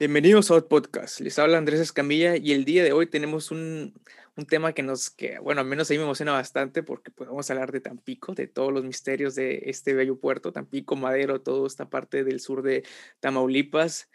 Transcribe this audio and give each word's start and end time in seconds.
Bienvenidos 0.00 0.50
a 0.50 0.54
Out 0.54 0.68
Podcast. 0.68 1.20
Les 1.20 1.38
habla 1.38 1.58
Andrés 1.58 1.78
Escamilla 1.78 2.34
y 2.34 2.52
el 2.52 2.64
día 2.64 2.82
de 2.82 2.94
hoy 2.94 3.06
tenemos 3.06 3.50
un, 3.50 3.92
un, 4.34 4.46
tema 4.46 4.72
que 4.72 4.82
nos, 4.82 5.10
que 5.10 5.38
bueno, 5.40 5.60
al 5.60 5.66
menos 5.66 5.90
a 5.90 5.92
mí 5.92 5.98
me 5.98 6.04
emociona 6.04 6.32
bastante 6.32 6.82
porque 6.82 7.10
pues, 7.10 7.28
vamos 7.28 7.50
a 7.50 7.52
hablar 7.52 7.70
de 7.70 7.82
Tampico, 7.82 8.32
de 8.32 8.46
todos 8.46 8.72
los 8.72 8.82
misterios 8.82 9.34
de 9.34 9.64
este 9.66 9.92
bello 9.92 10.18
puerto, 10.18 10.52
Tampico, 10.52 10.96
Madero, 10.96 11.42
toda 11.42 11.66
esta 11.66 11.90
parte 11.90 12.24
del 12.24 12.40
sur 12.40 12.62
de 12.62 12.82
Tamaulipas. 13.20 14.08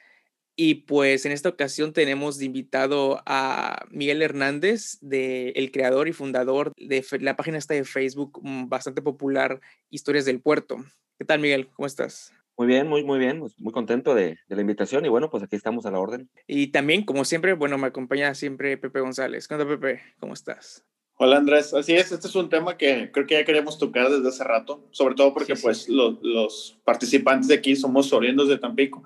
Y 0.55 0.73
pues 0.85 1.27
en 1.27 1.31
esta 1.31 1.49
ocasión 1.49 1.93
tenemos 1.93 2.41
invitado 2.41 3.21
a 3.27 3.85
Miguel 3.91 4.23
Hernández, 4.23 4.97
de, 5.01 5.49
el 5.49 5.71
creador 5.71 6.07
y 6.07 6.13
fundador 6.13 6.73
de 6.77 7.05
la 7.19 7.35
página 7.35 7.59
esta 7.59 7.75
de 7.75 7.83
Facebook 7.83 8.39
mm, 8.41 8.69
bastante 8.69 9.03
popular, 9.03 9.61
Historias 9.91 10.25
del 10.25 10.41
Puerto. 10.41 10.83
¿Qué 11.19 11.25
tal, 11.25 11.41
Miguel? 11.41 11.69
¿Cómo 11.75 11.85
estás? 11.85 12.33
Muy 12.57 12.67
bien, 12.67 12.87
muy, 12.87 13.03
muy 13.03 13.19
bien, 13.19 13.39
pues, 13.39 13.59
muy 13.59 13.73
contento 13.73 14.15
de, 14.15 14.37
de, 14.47 14.55
la 14.55 14.61
invitación 14.61 15.05
y 15.05 15.09
bueno, 15.09 15.29
pues 15.29 15.43
aquí 15.43 15.55
estamos 15.55 15.85
a 15.85 15.91
la 15.91 15.99
orden. 15.99 16.29
Y 16.47 16.67
también, 16.67 17.03
como 17.03 17.25
siempre, 17.25 17.53
bueno, 17.53 17.77
me 17.77 17.87
acompaña 17.87 18.33
siempre 18.33 18.77
Pepe 18.77 19.01
González. 19.01 19.47
¿Qué 19.47 19.57
Pepe? 19.57 20.01
¿Cómo 20.19 20.33
estás? 20.33 20.85
Hola 21.17 21.37
Andrés, 21.37 21.73
así 21.73 21.93
es, 21.93 22.11
este 22.11 22.27
es 22.27 22.35
un 22.35 22.49
tema 22.49 22.75
que 22.77 23.09
creo 23.09 23.25
que 23.25 23.35
ya 23.35 23.45
queremos 23.45 23.77
tocar 23.77 24.09
desde 24.09 24.27
hace 24.27 24.43
rato, 24.43 24.85
sobre 24.91 25.15
todo 25.15 25.33
porque 25.33 25.55
sí, 25.55 25.61
pues 25.63 25.83
sí. 25.83 25.93
Los, 25.93 26.21
los, 26.21 26.77
participantes 26.83 27.47
de 27.47 27.55
aquí 27.55 27.77
somos 27.77 28.11
oriundos 28.11 28.49
de 28.49 28.57
Tampico 28.57 29.01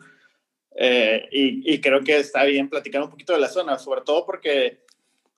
eh, 0.75 1.30
y, 1.31 1.72
y, 1.72 1.80
creo 1.81 2.03
que 2.03 2.17
está 2.17 2.45
bien 2.45 2.67
platicar 2.67 3.03
un 3.03 3.11
poquito 3.11 3.34
de 3.34 3.39
la 3.39 3.47
zona, 3.47 3.77
sobre 3.77 4.02
todo 4.02 4.25
porque 4.25 4.80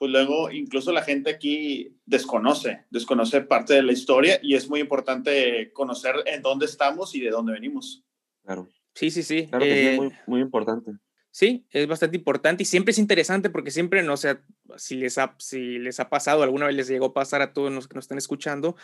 pues 0.01 0.09
luego 0.09 0.49
incluso 0.49 0.91
la 0.91 1.03
gente 1.03 1.29
aquí 1.29 1.95
desconoce, 2.07 2.85
desconoce 2.89 3.41
parte 3.41 3.75
de 3.75 3.83
la 3.83 3.91
historia 3.91 4.39
y 4.41 4.55
es 4.55 4.67
muy 4.67 4.79
importante 4.79 5.71
conocer 5.73 6.15
en 6.25 6.41
dónde 6.41 6.65
estamos 6.65 7.13
y 7.13 7.19
de 7.19 7.29
dónde 7.29 7.53
venimos. 7.53 8.03
Claro. 8.43 8.67
Sí, 8.95 9.11
sí, 9.11 9.21
sí. 9.21 9.45
Claro 9.45 9.63
que 9.63 9.89
eh, 9.89 9.91
sí, 9.91 9.99
muy, 9.99 10.11
muy 10.25 10.41
importante. 10.41 10.93
Sí, 11.33 11.65
es 11.71 11.87
bastante 11.87 12.17
importante 12.17 12.63
y 12.63 12.65
siempre 12.65 12.91
es 12.91 12.97
interesante 12.97 13.49
porque 13.49 13.71
siempre, 13.71 14.03
no 14.03 14.17
sé 14.17 14.39
si 14.75 14.95
les 14.95 15.17
ha, 15.17 15.33
si 15.39 15.79
les 15.79 16.01
ha 16.01 16.09
pasado, 16.09 16.43
alguna 16.43 16.65
vez 16.65 16.75
les 16.75 16.89
llegó 16.89 17.05
a 17.07 17.13
pasar 17.13 17.41
a 17.41 17.53
todos 17.53 17.71
los 17.71 17.87
que 17.87 17.95
nos 17.95 18.03
están 18.03 18.17
escuchando, 18.17 18.75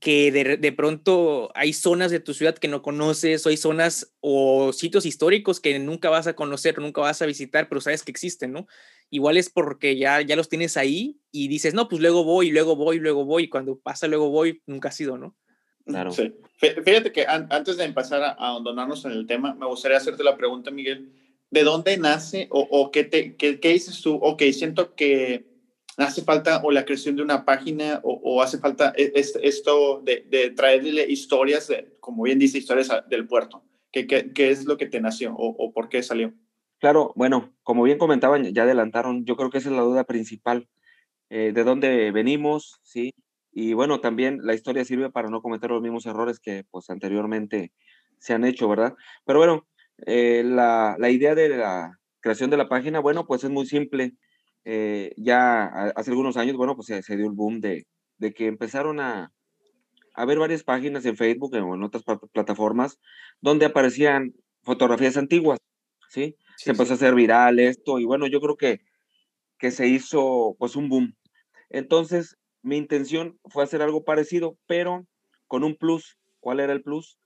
que 0.00 0.32
de, 0.32 0.56
de, 0.56 0.72
pronto 0.72 1.52
hay 1.54 1.72
zonas 1.72 2.10
de 2.10 2.18
tu 2.18 2.34
ciudad 2.34 2.58
que 2.58 2.66
no 2.66 2.82
conoces 2.82 3.46
o 3.46 3.50
hay 3.50 3.56
zonas 3.56 4.12
o 4.18 4.72
sitios 4.72 5.06
históricos 5.06 5.60
que 5.60 5.78
nunca 5.78 6.10
vas 6.10 6.26
a 6.26 6.34
conocer, 6.34 6.76
nunca 6.80 7.02
vas 7.02 7.22
a 7.22 7.26
visitar, 7.26 7.68
pero 7.68 7.80
sabes 7.80 8.02
que 8.02 8.10
existen, 8.10 8.50
¿no? 8.50 8.66
Igual 9.08 9.36
es 9.36 9.48
porque 9.48 9.96
ya, 9.96 10.20
ya 10.22 10.34
los 10.34 10.48
tienes 10.48 10.76
ahí 10.76 11.20
y 11.30 11.46
dices, 11.46 11.72
no, 11.72 11.88
pues 11.88 12.02
luego 12.02 12.24
voy, 12.24 12.50
luego 12.50 12.74
voy, 12.74 12.98
luego 12.98 13.24
voy, 13.24 13.44
y 13.44 13.48
cuando 13.48 13.78
pasa 13.78 14.08
luego 14.08 14.30
voy, 14.30 14.60
nunca 14.66 14.88
ha 14.88 14.92
sido, 14.92 15.18
¿no? 15.18 15.36
Claro. 15.84 16.10
Sí. 16.10 16.34
Fíjate 16.58 17.12
que 17.12 17.26
an 17.26 17.46
antes 17.50 17.76
de 17.76 17.84
empezar 17.84 18.24
a 18.24 18.30
ahondonarnos 18.30 19.04
en 19.04 19.12
el 19.12 19.28
tema, 19.28 19.54
me 19.54 19.66
gustaría 19.66 19.98
hacerte 19.98 20.24
la 20.24 20.36
pregunta, 20.36 20.72
Miguel 20.72 21.12
¿de 21.50 21.64
dónde 21.64 21.96
nace 21.96 22.48
o, 22.50 22.60
o 22.70 22.90
qué, 22.90 23.04
te, 23.04 23.36
qué, 23.36 23.60
qué, 23.60 23.72
dices 23.72 24.00
tú? 24.02 24.16
Ok, 24.16 24.42
siento 24.52 24.94
que 24.94 25.46
hace 25.96 26.22
falta 26.22 26.60
o 26.62 26.70
la 26.70 26.84
creación 26.84 27.16
de 27.16 27.22
una 27.22 27.44
página 27.44 28.00
o, 28.02 28.20
o 28.22 28.42
hace 28.42 28.58
falta 28.58 28.92
es, 28.96 29.38
esto 29.42 30.02
de, 30.02 30.26
de, 30.28 30.50
traerle 30.50 31.06
historias, 31.08 31.68
de, 31.68 31.96
como 32.00 32.24
bien 32.24 32.38
dice, 32.38 32.58
historias 32.58 32.90
del 33.08 33.26
puerto. 33.26 33.62
¿Qué, 33.92 34.06
qué, 34.06 34.32
qué 34.32 34.50
es 34.50 34.66
lo 34.66 34.76
que 34.76 34.86
te 34.86 35.00
nació 35.00 35.34
o, 35.34 35.48
o, 35.48 35.72
por 35.72 35.88
qué 35.88 36.02
salió? 36.02 36.34
Claro, 36.78 37.12
bueno, 37.16 37.54
como 37.62 37.82
bien 37.84 37.96
comentaban, 37.96 38.52
ya 38.52 38.64
adelantaron, 38.64 39.24
yo 39.24 39.36
creo 39.36 39.48
que 39.48 39.58
esa 39.58 39.70
es 39.70 39.76
la 39.76 39.82
duda 39.82 40.04
principal. 40.04 40.68
Eh, 41.30 41.52
¿De 41.54 41.64
dónde 41.64 42.10
venimos? 42.12 42.78
Sí. 42.82 43.14
Y 43.50 43.72
bueno, 43.72 44.00
también 44.00 44.40
la 44.42 44.52
historia 44.52 44.84
sirve 44.84 45.10
para 45.10 45.30
no 45.30 45.40
cometer 45.40 45.70
los 45.70 45.80
mismos 45.80 46.04
errores 46.04 46.38
que 46.38 46.64
pues 46.70 46.90
anteriormente 46.90 47.72
se 48.18 48.34
han 48.34 48.44
hecho, 48.44 48.68
¿verdad? 48.68 48.94
Pero 49.24 49.38
bueno, 49.38 49.66
eh, 50.04 50.42
la, 50.44 50.96
la, 50.98 51.10
idea 51.10 51.34
de 51.34 51.48
la 51.48 51.98
creación 52.20 52.50
de 52.50 52.56
la 52.56 52.68
página, 52.68 53.00
bueno, 53.00 53.26
pues 53.26 53.44
es 53.44 53.50
muy 53.50 53.66
simple. 53.66 54.12
Eh, 54.64 55.12
ya 55.16 55.64
hace 55.96 56.10
algunos 56.10 56.36
años, 56.36 56.56
bueno, 56.56 56.74
pues 56.74 56.88
se, 56.88 57.02
se, 57.02 57.16
dio 57.16 57.26
el 57.26 57.32
boom 57.32 57.60
de, 57.60 57.86
de 58.18 58.32
que 58.34 58.46
empezaron 58.46 59.00
a, 59.00 59.32
a 60.14 60.24
ver 60.24 60.38
varias 60.38 60.64
páginas 60.64 61.04
en 61.06 61.16
Facebook 61.16 61.54
o 61.54 61.74
en 61.74 61.82
otras 61.82 62.02
plataformas 62.32 62.98
donde 63.40 63.66
aparecían 63.66 64.34
fotografías 64.62 65.16
antiguas, 65.16 65.58
¿sí? 66.08 66.34
sí 66.56 66.64
se 66.64 66.70
empezó 66.70 66.88
sí. 66.88 66.92
a 66.92 66.96
hacer 66.96 67.14
viral 67.14 67.60
esto 67.60 68.00
y 68.00 68.04
bueno, 68.04 68.26
yo 68.26 68.40
creo 68.40 68.56
que, 68.56 68.80
que 69.58 69.70
se 69.70 69.86
hizo 69.86 70.56
pues 70.58 70.74
un 70.74 70.88
boom. 70.88 71.14
Entonces, 71.70 72.36
mi 72.62 72.76
intención 72.76 73.38
fue 73.44 73.62
hacer 73.62 73.82
algo 73.82 74.04
parecido, 74.04 74.56
pero 74.66 75.06
con 75.46 75.62
un 75.62 75.76
plus. 75.76 76.18
¿Cuál 76.40 76.60
era 76.60 76.72
el 76.72 76.82
plus? 76.82 77.18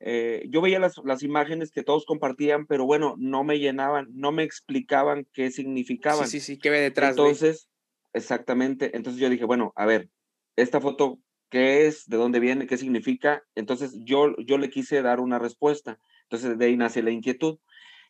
Eh, 0.00 0.46
yo 0.48 0.60
veía 0.60 0.78
las, 0.78 0.96
las, 1.04 1.22
imágenes 1.22 1.72
que 1.72 1.82
todos 1.82 2.06
compartían, 2.06 2.66
pero 2.66 2.84
bueno, 2.84 3.16
no 3.18 3.42
me 3.42 3.58
llenaban, 3.58 4.06
no 4.12 4.30
me 4.30 4.44
explicaban 4.44 5.26
qué 5.32 5.50
significaban. 5.50 6.28
Sí, 6.28 6.38
sí, 6.40 6.54
sí, 6.54 6.58
qué 6.58 6.70
ve 6.70 6.80
detrás. 6.80 7.10
Entonces, 7.10 7.68
de... 8.12 8.18
exactamente, 8.20 8.96
entonces 8.96 9.20
yo 9.20 9.28
dije, 9.28 9.44
bueno, 9.44 9.72
a 9.74 9.86
ver, 9.86 10.08
esta 10.56 10.80
foto, 10.80 11.18
¿qué 11.50 11.86
es? 11.86 12.08
¿De 12.08 12.16
dónde 12.16 12.40
viene? 12.40 12.66
¿Qué 12.66 12.76
significa? 12.76 13.42
Entonces 13.54 13.98
yo, 14.04 14.36
yo 14.38 14.58
le 14.58 14.70
quise 14.70 15.02
dar 15.02 15.20
una 15.20 15.38
respuesta. 15.38 15.98
Entonces 16.24 16.58
de 16.58 16.66
ahí 16.66 16.76
nace 16.76 17.02
la 17.02 17.10
inquietud. 17.10 17.58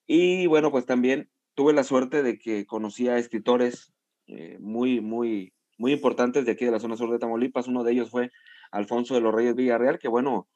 Y 0.07 0.47
bueno, 0.47 0.71
pues 0.71 0.87
también 0.87 1.31
tuve 1.55 1.73
la 1.73 1.85
suerte 1.85 2.23
de 2.23 2.39
que 2.39 2.67
conocí 2.67 3.09
a 3.09 3.19
escritores 3.19 3.93
eh, 4.27 4.57
muy, 4.61 5.01
muy, 5.01 5.53
muy 5.77 5.93
importantes 5.93 6.45
de 6.45 6.53
aquí 6.53 6.65
de 6.65 6.71
la 6.71 6.81
zona 6.81 6.97
sur 6.97 7.11
de 7.11 7.19
Tamaulipas. 7.19 7.69
Uno 7.69 7.85
de 7.85 7.93
ellos 7.93 8.11
fue 8.11 8.31
Alfonso 8.71 9.15
de 9.15 9.21
los 9.21 9.35
Reyes 9.35 9.55
Villarreal, 9.55 9.99
que 9.99 10.09
bueno, 10.09 10.49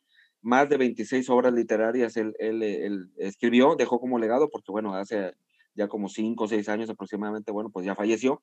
más 0.43 0.69
de 0.69 0.77
26 0.77 1.31
obras 1.31 1.53
literarias 1.55 2.17
él, 2.17 2.35
él, 2.39 2.63
él, 2.63 3.11
escribió, 3.17 3.77
dejó 3.77 4.01
como 4.01 4.19
legado, 4.19 4.51
porque 4.51 4.73
bueno, 4.73 4.95
hace 4.95 5.33
ya 5.75 5.89
como 5.89 6.09
5 6.09 6.45
o 6.45 6.49
6 6.49 6.69
años 6.69 6.91
aproximadamente, 6.91 7.53
bueno, 7.53 7.71
pues 7.71 7.87
ya 7.87 7.95
falleció. 7.95 8.43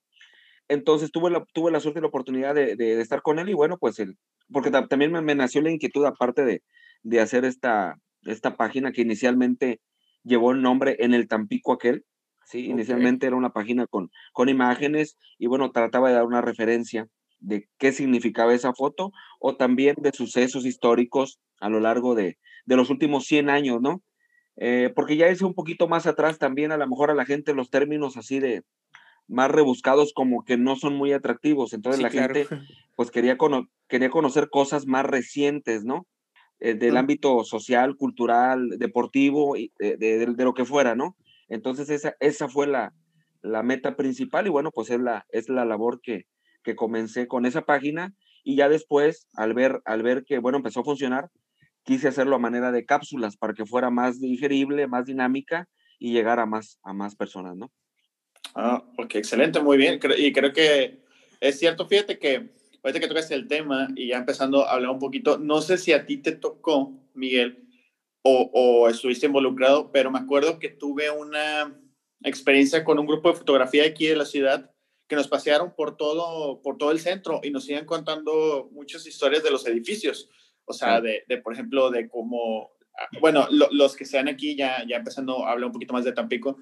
Entonces 0.68 1.12
tuve 1.12 1.30
la, 1.30 1.46
tuve 1.54 1.72
la 1.72 1.80
suerte 1.80 2.00
y 2.00 2.02
la 2.02 2.08
oportunidad 2.08 2.56
de, 2.56 2.76
de, 2.76 2.96
de 2.96 3.02
estar 3.02 3.22
con 3.22 3.40
él 3.40 3.50
y 3.50 3.54
bueno, 3.54 3.78
pues 3.78 4.00
él, 4.00 4.18
porque 4.52 4.72
también 4.72 5.12
me, 5.12 5.22
me, 5.22 5.36
nació 5.36 5.62
la 5.62 5.72
inquietud 5.72 6.06
aparte 6.06 6.46
de, 6.46 6.64
de 7.04 7.20
hacer 7.20 7.44
esta, 7.46 7.96
esta 8.24 8.56
página 8.56 8.92
que 8.92 9.02
inicialmente 9.02 9.81
llevó 10.24 10.52
el 10.52 10.62
nombre 10.62 10.96
en 11.00 11.14
el 11.14 11.28
Tampico 11.28 11.74
aquel, 11.74 12.06
¿sí? 12.46 12.60
Okay. 12.60 12.72
Inicialmente 12.72 13.28
era 13.28 13.36
una 13.36 13.52
página 13.52 13.88
con, 13.88 14.10
con 14.31 14.48
imágenes 14.50 15.18
y 15.38 15.48
bueno, 15.48 15.72
trataba 15.72 16.10
de 16.10 16.16
dar 16.16 16.26
una 16.26 16.42
referencia 16.42 17.08
de 17.40 17.68
qué 17.78 17.92
significaba 17.92 18.54
esa 18.54 18.74
foto 18.74 19.12
o 19.40 19.56
también 19.56 19.96
de 20.00 20.12
sucesos 20.12 20.66
históricos 20.66 21.40
a 21.59 21.70
lo 21.70 21.80
largo 21.80 22.16
de, 22.16 22.38
de 22.66 22.75
los 22.75 22.90
últimos 22.90 23.25
100 23.25 23.50
años, 23.50 23.81
¿no? 23.81 24.02
Eh, 24.58 24.92
porque 24.94 25.16
ya 25.16 25.28
es 25.28 25.42
un 25.42 25.53
poquito 25.53 25.88
más 25.88 26.06
atrás 26.06 26.38
también 26.38 26.72
a 26.72 26.78
lo 26.78 26.88
mejor 26.88 27.12
a 27.12 27.16
la 27.16 27.25
gente 27.25 27.53
los 27.53 27.70
términos 27.70 28.18
así 28.18 28.40
de 28.40 28.64
más 29.28 29.50
rebuscados 29.50 30.12
como 30.14 30.44
que 30.44 30.58
no 30.58 30.75
son 30.75 30.96
muy 30.96 31.14
atractivos, 31.14 31.72
entonces 31.72 31.98
sí, 31.98 32.03
la 32.03 32.09
claro. 32.09 32.34
gente 32.34 32.50
pues 32.96 33.12
quería, 33.12 33.38
cono 33.38 33.69
quería 33.88 34.09
conocer 34.09 34.50
cosas 34.50 34.86
más 34.86 35.06
recientes, 35.06 35.86
¿no? 35.86 36.08
Eh, 36.59 36.74
del 36.74 36.98
ámbito 36.98 37.46
social, 37.46 37.96
cultural, 37.96 38.69
deportivo, 38.78 39.56
de, 39.56 39.98
de, 39.98 40.25
de, 40.25 40.44
lo 40.44 40.53
que 40.53 40.66
fuera, 40.66 40.94
¿no? 40.94 41.16
Entonces 41.48 41.90
esa, 41.90 42.16
esa 42.19 42.50
fue 42.50 42.68
la, 42.68 42.94
la 43.42 43.64
meta 43.64 43.96
principal 43.96 44.46
y 44.46 44.50
bueno, 44.50 44.72
pues 44.72 44.90
es 44.90 45.00
la, 45.00 45.25
es 45.30 45.48
la 45.48 45.64
labor 45.64 46.02
que, 46.02 46.25
que 46.64 46.75
comencé 46.75 47.28
con 47.28 47.46
esa 47.46 47.62
página 47.62 48.14
y 48.44 48.56
ya 48.56 48.68
después, 48.68 49.28
al 49.36 49.53
ver, 49.53 49.81
al 49.86 50.03
ver 50.03 50.24
que, 50.25 50.40
bueno, 50.40 50.58
empezó 50.58 50.81
a 50.81 50.86
funcionar, 50.86 51.30
quise 51.90 52.08
hacerlo 52.08 52.36
a 52.36 52.40
manera 52.40 52.72
de 52.72 52.86
cápsulas 52.86 53.36
para 53.36 53.56
que 53.56 53.66
fuera 53.66 53.90
más 53.90 54.22
digerible, 54.22 54.86
más 54.86 55.08
dinámica 55.08 55.68
y 55.98 56.12
llegar 56.12 56.40
a 56.40 56.46
más, 56.46 56.78
a 56.84 56.94
más 56.94 57.16
personas, 57.16 57.58
¿no? 57.58 57.72
Ah, 58.54 58.84
ok, 58.96 59.16
excelente, 59.16 59.60
muy 59.60 59.76
bien. 59.76 60.00
Y 60.20 60.32
creo 60.32 60.54
que 60.54 61.02
es 61.40 61.58
cierto, 61.58 61.88
fíjate 61.88 62.19
que 62.19 62.52
ahorita 62.84 63.00
que 63.00 63.08
tocaste 63.08 63.34
el 63.34 63.48
tema 63.48 63.88
y 63.96 64.10
ya 64.10 64.18
empezando 64.18 64.68
a 64.68 64.74
hablar 64.74 64.92
un 64.92 65.00
poquito, 65.00 65.40
no 65.40 65.63
sé 65.63 65.80
si 65.80 65.92
a 65.92 66.06
ti 66.06 66.18
te 66.18 66.34
tocó, 66.34 66.94
Miguel, 67.16 67.68
o, 68.22 68.52
o 68.54 68.88
estuviste 68.88 69.25
involucrado, 69.25 69.92
pero 69.92 70.12
me 70.12 70.19
acuerdo 70.19 70.60
que 70.60 70.69
tuve 70.69 71.10
una 71.10 71.75
experiencia 72.24 72.84
con 72.84 73.00
un 73.00 73.08
grupo 73.08 73.30
de 73.30 73.40
fotografía 73.40 73.84
aquí 73.84 74.06
de 74.06 74.16
la 74.16 74.25
ciudad 74.25 74.69
que 75.08 75.16
nos 75.16 75.28
pasearon 75.28 75.74
por 75.74 75.98
todo, 75.98 76.62
por 76.62 76.78
todo 76.78 76.92
el 76.92 77.00
centro 77.00 77.40
y 77.42 77.50
nos 77.50 77.68
iban 77.68 77.86
contando 77.86 78.69
muchas 78.74 79.08
historias 79.08 79.42
de 79.42 79.50
los 79.50 79.66
edificios. 79.66 80.30
O 80.69 80.74
sea, 80.74 81.01
de, 81.01 81.24
de 81.27 81.38
por 81.39 81.54
ejemplo, 81.54 81.89
de 81.89 82.07
cómo, 82.07 82.69
ah, 82.95 83.07
bueno, 83.19 83.48
lo, 83.50 83.68
los 83.71 83.95
que 83.95 84.06
sean 84.06 84.27
aquí, 84.27 84.56
ya, 84.56 84.86
ya 84.88 84.98
empezando 84.98 85.44
a 85.44 85.51
hablar 85.51 85.66
un 85.66 85.74
poquito 85.74 85.94
más 85.94 86.06
de 86.06 86.12
Tampico, 86.12 86.57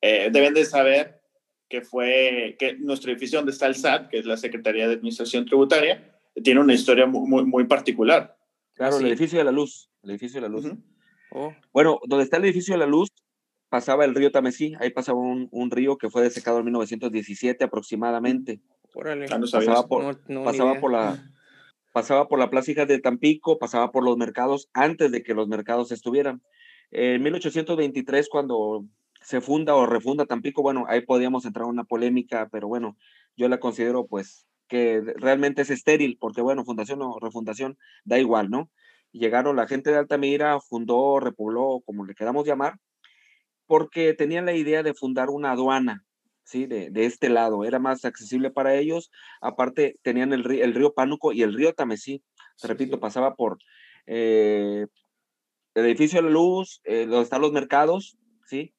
eh, 0.00 0.28
deben 0.32 0.54
de 0.54 0.64
saber 0.64 1.22
que 1.68 1.82
fue, 1.82 2.56
que 2.58 2.74
nuestro 2.78 3.12
edificio 3.12 3.38
donde 3.38 3.52
está 3.52 3.66
el 3.68 3.76
SAT, 3.76 4.08
que 4.08 4.18
es 4.18 4.26
la 4.26 4.36
Secretaría 4.36 4.88
de 4.88 4.94
Administración 4.94 5.46
Tributaria, 5.46 6.18
tiene 6.42 6.60
una 6.60 6.74
historia 6.74 7.06
muy, 7.06 7.28
muy, 7.28 7.44
muy 7.44 7.64
particular. 7.64 8.36
Claro, 8.74 8.98
sí. 8.98 9.04
el 9.04 9.10
edificio 9.12 9.38
de 9.38 9.44
la 9.44 9.52
luz, 9.52 9.88
el 10.02 10.10
edificio 10.10 10.40
de 10.40 10.48
la 10.48 10.52
luz. 10.52 10.64
Uh 10.64 10.70
-huh. 10.70 10.82
oh. 11.30 11.54
Bueno, 11.72 12.00
donde 12.08 12.24
está 12.24 12.38
el 12.38 12.44
edificio 12.46 12.74
de 12.74 12.78
la 12.78 12.86
luz, 12.86 13.08
pasaba 13.68 14.04
el 14.04 14.16
río 14.16 14.32
Tamesí, 14.32 14.74
ahí 14.80 14.90
pasaba 14.90 15.20
un, 15.20 15.48
un, 15.52 15.70
río 15.70 15.96
que 15.96 16.10
fue 16.10 16.22
desecado 16.22 16.58
en 16.58 16.64
1917 16.64 17.62
aproximadamente. 17.62 18.60
Órale. 18.94 19.26
Ah, 19.30 19.38
no 19.38 19.46
pasaba 19.48 19.86
por, 19.86 20.02
no, 20.02 20.20
no, 20.26 20.42
pasaba 20.42 20.80
por 20.80 20.90
la 20.90 21.30
pasaba 21.94 22.26
por 22.26 22.40
la 22.40 22.50
plaza 22.50 22.86
de 22.86 22.98
Tampico, 22.98 23.56
pasaba 23.60 23.92
por 23.92 24.02
los 24.02 24.16
mercados 24.16 24.68
antes 24.72 25.12
de 25.12 25.22
que 25.22 25.32
los 25.32 25.46
mercados 25.46 25.92
estuvieran. 25.92 26.42
En 26.90 27.22
1823, 27.22 28.28
cuando 28.28 28.84
se 29.20 29.40
funda 29.40 29.76
o 29.76 29.86
refunda 29.86 30.26
Tampico, 30.26 30.60
bueno, 30.60 30.86
ahí 30.88 31.02
podríamos 31.02 31.44
entrar 31.44 31.66
en 31.66 31.70
una 31.70 31.84
polémica, 31.84 32.48
pero 32.50 32.66
bueno, 32.66 32.96
yo 33.36 33.48
la 33.48 33.60
considero 33.60 34.08
pues 34.08 34.44
que 34.66 35.02
realmente 35.18 35.62
es 35.62 35.70
estéril, 35.70 36.18
porque 36.18 36.42
bueno, 36.42 36.64
fundación 36.64 37.00
o 37.00 37.20
refundación 37.20 37.78
da 38.04 38.18
igual, 38.18 38.50
¿no? 38.50 38.72
Llegaron 39.12 39.54
la 39.54 39.68
gente 39.68 39.90
de 39.92 39.98
Altamira, 39.98 40.58
fundó, 40.58 41.20
repobló, 41.20 41.80
como 41.86 42.04
le 42.04 42.16
queramos 42.16 42.44
llamar, 42.44 42.74
porque 43.66 44.14
tenían 44.14 44.46
la 44.46 44.54
idea 44.54 44.82
de 44.82 44.94
fundar 44.94 45.30
una 45.30 45.52
aduana, 45.52 46.04
¿sí? 46.44 46.66
De, 46.66 46.90
este 47.04 47.28
lado, 47.28 47.64
era 47.64 47.78
más 47.78 48.04
accesible 48.04 48.50
para 48.50 48.74
ellos, 48.74 49.10
aparte 49.40 49.98
tenían 50.02 50.32
el, 50.32 50.48
el 50.50 50.74
río 50.74 50.94
Pánuco 50.94 51.32
y 51.32 51.42
el 51.42 51.54
río 51.54 51.74
Tamesí, 51.74 52.22
repito, 52.62 53.00
pasaba 53.00 53.34
por 53.34 53.58
eh, 54.06 54.86
el 55.74 55.86
edificio 55.86 56.20
de 56.20 56.28
la 56.28 56.32
luz, 56.32 56.80
eh, 56.84 57.06
donde 57.06 57.22
están 57.22 57.40
los 57.40 57.52
mercados, 57.52 58.16
¿sí? 58.46 58.74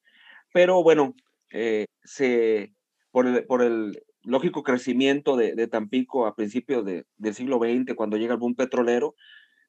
Pero 0.52 0.82
bueno, 0.82 1.14
eh, 1.52 1.86
se, 2.04 2.72
por, 3.10 3.26
el, 3.26 3.44
por 3.44 3.62
el 3.62 4.02
lógico 4.22 4.62
crecimiento 4.62 5.36
de, 5.36 5.66
Tampico 5.68 6.26
a 6.26 6.34
principios 6.34 6.84
del 6.84 7.34
siglo 7.34 7.58
XX, 7.58 7.94
cuando 7.94 8.16
llega 8.16 8.34
el 8.34 8.40
boom 8.40 8.54
petrolero, 8.54 9.14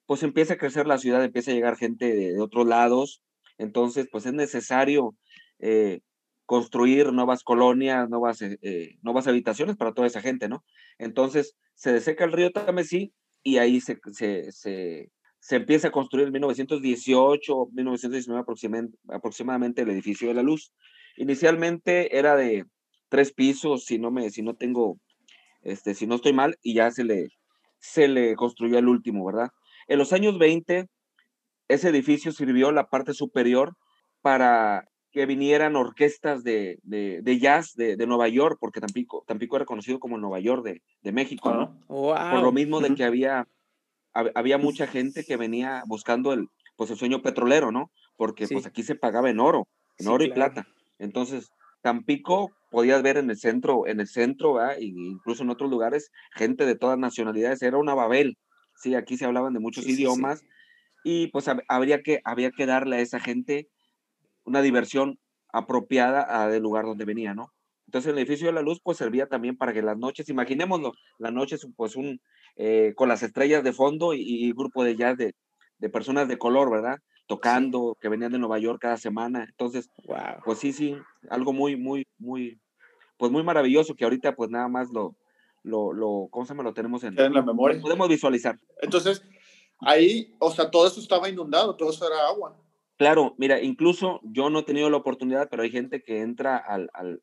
pues 0.06 0.22
empieza 0.22 0.54
a 0.54 0.58
crecer 0.58 0.86
la 0.86 0.98
ciudad, 0.98 1.22
empieza 1.22 1.50
a 1.50 1.54
llegar 1.54 1.76
gente 1.76 2.14
de, 2.14 2.40
otros 2.40 2.66
lados, 2.66 3.22
entonces 3.58 4.08
pues 4.10 4.26
es 4.26 4.32
necesario 4.32 5.14
eh, 5.58 6.00
construir 6.48 7.12
nuevas 7.12 7.44
colonias, 7.44 8.08
nuevas, 8.08 8.42
nuevas 9.02 9.26
habitaciones 9.26 9.76
para 9.76 9.92
toda 9.92 10.06
esa 10.06 10.22
gente, 10.22 10.48
¿no? 10.48 10.64
Entonces 10.96 11.58
se 11.74 11.92
deseca 11.92 12.24
el 12.24 12.32
río 12.32 12.52
Tamesí 12.52 13.12
y 13.42 13.58
ahí 13.58 13.82
se, 13.82 13.98
se, 14.12 14.50
se, 14.50 15.10
se 15.40 15.56
empieza 15.56 15.88
a 15.88 15.90
construir 15.90 16.28
en 16.28 16.32
1918, 16.32 17.68
1919 17.70 18.46
aproximadamente, 19.10 19.82
el 19.82 19.90
edificio 19.90 20.28
de 20.28 20.34
la 20.34 20.42
luz. 20.42 20.72
Inicialmente 21.18 22.16
era 22.16 22.34
de 22.34 22.64
tres 23.10 23.30
pisos, 23.34 23.84
si 23.84 23.98
no 23.98 24.10
me, 24.10 24.30
si 24.30 24.40
no 24.40 24.54
tengo, 24.54 24.98
este, 25.60 25.94
si 25.94 26.06
no 26.06 26.14
estoy 26.14 26.32
mal, 26.32 26.56
y 26.62 26.72
ya 26.72 26.90
se 26.90 27.04
le, 27.04 27.28
se 27.78 28.08
le 28.08 28.36
construyó 28.36 28.78
el 28.78 28.88
último, 28.88 29.22
¿verdad? 29.26 29.50
En 29.86 29.98
los 29.98 30.14
años 30.14 30.38
20, 30.38 30.86
ese 31.68 31.88
edificio 31.90 32.32
sirvió 32.32 32.72
la 32.72 32.88
parte 32.88 33.12
superior 33.12 33.76
para 34.22 34.88
que 35.10 35.26
vinieran 35.26 35.76
orquestas 35.76 36.44
de, 36.44 36.78
de, 36.82 37.38
jazz 37.38 37.74
de, 37.74 37.96
de, 37.96 38.06
Nueva 38.06 38.28
York, 38.28 38.58
porque 38.60 38.80
Tampico, 38.80 39.24
Tampico 39.26 39.56
era 39.56 39.64
conocido 39.64 39.98
como 39.98 40.18
Nueva 40.18 40.38
York 40.38 40.64
de, 40.64 40.82
de 41.02 41.12
México, 41.12 41.52
¿no? 41.52 41.80
Por 41.86 42.42
lo 42.42 42.52
mismo 42.52 42.80
de 42.80 42.94
que 42.94 43.04
había 43.04 43.46
había 44.12 44.58
mucha 44.58 44.86
gente 44.86 45.24
que 45.24 45.36
venía 45.36 45.82
buscando 45.86 46.32
el, 46.32 46.48
pues 46.76 46.90
el 46.90 46.96
sueño 46.96 47.22
petrolero, 47.22 47.70
¿no? 47.70 47.90
Porque 48.16 48.48
pues 48.48 48.66
aquí 48.66 48.82
se 48.82 48.94
pagaba 48.94 49.30
en 49.30 49.40
oro, 49.40 49.68
en 49.98 50.08
oro 50.08 50.24
y 50.24 50.30
plata. 50.30 50.66
Entonces, 50.98 51.52
Tampico 51.82 52.50
podías 52.70 53.02
ver 53.02 53.16
en 53.16 53.30
el 53.30 53.38
centro, 53.38 53.86
en 53.86 54.00
el 54.00 54.08
centro, 54.08 54.60
e 54.70 54.84
incluso 54.84 55.42
en 55.42 55.50
otros 55.50 55.70
lugares, 55.70 56.10
gente 56.32 56.66
de 56.66 56.74
todas 56.74 56.98
nacionalidades, 56.98 57.62
era 57.62 57.78
una 57.78 57.94
Babel. 57.94 58.36
Sí, 58.74 58.94
aquí 58.94 59.16
se 59.16 59.24
hablaban 59.24 59.54
de 59.54 59.60
muchos 59.60 59.86
idiomas 59.86 60.44
y 61.04 61.28
pues 61.28 61.46
habría 61.68 62.02
que, 62.02 62.20
había 62.24 62.50
que 62.50 62.66
darle 62.66 62.96
a 62.96 63.00
esa 63.00 63.20
gente 63.20 63.68
una 64.48 64.62
diversión 64.62 65.18
apropiada 65.52 66.48
del 66.48 66.62
lugar 66.62 66.84
donde 66.84 67.04
venía, 67.04 67.34
¿no? 67.34 67.52
Entonces 67.86 68.12
el 68.12 68.18
edificio 68.18 68.48
de 68.48 68.52
la 68.52 68.60
luz 68.60 68.80
pues 68.82 68.98
servía 68.98 69.28
también 69.28 69.56
para 69.56 69.72
que 69.72 69.80
las 69.80 69.96
noches, 69.96 70.28
imaginémoslo, 70.28 70.92
la 71.18 71.30
noche 71.30 71.54
es 71.54 71.66
pues 71.74 71.96
un, 71.96 72.20
eh, 72.56 72.92
con 72.94 73.08
las 73.08 73.22
estrellas 73.22 73.64
de 73.64 73.72
fondo 73.72 74.12
y, 74.12 74.52
grupo 74.52 74.84
de 74.84 74.94
jazz 74.94 75.16
de, 75.16 75.34
de, 75.78 75.88
personas 75.88 76.28
de 76.28 76.36
color, 76.36 76.70
¿verdad? 76.70 76.98
Tocando, 77.26 77.96
que 77.98 78.10
venían 78.10 78.32
de 78.32 78.38
Nueva 78.38 78.58
York 78.58 78.78
cada 78.82 78.98
semana. 78.98 79.46
Entonces, 79.48 79.88
pues 80.44 80.58
sí, 80.58 80.74
sí, 80.74 80.96
algo 81.30 81.54
muy, 81.54 81.76
muy, 81.76 82.06
muy, 82.18 82.60
pues 83.16 83.32
muy 83.32 83.42
maravilloso 83.42 83.94
que 83.94 84.04
ahorita 84.04 84.34
pues 84.34 84.50
nada 84.50 84.68
más 84.68 84.90
lo, 84.90 85.16
lo, 85.62 85.94
lo 85.94 86.28
¿cómo 86.30 86.44
se 86.44 86.50
llama? 86.50 86.64
Lo 86.64 86.74
tenemos 86.74 87.02
en, 87.04 87.18
en 87.18 87.32
la 87.32 87.42
memoria. 87.42 87.80
Podemos 87.80 88.08
visualizar. 88.08 88.58
Entonces, 88.82 89.22
ahí, 89.80 90.34
o 90.40 90.50
sea, 90.50 90.70
todo 90.70 90.86
eso 90.86 91.00
estaba 91.00 91.28
inundado, 91.30 91.74
todo 91.74 91.88
eso 91.88 92.06
era 92.06 92.28
agua. 92.28 92.54
Claro, 92.98 93.34
mira, 93.38 93.62
incluso 93.62 94.20
yo 94.24 94.50
no 94.50 94.60
he 94.60 94.64
tenido 94.64 94.90
la 94.90 94.96
oportunidad, 94.96 95.48
pero 95.48 95.62
hay 95.62 95.70
gente 95.70 96.02
que 96.02 96.20
entra 96.20 96.56
al, 96.56 96.90
al, 96.92 97.22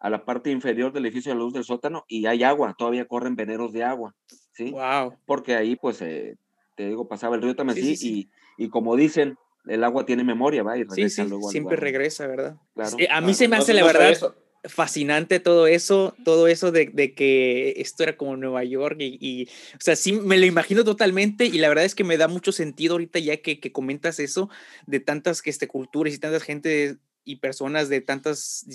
a 0.00 0.10
la 0.10 0.24
parte 0.24 0.50
inferior 0.50 0.92
del 0.92 1.06
edificio 1.06 1.30
de 1.30 1.38
la 1.38 1.44
luz 1.44 1.54
del 1.54 1.64
sótano 1.64 2.04
y 2.08 2.26
hay 2.26 2.42
agua, 2.42 2.74
todavía 2.76 3.06
corren 3.06 3.36
veneros 3.36 3.72
de 3.72 3.84
agua. 3.84 4.14
¿sí? 4.52 4.72
Wow. 4.72 5.16
Porque 5.24 5.54
ahí, 5.54 5.76
pues, 5.76 6.02
eh, 6.02 6.36
te 6.74 6.88
digo, 6.88 7.06
pasaba 7.06 7.36
el 7.36 7.42
río 7.42 7.54
Tamesí 7.54 7.94
Y, 8.00 8.30
y 8.58 8.68
como 8.70 8.96
dicen, 8.96 9.38
el 9.66 9.84
agua 9.84 10.04
tiene 10.04 10.24
memoria, 10.24 10.62
va, 10.62 10.76
y 10.76 10.82
regresa 10.82 11.24
sí, 11.24 11.30
sí, 11.30 11.48
siempre 11.48 11.76
regresa, 11.76 12.26
¿verdad? 12.26 12.56
Claro, 12.74 12.96
a 13.10 13.20
mí 13.20 13.34
se 13.34 13.48
me 13.48 13.56
hace, 13.56 13.72
la 13.72 13.84
verdad, 13.84 14.34
fascinante 14.66 15.40
todo 15.40 15.66
eso, 15.66 16.14
todo 16.24 16.48
eso 16.48 16.72
de, 16.72 16.86
de, 16.86 17.14
que 17.14 17.74
esto 17.76 18.02
era 18.02 18.16
como 18.16 18.36
Nueva 18.36 18.64
York 18.64 18.96
y, 19.00 19.18
y, 19.20 19.44
o 19.74 19.80
sea, 19.80 19.96
sí 19.96 20.12
me 20.12 20.38
lo 20.38 20.46
imagino 20.46 20.84
totalmente 20.84 21.44
y 21.44 21.58
la 21.58 21.68
verdad 21.68 21.84
es 21.84 21.94
que 21.94 22.04
me 22.04 22.16
da 22.16 22.28
mucho 22.28 22.52
sentido 22.52 22.94
ahorita 22.94 23.18
ya 23.18 23.36
que, 23.38 23.60
que 23.60 23.72
comentas 23.72 24.18
eso 24.20 24.48
de 24.86 25.00
tantas 25.00 25.42
que 25.42 25.50
este, 25.50 25.68
culturas 25.68 26.14
y 26.14 26.18
tantas 26.18 26.42
gente 26.42 26.96
y 27.24 27.36
personas 27.36 27.88
de 27.88 28.00
tantas 28.00 28.66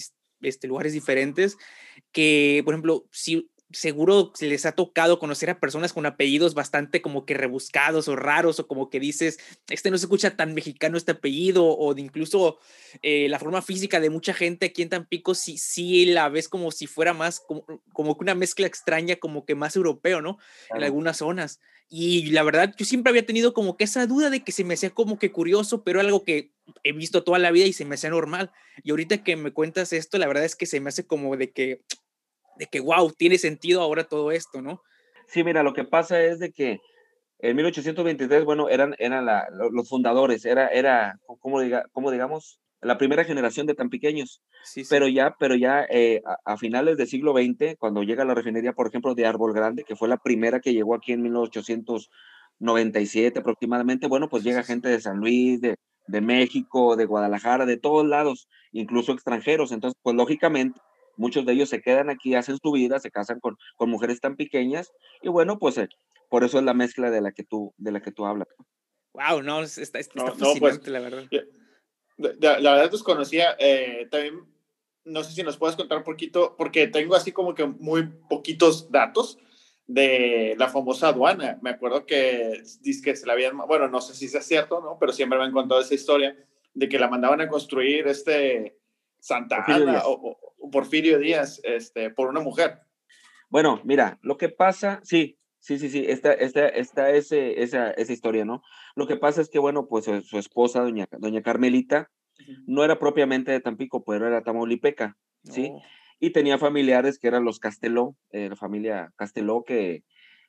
este, 0.41 0.67
lugares 0.67 0.93
diferentes 0.93 1.57
que, 2.11 2.61
por 2.65 2.73
ejemplo, 2.73 3.07
si 3.11 3.49
seguro 3.71 4.33
les 4.39 4.65
ha 4.65 4.71
tocado 4.71 5.19
conocer 5.19 5.49
a 5.49 5.59
personas 5.59 5.93
con 5.93 6.05
apellidos 6.05 6.55
bastante 6.55 7.01
como 7.01 7.25
que 7.25 7.35
rebuscados 7.35 8.07
o 8.07 8.15
raros 8.15 8.59
o 8.59 8.67
como 8.67 8.89
que 8.89 8.99
dices, 8.99 9.39
este 9.69 9.91
no 9.91 9.97
se 9.97 10.05
escucha 10.05 10.35
tan 10.35 10.53
mexicano 10.53 10.97
este 10.97 11.11
apellido 11.11 11.65
o 11.65 11.93
de 11.93 12.01
incluso 12.01 12.57
eh, 13.01 13.29
la 13.29 13.39
forma 13.39 13.61
física 13.61 13.99
de 13.99 14.09
mucha 14.09 14.33
gente 14.33 14.67
aquí 14.67 14.81
en 14.81 14.89
Tampico 14.89 15.35
sí, 15.35 15.57
sí 15.57 16.05
la 16.05 16.29
ves 16.29 16.49
como 16.49 16.71
si 16.71 16.87
fuera 16.87 17.13
más 17.13 17.39
como, 17.39 17.63
como 17.93 18.17
que 18.17 18.23
una 18.23 18.35
mezcla 18.35 18.65
extraña 18.65 19.17
como 19.17 19.45
que 19.45 19.55
más 19.55 19.75
europeo, 19.75 20.21
¿no? 20.21 20.39
En 20.73 20.83
algunas 20.83 21.17
zonas. 21.17 21.59
Y 21.91 22.27
la 22.27 22.43
verdad, 22.43 22.73
yo 22.77 22.85
siempre 22.85 23.09
había 23.09 23.25
tenido 23.25 23.53
como 23.53 23.75
que 23.75 23.83
esa 23.83 24.05
duda 24.05 24.29
de 24.29 24.43
que 24.43 24.51
se 24.51 24.63
me 24.63 24.75
hacía 24.75 24.91
como 24.91 25.17
que 25.17 25.31
curioso, 25.31 25.83
pero 25.83 25.99
algo 25.99 26.23
que 26.23 26.53
he 26.83 26.91
visto 26.91 27.23
toda 27.23 27.39
la 27.39 27.49
vida 27.49 27.65
y 27.65 27.73
se 27.73 27.83
me 27.83 27.95
hacía 27.95 28.11
normal. 28.11 28.51
Y 28.83 28.91
ahorita 28.91 29.23
que 29.23 29.35
me 29.35 29.51
cuentas 29.53 29.91
esto, 29.91 30.19
la 30.19 30.27
verdad 30.27 30.45
es 30.45 30.55
que 30.55 30.67
se 30.67 30.79
me 30.79 30.89
hace 30.89 31.07
como 31.07 31.35
de 31.35 31.51
que 31.51 31.81
de 32.59 32.67
que, 32.67 32.81
wow, 32.81 33.11
tiene 33.17 33.39
sentido 33.39 33.81
ahora 33.81 34.03
todo 34.03 34.31
esto, 34.31 34.61
¿no? 34.61 34.83
Sí, 35.27 35.43
mira, 35.43 35.63
lo 35.63 35.73
que 35.73 35.85
pasa 35.85 36.21
es 36.21 36.37
de 36.39 36.51
que 36.51 36.79
en 37.39 37.55
1823, 37.55 38.43
bueno, 38.43 38.69
eran, 38.69 38.95
eran 38.99 39.25
los 39.71 39.87
fundadores, 39.87 40.43
era, 40.45 40.67
era 40.67 41.17
como, 41.39 41.61
diga, 41.61 41.85
como 41.93 42.11
digamos, 42.11 42.59
la 42.81 42.97
primera 42.97 43.23
generación 43.23 43.65
de 43.65 43.75
tan 43.75 43.89
pequeños. 43.89 44.43
Sí, 44.63 44.83
Pero 44.89 45.07
ya, 45.07 45.37
pero 45.39 45.55
ya 45.55 45.85
eh, 45.89 46.21
a, 46.45 46.57
finales 46.57 46.97
del 46.97 47.07
siglo 47.07 47.33
XX, 47.33 47.77
cuando 47.77 48.03
llega 48.03 48.25
la 48.25 48.35
refinería, 48.35 48.73
por 48.73 48.87
ejemplo, 48.87 49.15
de 49.15 49.25
Árbol 49.25 49.53
Grande, 49.53 49.85
que 49.85 49.95
fue 49.95 50.09
la 50.09 50.17
primera 50.17 50.59
que 50.59 50.73
llegó 50.73 50.95
aquí 50.95 51.13
en 51.13 51.21
1897 51.21 53.39
aproximadamente, 53.39 54.07
bueno, 54.07 54.27
pues 54.27 54.43
llega 54.43 54.63
gente 54.63 54.89
de 54.89 54.99
San 54.99 55.19
Luis, 55.19 55.61
de, 55.61 55.77
de 56.07 56.21
México, 56.21 56.97
de 56.97 57.05
Guadalajara, 57.05 57.65
de 57.65 57.77
todos 57.77 58.05
lados, 58.05 58.49
incluso 58.73 59.13
extranjeros. 59.13 59.71
Entonces, 59.71 59.97
pues 60.01 60.17
lógicamente, 60.17 60.81
Muchos 61.19 61.45
de 61.45 61.51
ellos 61.51 61.67
se 61.67 61.81
quedan 61.81 62.09
aquí, 62.09 62.33
hacen 62.33 62.57
su 62.63 62.71
vida, 62.71 62.97
se 62.99 63.11
casan 63.11 63.41
con, 63.41 63.57
con 63.75 63.89
mujeres 63.89 64.21
tan 64.21 64.37
pequeñas 64.37 64.93
y 65.21 65.27
bueno, 65.27 65.59
pues 65.59 65.77
eh, 65.77 65.89
por 66.29 66.45
eso 66.45 66.59
es 66.59 66.63
la 66.63 66.73
mezcla 66.73 67.11
de 67.11 67.19
la 67.19 67.33
que 67.33 67.43
tú, 67.43 67.73
de 67.77 67.91
la 67.91 68.01
que 68.01 68.13
tú 68.13 68.25
hablas. 68.25 68.47
Wow, 69.11 69.43
no, 69.43 69.61
está, 69.61 69.99
está 69.99 70.23
no, 70.23 70.33
pues, 70.59 70.87
la 70.87 71.01
verdad. 71.01 71.27
La, 72.15 72.55
verdad 72.55 72.89
desconocía, 72.89 73.57
eh, 73.59 74.07
también, 74.09 74.45
no 75.03 75.21
sé 75.25 75.33
si 75.33 75.43
nos 75.43 75.57
puedes 75.57 75.75
contar 75.75 75.97
un 75.97 76.05
poquito, 76.05 76.55
porque 76.57 76.87
tengo 76.87 77.15
así 77.15 77.33
como 77.33 77.53
que 77.53 77.65
muy 77.65 78.07
poquitos 78.29 78.89
datos 78.89 79.39
de 79.87 80.55
la 80.57 80.69
famosa 80.69 81.09
aduana. 81.09 81.59
Me 81.61 81.71
acuerdo 81.71 82.05
que 82.05 82.63
dice 82.79 83.01
que 83.03 83.15
se 83.17 83.25
la 83.25 83.33
habían, 83.33 83.57
bueno, 83.57 83.89
no 83.89 83.99
sé 83.99 84.13
si 84.13 84.25
es 84.25 84.45
cierto, 84.45 84.79
¿no? 84.79 84.95
Pero 84.97 85.11
siempre 85.11 85.37
me 85.37 85.43
han 85.43 85.51
contado 85.51 85.81
esa 85.81 85.95
historia 85.95 86.37
de 86.73 86.87
que 86.87 86.97
la 86.97 87.09
mandaban 87.09 87.41
a 87.41 87.49
construir 87.49 88.07
este 88.07 88.78
Santa 89.19 89.63
Ana 89.67 90.01
o, 90.05 90.37
Porfirio 90.71 91.19
Díaz 91.19 91.61
este, 91.63 92.09
por 92.09 92.29
una 92.29 92.41
mujer. 92.41 92.79
Bueno, 93.49 93.81
mira, 93.83 94.19
lo 94.21 94.37
que 94.37 94.49
pasa, 94.49 94.99
sí, 95.03 95.39
sí, 95.59 95.79
sí, 95.79 95.89
sí, 95.89 96.05
esta, 96.07 96.33
esta, 96.33 96.67
esta 96.67 97.09
ese, 97.09 97.63
esa, 97.63 97.91
esa 97.91 98.13
historia, 98.13 98.45
¿no? 98.45 98.61
Lo 98.95 99.07
que 99.07 99.15
pasa 99.15 99.41
es 99.41 99.49
que, 99.49 99.59
bueno, 99.59 99.87
pues 99.87 100.05
su, 100.05 100.37
esposa, 100.37 100.81
doña, 100.81 101.07
doña 101.11 101.41
Carmelita, 101.41 102.11
no 102.67 102.83
era 102.83 102.99
propiamente 102.99 103.51
de 103.51 103.59
Tampico, 103.59 104.03
pero 104.03 104.27
era 104.27 104.43
tamaulipeca, 104.43 105.17
¿sí? 105.43 105.73
Y 106.19 106.31
tenía 106.31 106.57
familiares 106.57 107.19
que 107.19 107.27
eran 107.27 107.43
los 107.43 107.59
Casteló, 107.59 108.15
eh, 108.31 108.49
la 108.49 108.55
familia 108.55 109.11
Casteló, 109.15 109.63
que 109.65 110.03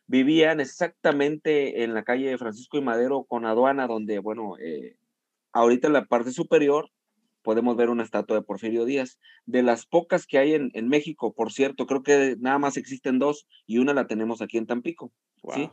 vivían 0.06 0.60
exactamente 0.60 1.84
en 1.84 1.94
la 1.94 2.02
calle 2.02 2.36
Francisco 2.36 2.78
y 2.78 2.82
Madero 2.82 3.24
con 3.24 3.46
aduana, 3.46 3.86
donde, 3.86 4.18
bueno, 4.18 4.56
eh, 4.58 4.96
ahorita 5.52 5.86
en 5.86 5.92
la 5.92 6.04
parte 6.06 6.32
superior 6.32 6.90
podemos 7.42 7.76
ver 7.76 7.90
una 7.90 8.02
estatua 8.02 8.36
de 8.36 8.42
Porfirio 8.42 8.84
Díaz. 8.84 9.18
De 9.46 9.62
las 9.62 9.86
pocas 9.86 10.26
que 10.26 10.38
hay 10.38 10.54
en, 10.54 10.88
México, 10.88 11.32
por 11.32 11.52
cierto, 11.52 11.86
creo 11.86 12.02
que 12.02 12.36
nada 12.38 12.58
más 12.58 12.76
existen 12.76 13.18
dos 13.18 13.46
y 13.66 13.78
una 13.78 13.94
la 13.94 14.06
tenemos 14.06 14.42
aquí 14.42 14.58
en 14.58 14.66
Tampico. 14.66 15.12
¿sí? 15.54 15.70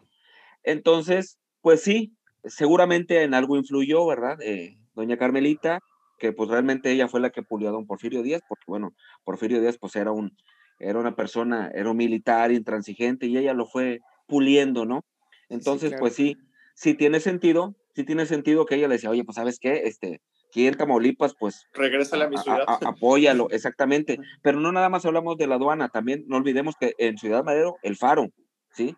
Entonces, 0.63 1.39
pues 1.61 1.81
sí, 1.81 2.13
seguramente 2.43 3.23
en 3.23 3.33
algo 3.33 3.57
influyó, 3.57 4.05
¿verdad? 4.05 4.41
Eh, 4.41 4.77
doña 4.95 5.17
Carmelita, 5.17 5.81
que 6.17 6.33
pues 6.33 6.49
realmente 6.49 6.91
ella 6.91 7.07
fue 7.07 7.19
la 7.19 7.29
que 7.29 7.43
pulió 7.43 7.69
a 7.69 7.71
don 7.71 7.85
Porfirio 7.85 8.23
Díaz, 8.23 8.41
porque 8.47 8.63
bueno, 8.67 8.93
Porfirio 9.23 9.61
Díaz 9.61 9.77
pues 9.77 9.95
era 9.95 10.11
un, 10.11 10.35
era 10.79 10.99
una 10.99 11.15
persona, 11.15 11.71
era 11.73 11.89
un 11.91 11.97
militar 11.97 12.51
intransigente 12.51 13.27
y 13.27 13.37
ella 13.37 13.53
lo 13.53 13.67
fue 13.67 13.99
puliendo, 14.27 14.85
¿no? 14.85 15.05
Entonces, 15.49 15.93
pues 15.97 16.13
sí, 16.13 16.37
sí 16.75 16.93
tiene 16.93 17.19
sentido, 17.19 17.75
sí 17.95 18.03
tiene 18.03 18.25
sentido 18.25 18.65
que 18.65 18.75
ella 18.75 18.87
le 18.87 18.95
decía, 18.95 19.09
oye, 19.09 19.23
pues 19.23 19.35
sabes 19.35 19.59
qué, 19.59 19.83
este, 19.85 20.21
aquí 20.57 20.67
en 20.67 20.75
Tamaulipas, 20.75 21.35
pues... 21.39 21.67
Regresa 21.73 22.15
a 22.23 22.27
mi 22.27 22.37
ciudad. 22.37 22.65
apóyalo, 22.67 23.47
exactamente. 23.51 24.19
Pero 24.41 24.59
no 24.59 24.71
nada 24.71 24.89
más 24.89 25.05
hablamos 25.05 25.37
de 25.37 25.45
la 25.45 25.55
aduana, 25.55 25.89
también 25.89 26.25
no 26.27 26.37
olvidemos 26.37 26.75
que 26.79 26.93
en 26.97 27.17
Ciudad 27.17 27.43
Madero, 27.43 27.77
el 27.83 27.95
faro, 27.95 28.29
¿sí? 28.71 28.95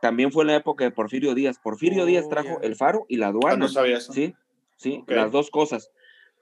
También 0.00 0.32
fue 0.32 0.44
en 0.44 0.48
la 0.48 0.56
época 0.56 0.84
de 0.84 0.90
Porfirio 0.90 1.34
Díaz. 1.34 1.58
Porfirio 1.62 2.06
Díaz 2.06 2.28
trajo 2.28 2.60
el 2.62 2.76
faro 2.76 3.04
y 3.08 3.16
la 3.16 3.28
aduana. 3.28 3.54
Ah, 3.54 3.56
no 3.56 3.68
sabía 3.68 3.98
eso. 3.98 4.12
Sí, 4.12 4.34
sí, 4.76 5.02
las 5.06 5.32
dos 5.32 5.50
cosas. 5.50 5.90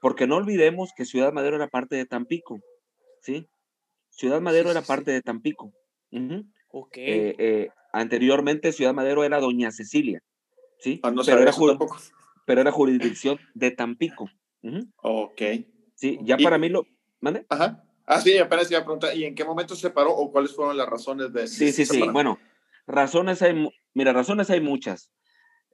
Porque 0.01 0.27
no 0.27 0.35
olvidemos 0.35 0.91
que 0.95 1.05
Ciudad 1.05 1.33
Madero 1.33 1.55
era 1.55 1.67
parte 1.67 1.95
de 1.95 2.05
Tampico, 2.05 2.59
¿sí? 3.21 3.47
Ciudad 4.09 4.41
Madero 4.41 4.71
era 4.71 4.81
parte 4.81 5.11
de 5.11 5.21
Tampico. 5.21 5.73
Ok. 6.69 6.97
Eh, 6.97 7.35
eh, 7.39 7.69
anteriormente 7.91 8.71
Ciudad 8.71 8.93
Madero 8.93 9.23
era 9.23 9.39
Doña 9.39 9.71
Cecilia, 9.71 10.21
¿sí? 10.79 10.99
Ah, 11.03 11.11
pero, 11.25 11.41
era 11.41 11.53
pero, 12.45 12.61
era 12.61 12.71
jurisdicción 12.71 13.39
de 13.53 13.71
Tampico. 13.71 14.29
Ok. 14.97 15.41
Sí, 15.95 16.19
ya 16.23 16.37
para 16.37 16.57
mí 16.57 16.69
lo... 16.69 16.85
¿Mande? 17.19 17.45
Ajá. 17.49 17.83
Ah, 18.05 18.21
sí, 18.21 18.37
apenas 18.37 18.69
iba 18.69 18.79
a 18.79 18.83
preguntar, 18.83 19.17
¿y 19.17 19.25
en 19.25 19.33
qué 19.33 19.43
momento 19.43 19.75
se 19.75 19.89
paró 19.89 20.11
o 20.11 20.31
cuáles 20.31 20.53
fueron 20.55 20.77
las 20.77 20.87
razones 20.87 21.33
de... 21.33 21.47
Sí, 21.47 21.71
sí, 21.71 21.85
sí, 21.85 22.01
bueno, 22.11 22.37
razones 22.85 23.41
hay, 23.41 23.67
mira, 23.93 24.13
razones 24.13 24.49
hay 24.51 24.61
muchas. 24.61 25.11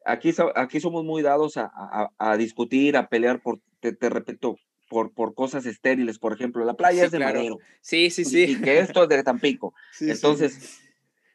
Aquí, 0.05 0.33
aquí 0.55 0.79
somos 0.79 1.03
muy 1.03 1.21
dados 1.21 1.57
a, 1.57 1.69
a, 2.17 2.37
discutir, 2.37 2.95
a 2.95 3.09
pelear 3.09 3.41
por, 3.41 3.59
te, 3.81 4.09
repito, 4.09 4.55
por, 4.89 5.13
por 5.13 5.33
cosas 5.33 5.65
estériles, 5.65 6.19
por 6.19 6.33
ejemplo, 6.33 6.63
la 6.63 6.75
playa 6.75 7.05
es 7.05 7.11
de 7.11 7.19
Madero. 7.19 7.57
Sí, 7.81 8.09
sí, 8.09 8.23
sí. 8.23 8.43
Y, 8.43 8.61
que 8.61 8.79
esto 8.79 9.03
es 9.03 9.09
de 9.09 9.23
Tampico. 9.23 9.73
Entonces, 9.99 10.79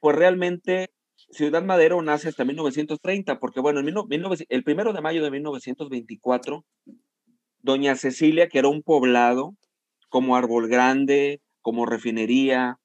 pues 0.01 0.17
realmente 0.17 0.91
Ciudad 1.31 1.63
Madero 1.63 2.01
nace 2.03 2.29
hasta 2.29 2.45
1930, 2.45 3.39
porque 3.39 3.61
bueno, 3.61 3.81
el 3.81 4.65
primero 4.65 4.93
de 4.93 5.01
mayo 5.01 5.23
de 5.23 5.31
1924, 5.31 6.65
Doña 7.63 7.97
Cecilia, 7.97 8.49
que 8.49 8.59
era 8.59 8.69
un 8.69 8.83
poblado 8.83 9.57
como 10.09 10.37
Árbol 10.37 10.69
Grande, 10.69 11.41
como 11.63 11.87
refinería, 11.87 12.79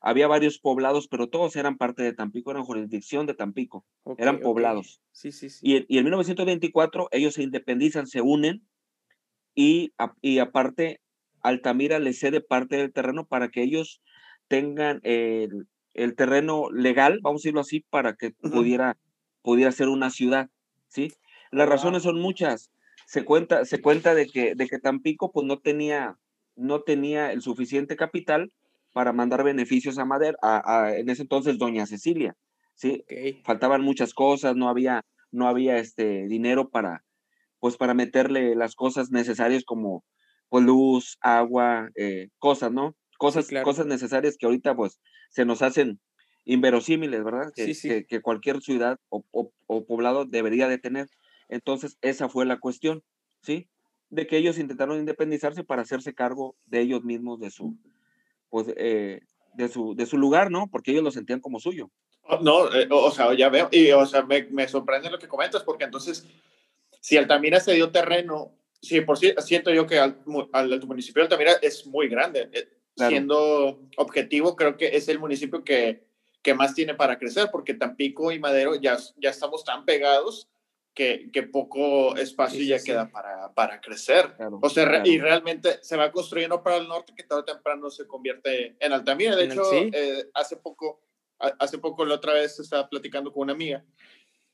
había 0.00 0.26
varios 0.26 0.58
poblados, 0.58 1.06
pero 1.06 1.28
todos 1.28 1.54
eran 1.54 1.76
parte 1.76 2.02
de 2.02 2.12
Tampico, 2.12 2.50
eran 2.50 2.64
jurisdicción 2.64 3.26
de 3.26 3.34
Tampico, 3.34 3.84
eran 4.18 4.40
poblados. 4.40 5.00
Sí, 5.12 5.30
sí, 5.30 5.48
sí. 5.48 5.60
Y, 5.62 5.86
y, 5.88 5.98
en 5.98 6.04
1924 6.04 7.08
ellos 7.12 7.34
se 7.34 7.44
independizan, 7.44 8.06
se 8.08 8.20
unen 8.20 8.66
y, 9.54 9.92
y 10.20 10.38
aparte 10.40 11.00
Altamira 11.40 11.98
les 12.00 12.18
cede 12.18 12.40
parte 12.40 12.76
del 12.76 12.92
terreno 12.92 13.26
para 13.26 13.48
que 13.48 13.62
ellos 13.62 14.02
tengan 14.48 15.00
el, 15.04 15.68
el 15.94 16.14
terreno 16.14 16.70
legal, 16.70 17.20
vamos 17.22 17.40
a 17.40 17.42
decirlo 17.42 17.60
así, 17.60 17.84
para 17.88 18.14
que 18.14 18.30
pudiera, 18.32 18.96
pudiera 19.42 19.70
ser 19.72 19.88
una 19.88 20.10
ciudad, 20.10 20.50
¿sí? 20.88 21.12
Las 21.50 21.68
razones 21.68 22.02
son 22.02 22.18
muchas. 22.20 22.70
Se 23.12 23.26
cuenta, 23.26 23.66
se 23.66 23.82
cuenta 23.82 24.14
de 24.14 24.26
que, 24.26 24.54
de 24.54 24.66
que 24.66 24.78
Tampico 24.78 25.32
pues 25.32 25.46
no 25.46 25.58
tenía, 25.58 26.16
no 26.56 26.80
tenía 26.80 27.30
el 27.30 27.42
suficiente 27.42 27.94
capital 27.94 28.50
para 28.94 29.12
mandar 29.12 29.44
beneficios 29.44 29.98
a 29.98 30.06
Madera, 30.06 30.38
a, 30.40 30.94
en 30.96 31.10
ese 31.10 31.20
entonces 31.20 31.58
Doña 31.58 31.84
Cecilia, 31.84 32.34
¿sí? 32.74 33.04
Faltaban 33.44 33.82
muchas 33.82 34.14
cosas, 34.14 34.56
no 34.56 34.70
había, 34.70 35.02
no 35.30 35.46
había 35.46 35.76
este 35.76 36.26
dinero 36.26 36.70
para, 36.70 37.04
pues 37.60 37.76
para 37.76 37.92
meterle 37.92 38.54
las 38.54 38.74
cosas 38.74 39.10
necesarias 39.10 39.64
como 39.66 40.04
pues, 40.48 40.64
luz, 40.64 41.18
agua, 41.20 41.90
eh, 41.96 42.30
cosas, 42.38 42.72
¿no? 42.72 42.96
Cosas, 43.18 43.48
cosas 43.62 43.84
necesarias 43.84 44.38
que 44.38 44.46
ahorita 44.46 44.74
pues 44.74 45.02
se 45.28 45.44
nos 45.44 45.60
hacen 45.60 46.00
inverosímiles, 46.46 47.22
¿verdad? 47.22 47.52
Que, 47.54 47.74
que, 47.74 48.06
que 48.06 48.22
cualquier 48.22 48.62
ciudad 48.62 48.98
o, 49.10 49.22
o, 49.66 49.84
poblado 49.84 50.24
debería 50.24 50.66
de 50.66 50.78
tener. 50.78 51.08
Entonces, 51.52 51.98
esa 52.00 52.30
fue 52.30 52.46
la 52.46 52.58
cuestión, 52.58 53.04
¿sí? 53.42 53.68
De 54.08 54.26
que 54.26 54.38
ellos 54.38 54.58
intentaron 54.58 54.98
independizarse 54.98 55.64
para 55.64 55.82
hacerse 55.82 56.14
cargo 56.14 56.56
de 56.64 56.80
ellos 56.80 57.04
mismos, 57.04 57.40
de 57.40 57.50
su, 57.50 57.76
pues, 58.48 58.68
eh, 58.78 59.20
de, 59.52 59.68
su, 59.68 59.94
de 59.94 60.06
su 60.06 60.16
lugar, 60.16 60.50
¿no? 60.50 60.68
Porque 60.70 60.92
ellos 60.92 61.04
lo 61.04 61.10
sentían 61.10 61.40
como 61.40 61.60
suyo. 61.60 61.90
Oh, 62.22 62.38
no, 62.38 62.74
eh, 62.74 62.88
o 62.90 63.10
sea, 63.10 63.34
ya 63.34 63.50
veo, 63.50 63.68
y 63.70 63.90
o 63.90 64.06
sea, 64.06 64.22
me, 64.22 64.44
me, 64.44 64.66
sorprende 64.66 65.10
lo 65.10 65.18
que 65.18 65.28
comentas, 65.28 65.62
porque 65.62 65.84
entonces, 65.84 66.26
si 67.00 67.18
Altamira 67.18 67.60
se 67.60 67.74
dio 67.74 67.90
terreno, 67.90 68.52
sí, 68.80 69.02
por 69.02 69.18
sí, 69.18 69.34
siento 69.40 69.70
yo 69.74 69.86
que 69.86 69.98
al, 69.98 70.22
al 70.52 70.86
municipio 70.86 71.20
de 71.20 71.26
Altamira 71.26 71.52
es 71.60 71.86
muy 71.86 72.08
grande. 72.08 72.48
Eh, 72.54 72.68
siendo 72.96 73.78
objetivo, 73.98 74.56
creo 74.56 74.78
que 74.78 74.96
es 74.96 75.06
el 75.08 75.18
municipio 75.18 75.64
que, 75.64 76.06
que 76.40 76.54
más 76.54 76.74
tiene 76.74 76.94
para 76.94 77.18
crecer, 77.18 77.50
porque 77.52 77.74
Tampico 77.74 78.32
y 78.32 78.38
Madero 78.38 78.74
ya, 78.76 78.96
ya 79.18 79.28
estamos 79.28 79.64
tan 79.64 79.84
pegados 79.84 80.48
que, 80.94 81.30
que 81.32 81.42
poco 81.42 82.16
espacio 82.16 82.62
ya 82.62 82.82
queda 82.82 83.10
para, 83.10 83.52
para 83.54 83.80
crecer. 83.80 84.34
o 84.60 84.68
sea, 84.68 85.02
y 85.04 85.18
realmente 85.18 85.78
se 85.82 85.96
va 85.96 86.12
construyendo 86.12 86.62
para 86.62 86.76
el 86.76 86.88
norte 86.88 87.14
que 87.16 87.22
tarde 87.22 87.42
o 87.42 87.44
temprano 87.44 87.90
se 87.90 88.06
convierte 88.06 88.76
en 88.78 88.92
Altamira. 88.92 89.34
De 89.34 89.44
hecho, 89.44 89.62
eh, 89.72 90.28
hace 90.34 90.56
poco, 90.56 91.00
hace 91.38 91.78
poco 91.78 92.04
la 92.04 92.16
otra 92.16 92.34
vez 92.34 92.58
estaba 92.60 92.88
platicando 92.88 93.32
con 93.32 93.44
una 93.44 93.54
amiga 93.54 93.84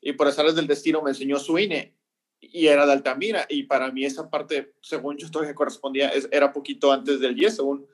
y 0.01 0.13
por 0.13 0.27
azares 0.27 0.55
del 0.55 0.67
destino 0.67 1.01
me 1.01 1.11
enseñó 1.11 1.39
su 1.39 1.59
INE 1.59 1.93
y 2.39 2.67
era 2.67 2.85
de 2.85 2.93
Altamira 2.93 3.45
y 3.49 3.63
para 3.63 3.91
mí 3.91 4.05
esa 4.05 4.29
parte, 4.29 4.73
según 4.81 5.17
yo 5.17 5.29
todavía 5.29 5.53
correspondía, 5.53 6.09
era 6.31 6.53
poquito 6.53 6.93
antes 6.93 7.19
del 7.19 7.35
10, 7.35 7.55
según 7.57 7.85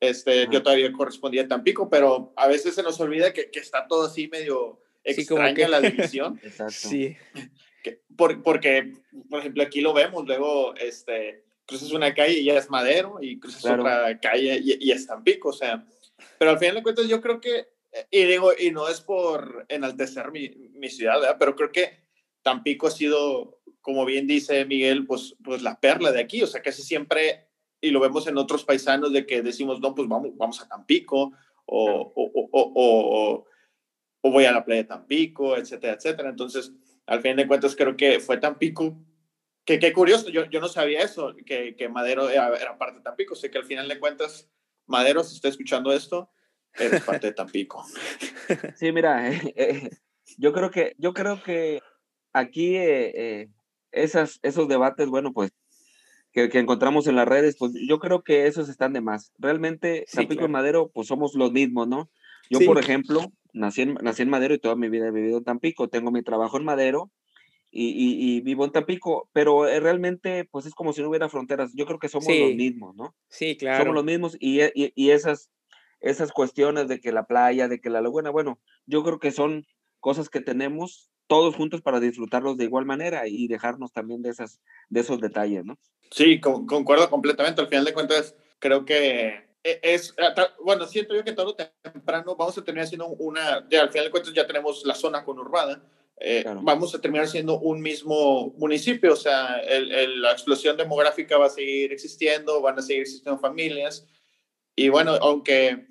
este, 0.00 0.46
yo 0.50 0.62
todavía 0.62 0.92
correspondía 0.92 1.44
a 1.44 1.48
Tampico, 1.48 1.88
pero 1.88 2.34
a 2.36 2.46
veces 2.46 2.74
se 2.74 2.82
nos 2.82 3.00
olvida 3.00 3.32
que, 3.32 3.50
que 3.50 3.60
está 3.60 3.86
todo 3.88 4.04
así 4.04 4.28
medio 4.28 4.82
extraña 5.02 5.66
la 5.68 5.80
división. 5.80 6.38
Exacto. 6.44 6.74
Sí 6.74 7.16
porque, 8.16 8.92
por 9.28 9.40
ejemplo, 9.40 9.62
aquí 9.62 9.80
lo 9.80 9.92
vemos, 9.92 10.26
luego 10.26 10.74
este, 10.76 11.44
cruzas 11.66 11.92
una 11.92 12.14
calle 12.14 12.38
y 12.38 12.44
ya 12.44 12.56
es 12.56 12.70
Madero, 12.70 13.18
y 13.20 13.38
cruzas 13.38 13.64
otra 13.64 14.18
calle 14.20 14.60
y, 14.62 14.88
y, 14.88 14.90
es 14.92 15.06
Tampico, 15.06 15.50
o 15.50 15.52
sea, 15.52 15.84
pero 16.38 16.52
al 16.52 16.58
final 16.58 16.76
de 16.76 16.82
cuentas 16.82 17.08
yo 17.08 17.20
creo 17.20 17.40
que, 17.40 17.68
y 18.10 18.24
digo, 18.24 18.52
y 18.58 18.70
no 18.70 18.88
es 18.88 19.00
por 19.00 19.66
enaltecer 19.68 20.30
mi, 20.30 20.48
mi 20.74 20.88
ciudad, 20.88 21.20
¿verdad? 21.20 21.36
pero 21.38 21.56
creo 21.56 21.72
que 21.72 21.98
Tampico 22.42 22.86
ha 22.86 22.90
sido, 22.90 23.60
como 23.80 24.04
bien 24.04 24.26
dice 24.26 24.64
Miguel, 24.64 25.06
pues, 25.06 25.36
pues 25.42 25.62
la 25.62 25.80
perla 25.80 26.12
de 26.12 26.20
aquí, 26.20 26.42
o 26.42 26.46
sea, 26.46 26.62
casi 26.62 26.82
siempre, 26.82 27.48
y 27.80 27.90
lo 27.90 28.00
vemos 28.00 28.26
en 28.26 28.38
otros 28.38 28.64
paisanos 28.64 29.12
de 29.12 29.26
que 29.26 29.42
decimos, 29.42 29.80
no, 29.80 29.94
pues 29.94 30.08
vamos, 30.08 30.36
vamos 30.36 30.60
a 30.62 30.68
Tampico, 30.68 31.32
o, 31.64 32.12
o, 32.14 32.48
o, 32.52 33.46
o 34.20 34.30
voy 34.30 34.44
a 34.44 34.52
la 34.52 34.64
playa 34.64 34.82
de 34.82 34.88
Tampico, 34.88 35.56
etcétera, 35.56 35.94
etcétera. 35.94 36.30
Entonces, 36.30 36.72
al 37.06 37.22
fin 37.22 37.36
de 37.36 37.46
cuentas 37.46 37.76
creo 37.76 37.96
que 37.96 38.20
fue 38.20 38.38
Tampico, 38.38 38.96
que 39.64 39.78
qué 39.78 39.92
curioso, 39.92 40.28
yo, 40.28 40.44
yo 40.46 40.60
no 40.60 40.68
sabía 40.68 41.00
eso, 41.00 41.34
que, 41.44 41.74
que 41.76 41.88
Madero 41.88 42.28
era, 42.30 42.78
parte 42.78 42.98
de 42.98 43.02
Tampico, 43.02 43.34
sé 43.34 43.50
que 43.50 43.58
al 43.58 43.64
final 43.64 43.88
de 43.88 43.98
cuentas, 43.98 44.48
Madero, 44.86 45.24
si 45.24 45.34
está 45.34 45.48
escuchando 45.48 45.92
esto, 45.92 46.30
eres 46.74 47.02
parte 47.02 47.28
de 47.28 47.32
Tampico. 47.32 47.84
Sí, 48.76 48.92
mira, 48.92 49.28
eh, 49.28 49.54
eh, 49.56 49.90
yo 50.38 50.52
creo 50.52 50.70
que, 50.70 50.94
yo 50.98 51.12
creo 51.14 51.42
que 51.42 51.80
aquí 52.32 52.76
eh, 52.76 53.50
esas, 53.90 54.38
esos 54.42 54.68
debates, 54.68 55.08
bueno, 55.08 55.32
pues 55.32 55.50
que, 56.30 56.48
que, 56.48 56.60
encontramos 56.60 57.08
en 57.08 57.16
las 57.16 57.26
redes, 57.26 57.56
pues 57.58 57.72
yo 57.88 57.98
creo 57.98 58.22
que 58.22 58.46
esos 58.46 58.68
están 58.68 58.92
de 58.92 59.00
más. 59.00 59.32
Realmente, 59.38 60.06
Tampico 60.12 60.44
y 60.44 60.48
Madero, 60.48 60.90
pues 60.92 61.08
somos 61.08 61.34
los 61.34 61.50
mismos, 61.50 61.88
¿no? 61.88 62.10
Yo, 62.50 62.60
por 62.60 62.78
ejemplo, 62.78 63.32
nací 63.52 63.82
en, 63.82 63.94
nací 63.94 64.22
en 64.22 64.30
Madero 64.30 64.54
y 64.54 64.58
toda 64.58 64.76
mi 64.76 64.88
vida 64.88 65.08
he 65.08 65.12
vivido 65.12 65.38
en 65.38 65.44
Tampico. 65.44 65.88
Tengo 65.88 66.10
mi 66.10 66.22
trabajo 66.22 66.56
en 66.56 66.64
Madero 66.64 67.10
y, 67.70 68.36
y, 68.36 68.40
vivo 68.40 68.64
en 68.64 68.72
Tampico, 68.72 69.28
pero 69.32 69.66
eh, 69.68 69.80
realmente 69.80 70.44
pues 70.50 70.66
es 70.66 70.74
como 70.74 70.92
si 70.92 71.02
no 71.02 71.08
hubiera 71.08 71.28
fronteras. 71.28 71.72
Yo 71.74 71.86
creo 71.86 71.98
que 71.98 72.08
somos 72.08 72.28
los 72.28 72.54
mismos, 72.54 72.94
¿no? 72.96 73.14
Sí, 73.28 73.56
claro. 73.56 73.84
Somos 73.84 73.94
los 73.94 74.04
mismos 74.04 74.36
y, 74.40 74.62
y, 74.62 74.92
y, 74.94 75.10
esas, 75.10 75.50
esas 76.00 76.32
cuestiones 76.32 76.88
de 76.88 77.00
que 77.00 77.12
la 77.12 77.26
playa, 77.26 77.68
de 77.68 77.80
que 77.80 77.90
la 77.90 78.00
laguna, 78.00 78.30
bueno, 78.30 78.60
yo 78.86 79.02
creo 79.02 79.18
que 79.18 79.30
son 79.30 79.66
cosas 80.00 80.28
que 80.28 80.40
tenemos 80.40 81.10
todos 81.26 81.56
juntos 81.56 81.82
para 81.82 82.00
disfrutarlos 82.00 82.56
de 82.56 82.64
igual 82.64 82.86
manera 82.86 83.26
y 83.26 83.48
dejarnos 83.48 83.92
también 83.92 84.22
de, 84.22 84.30
esas, 84.30 84.60
de 84.88 85.00
esos 85.00 85.20
detalles, 85.20 85.64
¿no? 85.64 85.76
Sí, 86.10 86.40
concuerdo 86.40 87.10
completamente. 87.10 87.60
Al 87.60 87.68
final 87.68 87.84
de 87.84 87.92
cuentas, 87.92 88.36
creo 88.60 88.84
que 88.84 89.45
es, 89.82 90.14
bueno, 90.62 90.86
siento 90.86 91.14
yo 91.14 91.24
que 91.24 91.32
todo 91.32 91.56
temprano 91.82 92.36
vamos 92.36 92.56
a 92.56 92.64
terminar 92.64 92.86
siendo 92.86 93.06
una, 93.08 93.56
al 93.56 93.90
final 93.90 94.04
de 94.04 94.10
cuentas 94.10 94.32
ya 94.32 94.46
tenemos 94.46 94.84
la 94.84 94.94
zona 94.94 95.24
conurbada, 95.24 95.82
eh, 96.18 96.44
vamos 96.62 96.94
a 96.94 97.00
terminar 97.00 97.28
siendo 97.28 97.58
un 97.58 97.80
mismo 97.80 98.54
municipio, 98.56 99.12
o 99.12 99.16
sea, 99.16 99.58
el, 99.60 100.22
la 100.22 100.32
explosión 100.32 100.76
demográfica 100.76 101.36
va 101.36 101.46
a 101.46 101.50
seguir 101.50 101.92
existiendo, 101.92 102.60
van 102.60 102.78
a 102.78 102.82
seguir 102.82 103.02
existiendo 103.02 103.38
familias, 103.38 104.06
y 104.74 104.88
bueno, 104.88 105.12
aunque, 105.20 105.86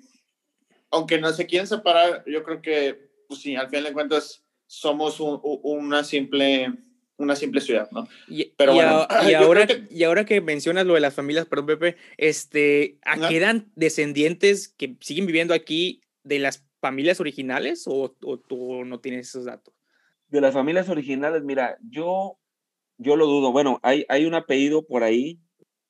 aunque 0.90 1.18
no 1.18 1.32
se 1.32 1.46
quieren 1.46 1.66
separar, 1.66 2.24
yo 2.26 2.42
creo 2.42 2.62
que, 2.62 3.10
pues 3.28 3.40
sí, 3.40 3.56
al 3.56 3.68
final 3.68 3.84
de 3.84 3.92
cuentas 3.92 4.42
somos 4.66 5.18
una 5.20 6.02
simple 6.02 6.72
una 7.18 7.36
simple 7.36 7.60
ciudad, 7.60 7.88
¿no? 7.90 8.08
Y, 8.28 8.52
Pero 8.56 8.74
y, 8.74 8.78
ahora, 9.34 9.66
que... 9.66 9.84
y 9.90 10.04
ahora 10.04 10.24
que 10.24 10.40
mencionas 10.40 10.86
lo 10.86 10.94
de 10.94 11.00
las 11.00 11.14
familias, 11.14 11.46
perdón, 11.46 11.66
Pepe, 11.66 11.96
este, 12.16 12.98
¿quedan 13.28 13.70
descendientes 13.74 14.68
que 14.68 14.96
siguen 15.00 15.26
viviendo 15.26 15.54
aquí 15.54 16.02
de 16.24 16.38
las 16.38 16.66
familias 16.80 17.20
originales 17.20 17.84
o, 17.86 18.14
o, 18.22 18.38
tú 18.38 18.84
no 18.84 19.00
tienes 19.00 19.28
esos 19.28 19.44
datos? 19.44 19.74
De 20.28 20.40
las 20.40 20.54
familias 20.54 20.88
originales, 20.88 21.42
mira, 21.42 21.78
yo, 21.88 22.38
yo 22.98 23.16
lo 23.16 23.26
dudo. 23.26 23.52
Bueno, 23.52 23.80
hay, 23.82 24.04
hay 24.08 24.26
un 24.26 24.34
apellido 24.34 24.86
por 24.86 25.02
ahí 25.02 25.40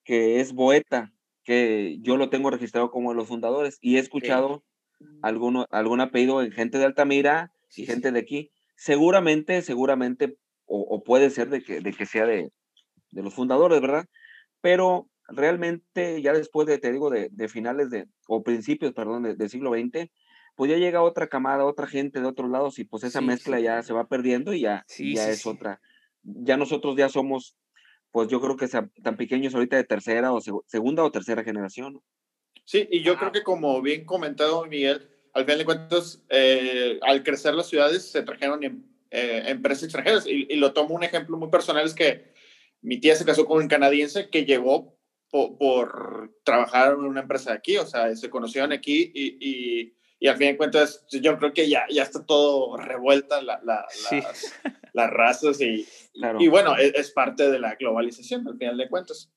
que 0.04 0.40
es 0.40 0.52
Boeta, 0.52 1.12
que 1.42 1.98
yo 2.00 2.16
lo 2.16 2.30
tengo 2.30 2.50
registrado 2.50 2.90
como 2.90 3.10
de 3.10 3.16
los 3.16 3.28
fundadores 3.28 3.78
y 3.80 3.96
he 3.96 3.98
escuchado 3.98 4.64
alguno, 5.22 5.66
algún 5.70 6.00
apellido 6.00 6.42
en 6.42 6.52
gente 6.52 6.78
de 6.78 6.84
Altamira 6.84 7.52
y 7.74 7.86
gente 7.86 8.12
de 8.12 8.18
aquí. 8.20 8.50
Seguramente, 8.76 9.62
seguramente 9.62 10.36
o, 10.66 11.02
puede 11.02 11.30
ser 11.30 11.48
de 11.48 11.62
que, 11.62 11.80
de 11.80 11.92
que 11.92 12.06
sea 12.06 12.26
de, 12.26 12.50
de, 13.10 13.22
los 13.22 13.34
fundadores, 13.34 13.80
¿verdad? 13.80 14.06
Pero 14.60 15.08
realmente 15.28 16.20
ya 16.22 16.32
después 16.32 16.66
de, 16.66 16.78
te 16.78 16.92
digo, 16.92 17.10
de, 17.10 17.28
de 17.30 17.48
finales 17.48 17.90
de, 17.90 18.06
o 18.26 18.42
principios, 18.42 18.92
perdón, 18.92 19.36
del 19.36 19.50
siglo 19.50 19.72
XX, 19.72 20.10
pues 20.56 20.70
ya 20.70 20.78
llega 20.78 21.02
otra 21.02 21.28
camada, 21.28 21.64
otra 21.64 21.86
gente 21.86 22.20
de 22.20 22.26
otros 22.26 22.50
lados 22.50 22.78
y 22.78 22.84
pues 22.84 23.04
esa 23.04 23.20
mezcla 23.20 23.60
ya 23.60 23.82
se 23.82 23.92
va 23.92 24.08
perdiendo 24.08 24.54
y 24.54 24.62
ya, 24.62 24.84
ya 24.88 25.28
es 25.28 25.46
otra. 25.46 25.80
Ya 26.22 26.56
nosotros 26.56 26.96
ya 26.96 27.08
somos, 27.08 27.56
pues 28.10 28.28
yo 28.28 28.40
creo 28.40 28.56
que 28.56 28.66
tan 28.66 29.16
pequeños 29.16 29.54
ahorita 29.54 29.76
de 29.76 29.84
tercera 29.84 30.32
o 30.32 30.40
segunda 30.66 31.04
o 31.04 31.12
tercera 31.12 31.44
generación. 31.44 32.00
Sí, 32.64 32.88
y 32.90 33.02
yo 33.02 33.16
creo 33.16 33.32
que 33.32 33.42
como 33.42 33.80
bien 33.82 34.06
comentado 34.06 34.64
Miguel, 34.64 35.08
al 35.34 35.44
final 35.44 35.58
de 35.58 35.64
cuentas, 35.66 36.24
eh, 36.30 36.98
al 37.02 37.22
crecer 37.22 37.54
las 37.54 37.68
ciudades 37.68 38.10
se 38.10 38.22
trajeron 38.22 38.64
eh, 39.10 39.44
empresas 39.46 39.84
extranjeras. 39.84 40.26
Y, 40.26 40.54
lo 40.56 40.72
tomo 40.72 40.94
un 40.94 41.04
ejemplo 41.04 41.36
muy 41.36 41.48
personal, 41.50 41.84
es 41.84 41.94
que 41.94 42.32
mi 42.82 42.98
tía 42.98 43.14
se 43.14 43.24
casó 43.24 43.46
con 43.46 43.62
un 43.62 43.68
canadiense 43.68 44.28
que 44.30 44.44
llegó 44.44 44.96
por, 45.30 46.34
trabajar 46.44 46.94
en 46.94 47.00
una 47.00 47.22
empresa 47.22 47.50
de 47.50 47.58
aquí, 47.58 47.76
o 47.76 47.86
sea, 47.86 48.14
se 48.16 48.30
conocieron 48.30 48.72
aquí 48.72 49.10
y, 49.14 49.92
y, 50.20 50.28
al 50.28 50.36
fin 50.36 50.48
de 50.48 50.56
cuentas 50.56 51.06
yo 51.10 51.38
creo 51.38 51.52
que 51.52 51.68
ya, 51.68 51.84
ya 51.90 52.02
está 52.02 52.24
todo 52.24 52.76
revuelta 52.78 53.42
la, 53.42 53.60
la, 53.62 53.86
las, 54.92 55.10
razas 55.10 55.60
y, 55.60 55.86
y 56.38 56.48
bueno, 56.48 56.76
es, 56.76 56.94
es, 56.94 57.10
parte 57.10 57.50
de 57.50 57.58
la 57.58 57.74
globalización 57.74 58.48
al 58.48 58.56
final 58.56 58.76
de 58.78 58.88
cuentas. 58.88 59.30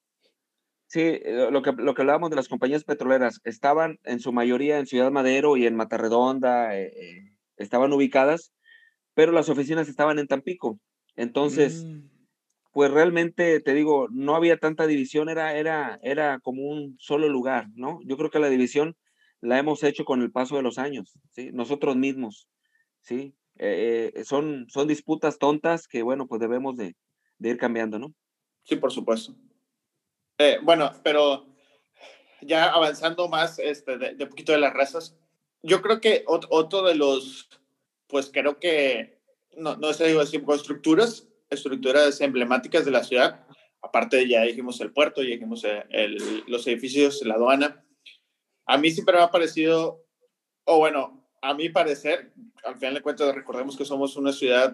Sí, 0.90 1.02
eh, 1.02 1.50
lo 1.52 1.62
que, 1.62 1.72
lo 1.74 1.94
que 1.94 2.02
hablábamos 2.02 2.32
de 2.32 2.36
las 2.36 2.48
compañías 2.48 2.84
petroleras, 2.84 3.42
estaban 3.44 4.00
en 4.06 4.20
su 4.20 4.32
mayoría 4.32 4.80
en 4.80 4.88
Ciudad 4.88 5.12
Madero 5.12 5.56
y 5.56 5.68
en 5.68 5.76
Matarredonda, 5.76 6.76
eh, 6.80 7.36
estaban 7.58 7.94
ubicadas 7.94 8.54
pero 9.20 9.34
las 9.34 9.50
oficinas 9.50 9.90
estaban 9.90 10.18
en 10.18 10.28
Tampico. 10.28 10.80
Entonces, 11.18 11.84
mm. 11.84 12.10
pues 12.72 12.90
realmente, 12.90 13.60
te 13.60 13.74
digo, 13.74 14.08
no 14.12 14.34
había 14.34 14.56
tanta 14.56 14.88
división, 14.88 15.28
era, 15.28 15.58
era, 15.58 16.00
era 16.04 16.40
como 16.40 16.62
un 16.62 16.96
solo 17.02 17.28
lugar, 17.28 17.68
¿no? 17.76 18.00
Yo 18.06 18.16
creo 18.16 18.30
que 18.30 18.40
la 18.40 18.48
división 18.48 18.96
la 19.42 19.60
hemos 19.60 19.84
hecho 19.84 20.06
con 20.06 20.22
el 20.22 20.32
paso 20.32 20.56
de 20.56 20.62
los 20.62 20.78
años, 20.78 21.20
¿sí? 21.32 21.50
Nosotros 21.52 21.98
mismos, 21.98 22.48
¿sí? 23.02 23.36
Eh, 23.58 24.14
eh, 24.16 24.24
son, 24.24 24.68
son 24.70 24.88
disputas 24.88 25.38
tontas 25.38 25.90
que, 25.90 26.02
bueno, 26.02 26.26
pues 26.26 26.40
debemos 26.40 26.78
de, 26.78 26.96
ir 27.42 27.58
cambiando, 27.58 28.00
¿no? 28.00 28.14
Sí, 28.64 28.78
por 28.78 28.94
supuesto. 28.94 29.36
Eh, 30.38 30.60
bueno, 30.64 30.94
pero 31.04 31.46
ya 32.40 32.70
avanzando 32.72 33.28
más 33.28 33.60
este, 33.60 33.98
de, 33.98 34.16
de, 34.16 34.28
poquito 34.28 34.54
de 34.54 34.60
las 34.60 34.74
razas, 34.74 35.18
yo 35.62 35.82
creo 35.82 36.00
que 36.00 36.24
otro 36.26 36.84
de 36.84 36.96
los 36.96 37.50
pues 38.10 38.32
creo 38.34 38.60
que, 38.60 39.22
no, 39.56 39.78
no 39.78 39.94
sé, 39.94 40.08
digo 40.08 40.20
así, 40.20 40.44
estructuras, 40.54 41.28
estructuras 41.50 42.20
emblemáticas 42.22 42.84
de 42.84 42.92
la 42.92 43.04
ciudad, 43.04 43.46
aparte 43.82 44.28
ya 44.28 44.42
dijimos 44.42 44.82
el 44.82 44.92
puerto, 44.92 45.22
ya 45.22 45.30
dijimos 45.30 45.64
el, 45.90 46.44
los 46.48 46.68
edificios, 46.68 47.22
la 47.24 47.36
aduana. 47.36 47.86
A 48.66 48.78
mí 48.78 48.92
siempre 48.92 49.16
me 49.16 49.22
ha 49.22 49.32
parecido, 49.32 50.06
o 50.66 50.80
bueno, 50.80 51.30
a 51.42 51.54
mi 51.54 51.70
parecer, 51.70 52.34
al 52.64 52.76
final 52.76 52.96
de 52.96 53.02
cuentas 53.02 53.34
recordemos 53.34 53.78
que 53.78 53.86
somos 53.86 54.18
una 54.18 54.34
ciudad 54.34 54.74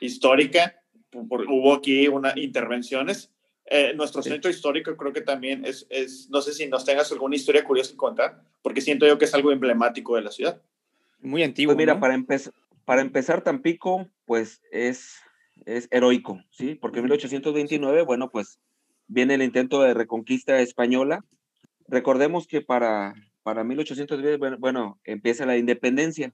histórica, 0.00 0.80
hubo 1.12 1.74
aquí 1.74 2.08
unas 2.08 2.36
intervenciones. 2.36 3.32
Eh, 3.70 3.92
nuestro 3.94 4.22
centro 4.22 4.50
histórico 4.50 4.96
creo 4.96 5.12
que 5.12 5.20
también 5.20 5.66
es, 5.66 5.86
es, 5.90 6.30
no 6.30 6.40
sé 6.40 6.54
si 6.54 6.66
nos 6.68 6.86
tengas 6.86 7.12
alguna 7.12 7.36
historia 7.36 7.64
curiosa 7.64 7.90
que 7.90 7.96
contar, 7.96 8.42
porque 8.62 8.80
siento 8.80 9.06
yo 9.06 9.18
que 9.18 9.26
es 9.26 9.34
algo 9.34 9.52
emblemático 9.52 10.16
de 10.16 10.22
la 10.22 10.30
ciudad. 10.30 10.62
Muy 11.20 11.42
antiguo. 11.42 11.74
Pues 11.74 11.78
mira, 11.78 12.00
para, 12.00 12.14
empezar 12.14 12.52
para 12.88 13.02
empezar, 13.02 13.42
Tampico, 13.42 14.08
pues 14.24 14.62
es, 14.70 15.16
es 15.66 15.88
heroico, 15.90 16.40
¿sí? 16.50 16.74
Porque 16.74 17.00
en 17.00 17.04
1829, 17.04 18.02
bueno, 18.02 18.30
pues 18.30 18.60
viene 19.08 19.34
el 19.34 19.42
intento 19.42 19.82
de 19.82 19.92
reconquista 19.92 20.58
española. 20.60 21.22
Recordemos 21.86 22.46
que 22.46 22.62
para, 22.62 23.12
para 23.42 23.62
1810, 23.62 24.38
bueno, 24.38 24.56
bueno, 24.58 25.00
empieza 25.04 25.44
la 25.44 25.58
independencia. 25.58 26.32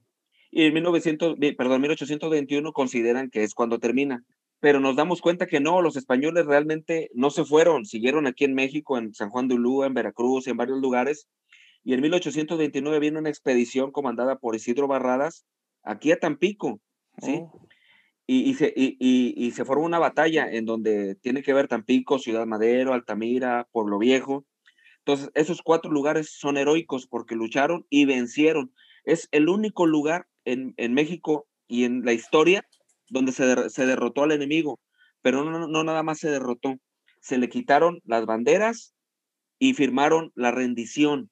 Y 0.49 0.63
en 0.63 0.73
1900, 0.73 1.35
perdón, 1.57 1.81
1821 1.81 2.71
consideran 2.71 3.29
que 3.29 3.43
es 3.43 3.53
cuando 3.53 3.79
termina. 3.79 4.23
Pero 4.61 4.79
nos 4.79 4.95
damos 4.95 5.19
cuenta 5.19 5.47
que 5.47 5.59
no, 5.59 5.81
los 5.81 5.97
españoles 5.97 6.45
realmente 6.45 7.09
no 7.13 7.31
se 7.31 7.43
fueron, 7.43 7.85
siguieron 7.85 8.27
aquí 8.27 8.45
en 8.45 8.53
México, 8.53 8.97
en 8.97 9.13
San 9.13 9.29
Juan 9.29 9.49
de 9.49 9.55
Ulúa, 9.55 9.87
en 9.87 9.93
Veracruz, 9.93 10.47
en 10.47 10.55
varios 10.55 10.79
lugares, 10.79 11.27
y 11.85 11.93
en 11.93 12.01
1829 12.01 12.99
viene 12.99 13.19
una 13.19 13.29
expedición 13.29 13.91
comandada 13.91 14.39
por 14.39 14.55
Isidro 14.55 14.87
Barradas 14.87 15.45
aquí 15.83 16.11
a 16.11 16.19
Tampico, 16.19 16.81
¿sí? 17.21 17.41
Oh. 17.41 17.67
Y, 18.27 18.55
se, 18.55 18.73
y, 18.75 19.51
se 19.51 19.65
forma 19.65 19.85
una 19.85 19.99
batalla 19.99 20.51
en 20.51 20.65
donde 20.65 21.13
tiene 21.13 21.43
que 21.43 21.53
ver 21.53 21.67
Tampico, 21.67 22.17
Ciudad 22.17 22.47
Madero, 22.47 22.95
Altamira, 22.95 23.67
Pueblo 23.71 23.99
Viejo. 23.99 24.47
Entonces, 24.97 25.29
esos 25.35 25.61
cuatro 25.61 25.91
lugares 25.91 26.31
son 26.31 26.57
heroicos 26.57 27.05
porque 27.05 27.35
lucharon 27.35 27.85
y 27.91 28.05
vencieron. 28.05 28.73
Es 29.03 29.29
el 29.31 29.47
único 29.47 29.85
lugar 29.85 30.25
en, 30.43 30.73
México 30.95 31.47
y 31.67 31.83
en 31.83 32.03
la 32.03 32.13
historia 32.13 32.67
donde 33.09 33.31
se, 33.31 33.69
se 33.69 33.85
derrotó 33.85 34.23
al 34.23 34.31
enemigo, 34.31 34.79
pero 35.21 35.45
no, 35.45 35.67
no 35.67 35.83
nada 35.83 36.01
más 36.01 36.17
se 36.17 36.31
derrotó, 36.31 36.77
se 37.21 37.37
le 37.37 37.47
quitaron 37.47 38.01
las 38.05 38.25
banderas 38.25 38.95
y 39.59 39.75
firmaron 39.75 40.31
la 40.33 40.49
rendición. 40.49 41.29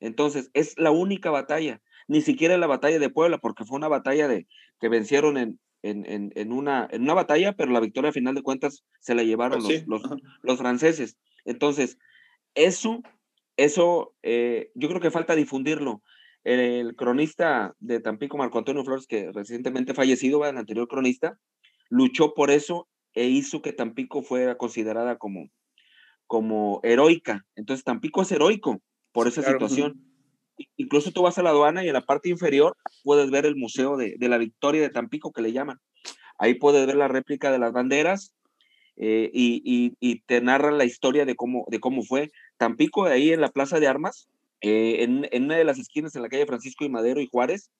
Entonces, 0.00 0.50
es 0.54 0.78
la 0.78 0.90
única 0.90 1.30
batalla, 1.30 1.80
ni 2.08 2.22
siquiera 2.22 2.58
la 2.58 2.66
batalla 2.66 2.98
de 2.98 3.10
Puebla, 3.10 3.38
porque 3.38 3.64
fue 3.64 3.76
una 3.76 3.88
batalla 3.88 4.26
de 4.26 4.46
que 4.80 4.88
vencieron 4.88 5.36
en, 5.36 5.60
en, 5.82 6.32
en, 6.34 6.52
una, 6.52 6.88
en 6.90 7.02
una 7.02 7.14
batalla, 7.14 7.52
pero 7.52 7.70
la 7.70 7.80
victoria 7.80 8.10
a 8.10 8.14
final 8.14 8.34
de 8.34 8.42
cuentas 8.42 8.84
se 8.98 9.14
la 9.14 9.22
llevaron 9.22 9.62
pues 9.62 9.86
los, 9.86 10.02
los, 10.42 10.58
franceses. 10.58 11.18
Entonces, 11.44 11.98
eso, 12.54 13.02
eso, 13.56 14.14
eh, 14.22 14.70
yo 14.74 14.88
creo 14.88 15.00
que 15.00 15.10
falta 15.10 15.34
difundirlo. 15.34 16.02
El, 16.42 16.96
cronista 16.96 17.74
de 17.78 18.00
Tampico, 18.00 18.38
Marco 18.38 18.58
Antonio 18.58 18.84
Flores, 18.84 19.06
que 19.06 19.30
recientemente 19.32 19.94
fallecido, 19.94 20.44
el 20.46 20.56
anterior 20.56 20.88
cronista, 20.88 21.38
luchó 21.90 22.34
por 22.34 22.50
eso 22.50 22.88
e 23.14 23.26
hizo 23.26 23.60
que 23.60 23.74
Tampico 23.74 24.22
fuera 24.22 24.56
considerada 24.56 25.18
como, 25.18 25.50
como 26.26 26.80
heroica. 26.82 27.44
Entonces, 27.56 27.84
Tampico 27.84 28.22
es 28.22 28.32
heroico 28.32 28.80
por 29.12 29.28
esa 29.28 29.42
situación. 29.42 30.00
Incluso 30.76 31.10
tú 31.10 31.22
vas 31.22 31.38
a 31.38 31.42
la 31.42 31.50
aduana 31.50 31.84
y 31.84 31.88
en 31.88 31.94
la 31.94 32.02
parte 32.02 32.28
inferior 32.28 32.76
puedes 33.02 33.30
ver 33.30 33.46
el 33.46 33.56
Museo 33.56 33.96
de, 33.96 34.16
la 34.20 34.38
Victoria 34.38 34.82
de 34.82 34.90
Tampico, 34.90 35.32
que 35.32 35.42
le 35.42 35.52
llaman. 35.52 35.78
Ahí 36.38 36.54
puedes 36.54 36.86
ver 36.86 36.96
la 36.96 37.08
réplica 37.08 37.50
de 37.50 37.58
las 37.58 37.72
banderas 37.72 38.34
eh, 38.96 39.30
y, 39.32 40.20
te 40.26 40.40
narran 40.40 40.78
la 40.78 40.84
historia 40.84 41.24
de 41.24 41.34
cómo, 41.34 41.64
de 41.68 41.80
cómo 41.80 42.02
fue. 42.02 42.30
Tampico, 42.58 43.04
ahí 43.04 43.32
en 43.32 43.40
la 43.40 43.50
Plaza 43.50 43.80
de 43.80 43.88
Armas, 43.88 44.28
eh, 44.60 45.02
en, 45.02 45.44
una 45.44 45.56
de 45.56 45.64
las 45.64 45.78
esquinas 45.78 46.14
en 46.14 46.22
la 46.22 46.28
calle 46.28 46.46
Francisco 46.46 46.84
y 46.84 46.90
Madero 46.90 47.20
y 47.20 47.26
Juárez, 47.26 47.70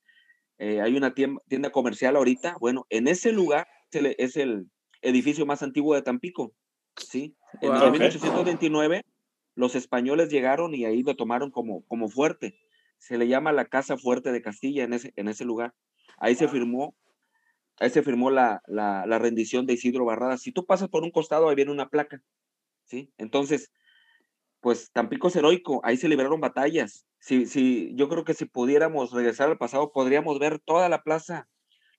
eh, 0.59 0.81
hay 0.81 0.97
una 0.97 1.15
tienda, 1.15 1.71
comercial 1.71 2.17
ahorita. 2.17 2.57
Bueno, 2.61 2.87
en 2.91 3.09
ese 3.09 3.33
lugar 3.33 3.67
es 3.93 4.37
el, 4.37 4.67
edificio 5.03 5.47
más 5.47 5.63
antiguo 5.63 5.95
de 5.95 6.03
Tampico. 6.03 6.53
¿sí? 6.97 7.35
En 7.63 7.73
1829 7.73 9.05
los 9.55 9.75
españoles 9.75 10.31
llegaron 10.31 10.75
y 10.75 10.85
ahí 10.85 11.03
lo 11.03 11.17
tomaron 11.17 11.51
como, 11.51 11.85
como 11.87 12.09
fuerte. 12.09 12.59
Se 12.99 13.19
le 13.19 13.29
llama 13.29 13.53
la 13.53 13.67
Casa 13.67 13.97
Fuerte 13.97 14.33
de 14.33 14.43
Castilla 14.43 14.85
en 14.85 14.93
ese, 14.93 15.13
en 15.17 15.29
ese 15.29 15.45
lugar. 15.45 15.75
Ahí 16.19 16.35
se 16.35 16.49
firmó, 16.49 16.95
ahí 17.79 17.91
se 17.91 18.03
firmó 18.03 18.31
la, 18.31 18.63
la, 18.67 19.07
la 19.07 19.19
rendición 19.19 19.67
de 19.67 19.75
Isidro 19.75 20.05
Barrada. 20.05 20.37
Si 20.37 20.53
tú 20.53 20.67
pasas 20.67 20.89
por 20.89 21.03
un 21.03 21.11
costado, 21.11 21.49
ahí 21.49 21.57
viene 21.57 21.73
una 21.73 21.89
placa. 21.89 22.23
¿sí? 22.85 23.13
Entonces, 23.19 23.73
pues 24.61 24.91
Tampico 24.93 25.29
es 25.29 25.37
heroico, 25.37 25.81
ahí 25.85 25.97
se 25.97 26.09
libraron 26.09 26.41
batallas. 26.41 27.07
Si, 27.19 27.47
si, 27.47 27.95
yo 27.95 28.09
creo 28.09 28.25
que 28.25 28.35
si 28.35 28.45
pudiéramos 28.45 29.13
regresar 29.13 29.49
al 29.49 29.59
pasado, 29.59 29.93
podríamos 29.93 30.39
ver 30.39 30.59
toda 30.59 30.89
la 30.89 31.03
plaza 31.03 31.49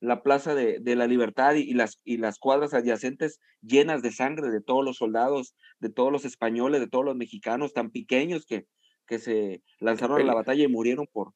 la 0.02 0.22
Plaza 0.22 0.54
de, 0.54 0.80
de 0.80 0.96
la 0.98 1.08
Libertad 1.08 1.56
y, 1.56 1.74
las, 1.74 2.02
y 2.04 2.18
las 2.18 2.38
cuadras 2.38 2.74
adyacentes 2.74 3.40
llenas 3.62 4.02
de 4.02 4.12
sangre 4.12 4.50
de 4.50 4.62
todos 4.62 4.84
los 4.84 4.98
soldados, 4.98 5.56
de 5.80 5.90
todos 5.90 6.12
los 6.12 6.26
españoles, 6.26 6.82
de 6.82 6.90
todos 6.90 7.06
los 7.06 7.16
mexicanos 7.16 7.72
tan 7.72 7.92
pequeños 7.92 8.46
que, 8.46 8.66
que 9.08 9.20
se 9.20 9.62
lanzaron 9.80 10.20
a 10.20 10.26
la 10.26 10.34
batalla 10.34 10.64
y 10.64 10.68
murieron 10.68 11.08
por, 11.12 11.34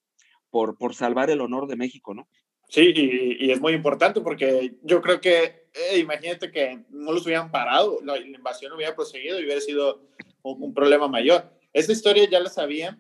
por, 0.50 0.78
por 0.78 0.94
salvar 0.94 1.30
el 1.30 1.40
honor 1.40 1.68
de 1.68 1.78
México, 1.78 2.14
¿no? 2.14 2.28
Sí, 2.68 2.92
y, 2.96 3.46
y, 3.46 3.52
es 3.52 3.62
muy 3.62 3.74
importante 3.74 4.22
porque 4.22 4.76
yo 4.82 5.00
creo 5.00 5.22
que 5.22 5.66
eh, 5.76 6.00
imagínate 6.00 6.52
que 6.52 6.86
no 6.90 7.12
los 7.12 7.26
hubieran 7.26 7.52
parado, 7.52 8.00
la, 8.04 8.18
invasión 8.18 8.72
hubiera 8.72 8.96
proseguido 8.96 9.40
y 9.40 9.44
hubiera 9.44 9.60
sido 9.62 10.08
un, 10.42 10.74
problema 10.74 11.08
mayor. 11.08 11.52
Esta 11.74 11.92
historia 11.92 12.30
ya 12.30 12.40
la 12.40 12.50
sabía, 12.50 12.98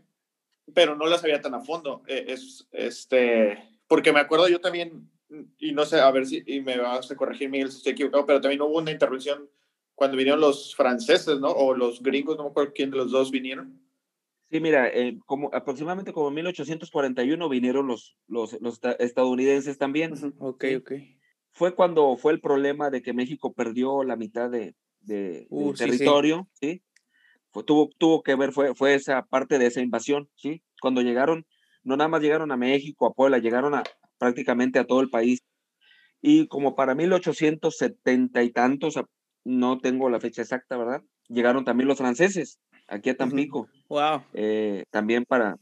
pero 0.73 0.95
no 0.95 1.05
la 1.05 1.17
sabía 1.17 1.41
tan 1.41 1.53
a 1.53 1.61
fondo. 1.61 2.03
Eh, 2.07 2.25
es, 2.27 2.67
este, 2.73 3.57
porque 3.87 4.11
me 4.11 4.19
acuerdo 4.19 4.49
yo 4.49 4.59
también, 4.59 5.09
y 5.59 5.71
no 5.71 5.85
sé, 5.85 5.99
a 5.99 6.11
ver 6.11 6.25
si 6.25 6.43
y 6.45 6.61
me 6.61 6.77
vas 6.77 7.09
a 7.11 7.15
corregir, 7.15 7.49
Miguel, 7.49 7.71
si 7.71 7.77
estoy 7.77 7.93
equivocado, 7.93 8.25
pero 8.25 8.41
también 8.41 8.61
hubo 8.61 8.77
una 8.77 8.91
intervención 8.91 9.49
cuando 9.95 10.17
vinieron 10.17 10.41
los 10.41 10.75
franceses, 10.75 11.39
¿no? 11.39 11.49
O 11.49 11.73
los 11.73 12.01
gringos, 12.03 12.37
no 12.37 12.43
me 12.43 12.49
acuerdo 12.49 12.73
quién 12.73 12.91
de 12.91 12.97
los 12.97 13.11
dos 13.11 13.31
vinieron. 13.31 13.81
Sí, 14.51 14.59
mira, 14.59 14.87
eh, 14.89 15.17
como 15.25 15.49
aproximadamente 15.53 16.13
como 16.13 16.27
en 16.27 16.35
1841 16.35 17.49
vinieron 17.49 17.87
los, 17.87 18.15
los, 18.27 18.59
los 18.61 18.79
estadounidenses 18.99 19.77
también. 19.77 20.13
Ok, 20.39 20.65
ok. 20.77 20.91
Fue 21.51 21.73
cuando 21.73 22.15
fue 22.17 22.33
el 22.33 22.41
problema 22.41 22.89
de 22.89 23.01
que 23.01 23.13
México 23.13 23.53
perdió 23.53 24.03
la 24.03 24.17
mitad 24.17 24.49
de, 24.49 24.75
de, 24.99 25.47
uh, 25.49 25.73
territorio, 25.73 26.47
sí. 26.53 26.83
Fue, 27.49 27.63
tuvo, 27.63 27.89
tuvo 27.97 28.21
que 28.21 28.35
ver, 28.35 28.51
fue, 28.51 28.75
fue 28.75 28.93
esa 28.93 29.25
parte 29.25 29.57
de 29.57 29.67
esa 29.67 29.81
invasión, 29.81 30.29
¿sí? 30.35 30.61
Cuando 30.81 31.01
llegaron, 31.01 31.47
no 31.83 31.95
nada 31.95 32.09
más 32.09 32.21
llegaron 32.21 32.51
a 32.51 32.57
México, 32.57 33.07
a 33.07 33.13
Puebla, 33.13 33.37
llegaron 33.39 33.73
a 33.73 33.83
prácticamente 34.17 34.79
a 34.79 34.85
todo 34.85 35.01
el 35.01 35.09
país. 35.09 35.39
Y 36.21 36.47
como 36.47 36.75
para 36.75 36.95
1870 36.95 38.43
y 38.43 38.51
tantos, 38.51 38.99
no 39.43 39.77
tengo 39.79 40.09
la 40.09 40.19
fecha 40.19 40.41
exacta, 40.41 40.77
¿verdad? 40.77 41.01
Llegaron 41.27 41.65
también 41.65 41.87
los 41.87 41.97
franceses 41.97 42.59
aquí 42.87 43.09
a 43.09 43.17
Tampico. 43.17 43.67
Wow. 43.89 44.23
Eh, 44.33 44.83
también 44.89 45.25
para, 45.25 45.55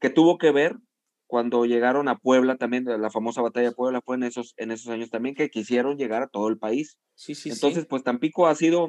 que 0.00 0.10
tuvo 0.10 0.38
que 0.38 0.50
ver 0.50 0.76
cuando 1.26 1.64
llegaron 1.64 2.08
a 2.08 2.18
Puebla 2.18 2.56
también, 2.56 2.84
la 2.84 3.10
famosa 3.10 3.40
batalla 3.40 3.70
de 3.70 3.74
Puebla 3.74 4.02
fue 4.04 4.16
en 4.16 4.24
esos, 4.24 4.52
en 4.58 4.70
esos 4.70 4.88
años 4.88 5.08
también 5.08 5.34
que 5.34 5.48
quisieron 5.48 5.96
llegar 5.96 6.22
a 6.22 6.28
todo 6.28 6.48
el 6.48 6.58
país. 6.58 6.98
Sí, 7.14 7.34
sí, 7.34 7.48
Entonces, 7.48 7.86
pues 7.88 8.02
Tampico 8.02 8.46
ha 8.48 8.54
sido 8.54 8.88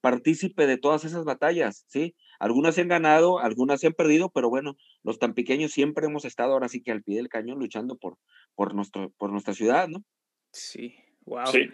partícipe 0.00 0.66
de 0.66 0.78
todas 0.78 1.04
esas 1.04 1.24
batallas, 1.24 1.84
¿sí? 1.88 2.14
Algunas 2.38 2.78
han 2.78 2.88
ganado, 2.88 3.38
algunas 3.38 3.80
se 3.80 3.86
han 3.86 3.92
perdido, 3.92 4.30
pero 4.30 4.50
bueno, 4.50 4.76
los 5.02 5.18
tampiqueños 5.18 5.72
siempre 5.72 6.06
hemos 6.06 6.24
estado 6.24 6.52
ahora 6.52 6.68
sí 6.68 6.82
que 6.82 6.92
al 6.92 7.02
pie 7.02 7.16
del 7.16 7.28
cañón 7.28 7.58
luchando 7.58 7.96
por, 7.96 8.18
por, 8.54 8.74
nuestro, 8.74 9.10
por 9.18 9.30
nuestra 9.30 9.54
ciudad, 9.54 9.88
¿no? 9.88 10.04
Sí, 10.52 10.94
wow. 11.24 11.46
Sí, 11.46 11.70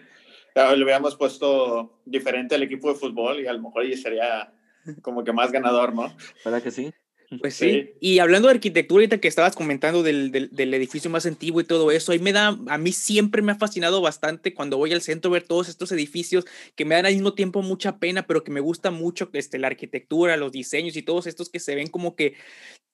le 0.55 0.61
habíamos 0.61 1.15
puesto 1.15 2.01
diferente 2.05 2.55
al 2.55 2.63
equipo 2.63 2.89
de 2.89 2.99
fútbol 2.99 3.39
y 3.39 3.47
a 3.47 3.53
lo 3.53 3.61
mejor 3.61 3.87
ya 3.87 3.97
sería 3.97 4.53
como 5.01 5.23
que 5.23 5.33
más 5.33 5.51
ganador, 5.51 5.93
¿no? 5.93 6.15
¿Verdad 6.43 6.61
que 6.61 6.71
sí? 6.71 6.93
Pues 7.39 7.53
sí. 7.53 7.93
Y 8.01 8.19
hablando 8.19 8.49
de 8.49 8.55
arquitectura, 8.55 8.99
ahorita 8.99 9.19
que 9.19 9.29
estabas 9.29 9.55
comentando 9.55 10.03
del, 10.03 10.31
del, 10.31 10.73
edificio 10.73 11.09
más 11.09 11.25
antiguo 11.25 11.61
y 11.61 11.63
todo 11.63 11.89
eso, 11.91 12.11
ahí 12.11 12.19
me 12.19 12.33
da, 12.33 12.59
a 12.67 12.77
mí 12.77 12.91
siempre 12.91 13.41
me 13.41 13.53
ha 13.53 13.55
fascinado 13.55 14.01
bastante 14.01 14.53
cuando 14.53 14.77
voy 14.77 14.91
al 14.91 15.01
centro 15.01 15.31
ver 15.31 15.43
todos 15.43 15.69
estos 15.69 15.93
edificios 15.93 16.45
que 16.75 16.83
me 16.83 16.95
dan 16.95 17.05
al 17.05 17.13
mismo 17.13 17.33
tiempo 17.33 17.61
mucha 17.61 17.99
pena, 17.99 18.27
pero 18.27 18.43
que 18.43 18.51
me 18.51 18.59
gusta 18.59 18.91
mucho 18.91 19.29
este, 19.31 19.59
la 19.59 19.67
arquitectura, 19.67 20.35
los 20.35 20.51
diseños 20.51 20.97
y 20.97 21.03
todos 21.03 21.25
estos 21.25 21.49
que 21.49 21.61
se 21.61 21.73
ven 21.73 21.87
como 21.87 22.17
que 22.17 22.33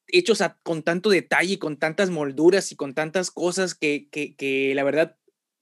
hechos 0.07 0.43
con 0.61 0.83
tanto 0.83 1.09
detalle, 1.09 1.57
con 1.57 1.77
tantas 1.77 2.11
molduras 2.11 2.71
y 2.71 2.75
con 2.75 2.93
tantas 2.93 3.31
cosas 3.31 3.73
que, 3.73 4.07
que, 4.11 4.35
que 4.35 4.73
la 4.75 4.83
verdad 4.83 5.17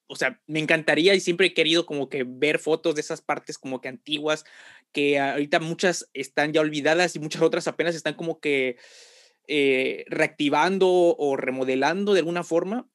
o 0.08 0.16
sea, 0.16 0.40
me 0.48 0.60
encantaría 0.60 1.16
y 1.16 1.20
siempre 1.20 1.48
he 1.48 1.54
querido 1.54 1.86
como 1.86 2.10
que 2.10 2.24
ver 2.24 2.60
fotos 2.60 2.96
de 2.96 3.02
esas 3.02 3.22
partes 3.22 3.58
como 3.58 3.82
que 3.82 3.90
antiguas, 3.90 4.46
que 4.96 5.20
ahorita 5.20 5.60
muchas 5.60 6.10
están 6.14 6.54
ya 6.54 6.62
olvidadas 6.62 7.18
y 7.18 7.20
muchas 7.20 7.42
otras 7.42 7.68
apenas 7.68 7.96
están 7.96 8.14
como 8.14 8.40
que 8.40 8.78
eh, 9.46 10.06
reactivando 10.08 10.88
o 10.90 11.36
remodelando 11.36 12.14
de 12.14 12.20
alguna 12.20 12.46
forma. 12.46 12.88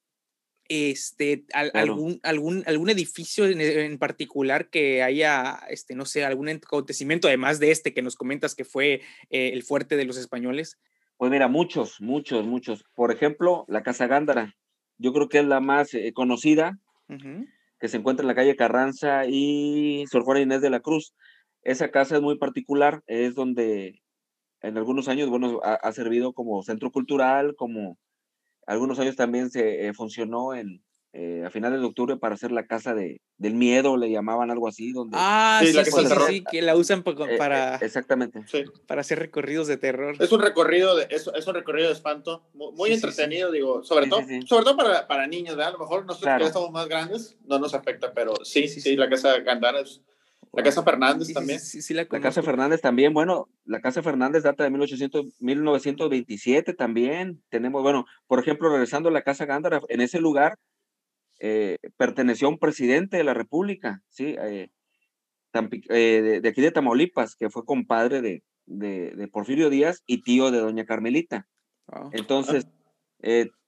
Este, 0.67 1.45
algún, 1.53 2.21
algún, 2.23 2.63
algún 2.67 2.89
edificio 2.89 3.45
en, 3.45 3.99
particular 3.99 4.71
que 4.71 5.03
haya, 5.03 5.61
este, 5.69 5.95
no 5.95 6.07
sé, 6.07 6.25
algún 6.25 6.49
acontecimiento, 6.49 7.29
además 7.29 7.59
de 7.59 7.71
este 7.71 7.93
que 7.93 8.03
nos 8.03 8.17
comentas 8.17 8.55
que 8.55 8.65
fue 8.65 9.03
eh, 9.29 9.51
el 9.53 9.63
fuerte 9.63 9.97
de 9.97 10.07
los 10.07 10.17
españoles. 10.17 10.79
Pues 11.19 11.31
mira, 11.31 11.49
muchos, 11.49 12.01
muchos, 12.01 12.47
muchos. 12.47 12.85
Por 12.95 13.13
ejemplo, 13.13 13.67
la 13.69 13.83
Casa 13.83 14.07
Gándara. 14.07 14.57
Yo 14.97 15.13
creo 15.13 15.29
que 15.29 15.41
es 15.41 15.45
la 15.45 15.61
más 15.61 15.93
eh, 15.93 16.13
conocida 16.15 16.79
que 17.81 17.89
se 17.89 17.97
encuentra 17.97 18.23
en 18.23 18.29
la 18.29 18.35
calle 18.35 18.57
Carranza 18.57 19.27
y 19.27 20.05
Sor 20.11 20.23
Juana 20.23 20.41
Inés 20.41 20.63
de 20.63 20.71
la 20.71 20.81
Cruz. 20.81 21.15
Esa 21.63 21.91
casa 21.91 22.17
es 22.17 22.23
muy 22.23 22.39
particular, 22.39 23.03
es 23.07 23.35
donde 23.35 24.03
en 24.63 24.77
algunos 24.77 25.09
años, 25.09 25.29
bueno, 25.29 25.61
ha, 25.63 25.93
servido 25.93 26.33
como 26.33 26.63
centro 26.63 26.91
cultural, 26.91 27.55
como 27.57 27.99
algunos 28.67 28.99
años 28.99 29.17
también 29.17 29.51
se 29.51 29.87
eh, 29.87 29.95
funcionó 29.95 30.55
en, 30.55 30.83
eh, 31.13 31.43
a 31.45 31.51
finales 31.51 31.81
de 31.81 31.87
octubre 31.87 32.17
para 32.19 32.37
hacer 32.37 32.53
la 32.53 32.67
casa 32.67 32.95
de, 32.95 33.21
del 33.37 33.55
miedo, 33.55 33.97
le 33.97 34.11
llamaban 34.13 34.51
algo 34.51 34.69
así. 34.69 34.93
Donde, 34.93 35.17
ah, 35.19 35.61
sí, 35.61 35.73
sí, 35.73 35.91
sí, 36.29 36.45
que 36.49 36.63
la 36.63 36.77
usan 36.77 37.03
eh, 37.05 37.37
para, 37.37 37.77
exactamente. 37.77 38.45
para 38.87 39.01
hacer 39.01 39.19
recorridos 39.19 39.67
de 39.67 39.77
terror. 39.77 40.15
Es 40.21 40.31
un 40.31 40.41
recorrido 40.41 40.95
de, 40.95 41.09
es, 41.11 41.29
es 41.35 41.47
un 41.49 41.55
recorrido 41.55 41.89
de 41.89 41.95
espanto, 41.95 42.45
muy, 42.55 42.93
entretenido, 42.93 43.51
digo, 43.51 43.83
sobre 43.83 44.07
todo, 44.07 44.21
sobre 44.47 44.65
todo 44.65 44.77
para, 44.77 45.09
para 45.09 45.27
niños, 45.27 45.57
¿verdad? 45.57 45.71
A 45.71 45.79
lo 45.79 45.81
mejor 45.81 46.07
nosotros 46.07 46.33
que 46.37 46.43
ya 46.43 46.47
estamos 46.47 46.71
más 46.71 46.87
grandes, 46.87 47.37
no 47.45 47.59
nos 47.59 47.75
afecta, 47.75 48.13
pero 48.15 48.35
sí, 48.45 48.69
sí, 48.69 48.81
sí, 48.81 48.95
la 48.95 49.09
casa 49.09 49.39
Gandara 49.41 49.81
es... 49.81 50.03
La 50.53 50.63
Casa 50.65 50.83
Fernández 50.83 51.33
también. 51.33 51.61
Sí, 51.61 51.81
sí, 51.81 51.95
la, 51.95 52.07
la, 52.11 52.21
Casa 52.21 52.43
Fernández 52.43 52.81
también, 52.81 53.15
bueno, 53.15 53.49
la 53.65 53.81
Casa 53.81 54.03
Fernández 54.03 54.43
data 54.43 54.65
de 54.65 54.71
1800, 54.71 55.41
1927 55.41 56.75
también. 56.75 57.41
Tenemos, 57.51 57.83
bueno, 57.83 58.05
por 58.27 58.41
ejemplo, 58.41 58.69
regresando 58.69 59.09
a 59.09 59.13
la 59.13 59.23
Casa 59.23 59.47
Gándara, 59.47 59.81
en 59.89 60.01
ese 60.01 60.21
lugar 60.21 60.59
eh, 61.43 61.79
perteneció 61.97 62.49
a 62.49 62.51
un 62.51 62.59
presidente 62.59 63.17
de 63.17 63.25
la 63.25 63.33
República, 63.33 64.03
¿sí? 64.09 64.37
Eh, 64.39 64.69
eh, 65.89 66.41
de, 66.43 66.49
aquí 66.49 66.61
de 66.61 66.71
Tamaulipas, 66.71 67.35
que 67.35 67.49
fue 67.49 67.65
compadre 67.65 68.21
de, 68.21 68.43
de, 68.67 69.29
Porfirio 69.29 69.71
Díaz 69.71 70.03
y 70.05 70.23
tío 70.23 70.51
de 70.51 70.59
doña 70.59 70.85
Carmelita. 70.85 71.49
Ah, 71.89 72.11
Entonces, 72.13 72.67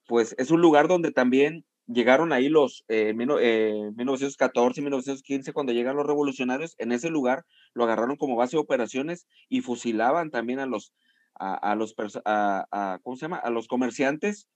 pues 0.07 0.35
es 0.37 0.51
un 0.51 0.61
lugar 0.61 0.87
donde 0.87 1.13
también 1.13 1.65
llegaron 1.87 2.33
ahí 2.33 2.49
los 2.49 2.85
en 2.89 3.17
1914, 3.17 4.81
1915, 4.81 5.53
cuando 5.53 5.73
llegan 5.73 5.97
los 5.97 6.07
revolucionarios, 6.07 6.75
en 6.79 6.93
ese 6.93 7.11
lugar 7.11 7.45
lo 7.75 7.85
agarraron 7.85 8.17
como 8.17 8.37
base 8.37 8.57
de 8.57 8.61
operaciones 8.61 9.27
y 9.49 9.61
fusilaban 9.61 10.31
también 10.31 10.59
a 10.59 10.67
los, 10.67 10.93
a, 11.35 11.75
los, 11.75 11.95
a, 12.25 12.99
¿cómo 13.03 13.17
se 13.17 13.23
llama? 13.23 13.37
A 13.37 13.51
los 13.51 13.69
comerciantes 13.69 14.49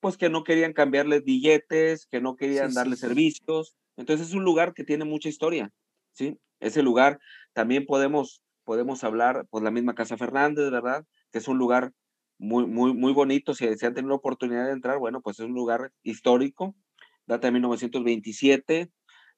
pues 0.00 0.16
que 0.16 0.30
no 0.30 0.44
querían 0.44 0.72
cambiarles 0.72 1.24
billetes, 1.24 2.06
que 2.06 2.20
no 2.20 2.36
querían 2.36 2.72
darle 2.72 2.96
servicios. 2.96 3.76
Entonces 3.96 4.28
es 4.28 4.34
un 4.34 4.44
lugar 4.44 4.72
que 4.72 4.84
tiene 4.84 5.04
mucha 5.04 5.28
historia, 5.28 5.70
¿sí? 6.12 6.38
Ese 6.58 6.82
lugar 6.82 7.20
también 7.52 7.86
podemos, 7.86 8.42
podemos 8.64 9.04
hablar, 9.04 9.46
pues 9.50 9.62
la 9.62 9.70
misma 9.70 9.94
Casa 9.94 10.16
Fernández, 10.16 10.70
¿verdad? 10.70 11.04
Que 11.30 11.38
es 11.38 11.48
un 11.48 11.58
lugar 11.58 11.92
muy, 12.40 12.66
muy, 12.66 12.94
muy 12.94 13.12
bonito. 13.12 13.54
Si, 13.54 13.72
se 13.76 13.86
han 13.86 13.94
tenido 13.94 14.08
la 14.08 14.16
oportunidad 14.16 14.66
de 14.66 14.72
entrar, 14.72 14.98
bueno, 14.98 15.20
pues 15.20 15.38
es 15.38 15.46
un 15.46 15.52
lugar 15.52 15.92
histórico, 16.02 16.74
data 17.26 17.46
de 17.46 17.52
1927. 17.52 18.90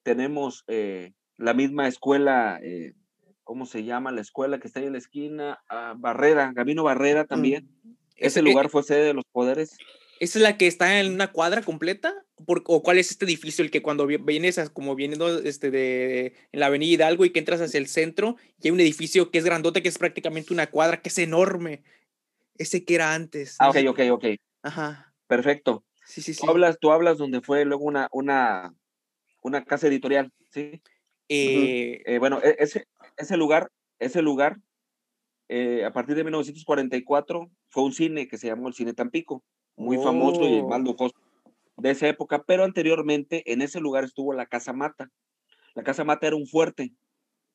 Tenemos 0.04 0.64
eh, 0.68 1.12
la 1.36 1.52
misma 1.52 1.88
escuela, 1.88 2.60
eh, 2.62 2.94
¿cómo 3.42 3.66
se 3.66 3.84
llama? 3.84 4.12
La 4.12 4.20
escuela 4.20 4.60
que 4.60 4.68
está 4.68 4.80
ahí 4.80 4.86
en 4.86 4.92
la 4.92 4.98
esquina, 4.98 5.60
ah, 5.68 5.94
Barrera, 5.98 6.52
Gabino 6.54 6.84
Barrera 6.84 7.24
también. 7.24 7.68
Ese 8.16 8.38
e 8.38 8.42
lugar 8.42 8.68
fue 8.70 8.84
sede 8.84 9.02
de 9.02 9.14
los 9.14 9.24
poderes. 9.32 9.76
¿Esa 10.20 10.38
es 10.38 10.42
la 10.44 10.56
que 10.56 10.68
está 10.68 11.00
en 11.00 11.12
una 11.12 11.32
cuadra 11.32 11.62
completa? 11.62 12.14
¿O 12.46 12.82
cuál 12.84 12.98
es 12.98 13.10
este 13.10 13.24
edificio, 13.24 13.64
el 13.64 13.72
que 13.72 13.82
cuando 13.82 14.06
vienes, 14.06 14.60
como 14.70 14.94
viniendo 14.94 15.40
este 15.40 15.72
de, 15.72 16.34
en 16.52 16.60
la 16.60 16.66
avenida 16.66 16.92
Hidalgo 16.92 17.24
y 17.24 17.30
que 17.30 17.40
entras 17.40 17.60
hacia 17.60 17.78
el 17.78 17.88
centro, 17.88 18.36
y 18.60 18.68
hay 18.68 18.70
un 18.70 18.78
edificio 18.78 19.32
que 19.32 19.38
es 19.38 19.44
grandote, 19.44 19.82
que 19.82 19.88
es 19.88 19.98
prácticamente 19.98 20.52
una 20.52 20.68
cuadra, 20.68 21.02
que 21.02 21.08
es 21.08 21.18
enorme? 21.18 21.82
Ese 22.56 22.84
que 22.84 22.94
era 22.94 23.14
antes. 23.14 23.56
Ah, 23.58 23.70
ok, 23.70 23.76
ok, 23.88 24.00
ok. 24.12 24.24
Ajá. 24.62 25.14
Perfecto. 25.26 25.84
Sí, 26.04 26.20
sí, 26.20 26.34
sí. 26.34 26.42
Tú 26.44 26.50
hablas, 26.50 26.78
tú 26.78 26.90
hablas 26.90 27.18
donde 27.18 27.40
fue 27.40 27.64
luego 27.64 27.84
una, 27.84 28.08
una, 28.12 28.74
una 29.40 29.64
casa 29.64 29.86
editorial, 29.86 30.32
¿sí? 30.50 30.82
Eh, 31.28 32.02
eh, 32.04 32.18
bueno, 32.18 32.40
e, 32.42 32.56
ese, 32.58 32.86
ese 33.16 33.36
lugar, 33.36 33.70
ese 33.98 34.20
lugar, 34.20 34.58
eh, 35.48 35.84
a 35.84 35.92
partir 35.92 36.16
de 36.16 36.24
1944, 36.24 37.50
fue 37.68 37.82
un 37.84 37.92
cine 37.92 38.28
que 38.28 38.38
se 38.38 38.48
llamó 38.48 38.68
el 38.68 38.74
Cine 38.74 38.92
Tampico 38.92 39.42
muy 39.76 39.96
famoso 39.96 40.46
y 40.46 40.62
más 40.62 40.80
oh. 40.80 40.84
lujoso 40.84 41.16
de 41.76 41.90
esa 41.90 42.08
época, 42.08 42.44
pero 42.46 42.64
anteriormente 42.64 43.50
en 43.50 43.62
ese 43.62 43.80
lugar 43.80 44.04
estuvo 44.04 44.34
la 44.34 44.46
Casa 44.46 44.72
Mata. 44.72 45.10
La 45.74 45.82
Casa 45.82 46.04
Mata 46.04 46.26
era 46.26 46.36
un 46.36 46.46
fuerte. 46.46 46.92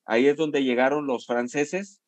Ahí 0.04 0.26
es 0.26 0.36
donde 0.36 0.64
llegaron 0.64 1.06
los 1.06 1.26
franceses 1.26 2.00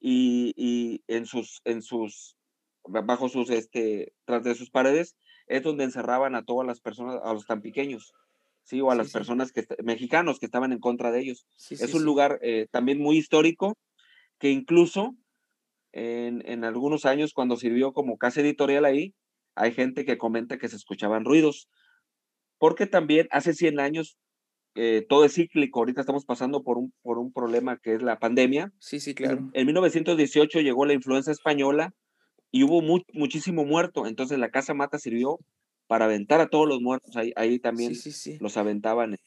y, 0.00 0.52
y 0.56 1.02
en 1.08 1.26
sus, 1.26 1.60
en 1.64 1.82
sus, 1.82 2.36
bajo 2.84 3.28
sus, 3.28 3.50
este, 3.50 4.12
tras 4.24 4.44
de 4.44 4.54
sus 4.54 4.70
paredes, 4.70 5.16
es 5.46 5.62
donde 5.62 5.84
encerraban 5.84 6.34
a 6.34 6.44
todas 6.44 6.66
las 6.66 6.80
personas, 6.80 7.20
a 7.22 7.32
los 7.32 7.46
tan 7.46 7.62
pequeños, 7.62 8.14
¿sí? 8.62 8.80
O 8.80 8.90
a 8.90 8.94
las 8.94 9.12
personas 9.12 9.52
que, 9.52 9.66
mexicanos 9.82 10.38
que 10.38 10.46
estaban 10.46 10.72
en 10.72 10.78
contra 10.78 11.10
de 11.10 11.20
ellos. 11.20 11.46
es 11.70 11.94
un 11.94 12.04
lugar 12.04 12.38
eh, 12.42 12.66
también 12.70 13.00
muy 13.00 13.16
histórico 13.16 13.76
que 14.38 14.50
incluso 14.50 15.16
en, 15.92 16.42
en, 16.46 16.64
algunos 16.64 17.06
años 17.06 17.32
cuando 17.32 17.56
sirvió 17.56 17.92
como 17.92 18.18
casa 18.18 18.40
editorial 18.40 18.84
ahí, 18.84 19.14
hay 19.54 19.72
gente 19.72 20.04
que 20.04 20.18
comenta 20.18 20.58
que 20.58 20.68
se 20.68 20.76
escuchaban 20.76 21.24
ruidos, 21.24 21.68
porque 22.58 22.86
también 22.86 23.26
hace 23.30 23.54
100 23.54 23.80
años 23.80 24.18
eh, 24.80 25.04
todo 25.08 25.24
es 25.24 25.34
cíclico. 25.34 25.80
Ahorita 25.80 26.00
estamos 26.00 26.24
pasando 26.24 26.62
por 26.62 26.78
un, 26.78 26.92
por 27.02 27.18
un 27.18 27.32
problema 27.32 27.78
que 27.78 27.94
es 27.94 28.02
la 28.02 28.20
pandemia. 28.20 28.72
Sí, 28.78 29.00
sí, 29.00 29.12
claro. 29.12 29.50
En 29.52 29.66
1918 29.66 30.60
llegó 30.60 30.86
la 30.86 30.92
influenza 30.92 31.32
española 31.32 31.94
y 32.52 32.62
hubo 32.62 32.80
muchísimo 33.12 33.64
muerto. 33.64 34.06
Entonces 34.06 34.38
la 34.38 34.50
Casa 34.50 34.74
Mata 34.74 35.00
sirvió 35.00 35.40
para 35.88 36.04
aventar 36.04 36.40
a 36.40 36.46
todos 36.46 36.68
los 36.68 36.80
muertos. 36.80 37.16
Ahí, 37.16 37.32
ahí 37.34 37.58
también 37.58 37.92
los 38.38 38.56
aventaban. 38.56 39.18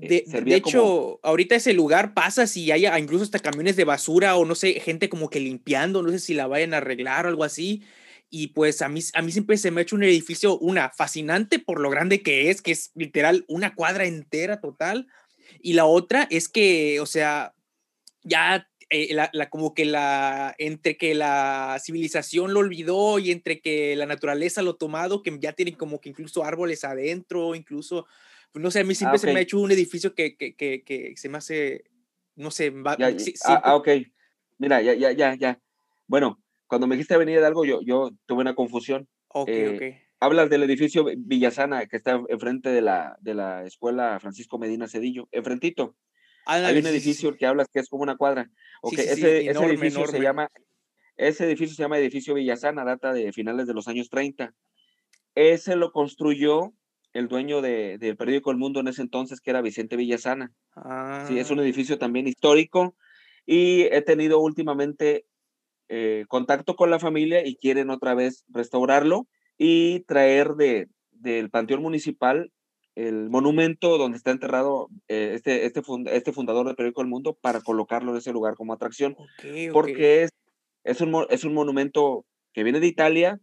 Eh, 0.00 0.24
de, 0.26 0.56
hecho, 0.56 1.20
ahorita 1.22 1.54
ese 1.54 1.72
lugar 1.72 2.12
pasa 2.12 2.48
si 2.48 2.72
hay 2.72 2.86
incluso 3.00 3.22
hasta 3.22 3.38
camiones 3.38 3.76
de 3.76 3.84
basura 3.84 4.36
o 4.36 4.44
no 4.44 4.56
sé, 4.56 4.80
gente 4.80 5.08
como 5.08 5.30
que 5.30 5.38
limpiando, 5.38 6.02
no 6.02 6.10
sé 6.10 6.18
si 6.18 6.34
la 6.34 6.48
vayan 6.48 6.74
a 6.74 6.78
arreglar 6.78 7.26
o 7.26 7.28
algo 7.28 7.44
así. 7.44 7.84
Y 8.28 8.48
pues 8.48 8.82
a 8.82 8.88
mí, 8.88 9.00
a 9.14 9.22
mí 9.22 9.32
siempre 9.32 9.56
se 9.56 9.70
me 9.70 9.80
ha 9.80 9.82
hecho 9.82 9.96
un 9.96 10.02
edificio, 10.02 10.58
una, 10.58 10.90
fascinante 10.90 11.58
por 11.58 11.80
lo 11.80 11.90
grande 11.90 12.22
que 12.22 12.50
es, 12.50 12.60
que 12.60 12.72
es 12.72 12.90
literal 12.94 13.44
una 13.48 13.74
cuadra 13.74 14.04
entera 14.04 14.60
total. 14.60 15.06
Y 15.60 15.74
la 15.74 15.86
otra 15.86 16.26
es 16.30 16.48
que, 16.48 17.00
o 17.00 17.06
sea, 17.06 17.54
ya 18.22 18.68
eh, 18.90 19.14
la, 19.14 19.30
la, 19.32 19.48
como 19.48 19.74
que 19.74 19.84
la, 19.84 20.54
entre 20.58 20.96
que 20.96 21.14
la 21.14 21.78
civilización 21.80 22.52
lo 22.52 22.60
olvidó 22.60 23.18
y 23.18 23.30
entre 23.30 23.60
que 23.60 23.94
la 23.96 24.06
naturaleza 24.06 24.62
lo 24.62 24.76
tomado, 24.76 25.22
que 25.22 25.36
ya 25.40 25.52
tienen 25.52 25.74
como 25.74 26.00
que 26.00 26.08
incluso 26.08 26.44
árboles 26.44 26.84
adentro, 26.84 27.54
incluso 27.54 28.06
pues, 28.56 28.62
no 28.62 28.70
sé, 28.70 28.80
a 28.80 28.84
mí 28.84 28.94
siempre 28.94 29.16
ah, 29.16 29.18
se 29.18 29.26
me 29.34 29.38
ha 29.38 29.42
hecho 29.42 29.60
un 29.60 29.70
edificio 29.70 30.14
que, 30.14 30.34
que, 30.34 30.54
que, 30.54 30.82
que 30.82 31.12
se 31.16 31.28
me 31.28 31.36
hace, 31.36 31.84
no 32.36 32.50
sé, 32.50 32.70
va, 32.70 32.96
ah, 32.98 33.60
ah, 33.62 33.76
ok. 33.76 33.88
Mira, 34.56 34.80
ya, 34.80 34.94
ya, 34.94 35.12
ya, 35.12 35.34
ya. 35.34 35.60
Bueno, 36.06 36.42
cuando 36.66 36.86
me 36.86 36.96
dijiste 36.96 37.16
venir 37.16 37.40
de 37.40 37.46
algo, 37.46 37.64
yo, 37.64 37.80
yo 37.82 38.10
tuve 38.26 38.40
una 38.40 38.54
confusión. 38.54 39.08
Ok, 39.28 39.48
eh, 39.48 39.76
ok. 39.76 40.06
Hablas 40.18 40.48
del 40.48 40.62
edificio 40.62 41.04
Villasana, 41.16 41.86
que 41.86 41.96
está 41.96 42.20
enfrente 42.28 42.70
de 42.70 42.80
la, 42.80 43.16
de 43.20 43.34
la 43.34 43.64
escuela 43.64 44.18
Francisco 44.18 44.58
Medina 44.58 44.88
Cedillo, 44.88 45.28
enfrentito. 45.30 45.94
Hay 46.46 46.78
un 46.78 46.86
edificio 46.86 47.36
que 47.36 47.44
hablas 47.44 47.68
que 47.68 47.80
es 47.80 47.88
como 47.88 48.02
una 48.02 48.16
cuadra. 48.16 48.48
Okay, 48.80 49.04
ese, 49.04 49.50
ese, 49.50 49.64
edificio 49.64 50.06
se 50.06 50.20
llama, 50.20 50.48
ese 51.16 51.44
edificio 51.44 51.74
se 51.74 51.82
llama 51.82 51.98
edificio 51.98 52.34
Villasana, 52.34 52.84
data 52.84 53.12
de 53.12 53.32
finales 53.32 53.66
de 53.66 53.74
los 53.74 53.88
años 53.88 54.08
30. 54.08 54.54
Ese 55.34 55.76
lo 55.76 55.90
construyó 55.92 56.72
el 57.12 57.28
dueño 57.28 57.62
de, 57.62 57.98
del 57.98 58.16
periódico 58.16 58.50
El 58.52 58.58
Mundo 58.58 58.80
en 58.80 58.88
ese 58.88 59.02
entonces, 59.02 59.40
que 59.40 59.50
era 59.50 59.60
Vicente 59.60 59.96
Villasana. 59.96 60.52
Sí, 61.26 61.38
es 61.38 61.50
un 61.50 61.58
ah. 61.58 61.62
edificio 61.62 61.98
también 61.98 62.28
histórico 62.28 62.96
y 63.44 63.82
he 63.84 64.02
tenido 64.02 64.40
últimamente 64.40 65.26
eh, 65.88 66.24
contacto 66.28 66.76
con 66.76 66.90
la 66.90 66.98
familia 66.98 67.46
y 67.46 67.56
quieren 67.56 67.90
otra 67.90 68.14
vez 68.14 68.44
restaurarlo 68.48 69.26
y 69.58 70.00
traer 70.00 70.54
de, 70.54 70.88
del 71.12 71.50
Panteón 71.50 71.82
Municipal 71.82 72.50
el 72.96 73.28
monumento 73.28 73.98
donde 73.98 74.16
está 74.16 74.30
enterrado 74.30 74.88
eh, 75.08 75.32
este, 75.34 75.66
este, 75.66 75.82
este 76.06 76.32
fundador 76.32 76.66
del 76.66 76.76
periódico 76.76 77.02
El 77.02 77.08
Mundo 77.08 77.36
para 77.40 77.60
colocarlo 77.60 78.12
en 78.12 78.18
ese 78.18 78.32
lugar 78.32 78.54
como 78.54 78.72
atracción. 78.72 79.16
Porque 79.72 80.22
es, 80.22 80.30
es, 80.82 81.00
un, 81.02 81.26
es 81.28 81.44
un 81.44 81.52
monumento 81.52 82.24
que 82.54 82.64
viene 82.64 82.80
de 82.80 82.86
Italia 82.86 83.38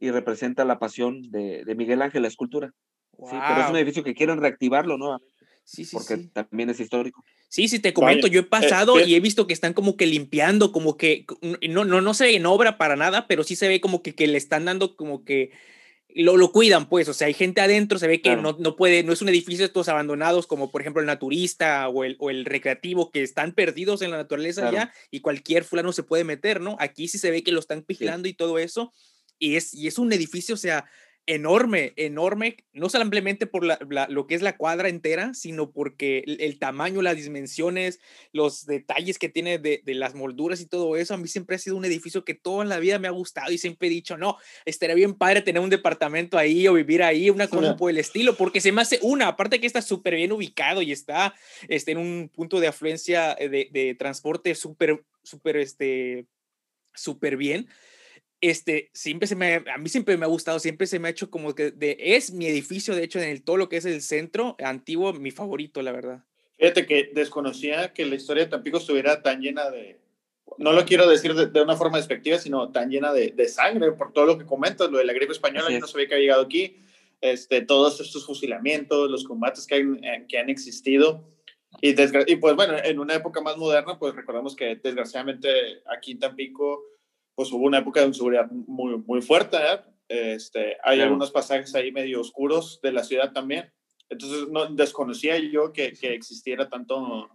y 0.00 0.10
representa 0.10 0.64
la 0.64 0.80
pasión 0.80 1.22
de, 1.30 1.64
de 1.64 1.74
Miguel 1.76 2.02
Ángel, 2.02 2.22
la 2.22 2.28
escultura. 2.28 2.72
Sí, 3.12 3.36
pero 3.48 3.60
es 3.62 3.70
un 3.70 3.76
edificio 3.76 4.04
que 4.04 4.14
quieren 4.14 4.40
reactivarlo 4.40 4.98
nuevamente. 4.98 5.27
Sí, 5.68 5.84
sí, 5.84 5.94
porque 5.94 6.16
también 6.32 6.70
es 6.70 6.80
histórico. 6.80 7.22
Sí, 7.50 7.68
sí, 7.68 7.78
te 7.78 7.92
comento, 7.92 8.26
yo 8.26 8.40
he 8.40 8.44
pasado 8.44 9.04
y 9.04 9.14
he 9.14 9.20
visto 9.20 9.46
que 9.46 9.52
están 9.52 9.74
como 9.74 9.98
que 9.98 10.06
limpiando, 10.06 10.72
como 10.72 10.96
que 10.96 11.26
no, 11.68 11.84
no, 11.84 12.00
no 12.00 12.14
se 12.14 12.34
en 12.34 12.46
obra 12.46 12.78
para 12.78 12.96
nada, 12.96 13.26
pero 13.26 13.44
sí 13.44 13.54
se 13.54 13.68
ve 13.68 13.78
como 13.78 14.02
que, 14.02 14.14
que 14.14 14.26
le 14.26 14.38
están 14.38 14.64
dando 14.64 14.96
como 14.96 15.26
que 15.26 15.50
lo, 16.14 16.38
lo 16.38 16.52
cuidan, 16.52 16.88
pues, 16.88 17.06
o 17.10 17.12
sea, 17.12 17.26
hay 17.26 17.34
gente 17.34 17.60
adentro, 17.60 17.98
se 17.98 18.08
ve 18.08 18.22
que 18.22 18.34
no, 18.34 18.56
no 18.58 18.76
puede, 18.76 19.02
no 19.02 19.12
es 19.12 19.20
un 19.20 19.28
edificio 19.28 19.58
de 19.58 19.66
estos 19.66 19.90
abandonados 19.90 20.46
como 20.46 20.70
por 20.70 20.80
ejemplo 20.80 21.02
el 21.02 21.06
naturista 21.06 21.86
o 21.90 22.02
el, 22.02 22.16
o 22.18 22.30
el 22.30 22.46
recreativo 22.46 23.10
que 23.10 23.22
están 23.22 23.52
perdidos 23.52 24.00
en 24.00 24.10
la 24.10 24.16
naturaleza 24.16 24.72
ya 24.72 24.90
y 25.10 25.20
cualquier 25.20 25.64
fulano 25.64 25.92
se 25.92 26.02
puede 26.02 26.24
meter, 26.24 26.62
¿no? 26.62 26.76
Aquí 26.80 27.08
sí 27.08 27.18
se 27.18 27.30
ve 27.30 27.42
que 27.42 27.52
lo 27.52 27.60
están 27.60 27.84
vigilando 27.86 28.26
y 28.26 28.32
todo 28.32 28.58
eso. 28.58 28.94
Y 29.38 29.56
es, 29.56 29.74
y 29.74 29.86
es 29.86 29.98
un 29.98 30.10
edificio, 30.14 30.54
o 30.54 30.58
sea, 30.58 30.86
enorme, 31.28 31.92
enorme, 31.96 32.56
no 32.72 32.88
simplemente 32.88 33.46
por 33.46 33.62
lo 33.62 34.26
que 34.26 34.34
es 34.34 34.40
la 34.40 34.56
cuadra 34.56 34.88
entera, 34.88 35.34
sino 35.34 35.70
porque 35.72 36.24
el, 36.26 36.58
tamaño, 36.58 37.02
las 37.02 37.16
dimensiones, 37.16 38.00
los 38.32 38.64
detalles 38.64 39.18
que 39.18 39.28
tiene 39.28 39.58
de, 39.58 39.82
las 39.84 40.14
molduras 40.14 40.62
y 40.62 40.66
todo 40.66 40.96
eso, 40.96 41.12
a 41.12 41.18
mí 41.18 41.28
siempre 41.28 41.56
ha 41.56 41.58
sido 41.58 41.76
un 41.76 41.84
edificio 41.84 42.24
que 42.24 42.32
toda 42.32 42.64
la 42.64 42.78
vida 42.78 42.98
me 42.98 43.08
ha 43.08 43.12
gustado 43.12 43.52
y 43.52 43.58
siempre 43.58 43.88
he 43.88 43.90
dicho, 43.90 44.16
no, 44.16 44.38
estaría 44.64 44.96
bien 44.96 45.14
padre 45.14 45.42
tener 45.42 45.60
un 45.60 45.68
departamento 45.68 46.38
ahí 46.38 46.66
o 46.66 46.72
vivir 46.72 47.02
ahí, 47.02 47.28
una 47.28 47.46
cosa 47.46 47.76
por 47.76 47.90
el 47.90 47.98
estilo, 47.98 48.34
porque 48.34 48.62
se 48.62 48.72
me 48.72 48.80
hace 48.80 48.98
una, 49.02 49.28
aparte 49.28 49.60
que 49.60 49.66
está 49.66 49.82
súper 49.82 50.14
bien 50.14 50.32
ubicado 50.32 50.80
y 50.80 50.92
está 50.92 51.34
este, 51.68 51.92
en 51.92 51.98
un 51.98 52.30
punto 52.34 52.58
de 52.58 52.68
afluencia 52.68 53.36
eh, 53.38 53.50
de, 53.50 53.68
de 53.70 53.94
transporte 53.94 54.54
súper, 54.54 55.04
súper, 55.22 55.58
este, 55.58 56.24
súper 56.94 57.36
bien 57.36 57.68
este, 58.40 58.90
siempre 58.92 59.26
se 59.26 59.36
me, 59.36 59.64
a 59.72 59.78
mí 59.78 59.88
siempre 59.88 60.16
me 60.16 60.24
ha 60.24 60.28
gustado, 60.28 60.58
siempre 60.58 60.86
se 60.86 60.98
me 60.98 61.08
ha 61.08 61.10
hecho 61.10 61.30
como 61.30 61.54
que 61.54 61.70
de, 61.70 61.96
es 61.98 62.32
mi 62.32 62.46
edificio, 62.46 62.94
de 62.94 63.04
hecho, 63.04 63.18
en 63.18 63.28
el, 63.28 63.42
todo 63.42 63.56
lo 63.56 63.68
que 63.68 63.78
es 63.78 63.84
el 63.84 64.02
centro 64.02 64.56
antiguo, 64.62 65.12
mi 65.12 65.30
favorito, 65.30 65.82
la 65.82 65.92
verdad. 65.92 66.24
Fíjate 66.58 66.86
que 66.86 67.10
desconocía 67.14 67.92
que 67.92 68.04
la 68.04 68.16
historia 68.16 68.44
de 68.44 68.50
Tampico 68.50 68.78
estuviera 68.78 69.22
tan 69.22 69.40
llena 69.40 69.70
de, 69.70 70.00
no 70.58 70.72
lo 70.72 70.84
quiero 70.84 71.08
decir 71.08 71.34
de, 71.34 71.62
una 71.62 71.76
forma 71.76 71.98
despectiva, 71.98 72.38
sino 72.38 72.70
tan 72.70 72.90
llena 72.90 73.12
de, 73.12 73.30
de, 73.30 73.48
sangre, 73.48 73.92
por 73.92 74.12
todo 74.12 74.26
lo 74.26 74.38
que 74.38 74.46
comentas, 74.46 74.90
lo 74.90 74.98
de 74.98 75.04
la 75.04 75.12
gripe 75.12 75.32
española, 75.32 75.70
yo 75.70 75.78
no 75.78 75.86
sabía 75.86 76.08
que 76.08 76.14
había 76.14 76.24
llegado 76.24 76.42
aquí, 76.42 76.76
este, 77.20 77.62
todos 77.62 78.00
estos 78.00 78.24
fusilamientos, 78.24 79.10
los 79.10 79.24
combates 79.24 79.66
que, 79.66 79.76
eh, 79.76 80.24
que 80.28 80.38
han 80.38 80.48
existido. 80.48 81.24
Y, 81.82 81.90
y 81.90 82.36
pues 82.36 82.56
bueno, 82.56 82.74
en 82.82 82.98
una 82.98 83.14
época 83.14 83.40
más 83.40 83.56
moderna, 83.56 83.98
pues 83.98 84.14
recordamos 84.14 84.56
que 84.56 84.76
desgraciadamente 84.76 85.48
aquí 85.86 86.12
en 86.12 86.18
Tampico 86.18 86.82
pues 87.38 87.52
hubo 87.52 87.66
una 87.66 87.78
época 87.78 88.00
de 88.00 88.08
inseguridad 88.08 88.50
muy, 88.50 88.98
muy 89.06 89.22
fuerte. 89.22 89.56
¿eh? 89.58 90.34
Este, 90.34 90.76
hay 90.82 91.00
algunos 91.00 91.30
pasajes 91.30 91.72
ahí 91.76 91.92
medio 91.92 92.20
oscuros 92.20 92.80
de 92.82 92.90
la 92.90 93.04
ciudad 93.04 93.32
también. 93.32 93.72
Entonces, 94.08 94.48
no, 94.48 94.66
desconocía 94.66 95.38
yo 95.38 95.72
que, 95.72 95.92
que 95.92 96.14
existiera 96.14 96.68
tanto, 96.68 97.30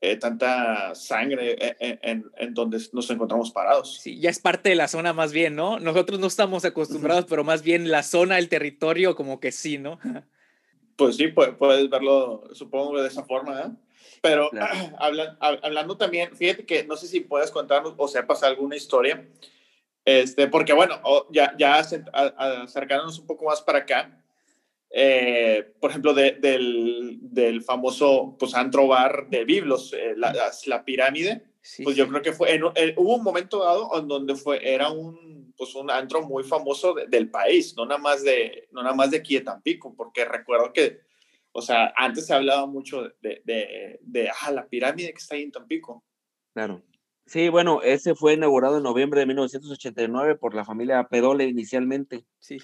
eh, 0.00 0.14
tanta 0.14 0.94
sangre 0.94 1.56
eh, 1.60 1.98
en, 2.02 2.24
en, 2.36 2.54
donde 2.54 2.78
nos 2.92 3.10
encontramos 3.10 3.50
parados. 3.50 3.98
Sí, 4.00 4.20
ya 4.20 4.30
es 4.30 4.38
parte 4.38 4.68
de 4.68 4.76
la 4.76 4.86
zona 4.86 5.12
más 5.12 5.32
bien, 5.32 5.56
¿no? 5.56 5.80
Nosotros 5.80 6.20
no 6.20 6.28
estamos 6.28 6.64
acostumbrados, 6.64 7.26
pero 7.28 7.42
más 7.42 7.62
bien 7.62 7.90
la 7.90 8.04
zona, 8.04 8.38
el 8.38 8.48
territorio, 8.48 9.16
como 9.16 9.40
que 9.40 9.50
sí, 9.50 9.76
¿no? 9.76 9.98
Pues 10.94 11.16
sí, 11.16 11.26
puedes, 11.28 11.56
puedes 11.56 11.90
verlo, 11.90 12.44
supongo, 12.52 13.02
de 13.02 13.08
esa 13.08 13.24
forma, 13.24 13.60
¿eh? 13.60 13.70
Pero 14.22 14.50
hablando 15.40 15.96
también, 15.96 16.36
fíjate 16.36 16.64
que 16.64 16.84
no 16.84 16.96
sé 16.96 17.06
si 17.06 17.20
puedes 17.20 17.50
contarnos 17.50 17.94
o 17.96 18.08
sepas 18.08 18.42
alguna 18.42 18.76
historia, 18.76 19.26
este, 20.04 20.46
porque 20.46 20.72
bueno, 20.72 21.00
ya, 21.30 21.54
ya 21.58 21.78
acercándonos 21.78 23.18
un 23.18 23.26
poco 23.26 23.46
más 23.46 23.60
para 23.60 23.78
acá, 23.78 24.22
eh, 24.90 25.74
por 25.80 25.90
ejemplo, 25.90 26.14
del, 26.14 27.18
del, 27.20 27.62
famoso 27.62 28.36
pues, 28.38 28.54
antro 28.54 28.86
bar 28.86 29.28
de 29.28 29.44
Biblos, 29.44 29.92
eh, 29.92 30.14
la, 30.16 30.32
la, 30.66 30.84
pirámide, 30.84 31.42
pues 31.82 31.96
yo 31.96 32.08
creo 32.08 32.22
que 32.22 32.32
fue, 32.32 32.54
eh, 32.54 32.94
hubo 32.96 33.16
un 33.16 33.24
momento 33.24 33.64
dado 33.64 33.90
en 33.98 34.06
donde 34.06 34.36
fue, 34.36 34.72
era 34.72 34.90
un, 34.90 35.52
pues, 35.56 35.74
un 35.74 35.90
antro 35.90 36.22
muy 36.22 36.44
famoso 36.44 36.94
del 36.94 37.28
país, 37.28 37.74
no 37.76 37.84
nada 37.84 38.00
más 38.00 38.22
de, 38.22 38.68
no 38.70 38.82
nada 38.82 38.94
más 38.94 39.10
de 39.10 39.18
aquí 39.18 39.34
de 39.34 39.40
Tampico, 39.40 39.92
porque 39.94 40.24
recuerdo 40.24 40.72
que 40.72 41.00
o 41.56 41.62
sea, 41.62 41.92
antes 41.96 42.26
se 42.26 42.34
hablaba 42.34 42.66
mucho 42.66 43.02
de, 43.22 43.42
de, 43.44 43.98
de, 44.02 44.30
ah, 44.42 44.50
la 44.52 44.68
pirámide 44.68 45.12
que 45.12 45.18
está 45.18 45.34
ahí 45.34 45.42
en 45.42 45.52
Tampico. 45.52 46.04
Claro. 46.52 46.82
Sí, 47.24 47.48
bueno, 47.48 47.80
ese 47.82 48.14
fue 48.14 48.34
inaugurado 48.34 48.76
en 48.76 48.82
noviembre 48.82 49.20
de 49.20 49.26
1989 49.26 50.36
por 50.36 50.54
la 50.54 50.64
familia 50.64 51.08
Pedole 51.08 51.46
inicialmente. 51.46 52.24
Sí. 52.38 52.58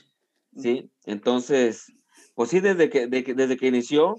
Sí, 0.56 0.90
entonces, 1.06 1.92
pues 2.34 2.50
sí, 2.50 2.60
desde 2.60 2.90
que, 2.90 3.06
desde 3.06 3.56
que 3.56 3.66
inició, 3.66 4.16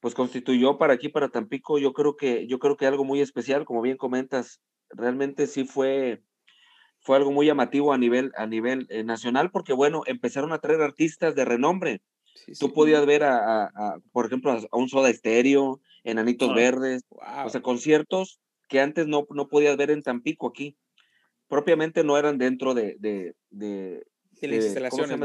pues 0.00 0.14
constituyó 0.14 0.76
para 0.76 0.94
aquí, 0.94 1.08
para 1.08 1.28
Tampico, 1.28 1.78
yo 1.78 1.92
creo 1.92 2.16
que, 2.16 2.48
yo 2.48 2.58
creo 2.58 2.76
que 2.76 2.86
algo 2.86 3.04
muy 3.04 3.20
especial, 3.20 3.64
como 3.64 3.80
bien 3.80 3.96
comentas, 3.96 4.60
realmente 4.90 5.46
sí 5.46 5.64
fue, 5.64 6.24
fue 6.98 7.16
algo 7.16 7.30
muy 7.30 7.46
llamativo 7.46 7.92
a 7.92 7.98
nivel, 7.98 8.32
a 8.36 8.46
nivel 8.46 8.86
eh, 8.90 9.04
nacional, 9.04 9.52
porque 9.52 9.72
bueno, 9.72 10.02
empezaron 10.06 10.52
a 10.52 10.58
traer 10.58 10.82
artistas 10.82 11.36
de 11.36 11.44
renombre, 11.44 12.02
Tú 12.58 12.72
podías 12.72 13.04
ver, 13.06 13.22
a, 13.24 13.70
por 14.12 14.26
ejemplo, 14.26 14.52
a, 14.52 14.76
un 14.76 14.88
Soda 14.88 15.10
Estéreo, 15.10 15.80
Enanitos 16.04 16.54
Verdes, 16.54 17.04
o 17.08 17.48
sea, 17.48 17.62
conciertos 17.62 18.40
que 18.68 18.80
antes 18.80 19.06
no, 19.06 19.26
no 19.30 19.48
podías 19.48 19.76
ver 19.76 19.90
en 19.90 20.02
Tampico 20.02 20.48
aquí. 20.48 20.76
Propiamente 21.46 22.02
no 22.04 22.16
eran 22.16 22.38
dentro 22.38 22.72
de, 22.72 22.96
de, 22.98 23.34
de, 23.50 24.02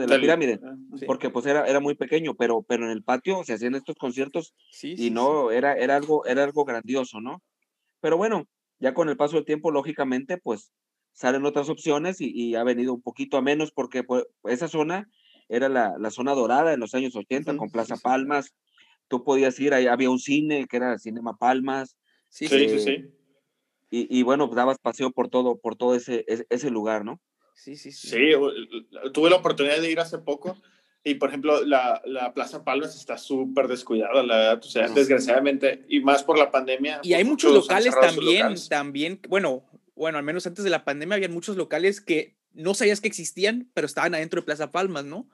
de 0.01 0.07
la 0.07 0.19
pirámide, 0.19 0.59
ah, 0.63 0.75
porque 1.05 1.29
pues 1.29 1.45
era, 1.45 1.65
era 1.65 1.79
muy 1.79 1.95
pequeño, 1.95 2.35
pero, 2.35 2.61
pero 2.61 2.85
en 2.85 2.91
el 2.91 3.03
patio 3.03 3.43
se 3.43 3.53
hacían 3.53 3.75
estos 3.75 3.95
conciertos 3.95 4.53
y 4.83 5.09
no, 5.09 5.51
Era, 5.51 5.73
era, 5.73 5.95
algo, 5.95 6.25
era 6.25 6.43
algo 6.43 6.65
grandioso, 6.65 7.21
¿no? 7.21 7.41
Pero 8.01 8.17
bueno, 8.17 8.47
ya 8.79 8.93
con 8.93 9.09
el 9.09 9.17
paso 9.17 9.37
del 9.37 9.45
tiempo, 9.45 9.71
lógicamente, 9.71 10.37
pues 10.37 10.71
salen 11.13 11.45
otras 11.45 11.69
opciones 11.69 12.21
y, 12.21 12.31
y 12.31 12.55
ha 12.55 12.63
venido 12.63 12.93
un 12.93 13.01
poquito 13.01 13.37
a 13.37 13.41
menos 13.41 13.71
porque 13.71 14.03
pues, 14.03 14.25
esa 14.43 14.67
zona 14.67 15.09
era 15.49 15.69
la, 15.69 15.95
la, 15.97 16.11
zona 16.11 16.33
dorada 16.33 16.73
en 16.73 16.79
los 16.79 16.93
años 16.93 17.15
80 17.15 17.57
con 17.57 17.69
Plaza 17.69 17.95
Palmas, 17.97 18.53
tú 19.07 19.23
podías 19.23 19.59
ir, 19.59 19.73
ahí 19.73 19.87
había 19.87 20.09
un 20.09 20.19
cine 20.19 20.67
que 20.67 20.77
era 20.77 20.97
Cinema 20.97 21.37
Palmas. 21.37 21.97
Sí, 22.29 22.47
sí, 22.47 22.69
sí. 22.69 22.79
sí. 22.79 23.05
Y, 23.89 24.19
y, 24.19 24.23
bueno, 24.23 24.47
dabas 24.47 24.79
paseo 24.79 25.11
por 25.11 25.29
todo, 25.29 25.57
por 25.59 25.77
todo 25.77 25.95
ese, 25.95 26.25
ese, 26.27 26.69
lugar, 26.69 27.05
¿no? 27.05 27.21
Sí, 27.53 27.77
sí, 27.77 27.93
sí. 27.93 28.09
Sí, 28.09 28.17
tuve 29.13 29.29
la 29.29 29.37
oportunidad 29.37 29.79
de 29.79 29.89
ir 29.89 29.99
hace 30.01 30.17
poco 30.17 30.57
y, 31.05 31.15
por 31.15 31.29
ejemplo, 31.29 31.63
la, 31.63 32.01
la 32.03 32.33
Plaza 32.33 32.65
Palmas 32.65 32.97
está 32.97 33.17
súper 33.17 33.69
descuidada, 33.69 34.21
la 34.23 34.37
verdad. 34.37 34.59
O 34.61 34.67
sea, 34.67 34.89
desgraciadamente, 34.89 35.85
y 35.87 36.01
más 36.01 36.21
por 36.21 36.37
la 36.37 36.51
pandemia. 36.51 36.99
Y 37.01 37.13
hay 37.13 37.23
pues, 37.23 37.31
muchos, 37.31 37.53
locales 37.53 37.95
también, 37.97 38.55
también, 38.67 39.21
bueno, 39.29 39.63
bueno, 39.95 40.17
al 40.17 40.25
menos 40.25 40.45
antes 40.45 40.65
de 40.65 40.69
la 40.69 40.83
pandemia 40.83 41.15
había 41.15 41.29
muchos 41.29 41.55
locales 41.55 42.01
que 42.01 42.35
no 42.57 42.73
sabías 42.73 42.99
que 42.99 43.07
existían, 43.07 43.69
pero 43.73 43.87
estaban 43.87 44.15
adentro 44.15 44.41
de 44.41 44.45
Plaza 44.45 44.71
Palmas, 44.71 45.05
¿no? 45.05 45.29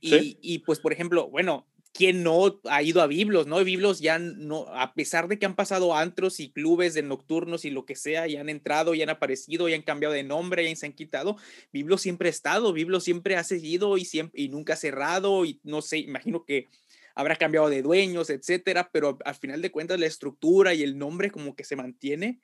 Y, 0.00 0.38
y 0.40 0.58
pues, 0.60 0.78
por 0.78 0.92
ejemplo, 0.92 1.28
bueno, 1.30 1.66
¿quién 1.92 2.22
no 2.22 2.60
ha 2.64 2.82
ido 2.82 3.00
a 3.00 3.06
Biblos, 3.06 3.46
no? 3.46 3.62
Biblos 3.64 4.00
ya 4.00 4.18
no, 4.18 4.66
a 4.68 4.94
pesar 4.94 5.28
de 5.28 5.38
que 5.38 5.46
han 5.46 5.56
pasado 5.56 5.94
antros 5.94 6.40
y 6.40 6.50
clubes 6.50 6.94
de 6.94 7.02
nocturnos 7.02 7.64
y 7.64 7.70
lo 7.70 7.86
que 7.86 7.96
sea, 7.96 8.28
y 8.28 8.36
han 8.36 8.48
entrado, 8.48 8.94
y 8.94 9.02
han 9.02 9.08
aparecido, 9.08 9.68
y 9.68 9.74
han 9.74 9.82
cambiado 9.82 10.14
de 10.14 10.22
nombre, 10.22 10.68
y 10.68 10.76
se 10.76 10.86
han 10.86 10.92
quitado, 10.92 11.36
Biblos 11.72 12.02
siempre 12.02 12.28
ha 12.28 12.30
estado, 12.30 12.72
Biblos 12.72 13.04
siempre 13.04 13.36
ha 13.36 13.44
seguido 13.44 13.96
y, 13.96 14.04
siempre, 14.04 14.40
y 14.40 14.48
nunca 14.48 14.74
ha 14.74 14.76
cerrado, 14.76 15.44
y 15.44 15.60
no 15.62 15.80
sé, 15.82 15.98
imagino 15.98 16.44
que 16.44 16.66
habrá 17.14 17.36
cambiado 17.36 17.70
de 17.70 17.82
dueños, 17.82 18.28
etcétera, 18.28 18.90
pero 18.92 19.18
al 19.24 19.34
final 19.34 19.62
de 19.62 19.70
cuentas 19.72 19.98
la 19.98 20.06
estructura 20.06 20.74
y 20.74 20.82
el 20.82 20.98
nombre 20.98 21.30
como 21.30 21.56
que 21.56 21.64
se 21.64 21.76
mantiene 21.76 22.40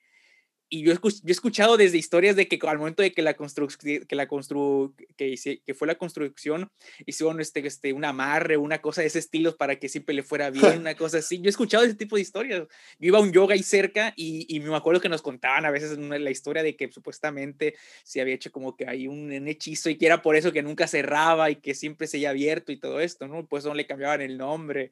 y 0.73 0.83
yo, 0.85 0.93
he 0.95 1.31
escuchado 1.31 1.77
desde 1.77 1.99
historias 1.99 2.35
de 2.35 2.49
que 2.49 2.59
al 2.67 2.79
momento 2.79 3.03
de 3.03 3.13
que 3.13 3.21
la 3.21 3.35
construcción, 3.35 4.07
que 4.07 4.27
constru 4.27 4.95
que, 5.19 5.75
fue 5.75 5.87
la 5.87 5.97
construcción, 5.97 6.71
hicieron 7.05 7.43
este, 7.43 7.67
este, 7.67 7.93
un 7.93 8.07
amarre, 8.07 8.57
una 8.57 8.81
cosa 8.81 9.03
de 9.03 9.09
ese 9.09 9.19
estilo 9.19 9.55
para 9.59 9.77
que 9.77 9.91
siempre 9.91 10.15
le 10.15 10.23
fuera 10.23 10.49
bien, 10.49 10.79
una 10.79 10.95
cosa 10.95 11.19
así. 11.19 11.37
Yo 11.37 11.45
he 11.45 11.51
escuchado 11.51 11.85
ese 11.85 11.95
tipo 11.95 12.17
de 12.17 12.23
historias. 12.23 12.61
Yo 12.99 13.07
iba 13.07 13.19
a 13.19 13.21
un 13.21 13.35
yoga 13.35 13.53
ahí 13.53 13.63
cerca 13.63 14.15
y, 14.17 14.47
y 14.49 14.61
me 14.61 14.75
acuerdo 14.75 15.03
que 15.03 15.11
nos 15.11 15.21
contaban 15.21 15.67
a 15.67 15.71
veces 15.71 15.99
la 15.99 16.31
historia 16.31 16.63
de 16.63 16.75
que 16.75 16.91
supuestamente 16.91 17.75
se 18.03 18.23
había 18.23 18.35
hecho 18.35 18.51
como 18.51 18.75
que 18.75 18.89
hay 18.89 19.09
un, 19.09 19.31
hechizo 19.47 19.91
y 19.91 19.99
que 19.99 20.07
era 20.07 20.23
por 20.23 20.37
eso 20.37 20.53
que 20.53 20.63
nunca 20.63 20.87
cerraba 20.87 21.51
y 21.51 21.57
que 21.57 21.75
siempre 21.75 22.07
se 22.07 22.17
había 22.17 22.31
abierto 22.31 22.73
y 22.73 22.79
todo 22.79 22.99
esto, 23.01 23.29
¿no? 23.29 23.47
Pues 23.47 23.67
no 23.67 23.75
le 23.75 23.87
cambiaban 23.87 24.23
el 24.23 24.39
nombre 24.39 24.91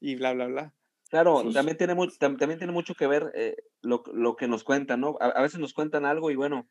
y 0.00 0.16
bla, 0.16 0.32
bla, 0.32 0.46
bla. 0.46 0.74
Claro, 1.10 1.42
también 1.52 1.76
tiene, 1.76 1.96
también 2.18 2.58
tiene 2.58 2.72
mucho 2.72 2.94
que 2.94 3.08
ver 3.08 3.32
eh, 3.34 3.56
lo, 3.82 4.04
lo, 4.14 4.36
que 4.36 4.46
nos 4.46 4.62
cuentan, 4.62 5.00
¿no? 5.00 5.16
A, 5.20 5.42
veces 5.42 5.58
nos 5.58 5.74
cuentan 5.74 6.04
algo 6.04 6.30
y 6.30 6.36
bueno, 6.36 6.68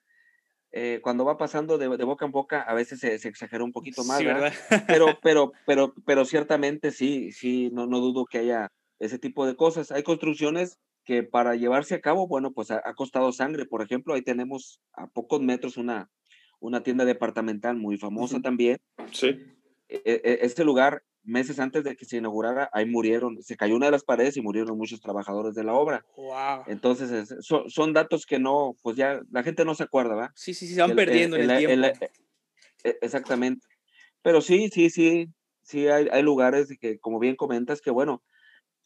eh, 0.72 1.02
cuando 1.04 1.26
va 1.26 1.38
pasando 1.38 1.78
de, 1.78 1.90
de, 1.98 2.04
boca 2.06 2.26
en 2.26 2.32
boca, 2.32 2.62
a 2.62 2.74
veces 2.74 3.02
se, 3.02 3.20
se 3.20 3.28
exagera 3.28 3.66
un 3.66 3.74
poquito 3.74 4.06
más, 4.06 4.24
¿verdad? 4.24 4.54
Pero, 4.88 5.08
pero, 5.22 5.52
pero, 5.66 5.94
pero 6.06 6.24
ciertamente 6.24 6.92
sí, 6.92 7.34
sí, 7.34 7.70
no, 7.74 7.86
no 7.86 8.00
dudo 8.00 8.26
que 8.26 8.38
haya 8.38 8.72
ese 9.00 9.20
tipo 9.20 9.46
de 9.46 9.58
cosas. 9.58 9.92
Hay 9.92 10.04
construcciones 10.04 10.80
que 11.04 11.24
para 11.24 11.56
llevarse 11.56 11.96
a 11.96 12.02
cabo, 12.02 12.26
bueno, 12.26 12.54
pues 12.54 12.72
ha, 12.72 12.82
costado 12.94 13.34
sangre. 13.34 13.66
Por 13.66 13.82
ejemplo, 13.82 14.14
ahí 14.14 14.22
tenemos 14.22 14.80
a 14.94 15.08
pocos 15.08 15.42
metros 15.42 15.76
una, 15.76 16.10
una 16.62 16.82
tienda 16.82 17.04
departamental 17.04 17.76
muy 17.76 17.98
famosa 17.98 18.40
también. 18.42 18.78
Sí. 19.12 19.38
E, 19.90 20.02
e, 20.06 20.40
este 20.44 20.64
lugar 20.64 21.04
meses 21.24 21.60
antes 21.60 21.84
de 21.84 21.96
que 21.96 22.06
se 22.06 22.18
inaugurara, 22.18 22.70
ahí 22.74 22.86
murieron, 22.86 23.42
se 23.42 23.58
cayó 23.58 23.76
una 23.76 23.88
de 23.88 23.92
las 23.92 24.04
paredes 24.04 24.38
y 24.38 24.42
murieron 24.42 24.78
muchos 24.78 25.02
trabajadores 25.02 25.56
de 25.56 25.64
la 25.64 25.74
obra. 25.74 26.06
Wow. 26.16 26.64
Entonces, 26.68 27.36
son, 27.42 27.94
datos 27.94 28.26
que 28.26 28.40
no, 28.40 28.76
pues 28.82 28.96
ya 28.96 29.22
la 29.32 29.44
gente 29.44 29.66
no 29.66 29.76
se 29.76 29.84
acuerda, 29.84 30.16
¿va? 30.16 30.32
Sí, 30.36 30.54
sí, 30.54 30.68
sí, 30.68 30.76
se 30.76 30.82
van 30.82 30.96
perdiendo 30.96 31.36
en 31.36 31.50
el, 31.50 31.58
tiempo. 31.58 31.88
E, 32.84 32.98
exactamente. 33.02 33.66
Pero 34.22 34.42
sí, 34.42 34.70
sí, 34.70 34.90
sí, 34.90 35.28
sí, 35.62 35.88
hay, 35.88 36.08
hay 36.12 36.22
lugares 36.22 36.70
que, 36.80 37.00
como 37.00 37.20
bien 37.20 37.36
comentas, 37.36 37.82
que 37.82 37.92
bueno, 37.92 38.24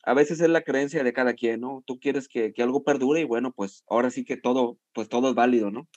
a 0.04 0.14
veces 0.14 0.42
es 0.42 0.50
la 0.50 0.62
creencia 0.62 1.04
de 1.04 1.14
cada 1.14 1.34
quien, 1.34 1.62
¿no? 1.62 1.84
Tú 1.86 2.00
quieres 2.00 2.28
que, 2.28 2.54
que 2.54 2.62
algo 2.62 2.84
perdure 2.84 3.22
y 3.22 3.26
bueno, 3.26 3.54
pues 3.54 3.84
ahora 3.88 4.12
sí 4.12 4.26
que 4.26 4.38
todo, 4.38 4.78
pues 4.94 5.08
todo 5.08 5.30
es 5.30 5.36
válido, 5.36 5.72
¿no? 5.72 5.88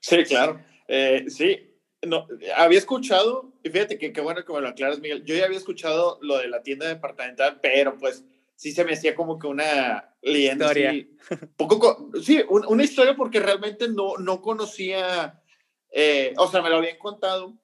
Sí, 0.00 0.24
claro. 0.24 0.60
Eh, 0.88 1.26
sí, 1.28 1.69
no, 2.02 2.26
había 2.56 2.78
escuchado, 2.78 3.52
y 3.62 3.68
fíjate 3.68 3.98
que 3.98 4.12
qué 4.12 4.20
bueno 4.20 4.44
que 4.44 4.52
me 4.52 4.60
lo 4.60 4.68
aclaras, 4.68 5.00
Miguel. 5.00 5.24
Yo 5.24 5.34
ya 5.34 5.44
había 5.44 5.58
escuchado 5.58 6.18
lo 6.22 6.38
de 6.38 6.48
la 6.48 6.62
tienda 6.62 6.88
departamental, 6.88 7.60
pero 7.60 7.98
pues 7.98 8.24
sí 8.56 8.72
se 8.72 8.84
me 8.84 8.92
hacía 8.92 9.14
como 9.14 9.38
que 9.38 9.46
una 9.46 10.14
leyenda. 10.22 10.66
Historia. 10.66 11.06
poco, 11.56 12.10
sí, 12.22 12.42
una 12.48 12.84
historia 12.84 13.16
porque 13.16 13.40
realmente 13.40 13.88
no, 13.88 14.16
no 14.18 14.40
conocía, 14.40 15.42
eh, 15.90 16.32
o 16.36 16.46
sea, 16.50 16.62
me 16.62 16.70
lo 16.70 16.76
habían 16.76 16.98
contado, 16.98 17.54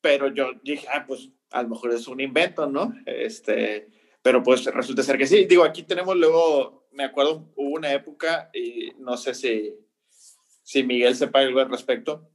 pero 0.00 0.32
yo 0.32 0.52
dije, 0.62 0.86
ah, 0.92 1.04
pues 1.06 1.28
a 1.50 1.62
lo 1.62 1.68
mejor 1.68 1.92
es 1.92 2.08
un 2.08 2.20
invento, 2.20 2.66
¿no? 2.66 2.94
Este, 3.06 3.88
pero 4.22 4.42
pues 4.42 4.64
resulta 4.66 5.02
ser 5.02 5.18
que 5.18 5.26
sí. 5.26 5.44
Digo, 5.44 5.64
aquí 5.64 5.84
tenemos 5.84 6.16
luego, 6.16 6.88
me 6.92 7.04
acuerdo, 7.04 7.52
hubo 7.56 7.76
una 7.76 7.92
época, 7.92 8.50
y 8.52 8.90
no 8.98 9.16
sé 9.16 9.34
si, 9.34 9.74
si 10.62 10.82
Miguel 10.82 11.14
sepa 11.14 11.40
algo 11.40 11.60
al 11.60 11.70
respecto, 11.70 12.28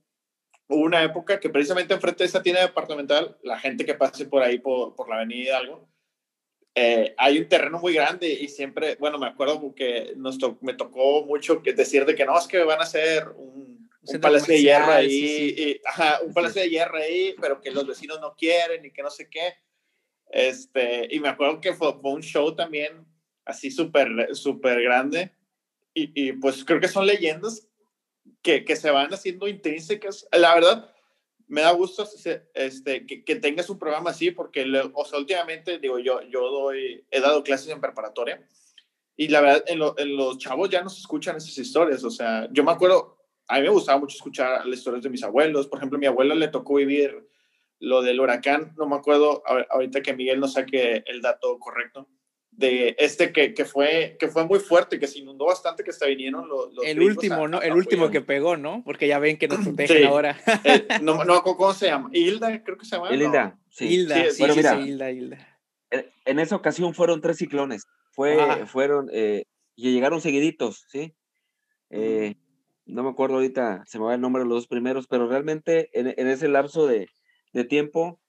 hubo 0.68 0.82
una 0.82 1.04
época 1.04 1.40
que 1.40 1.50
precisamente 1.50 1.94
enfrente 1.94 2.24
de 2.24 2.28
esa 2.28 2.44
tienda 2.44 2.62
departamental, 2.62 3.38
la 3.44 3.60
gente 3.60 3.86
que 3.86 3.94
pase 3.94 4.26
por 4.26 4.42
ahí, 4.42 4.60
por, 4.60 4.96
por 4.96 5.10
la 5.10 5.18
avenida 5.18 5.58
algo, 5.58 5.90
eh, 6.76 7.14
hay 7.18 7.38
un 7.38 7.48
terreno 7.48 7.80
muy 7.80 7.94
grande 7.94 8.32
y 8.32 8.48
siempre, 8.48 8.96
bueno, 8.96 9.20
me 9.20 9.28
acuerdo 9.28 9.74
que 9.76 10.14
nos 10.16 10.40
me 10.62 10.74
tocó 10.74 11.24
mucho 11.24 11.62
que 11.62 11.74
decir 11.74 12.06
de 12.06 12.16
que 12.16 12.26
no, 12.26 12.38
es 12.38 12.48
que 12.48 12.64
van 12.64 12.80
a 12.80 12.84
hacer 12.84 13.30
un, 13.36 13.90
un 14.02 14.20
palacio 14.20 14.56
de 14.56 14.62
hierro 14.62 14.92
ahí, 14.92 15.56
Y, 15.56 15.82
ajá, 15.86 16.20
un 16.26 16.34
palacio 16.34 16.62
de 16.62 16.70
hierro 16.70 16.98
ahí, 16.98 17.36
pero 17.40 17.62
que 17.62 17.70
los 17.70 17.86
vecinos 17.86 18.20
no 18.20 18.36
quieren 18.36 18.84
y 18.86 18.92
que 18.92 19.04
no 19.04 19.12
sé 19.12 19.30
qué. 19.30 19.54
Este, 20.32 21.08
y 21.12 21.20
me 21.20 21.30
acuerdo 21.30 21.62
que 21.62 21.74
fue, 21.74 21.94
fue 22.02 22.12
un 22.12 22.24
show 22.24 22.56
también 22.56 23.06
así 23.46 23.70
súper, 23.70 24.36
súper 24.36 24.82
grande. 24.82 25.32
Y, 25.94 26.12
y, 26.16 26.34
pues 26.34 26.66
creo 26.66 26.80
que 26.80 26.88
son 26.88 27.06
leyendas 27.06 27.70
que, 28.42 28.66
que 28.66 28.76
se 28.76 28.92
van 28.92 29.14
haciendo 29.14 29.48
intrínsecas. 29.48 30.28
La 30.32 30.54
verdad, 30.56 30.94
me 31.48 31.62
da 31.62 31.72
gusto 31.72 32.08
este, 32.54 33.06
que, 33.06 33.24
que, 33.24 33.36
tengas 33.36 33.70
un 33.70 33.80
programa 33.80 34.12
así, 34.12 34.32
porque, 34.32 34.66
o 34.94 35.06
sea, 35.06 35.20
últimamente, 35.20 35.80
digo, 35.80 36.00
yo, 36.00 36.22
yo 36.24 36.50
doy, 36.50 37.06
he 37.12 37.20
dado 37.20 37.44
clases 37.44 37.70
en 37.70 37.82
preparatoria 37.82 38.46
y 39.16 39.28
la 39.28 39.42
verdad, 39.42 39.64
en, 39.68 39.80
en, 39.98 40.18
los 40.18 40.38
chavos 40.38 40.70
ya 40.70 40.82
no 40.82 40.90
se 40.90 41.00
escuchan 41.00 41.38
esas 41.38 41.58
historias. 41.58 42.04
O 42.04 42.10
sea, 42.10 42.48
yo 42.52 42.64
me 42.64 42.72
acuerdo, 42.72 43.18
a 43.48 43.58
mí 43.58 43.62
me 43.62 43.70
gustaba 43.70 44.00
mucho 44.00 44.16
escuchar 44.16 44.66
las 44.66 44.80
historias 44.80 45.04
de 45.04 45.10
mis 45.10 45.24
abuelos. 45.24 45.68
Por 45.68 45.78
ejemplo, 45.78 45.98
a 45.98 46.00
mi 46.00 46.08
abuela 46.08 46.34
le 46.34 46.48
tocó 46.48 46.76
vivir 46.76 47.28
lo 47.80 48.02
del 48.02 48.20
huracán, 48.22 48.74
no 48.78 48.88
me 48.88 48.96
acuerdo, 48.96 49.44
ahorita 49.46 50.02
que 50.02 50.14
Miguel 50.14 50.40
no 50.40 50.48
saque 50.48 51.04
el 51.06 51.22
dato 51.22 51.60
correcto, 51.60 52.08
de 52.58 52.96
este 53.00 53.32
que, 53.32 53.54
que, 53.54 53.66
fue, 53.66 54.16
que 54.20 54.28
fue 54.28 54.46
muy 54.46 54.60
fuerte, 54.60 55.00
que 55.00 55.08
se 55.08 55.20
inundó 55.20 55.46
bastante, 55.46 55.84
que 55.84 55.90
hasta 55.90 56.06
vinieron 56.06 56.48
los... 56.48 56.70
el 56.84 57.02
último, 57.02 57.48
¿no? 57.48 57.62
el 57.62 57.74
último 57.74 58.12
que 58.12 58.22
pegó, 58.22 58.58
¿no? 58.58 58.84
Porque 58.86 59.08
ya 59.08 59.20
ven 59.20 59.38
que 59.38 59.48
nos 59.48 59.60
protegen 59.64 60.06
ahora. 60.06 60.38
Eh, 60.64 60.88
no, 61.02 61.24
no, 61.24 61.44
¿cómo 61.44 61.74
se 61.74 61.88
llama? 61.88 62.10
Hilda, 62.14 62.64
creo 62.64 62.78
que 62.78 62.86
se 62.86 62.96
llama. 62.96 63.14
Hilda, 63.14 63.60
sí. 63.70 63.86
Hilda, 63.86 64.32
sí, 64.32 64.40
bueno, 64.40 64.56
mira, 64.56 64.80
Hilda, 64.80 65.12
Hilda. 65.12 65.60
En 66.26 66.40
esa 66.40 66.56
ocasión 66.56 66.94
fueron 66.94 67.22
tres 67.22 67.38
ciclones. 67.38 67.86
Fue, 68.12 68.66
fueron, 68.68 69.10
eh, 69.12 69.44
y 69.76 69.92
llegaron 69.92 70.22
seguiditos, 70.22 70.86
¿sí? 70.88 71.16
Eh, 71.90 72.36
no 72.86 73.04
me 73.04 73.10
acuerdo 73.10 73.36
ahorita, 73.36 73.84
se 73.86 74.00
me 74.00 74.06
va 74.06 74.16
el 74.16 74.22
nombre 74.22 74.44
de 74.44 74.50
los 74.50 74.58
dos 74.58 74.68
primeros, 74.68 75.08
pero 75.08 75.28
realmente 75.28 75.90
en, 75.94 76.14
en 76.16 76.28
ese 76.28 76.48
lapso 76.48 76.86
de, 76.86 77.08
de 77.54 77.64
tiempo, 77.64 78.20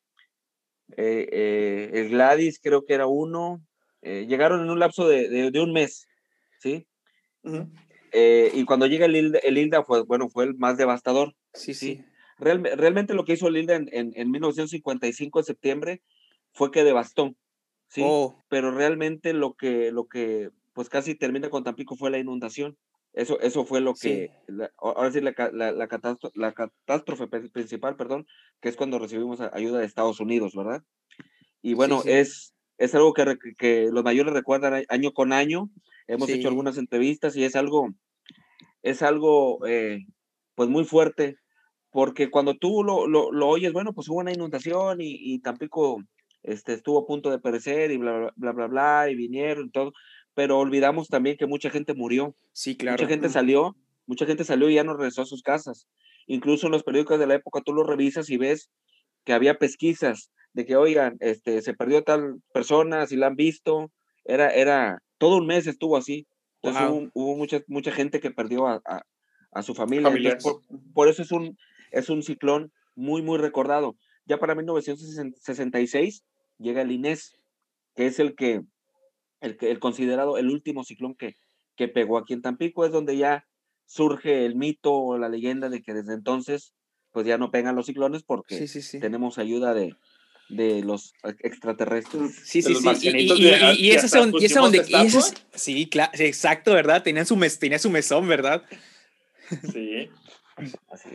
el 0.96 2.08
Gladys 2.10 2.60
creo 2.62 2.84
que 2.84 2.94
era 2.94 3.06
uno, 3.06 3.62
eh, 4.04 4.26
llegaron 4.28 4.60
en 4.60 4.70
un 4.70 4.78
lapso 4.78 5.08
de, 5.08 5.50
de, 5.50 5.60
un 5.60 5.72
mes, 5.72 6.06
¿sí? 6.60 6.86
Eh, 8.12 8.52
y 8.54 8.64
cuando 8.64 8.86
llega 8.86 9.06
el 9.06 9.16
Hilda, 9.16 9.38
el 9.40 9.56
Hilda, 9.56 9.82
fue, 9.82 10.02
bueno, 10.02 10.28
fue 10.28 10.44
el 10.44 10.54
más 10.56 10.76
devastador. 10.76 11.34
Sí, 11.54 11.72
sí. 11.72 12.04
Real, 12.38 12.62
realmente 12.76 13.14
lo 13.14 13.24
que 13.24 13.32
hizo 13.32 13.48
el 13.48 13.56
Hilda 13.56 13.76
en, 13.76 13.88
en, 13.92 14.12
en, 14.14 14.30
1955 14.30 15.38
de 15.38 15.44
septiembre 15.44 16.02
fue 16.52 16.70
que 16.70 16.84
devastó, 16.84 17.34
¿sí? 17.88 18.02
Oh. 18.04 18.36
Pero 18.48 18.70
realmente 18.72 19.32
lo 19.32 19.54
que, 19.54 19.90
lo 19.90 20.06
que, 20.06 20.50
pues 20.74 20.90
casi 20.90 21.14
termina 21.14 21.48
con 21.48 21.64
Tampico 21.64 21.96
fue 21.96 22.10
la 22.10 22.18
inundación. 22.18 22.76
Eso, 23.14 23.40
eso 23.40 23.64
fue 23.64 23.80
lo 23.80 23.94
que, 23.94 24.32
ahora 24.76 25.10
sí, 25.12 25.20
la, 25.20 25.32
la, 25.52 25.72
la, 25.72 25.88
catástrofe, 25.88 26.38
la, 26.38 26.52
catástrofe, 26.52 27.28
principal, 27.28 27.96
perdón, 27.96 28.26
que 28.60 28.68
es 28.68 28.76
cuando 28.76 28.98
recibimos 28.98 29.40
ayuda 29.40 29.78
de 29.78 29.86
Estados 29.86 30.20
Unidos, 30.20 30.54
¿verdad? 30.54 30.82
Y 31.62 31.74
bueno, 31.74 32.02
es, 32.04 32.53
es 32.78 32.94
algo 32.94 33.12
que, 33.12 33.36
que, 33.56 33.88
los 33.90 34.04
mayores 34.04 34.32
recuerdan 34.32 34.84
año 34.88 35.12
con 35.12 35.32
año. 35.32 35.70
Hemos 36.06 36.28
hecho 36.28 36.48
algunas 36.48 36.76
entrevistas 36.76 37.36
y 37.36 37.44
es 37.44 37.56
algo, 37.56 37.88
es 38.82 39.02
algo 39.02 39.66
eh, 39.66 40.00
pues 40.54 40.68
muy 40.68 40.84
fuerte, 40.84 41.36
porque 41.90 42.30
cuando 42.30 42.56
tú 42.56 42.84
lo, 42.84 43.06
lo, 43.06 43.32
lo, 43.32 43.48
oyes, 43.48 43.72
bueno, 43.72 43.92
pues 43.92 44.08
hubo 44.08 44.18
una 44.18 44.32
inundación 44.32 45.00
y, 45.00 45.16
y 45.18 45.38
Tampico 45.40 46.02
este, 46.42 46.74
estuvo 46.74 46.98
a 46.98 47.06
punto 47.06 47.30
de 47.30 47.38
perecer 47.38 47.90
y 47.90 47.96
bla, 47.96 48.32
bla, 48.36 48.52
bla, 48.52 48.66
bla, 48.66 49.10
y 49.10 49.14
vinieron 49.14 49.66
y 49.66 49.70
todo, 49.70 49.92
pero 50.34 50.58
olvidamos 50.58 51.08
también 51.08 51.36
que 51.36 51.46
mucha 51.46 51.70
gente 51.70 51.94
murió. 51.94 52.36
Sí, 52.52 52.76
claro. 52.76 52.96
Mucha 52.96 53.08
gente 53.08 53.28
salió, 53.30 53.76
mucha 54.06 54.26
gente 54.26 54.44
salió 54.44 54.68
y 54.68 54.74
ya 54.74 54.84
no 54.84 54.94
regresó 54.94 55.22
a 55.22 55.26
sus 55.26 55.42
casas. 55.42 55.88
Incluso 56.26 56.66
en 56.66 56.72
los 56.72 56.82
periódicos 56.82 57.18
de 57.18 57.26
la 57.26 57.34
época 57.34 57.62
tú 57.64 57.72
lo 57.72 57.84
revisas 57.84 58.28
y 58.30 58.36
ves 58.36 58.70
que 59.24 59.32
había 59.32 59.58
pesquisas 59.58 60.30
de 60.52 60.64
que, 60.64 60.76
oigan, 60.76 61.16
este, 61.20 61.62
se 61.62 61.74
perdió 61.74 62.04
tal 62.04 62.40
persona, 62.52 63.06
si 63.06 63.16
la 63.16 63.26
han 63.26 63.36
visto, 63.36 63.90
era, 64.24 64.50
era, 64.50 65.02
todo 65.18 65.36
un 65.36 65.46
mes 65.46 65.66
estuvo 65.66 65.96
así. 65.96 66.26
Entonces 66.62 67.10
hubo, 67.12 67.36
mucha, 67.36 67.60
mucha 67.66 67.92
gente 67.92 68.20
que 68.20 68.30
perdió 68.30 68.66
a, 68.66 68.80
a, 69.52 69.62
su 69.62 69.74
familia. 69.74 70.10
por, 70.42 70.62
por, 70.94 71.08
eso 71.08 71.22
es 71.22 71.30
un, 71.32 71.58
es 71.90 72.08
un 72.08 72.22
ciclón 72.22 72.72
muy, 72.94 73.20
muy 73.22 73.38
recordado. 73.38 73.96
Ya 74.26 74.38
para 74.38 74.54
1966 74.54 76.24
llega 76.58 76.82
el 76.82 76.92
Inés, 76.92 77.38
que 77.94 78.06
es 78.06 78.18
el 78.18 78.34
que, 78.34 78.62
el, 79.40 79.56
que, 79.56 79.70
el 79.70 79.78
considerado 79.78 80.38
el 80.38 80.48
último 80.48 80.84
ciclón 80.84 81.14
que, 81.14 81.34
que 81.76 81.88
pegó 81.88 82.16
aquí 82.16 82.32
en 82.32 82.42
Tampico, 82.42 82.84
es 82.86 82.92
donde 82.92 83.16
ya 83.16 83.46
surge 83.86 84.46
el 84.46 84.56
mito 84.56 84.94
o 84.94 85.18
la 85.18 85.28
leyenda 85.28 85.68
de 85.68 85.82
que 85.82 85.92
desde 85.92 86.14
entonces 86.14 86.74
pues 87.14 87.26
ya 87.28 87.38
no 87.38 87.52
pegan 87.52 87.76
los 87.76 87.86
ciclones 87.86 88.24
porque 88.24 88.68
tenemos 89.00 89.38
ayuda 89.38 89.72
de, 89.72 89.94
de 90.48 90.82
los 90.82 91.14
extraterrestres. 91.22 92.34
Sí, 92.44 92.60
sí, 92.60 92.74
sí. 92.74 93.10
Y, 93.78 93.90
esa 93.92 94.06
es 94.06 94.54
donde. 94.54 94.84
sí, 95.54 95.88
claro, 95.88 96.10
exacto, 96.18 96.72
¿verdad? 96.72 97.04
Tenía 97.04 97.24
su, 97.24 97.36
mes, 97.36 97.56
tenía 97.60 97.78
su 97.78 97.88
mesón, 97.88 98.26
¿verdad? 98.26 98.64
Sí. 99.72 100.10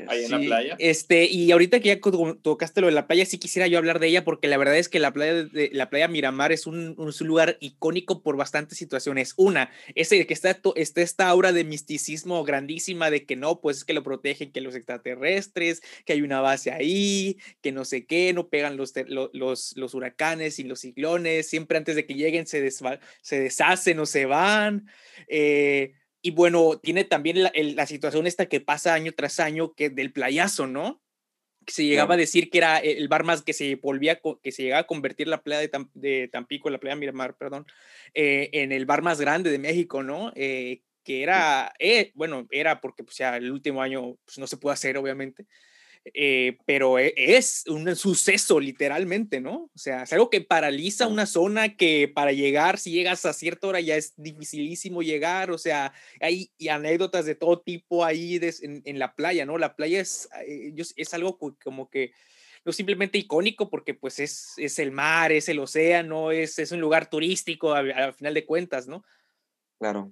Ahí 0.08 0.26
en 0.26 0.32
la 0.32 0.40
playa. 0.40 0.76
Este, 0.80 1.26
y 1.26 1.52
ahorita 1.52 1.80
que 1.80 1.90
ya 1.90 2.00
tocaste 2.42 2.82
lo 2.82 2.88
de 2.88 2.94
la 2.94 3.08
playa, 3.08 3.26
sí 3.26 3.38
quisiera 3.38 3.68
yo 3.68 3.78
hablar 3.78 4.00
de 4.00 4.08
ella 4.08 4.24
porque 4.24 4.48
la 4.48 4.58
verdad 4.58 4.78
es 4.78 4.90
que 4.90 5.00
la 5.00 5.14
playa, 5.14 5.44
de, 5.46 5.70
la 5.74 5.90
playa 5.90 6.08
Miramar 6.08 6.52
es 6.52 6.68
un, 6.68 6.96
un, 6.98 7.14
lugar 7.28 7.58
icónico 7.60 8.22
por 8.22 8.38
bastantes 8.38 8.78
situaciones. 8.78 9.34
Una, 9.38 9.72
ese 9.96 10.26
que 10.26 10.34
está, 10.34 10.60
está 10.76 11.02
esta 11.02 11.28
aura 11.30 11.52
de 11.52 11.64
misticismo 11.64 12.44
grandísima 12.44 13.10
de 13.10 13.26
que 13.26 13.36
no, 13.36 13.62
pues 13.62 13.78
es 13.78 13.86
que 13.86 13.94
lo 13.94 14.04
protegen 14.04 14.52
que 14.52 14.62
los 14.62 14.76
extraterrestres, 14.76 15.82
que 16.06 16.14
hay 16.14 16.22
una 16.22 16.42
base 16.42 16.72
ahí, 16.72 17.38
que 17.62 17.72
no 17.72 17.86
sé 17.86 18.06
qué, 18.06 18.34
no 18.34 18.50
pegan 18.50 18.78
los, 18.78 18.94
los, 19.08 19.78
los 19.78 19.94
huracanes 19.94 20.60
y 20.60 20.64
los 20.64 20.82
ciclones, 20.82 21.48
siempre 21.48 21.78
antes 21.78 21.96
de 21.96 22.06
que 22.06 22.16
lleguen 22.16 22.48
se, 22.48 22.70
se 22.72 23.40
deshacen 23.40 24.00
o 24.00 24.06
se 24.06 24.26
van. 24.26 24.88
Eh, 25.28 25.94
y 26.22 26.32
bueno, 26.32 26.80
tiene 26.82 27.04
también 27.04 27.44
la, 27.44 27.86
situación 27.86 28.28
esta 28.28 28.48
que 28.48 28.60
pasa 28.60 28.94
año 28.94 29.14
tras 29.14 29.40
año, 29.40 29.74
que 29.74 29.90
del 29.90 30.12
playazo, 30.12 30.68
¿no? 30.68 31.02
Que 31.66 31.74
se 31.74 31.86
llegaba 31.86 32.16
a 32.16 32.18
decir 32.18 32.50
que 32.50 32.58
era 32.58 32.78
el 32.78 33.08
bar 33.08 33.24
más 33.24 33.42
que 33.42 33.54
se 33.54 33.76
volvía, 33.76 34.20
que 34.44 34.52
se 34.52 34.64
llegaba 34.64 34.82
a 34.82 34.88
convertir 34.88 35.28
la 35.28 35.44
playa 35.44 35.62
de, 35.62 35.88
de 35.94 36.28
Tampico, 36.28 36.70
la 36.70 36.80
playa 36.80 36.96
Miramar, 36.96 37.38
perdón, 37.38 37.66
eh, 38.14 38.50
en 38.54 38.72
el 38.72 38.86
bar 38.86 39.02
más 39.02 39.22
grande 39.22 39.50
de 39.50 39.60
México, 39.60 40.04
¿no? 40.04 40.34
Eh, 40.36 40.82
que 41.04 41.24
era, 41.24 41.74
eh, 41.80 42.12
bueno, 42.16 42.48
era 42.52 42.82
porque 42.82 43.04
pues 43.04 43.18
ya 43.18 43.38
el 43.38 43.52
último 43.52 43.82
año 43.82 44.18
pues, 44.26 44.38
no 44.38 44.48
se 44.48 44.58
pudo 44.58 44.74
hacer, 44.74 44.98
obviamente, 44.98 45.48
eh, 46.06 46.58
pero 46.66 46.97
e, 46.97 47.14
es 47.16 47.66
un 47.68 47.95
suceso 47.95 48.60
literalmente, 48.60 49.41
¿no? 49.41 49.70
O 49.74 49.78
sea, 49.78 50.04
es 50.04 50.14
algo 50.14 50.30
que 50.30 50.41
paraliza 50.41 51.08
una 51.08 51.26
zona 51.26 51.76
que 51.76 52.08
para 52.08 52.32
llegar, 52.32 52.80
si 52.80 52.91
llegas 52.91 53.26
a 53.26 53.34
cierta 53.34 53.68
hora 53.68 53.80
ya 53.80 53.95
es 53.95 54.14
dificilísimo 54.18 55.02
llegar, 55.02 55.52
o 55.52 55.58
sea, 55.58 55.93
hay 56.22 56.52
anécdotas 56.70 57.26
de 57.26 57.36
todo 57.36 57.62
tipo 57.62 58.06
ahí 58.06 58.39
en, 58.62 59.00
la 59.00 59.16
playa, 59.16 59.45
¿no? 59.45 59.58
La 59.58 59.76
playa 59.76 60.00
es, 60.00 60.30
eh, 60.47 60.74
es 60.95 61.14
algo 61.14 61.38
como 61.38 61.89
que 61.89 62.12
no 62.66 62.72
simplemente 62.72 63.18
icónico 63.18 63.70
porque 63.70 63.93
pues 63.93 64.20
es, 64.20 64.54
es 64.58 64.80
el 64.80 64.91
mar, 64.91 65.32
es 65.32 65.50
el 65.50 65.60
océano, 65.60 66.32
es, 66.32 66.60
es 66.60 66.72
un 66.72 66.82
lugar 66.82 67.10
turístico 67.10 67.74
al, 67.74 68.14
final 68.14 68.34
de 68.34 68.45
cuentas, 68.45 68.88
¿no? 68.88 69.04
Claro. 69.80 70.12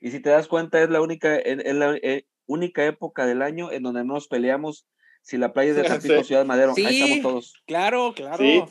Y 0.00 0.10
si 0.10 0.20
te 0.20 0.30
das 0.30 0.46
cuenta, 0.46 0.82
es 0.82 0.90
la 0.90 1.00
única, 1.00 1.36
es 1.36 1.74
la 1.74 1.96
eh, 2.02 2.26
única 2.46 2.84
época 2.84 3.26
del 3.26 3.42
año 3.42 3.72
en 3.72 3.82
donde 3.82 4.04
nos 4.04 4.28
peleamos 4.28 4.86
si 5.26 5.38
la 5.38 5.52
playa 5.52 5.70
es 5.70 5.76
de 5.76 5.82
Tampico, 5.88 6.22
Ciudad 6.22 6.46
Madero, 6.46 6.72
ahí 6.76 7.02
estamos 7.02 7.22
todos. 7.22 7.54
Claro, 7.66 8.12
claro. 8.14 8.38
Sí. 8.38 8.62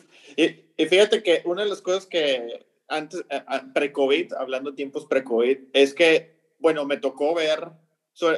Y, 0.77 0.85
fíjate 0.85 1.21
que 1.21 1.41
una 1.43 1.63
de 1.63 1.69
las 1.69 1.81
cosas 1.81 2.05
que 2.05 2.65
antes, 2.87 3.25
pre-COVID, 3.73 4.33
hablando 4.33 4.69
de 4.71 4.77
tiempos 4.77 5.05
pre-COVID, 5.05 5.57
es 5.73 5.93
que, 5.93 6.39
bueno, 6.59 6.85
me 6.85 6.95
tocó 6.95 7.35
ver, 7.35 7.71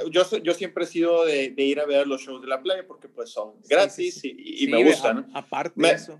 yo, 0.09 0.23
yo 0.41 0.53
siempre 0.55 0.85
he 0.85 0.87
sido 0.87 1.25
de, 1.25 1.53
ir 1.57 1.79
a 1.79 1.85
ver 1.85 2.07
los 2.07 2.21
shows 2.21 2.41
de 2.41 2.47
la 2.47 2.63
playa 2.63 2.87
porque 2.87 3.07
pues 3.07 3.29
son 3.29 3.53
gratis 3.69 4.21
y, 4.23 4.65
me 4.67 4.83
gustan. 4.83 5.29
aparte 5.35 5.79
de 5.79 5.91
eso. 5.91 6.19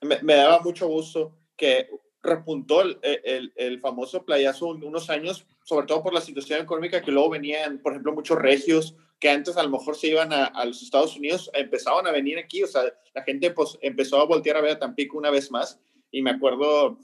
Me, 0.00 0.20
me, 0.22 0.34
daba 0.34 0.58
mucho 0.58 0.88
gusto 0.88 1.38
que 1.56 1.88
repuntó 2.20 2.82
el, 2.82 2.98
el, 3.02 3.52
el, 3.54 3.80
famoso 3.80 4.24
playazo 4.24 4.70
unos 4.70 5.08
años, 5.08 5.46
sobre 5.62 5.86
todo 5.86 6.02
por 6.02 6.12
la 6.12 6.20
situación 6.20 6.62
económica 6.62 7.00
que 7.00 7.12
luego 7.12 7.30
venían, 7.30 7.78
por 7.78 7.92
ejemplo, 7.92 8.12
muchos 8.12 8.38
regios 8.38 8.96
que 9.20 9.30
antes 9.30 9.56
a 9.56 9.62
lo 9.62 9.70
mejor 9.70 9.96
se 9.96 10.08
iban 10.08 10.32
a, 10.32 10.46
a, 10.46 10.64
los 10.64 10.82
Estados 10.82 11.16
Unidos, 11.16 11.50
empezaban 11.54 12.06
a 12.06 12.12
venir 12.12 12.38
aquí, 12.38 12.62
o 12.62 12.66
sea, 12.66 12.82
la 13.14 13.22
gente 13.22 13.50
pues 13.50 13.78
empezó 13.80 14.20
a 14.20 14.26
voltear 14.26 14.56
a 14.56 14.60
ver 14.60 14.72
a 14.72 14.78
Tampico 14.78 15.18
una 15.18 15.30
vez 15.30 15.50
más 15.50 15.80
y 16.10 16.22
me 16.22 16.30
acuerdo 16.30 16.98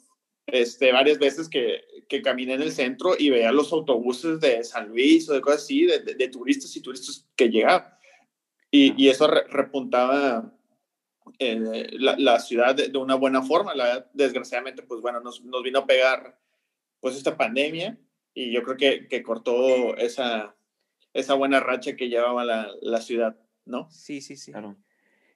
este, 0.47 0.93
varias 0.93 1.19
veces 1.19 1.49
que, 1.49 1.83
que 2.09 2.23
caminé 2.23 2.55
en 2.55 2.62
el 2.62 2.73
centro 2.73 3.15
y 3.19 3.31
veía 3.31 3.53
los 3.53 3.73
autobuses 3.73 4.41
de 4.41 4.62
San 4.62 4.89
Luis 4.89 5.29
o 5.29 5.35
de 5.35 5.41
cosas 5.41 5.62
así, 5.62 5.87
de, 5.87 6.01
de, 6.01 6.29
turistas 6.29 6.75
y 6.77 6.81
turistas 6.81 7.27
que 7.35 7.49
llegaban. 7.49 7.89
Y, 8.71 9.03
y 9.03 9.09
eso 9.09 9.27
repuntaba 9.27 10.53
eh, 11.39 11.89
la, 11.93 12.17
la, 12.19 12.41
ciudad 12.41 12.75
de, 12.75 12.89
de, 12.89 12.99
una 12.99 13.15
buena 13.15 13.43
forma. 13.43 13.75
La, 13.75 14.09
desgraciadamente, 14.12 14.83
pues 14.83 15.01
bueno, 15.01 15.21
nos, 15.21 15.43
nos, 15.45 15.62
vino 15.62 15.81
a 15.81 15.87
pegar 15.87 16.39
pues 17.01 17.17
esta 17.17 17.37
pandemia 17.37 17.99
y 18.35 18.53
yo 18.53 18.62
creo 18.62 18.77
que, 18.77 19.09
que 19.09 19.23
cortó 19.23 19.97
esa, 19.97 20.55
esa 21.15 21.35
buena 21.35 21.61
racha 21.61 21.97
que 21.97 22.09
llevaba 22.09 22.45
la, 22.45 22.71
la 22.83 23.01
ciudad, 23.01 23.37
¿no? 23.65 23.89
Sí, 23.91 24.21
sí, 24.21 24.37
sí. 24.37 24.53
Claro. 24.53 24.77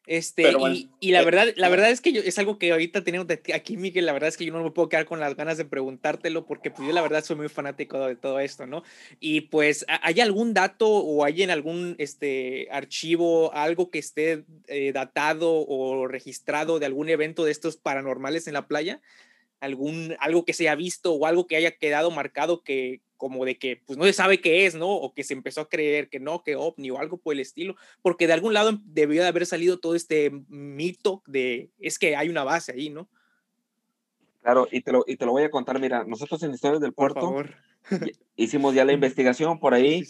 Este, 0.08 0.52
y, 0.70 0.88
y, 1.00 1.12
la 1.12 1.20
eh, 1.20 1.24
verdad, 1.26 1.48
la 1.56 1.68
verdad 1.68 1.90
es 1.90 2.00
que 2.00 2.12
yo, 2.12 2.22
es 2.22 2.38
algo 2.38 2.58
que 2.58 2.72
ahorita 2.72 3.04
tenemos 3.04 3.26
aquí, 3.52 3.76
Miguel, 3.76 4.06
la 4.06 4.14
verdad 4.14 4.28
es 4.28 4.38
que 4.38 4.46
yo 4.46 4.54
no 4.54 4.64
me 4.64 4.70
puedo 4.70 4.88
quedar 4.88 5.04
con 5.04 5.20
las 5.20 5.36
ganas 5.36 5.58
de 5.58 5.66
preguntártelo 5.66 6.46
porque 6.46 6.70
pues 6.70 6.88
yo 6.88 6.94
la 6.94 7.02
verdad 7.02 7.22
soy 7.22 7.36
muy 7.36 7.50
fanático 7.50 8.06
de 8.06 8.16
todo 8.16 8.40
esto, 8.40 8.66
¿no? 8.66 8.84
Y 9.20 9.42
pues, 9.42 9.84
¿hay 9.86 10.20
algún 10.20 10.54
dato 10.54 10.88
o 10.88 11.26
hay 11.26 11.42
en 11.42 11.50
algún 11.50 11.94
este, 11.98 12.68
archivo 12.70 13.52
algo 13.52 13.90
que 13.90 13.98
esté 13.98 14.44
eh, 14.66 14.92
datado 14.92 15.66
o 15.68 16.06
registrado 16.06 16.78
de 16.78 16.86
algún 16.86 17.10
evento 17.10 17.44
de 17.44 17.52
estos 17.52 17.76
paranormales 17.76 18.46
en 18.46 18.54
la 18.54 18.66
playa? 18.66 19.02
algún, 19.60 20.16
algo 20.20 20.44
que 20.44 20.52
se 20.52 20.68
haya 20.68 20.76
visto 20.76 21.12
o 21.12 21.26
algo 21.26 21.48
que 21.48 21.56
haya 21.56 21.72
quedado 21.72 22.12
marcado 22.12 22.62
que 22.62 23.00
como 23.18 23.44
de 23.44 23.58
que 23.58 23.82
pues 23.84 23.98
no 23.98 24.04
se 24.04 24.14
sabe 24.14 24.40
qué 24.40 24.64
es, 24.64 24.74
¿no? 24.74 24.88
O 24.88 25.12
que 25.12 25.24
se 25.24 25.34
empezó 25.34 25.60
a 25.60 25.68
creer 25.68 26.08
que 26.08 26.20
no, 26.20 26.42
que 26.42 26.56
ovni 26.56 26.90
o 26.90 26.98
algo 26.98 27.18
por 27.18 27.34
el 27.34 27.40
estilo, 27.40 27.76
porque 28.00 28.26
de 28.26 28.32
algún 28.32 28.54
lado 28.54 28.78
debió 28.84 29.20
de 29.20 29.28
haber 29.28 29.44
salido 29.44 29.78
todo 29.78 29.94
este 29.94 30.30
mito 30.48 31.22
de 31.26 31.70
es 31.80 31.98
que 31.98 32.16
hay 32.16 32.30
una 32.30 32.44
base 32.44 32.72
ahí, 32.72 32.88
¿no? 32.88 33.08
Claro, 34.42 34.68
y 34.70 34.80
te 34.80 34.92
lo, 34.92 35.04
y 35.06 35.16
te 35.16 35.26
lo 35.26 35.32
voy 35.32 35.42
a 35.42 35.50
contar, 35.50 35.78
mira, 35.78 36.04
nosotros 36.04 36.42
en 36.42 36.54
Historias 36.54 36.80
del 36.80 36.94
Puerto 36.94 37.44
hicimos 38.36 38.74
ya 38.74 38.84
la 38.84 38.92
investigación 38.94 39.58
por 39.58 39.74
ahí, 39.74 40.04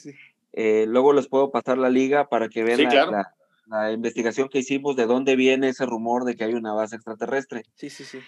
eh, 0.53 0.85
luego 0.87 1.13
les 1.13 1.27
puedo 1.27 1.51
pasar 1.51 1.79
la 1.79 1.91
liga 1.91 2.29
para 2.29 2.49
que 2.49 2.63
vean 2.63 2.83
la, 2.85 3.35
la, 3.67 3.93
investigación 3.93 4.49
que 4.49 4.59
hicimos 4.59 4.95
de 4.97 5.07
dónde 5.07 5.35
viene 5.35 5.71
ese 5.71 5.87
rumor 5.87 6.25
de 6.25 6.37
que 6.37 6.45
hay 6.45 6.55
una 6.55 6.75
base 6.75 6.97
extraterrestre. 6.97 7.65
Sí, 7.75 7.91
sí, 7.91 8.05
sí 8.05 8.21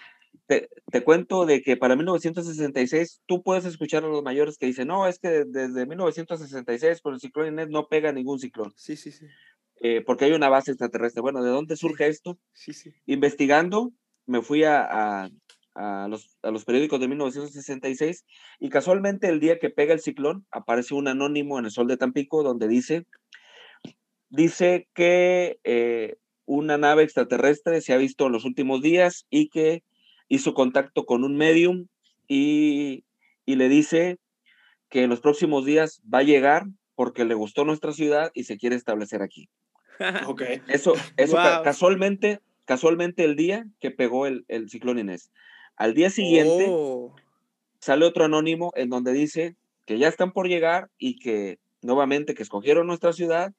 te, 0.47 1.03
cuento 1.03 1.45
de 1.45 1.61
que 1.61 1.77
para 1.77 1.95
1966 1.95 3.21
tú 3.25 3.41
puedes 3.41 3.65
escuchar 3.65 4.03
a 4.03 4.07
los 4.07 4.23
mayores 4.23 4.57
que 4.57 4.65
dicen, 4.65 4.87
no, 4.87 5.07
es 5.07 5.19
que 5.19 5.45
desde 5.45 5.85
1966 5.85 7.01
por 7.01 7.13
el 7.13 7.19
ciclón 7.19 7.47
Inés 7.47 7.69
no 7.69 7.87
pega 7.87 8.11
ningún 8.11 8.39
ciclón. 8.39 8.73
Sí, 8.75 8.95
sí, 8.95 9.11
sí. 9.11 9.25
Eh, 9.81 10.01
porque 10.05 10.25
hay 10.25 10.33
una 10.33 10.49
base 10.49 10.71
extraterrestre. 10.71 11.21
Bueno, 11.21 11.43
¿de 11.43 11.49
dónde 11.49 11.75
surge 11.75 12.07
esto? 12.07 12.37
Sí, 12.53 12.73
sí. 12.73 12.93
Investigando, 13.05 13.91
me 14.25 14.41
fui 14.41 14.63
a, 14.63 15.29
a, 15.75 16.07
los, 16.07 16.37
a 16.43 16.51
los 16.51 16.65
periódicos 16.65 16.99
de 16.99 17.07
1966 17.07 18.25
y 18.59 18.69
casualmente 18.69 19.27
el 19.27 19.39
día 19.39 19.57
que 19.57 19.69
pega 19.69 19.93
el 19.93 20.01
ciclón 20.01 20.45
aparece 20.51 20.93
un 20.93 21.07
anónimo 21.07 21.57
en 21.57 21.65
el 21.65 21.71
Sol 21.71 21.87
de 21.87 21.97
Tampico 21.97 22.43
donde 22.43 22.67
dice, 22.67 23.05
dice 24.29 24.87
que 24.93 25.59
eh, 25.63 26.17
una 26.45 26.77
nave 26.77 27.03
extraterrestre 27.03 27.81
se 27.81 27.93
ha 27.93 27.97
visto 27.97 28.27
en 28.27 28.33
los 28.33 28.45
últimos 28.45 28.81
días 28.81 29.25
y 29.29 29.49
que 29.49 29.83
hizo 30.31 30.53
contacto 30.53 31.05
con 31.05 31.25
un 31.25 31.35
medium 31.35 31.87
y, 32.27 33.03
le 33.45 33.67
dice 33.67 34.17
que 34.87 35.03
en 35.03 35.09
los 35.09 35.19
próximos 35.19 35.65
días 35.65 36.01
va 36.11 36.19
a 36.19 36.23
llegar 36.23 36.67
porque 36.95 37.25
le 37.25 37.33
gustó 37.33 37.65
nuestra 37.65 37.91
ciudad 37.91 38.31
y 38.33 38.45
se 38.45 38.57
quiere 38.57 38.77
establecer 38.77 39.21
aquí. 39.21 39.49
Okay. 40.25 40.61
Eso, 40.67 40.93
eso 41.15 41.35
casualmente, 41.35 42.39
casualmente 42.65 43.23
el 43.23 43.35
día 43.35 43.67
que 43.79 43.91
pegó 43.91 44.25
el, 44.25 44.45
el 44.47 44.67
ciclón 44.67 44.97
Inés. 44.97 45.31
Al 45.75 45.93
día 45.93 46.09
siguiente 46.09 46.65
oh. 46.69 47.13
sale 47.79 48.05
otro 48.05 48.23
anónimo 48.23 48.71
en 48.75 48.89
donde 48.89 49.13
dice 49.13 49.55
que 49.85 49.99
ya 49.99 50.07
están 50.07 50.31
por 50.31 50.47
llegar 50.47 50.89
y 50.97 51.19
que 51.19 51.59
nuevamente 51.83 52.33
que 52.33 52.41
escogieron 52.41 52.87
nuestra 52.87 53.13
ciudad 53.13 53.53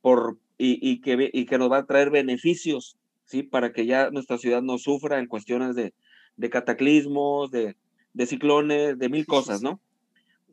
por, 0.00 0.38
y, 0.56 0.80
y, 0.82 1.00
que, 1.00 1.30
y 1.32 1.44
que 1.44 1.58
nos 1.58 1.70
va 1.70 1.78
a 1.78 1.86
traer 1.86 2.10
beneficios 2.10 2.96
¿sí? 3.28 3.42
Para 3.42 3.72
que 3.72 3.86
ya 3.86 4.10
nuestra 4.10 4.38
ciudad 4.38 4.62
no 4.62 4.78
sufra 4.78 5.18
en 5.18 5.26
cuestiones 5.26 5.76
de, 5.76 5.92
cataclismos, 6.50 7.50
de, 7.50 7.76
ciclones, 8.26 8.98
de 8.98 9.08
mil 9.08 9.26
cosas, 9.26 9.62
¿no? 9.62 9.80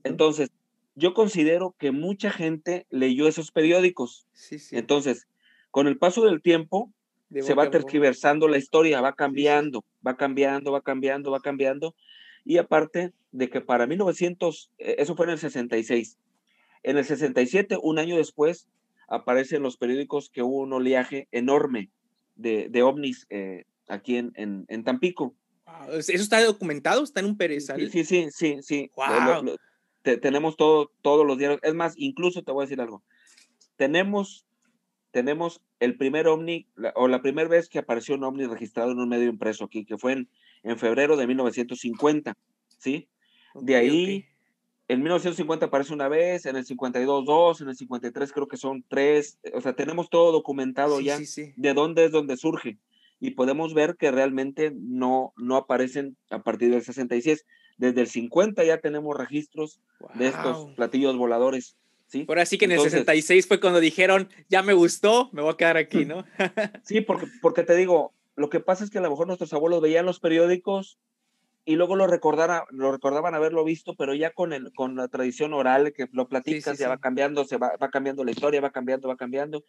Entonces, 0.04 0.52
yo 0.94 1.14
considero 1.14 1.74
que 1.80 1.92
mucha 1.92 2.32
gente 2.32 2.86
leyó 2.90 3.28
esos 3.28 3.52
periódicos. 3.52 4.28
Sí, 4.34 4.60
sí. 4.60 4.78
Entonces, 4.78 5.28
con 5.72 5.88
el 5.88 5.98
paso 5.98 6.26
del 6.26 6.42
tiempo, 6.42 6.92
se 7.32 7.54
va 7.54 7.72
tergiversando 7.72 8.48
la 8.48 8.58
historia, 8.58 9.02
va 9.02 9.16
cambiando, 9.16 9.84
va 10.06 10.16
cambiando, 10.16 10.72
va 10.72 10.82
cambiando, 10.82 11.32
va 11.32 11.40
cambiando. 11.40 11.96
Y 12.44 12.58
aparte 12.58 13.14
de 13.32 13.50
que 13.50 13.62
para 13.62 13.88
1900, 13.88 14.72
eh, 14.78 14.96
eso 15.00 15.16
fue 15.16 15.26
en 15.26 15.32
el 15.32 15.40
66, 15.40 16.20
en 16.84 16.98
el 16.98 17.06
67, 17.06 17.78
un 17.82 18.00
año 18.00 18.18
después, 18.18 18.68
aparece 19.08 19.56
en 19.56 19.64
los 19.64 19.78
periódicos 19.78 20.30
que 20.30 20.44
hubo 20.44 20.60
un 20.60 20.74
oleaje 20.74 21.28
enorme 21.32 21.90
de, 22.36 22.70
de 22.70 22.84
ovnis 22.84 23.26
eh, 23.30 23.66
aquí 23.88 24.18
en, 24.18 24.34
en, 24.36 24.84
Tampico. 24.84 25.36
¿Eso 25.92 26.14
está 26.14 26.44
documentado? 26.44 27.04
¿Está 27.04 27.20
en 27.20 27.28
un 27.28 27.38
perezal? 27.38 27.80
Sí, 27.90 28.04
sí, 28.04 28.30
sí, 28.32 28.58
sí. 28.62 28.92
tenemos 30.04 30.58
todo, 30.58 30.92
todos 31.02 31.26
los 31.26 31.38
diarios. 31.38 31.60
Es 31.64 31.74
más, 31.74 31.94
incluso 31.98 32.44
te 32.44 32.52
voy 32.52 32.64
a 32.64 32.68
decir 32.68 32.82
algo. 32.82 33.04
Tenemos, 33.76 34.46
tenemos 35.12 35.62
el 35.80 35.98
primer 35.98 36.28
ovni, 36.28 36.68
o 36.96 37.08
la 37.08 37.22
primera 37.22 37.50
vez 37.50 37.68
que 37.68 37.80
apareció 37.80 38.16
un 38.16 38.24
ovni 38.24 38.46
registrado 38.46 38.92
en 38.92 39.00
un 39.00 39.10
medio 39.10 39.28
impreso 39.28 39.66
aquí, 39.66 39.86
que 39.86 39.98
fue 39.98 40.14
en, 40.14 40.30
en 40.64 40.78
febrero 40.78 41.18
de 41.18 41.28
1950, 41.28 42.38
¿sí? 42.78 43.10
de 43.62 43.76
ahí, 43.76 44.26
en 44.88 45.00
1950 45.02 45.66
aparece 45.66 45.94
una 45.94 46.08
vez, 46.08 46.46
en 46.46 46.56
el 46.56 46.66
52 46.66 47.26
dos, 47.26 47.62
en 47.62 47.70
el 47.70 47.76
53 47.76 48.32
creo 48.32 48.48
que 48.48 48.58
son 48.58 48.84
tres, 48.88 49.40
o 49.54 49.62
sea, 49.62 49.74
tenemos 49.74 50.10
todo 50.10 50.32
documentado 50.32 51.02
ya 51.02 51.18
de 51.56 51.74
dónde 51.74 52.06
es 52.06 52.12
donde 52.12 52.38
surge 52.38 52.78
y 53.20 53.32
podemos 53.32 53.74
ver 53.74 53.96
que 53.96 54.12
realmente 54.12 54.72
no, 54.76 55.34
no 55.38 55.56
aparecen 55.56 56.16
a 56.30 56.44
partir 56.44 56.72
del 56.72 56.84
66. 56.84 57.46
Desde 57.78 58.02
el 58.02 58.08
50 58.08 58.64
ya 58.64 58.80
tenemos 58.80 59.18
registros 59.18 59.80
de 60.14 60.28
estos 60.28 60.72
platillos 60.76 61.18
voladores. 61.18 61.76
¿sí? 62.08 62.26
Ahora 62.28 62.46
sí 62.46 62.58
que 62.58 62.66
en 62.66 62.74
el 62.74 62.80
66 62.80 63.48
fue 63.48 63.60
cuando 63.60 63.80
dijeron, 63.80 64.30
ya 64.50 64.62
me 64.62 64.74
gustó, 64.74 65.30
me 65.34 65.42
voy 65.42 65.54
a 65.54 65.58
quedar 65.58 65.78
aquí, 65.78 66.06
¿no? 66.06 66.26
sí, 66.84 67.02
porque, 67.02 67.28
porque 67.42 67.64
te 67.64 67.76
digo, 67.76 68.14
lo 68.36 68.50
que 68.50 68.60
pasa 68.60 68.84
es 68.84 68.90
que 68.90 69.00
a 69.00 69.02
lo 69.02 69.10
mejor 69.10 69.28
nuestros 69.28 69.54
abuelos 69.54 69.82
veían 69.82 70.06
los 70.06 70.20
periódicos 70.20 70.98
y 71.66 71.76
luego 71.76 71.96
lo, 71.96 72.08
recordara, 72.08 72.66
lo 72.70 72.92
recordaban 72.92 73.34
haberlo 73.34 73.64
visto, 73.64 73.96
pero 73.96 74.14
ya 74.14 74.32
con, 74.32 74.54
el, 74.54 74.72
con 74.74 74.96
la 74.96 75.08
tradición 75.08 75.54
oral 75.54 75.94
que 75.94 76.08
lo 76.12 76.28
platicas, 76.28 76.78
ya 76.78 76.90
va 76.90 77.00
cambiando, 77.00 77.46
se 77.46 77.58
va, 77.58 77.76
va 77.82 77.90
cambiando 77.90 78.24
la 78.24 78.32
historia, 78.32 78.62
va 78.62 78.72
cambiando, 78.72 79.08
va 79.08 79.18
cambiando. 79.18 79.64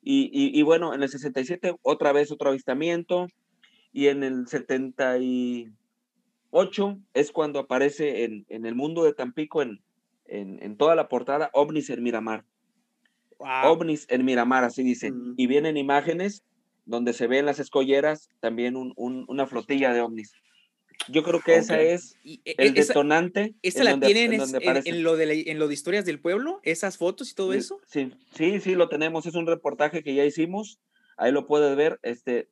Y, 0.00 0.30
y, 0.32 0.62
bueno, 0.62 0.94
en 0.94 1.02
el 1.02 1.08
67 1.08 1.76
otra 1.82 2.12
vez 2.12 2.30
otro 2.30 2.50
avistamiento 2.50 3.26
y 3.90 4.08
en 4.08 4.22
el 4.22 4.46
78 4.46 6.98
es 7.14 7.32
cuando 7.32 7.58
aparece 7.58 8.24
en, 8.24 8.44
en 8.50 8.66
el 8.66 8.74
mundo 8.74 9.04
de 9.04 9.14
Tampico, 9.14 9.62
en, 9.62 9.80
en, 10.26 10.62
en, 10.62 10.76
toda 10.76 10.94
la 10.94 11.08
portada, 11.08 11.48
ovnis 11.54 11.88
en 11.88 12.02
Miramar. 12.02 12.44
OVNIs 13.38 14.06
en 14.10 14.24
Miramar, 14.24 14.64
así 14.64 14.82
dice. 14.82 15.10
Mm. 15.10 15.34
Y 15.36 15.46
vienen 15.46 15.76
imágenes 15.76 16.44
donde 16.86 17.12
se 17.12 17.26
ven 17.26 17.46
las 17.46 17.58
escolleras 17.58 18.28
también 18.40 18.76
un, 18.76 18.92
un, 18.96 19.24
una 19.28 19.46
flotilla 19.46 19.92
de 19.92 20.00
ovnis. 20.00 20.34
Yo 21.08 21.22
creo 21.22 21.40
que 21.40 21.56
esa 21.56 21.80
es 21.80 22.16
e, 22.24 22.40
el 22.58 22.74
detonante. 22.74 23.54
¿Esta 23.62 23.84
la 23.84 23.98
tienen 24.00 24.32
en, 24.32 25.02
lo 25.02 25.16
de 25.16 25.44
en 25.46 25.58
lo 25.58 25.68
de 25.68 25.74
historias 25.74 26.04
del 26.04 26.20
pueblo? 26.20 26.60
¿Esas 26.62 26.98
fotos 26.98 27.30
y 27.30 27.34
todo 27.34 27.52
eso? 27.52 27.80
Sí, 27.86 28.12
sí, 28.34 28.60
sí, 28.60 28.74
lo 28.74 28.88
tenemos. 28.88 29.26
Es 29.26 29.34
un 29.34 29.46
reportaje 29.46 30.02
que 30.02 30.14
ya 30.14 30.24
hicimos. 30.24 30.80
Ahí 31.16 31.32
lo 31.32 31.46
puedes 31.46 31.76
ver. 31.76 31.98
Este, 32.02 32.48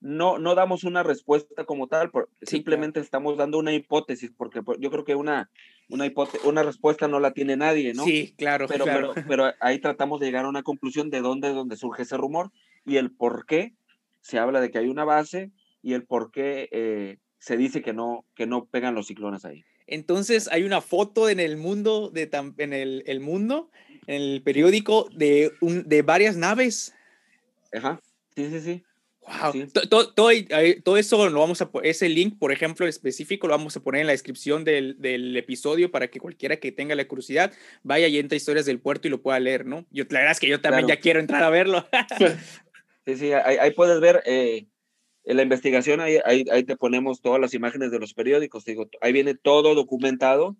no, 0.00 0.38
no 0.38 0.54
damos 0.54 0.84
una 0.84 1.02
respuesta 1.02 1.64
como 1.64 1.88
tal, 1.88 2.10
simplemente 2.42 3.00
estamos 3.00 3.36
dando 3.36 3.58
una 3.58 3.72
hipótesis, 3.72 4.30
porque 4.36 4.62
yo 4.78 4.90
creo 4.90 5.04
que 5.04 5.16
una, 5.16 5.50
una, 5.88 6.08
una 6.44 6.62
respuesta 6.62 7.08
no 7.08 7.18
la 7.18 7.32
tiene 7.32 7.56
nadie, 7.56 7.94
¿no? 7.94 8.04
Sí, 8.04 8.34
claro 8.36 8.66
pero, 8.68 8.84
claro. 8.84 9.12
Pero, 9.14 9.26
pero 9.28 9.52
ahí 9.60 9.80
tratamos 9.80 10.20
de 10.20 10.26
llegar 10.26 10.44
a 10.44 10.48
una 10.48 10.62
conclusión 10.62 11.10
de 11.10 11.20
dónde, 11.20 11.48
dónde 11.50 11.76
surge 11.76 12.02
ese 12.02 12.16
rumor 12.16 12.52
y 12.86 12.96
el 12.96 13.10
por 13.10 13.44
qué 13.46 13.74
se 14.20 14.38
habla 14.38 14.60
de 14.60 14.70
que 14.70 14.78
hay 14.78 14.88
una 14.88 15.04
base 15.04 15.50
y 15.82 15.94
el 15.94 16.04
por 16.04 16.30
qué 16.30 16.68
eh, 16.70 17.18
se 17.38 17.56
dice 17.56 17.82
que 17.82 17.92
no, 17.92 18.24
que 18.34 18.46
no 18.46 18.66
pegan 18.66 18.94
los 18.94 19.06
ciclones 19.06 19.44
ahí. 19.44 19.64
Entonces 19.86 20.48
hay 20.52 20.64
una 20.64 20.80
foto 20.80 21.28
en 21.28 21.40
el 21.40 21.56
mundo, 21.56 22.10
de, 22.10 22.28
en 22.58 22.72
el, 22.72 23.02
el 23.06 23.20
mundo, 23.20 23.70
en 24.06 24.22
el 24.22 24.42
periódico, 24.42 25.08
de, 25.14 25.52
un, 25.60 25.88
de 25.88 26.02
varias 26.02 26.36
naves. 26.36 26.94
Ajá, 27.72 28.00
sí, 28.36 28.48
sí, 28.50 28.60
sí. 28.60 28.84
Wow. 29.22 29.68
Todo, 29.90 30.14
todo, 30.14 30.96
eso 30.96 31.28
lo 31.28 31.40
vamos 31.40 31.60
a 31.60 31.70
ese 31.82 32.08
link, 32.08 32.38
por 32.38 32.50
ejemplo, 32.50 32.86
específico, 32.86 33.46
lo 33.46 33.56
vamos 33.56 33.76
a 33.76 33.80
poner 33.80 34.00
en 34.00 34.06
la 34.06 34.12
descripción 34.12 34.64
del, 34.64 34.96
del, 34.98 35.36
episodio 35.36 35.90
para 35.90 36.08
que 36.08 36.18
cualquiera 36.18 36.56
que 36.56 36.72
tenga 36.72 36.94
la 36.94 37.06
curiosidad 37.06 37.52
vaya 37.82 38.08
y 38.08 38.18
entre 38.18 38.38
historias 38.38 38.64
del 38.64 38.80
puerto 38.80 39.06
y 39.06 39.10
lo 39.10 39.20
pueda 39.20 39.38
leer, 39.38 39.66
¿no? 39.66 39.84
Yo, 39.90 40.04
la 40.08 40.20
verdad 40.20 40.32
es 40.32 40.40
que 40.40 40.48
yo 40.48 40.62
también 40.62 40.86
ya 40.86 40.98
quiero 40.98 41.20
entrar 41.20 41.42
a 41.42 41.50
verlo. 41.50 41.86
sí, 43.06 43.16
sí, 43.16 43.32
ahí, 43.32 43.58
ahí 43.58 43.72
puedes 43.72 44.00
ver 44.00 44.22
eh, 44.24 44.66
en 45.28 45.36
la 45.36 45.42
investigación 45.42 46.00
ahí, 46.00 46.18
ahí, 46.24 46.46
ahí, 46.50 46.64
te 46.64 46.74
ponemos 46.74 47.20
todas 47.20 47.38
las 47.38 47.52
imágenes 47.52 47.90
de 47.90 47.98
los 47.98 48.14
periódicos, 48.14 48.64
digo, 48.64 48.88
ahí 49.02 49.12
viene 49.12 49.34
todo 49.34 49.74
documentado 49.74 50.56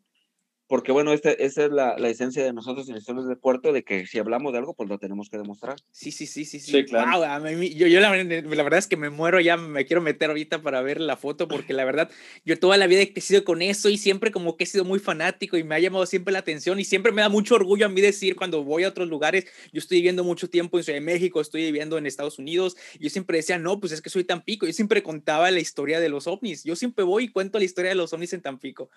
porque 0.68 0.92
bueno, 0.92 1.14
este, 1.14 1.44
esa 1.46 1.64
es 1.64 1.72
la, 1.72 1.96
la, 1.98 2.10
esencia 2.10 2.44
de 2.44 2.52
nosotros 2.52 2.88
en 2.90 2.96
Historias 2.96 3.26
de 3.26 3.36
Puerto, 3.36 3.72
de 3.72 3.84
que 3.84 4.06
si 4.06 4.18
hablamos 4.18 4.52
de 4.52 4.58
algo, 4.58 4.74
pues 4.74 4.88
lo 4.88 4.98
tenemos 4.98 5.30
que 5.30 5.38
demostrar. 5.38 5.76
Sí, 5.92 6.12
sí, 6.12 6.26
sí, 6.26 6.44
sí. 6.44 6.60
Sí, 6.60 6.84
claro. 6.84 7.48
yo, 7.50 7.86
yo 7.86 8.00
la, 8.00 8.14
la, 8.14 8.62
verdad 8.62 8.78
es 8.78 8.86
que 8.86 8.98
me 8.98 9.08
muero, 9.08 9.40
ya 9.40 9.56
me 9.56 9.86
quiero 9.86 10.02
meter 10.02 10.28
ahorita 10.28 10.60
para 10.60 10.82
ver 10.82 11.00
la 11.00 11.16
foto, 11.16 11.48
porque 11.48 11.72
la 11.72 11.86
verdad, 11.86 12.10
yo 12.44 12.58
toda 12.58 12.76
la 12.76 12.86
vida 12.86 13.00
he 13.00 13.12
crecido 13.14 13.44
con 13.44 13.62
eso 13.62 13.88
y 13.88 13.96
siempre 13.96 14.30
como 14.30 14.58
que 14.58 14.64
he 14.64 14.66
sido 14.66 14.84
muy 14.84 14.98
fanático 14.98 15.56
y 15.56 15.64
me 15.64 15.74
ha 15.74 15.78
llamado 15.78 16.04
siempre 16.04 16.32
la 16.32 16.40
atención 16.40 16.78
y 16.78 16.84
siempre 16.84 17.12
me 17.12 17.22
da 17.22 17.30
mucho 17.30 17.54
orgullo 17.54 17.86
a 17.86 17.88
mí 17.88 18.02
decir 18.02 18.36
cuando 18.36 18.62
voy 18.62 18.84
a 18.84 18.88
otros 18.88 19.08
lugares, 19.08 19.46
yo 19.72 19.78
estoy 19.78 19.98
viviendo 19.98 20.22
mucho 20.22 20.50
tiempo 20.50 20.76
en 20.76 20.84
Ciudad 20.84 20.98
de 20.98 21.04
México, 21.04 21.40
estoy 21.40 21.62
viviendo 21.62 21.96
en 21.96 22.04
Estados 22.04 22.38
Unidos, 22.38 22.76
y 22.98 23.04
yo 23.04 23.10
siempre 23.10 23.38
decía, 23.38 23.58
no, 23.58 23.80
pues 23.80 23.92
es 23.92 24.02
que 24.02 24.10
soy 24.10 24.24
Tampico, 24.24 24.66
yo 24.66 24.74
siempre 24.74 25.02
contaba 25.02 25.50
la 25.50 25.60
historia 25.60 25.98
de 25.98 26.10
los 26.10 26.26
ovnis, 26.26 26.62
yo 26.64 26.76
siempre 26.76 27.04
voy 27.04 27.24
y 27.24 27.28
cuento 27.28 27.58
la 27.58 27.64
historia 27.64 27.88
de 27.88 27.94
los 27.94 28.12
ovnis 28.12 28.34
en 28.34 28.42
Tampico. 28.42 28.90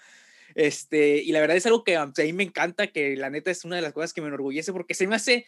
Este, 0.55 1.17
y 1.17 1.31
la 1.31 1.41
verdad 1.41 1.57
es 1.57 1.65
algo 1.65 1.83
que 1.83 1.95
a 1.95 2.05
mí 2.05 2.33
me 2.33 2.43
encanta, 2.43 2.87
que 2.87 3.15
la 3.15 3.29
neta 3.29 3.51
es 3.51 3.65
una 3.65 3.75
de 3.75 3.81
las 3.81 3.93
cosas 3.93 4.13
que 4.13 4.21
me 4.21 4.27
enorgullece, 4.27 4.73
porque 4.73 4.93
se 4.93 5.07
me 5.07 5.15
hace, 5.15 5.45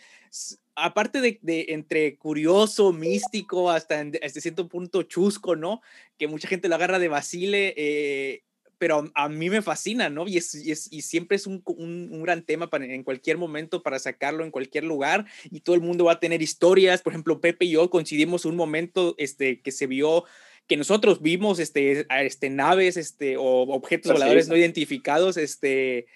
aparte 0.75 1.21
de, 1.21 1.39
de 1.41 1.65
entre 1.69 2.17
curioso, 2.17 2.93
místico, 2.93 3.71
hasta, 3.71 3.99
en, 3.99 4.13
hasta 4.23 4.41
cierto 4.41 4.67
punto 4.67 5.03
chusco, 5.03 5.55
¿no? 5.55 5.81
Que 6.17 6.27
mucha 6.27 6.47
gente 6.47 6.69
lo 6.69 6.75
agarra 6.75 6.99
de 6.99 7.07
vacile, 7.07 7.73
eh, 7.77 8.43
pero 8.83 9.09
a 9.15 9.29
mí 9.29 9.49
me 9.49 9.61
fascina, 9.61 10.09
¿no? 10.09 10.27
Y, 10.27 10.35
es, 10.35 10.53
y 10.91 11.01
siempre 11.03 11.37
es 11.37 11.47
un, 11.47 11.61
un, 11.65 12.09
un, 12.11 12.21
gran 12.21 12.43
tema 12.43 12.69
para, 12.69 12.83
en 12.83 13.03
cualquier 13.03 13.37
momento 13.37 13.81
para 13.81 13.97
sacarlo 13.97 14.43
en 14.43 14.51
cualquier 14.51 14.83
lugar 14.83 15.25
y 15.49 15.61
todo 15.61 15.75
el 15.75 15.81
mundo 15.81 16.03
va 16.03 16.13
a 16.13 16.19
tener 16.19 16.41
historias. 16.41 17.01
Por 17.01 17.13
ejemplo, 17.13 17.39
Pepe 17.39 17.63
y 17.63 17.71
yo 17.71 17.89
coincidimos 17.89 18.43
un 18.43 18.57
momento 18.57 19.15
este, 19.17 19.61
que 19.61 19.71
se 19.71 19.87
vio 19.87 20.25
que 20.67 20.77
nosotros 20.77 21.21
vimos 21.21 21.59
este, 21.59 22.05
este, 22.09 22.49
naves 22.49 22.97
este, 22.97 23.37
o 23.37 23.63
objetos 23.63 24.13
voladores 24.13 24.47
no 24.47 24.55
identificados 24.55 25.37
este, 25.37 26.07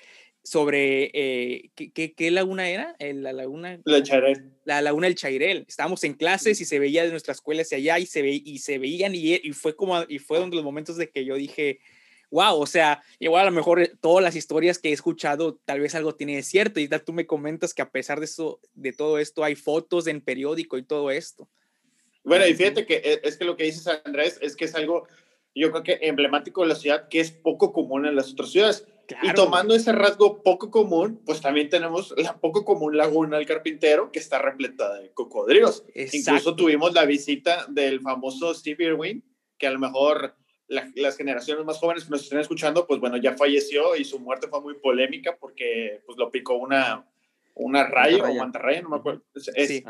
sobre, 0.44 1.12
eh, 1.14 1.72
¿qué, 1.76 2.14
¿qué, 2.14 2.32
laguna 2.32 2.70
era? 2.70 2.96
La 3.00 3.34
laguna... 3.34 3.80
La 3.84 4.02
Chairel. 4.02 4.52
La 4.64 4.82
laguna 4.82 5.08
del 5.08 5.16
Chairel. 5.16 5.66
Estábamos 5.68 6.04
en 6.06 6.14
clases 6.14 6.62
y 6.62 6.66
se 6.66 6.80
veía 6.80 7.04
de 7.04 7.12
nuestra 7.12 7.34
escuela 7.34 7.64
hacia 7.64 7.78
allá 7.78 8.00
y 8.00 8.06
se, 8.06 8.22
ve, 8.22 8.42
y 8.44 8.60
se 8.60 8.78
veían 8.78 9.14
y, 9.14 9.36
y, 9.36 9.52
fue 9.52 9.76
como, 9.76 10.04
y 10.08 10.20
fue 10.20 10.40
uno 10.40 10.50
de 10.50 10.56
los 10.56 10.64
momentos 10.64 10.96
de 10.96 11.10
que 11.10 11.26
yo 11.26 11.36
dije, 11.36 11.80
wow, 12.30 12.60
o 12.60 12.66
sea, 12.66 13.04
igual 13.20 13.44
a 13.44 13.50
lo 13.50 13.56
mejor 13.56 13.82
eh, 13.82 13.92
todas 14.00 14.24
las 14.24 14.36
historias 14.36 14.80
que 14.80 14.90
he 14.90 14.94
escuchado, 14.94 15.60
tal 15.66 15.80
vez 15.80 15.96
algo 15.96 16.16
tiene 16.16 16.38
de 16.38 16.44
cierto 16.44 16.80
y 16.80 16.88
tú 16.88 17.14
me 17.14 17.26
comentas 17.26 17.74
que 17.74 17.82
a 17.82 17.92
pesar 17.92 18.20
de 18.20 18.26
eso, 18.26 18.60
de 18.74 18.94
todo 18.94 19.20
esto, 19.20 19.44
hay 19.44 19.56
fotos 19.56 20.08
en 20.08 20.22
periódico 20.22 20.78
y 20.78 20.84
todo 20.84 21.12
esto. 21.12 21.50
Bueno, 22.28 22.46
y 22.46 22.54
fíjate 22.54 22.86
que 22.86 22.96
e, 22.96 23.22
es 23.24 23.38
que 23.38 23.46
lo 23.46 23.56
que 23.56 23.64
dices, 23.64 23.88
Andrés, 24.04 24.38
es 24.42 24.56
que 24.56 24.66
es 24.66 24.76
algo, 24.76 25.08
yo 25.56 25.72
creo 25.72 25.84
que 25.84 26.00
emblemático 26.02 26.62
de 26.62 26.68
la 26.68 26.76
ciudad, 26.76 27.08
que 27.08 27.20
es 27.20 27.32
poco 27.32 27.74
común 27.74 28.06
en 28.06 28.16
las 28.16 28.34
otras 28.34 28.52
ciudades. 28.52 28.86
Y 29.24 29.34
tomando 29.34 29.74
ese 29.74 29.94
rasgo 29.94 30.44
poco 30.44 30.70
común, 30.70 31.22
pues 31.26 31.40
también 31.40 31.70
tenemos 31.70 32.14
la 32.18 32.38
poco 32.38 32.66
común 32.66 32.98
laguna 32.98 33.38
del 33.38 33.46
carpintero, 33.46 34.12
que 34.12 34.20
está 34.20 34.40
repleta 34.40 34.96
de 34.96 35.12
cocodrilos. 35.12 35.86
Incluso 35.96 36.58
tuvimos 36.58 36.94
la 36.94 37.06
visita 37.06 37.66
del 37.70 38.02
famoso 38.02 38.54
Steve 38.54 38.84
Irwin, 38.84 39.24
que 39.58 39.68
a 39.68 39.72
lo 39.72 39.80
mejor 39.80 40.36
las 40.68 41.16
generaciones 41.16 41.66
más 41.66 41.78
jóvenes 41.78 42.04
que 42.04 42.10
nos 42.10 42.24
estén 42.24 42.40
escuchando, 42.40 42.86
pues 42.86 43.00
bueno, 43.00 43.18
ya 43.18 43.38
falleció 43.38 43.96
y 43.96 44.04
su 44.04 44.20
muerte 44.20 44.48
fue 44.48 44.62
muy 44.62 44.76
polémica 44.76 45.38
porque 45.40 46.02
pues 46.06 46.18
lo 46.18 46.30
picó 46.30 46.56
una, 46.56 47.08
una 47.56 47.88
raya 47.88 48.24
o 48.26 48.34
mantarraya, 48.34 48.82
no 48.82 48.90
me 48.90 48.98
acuerdo. 48.98 49.24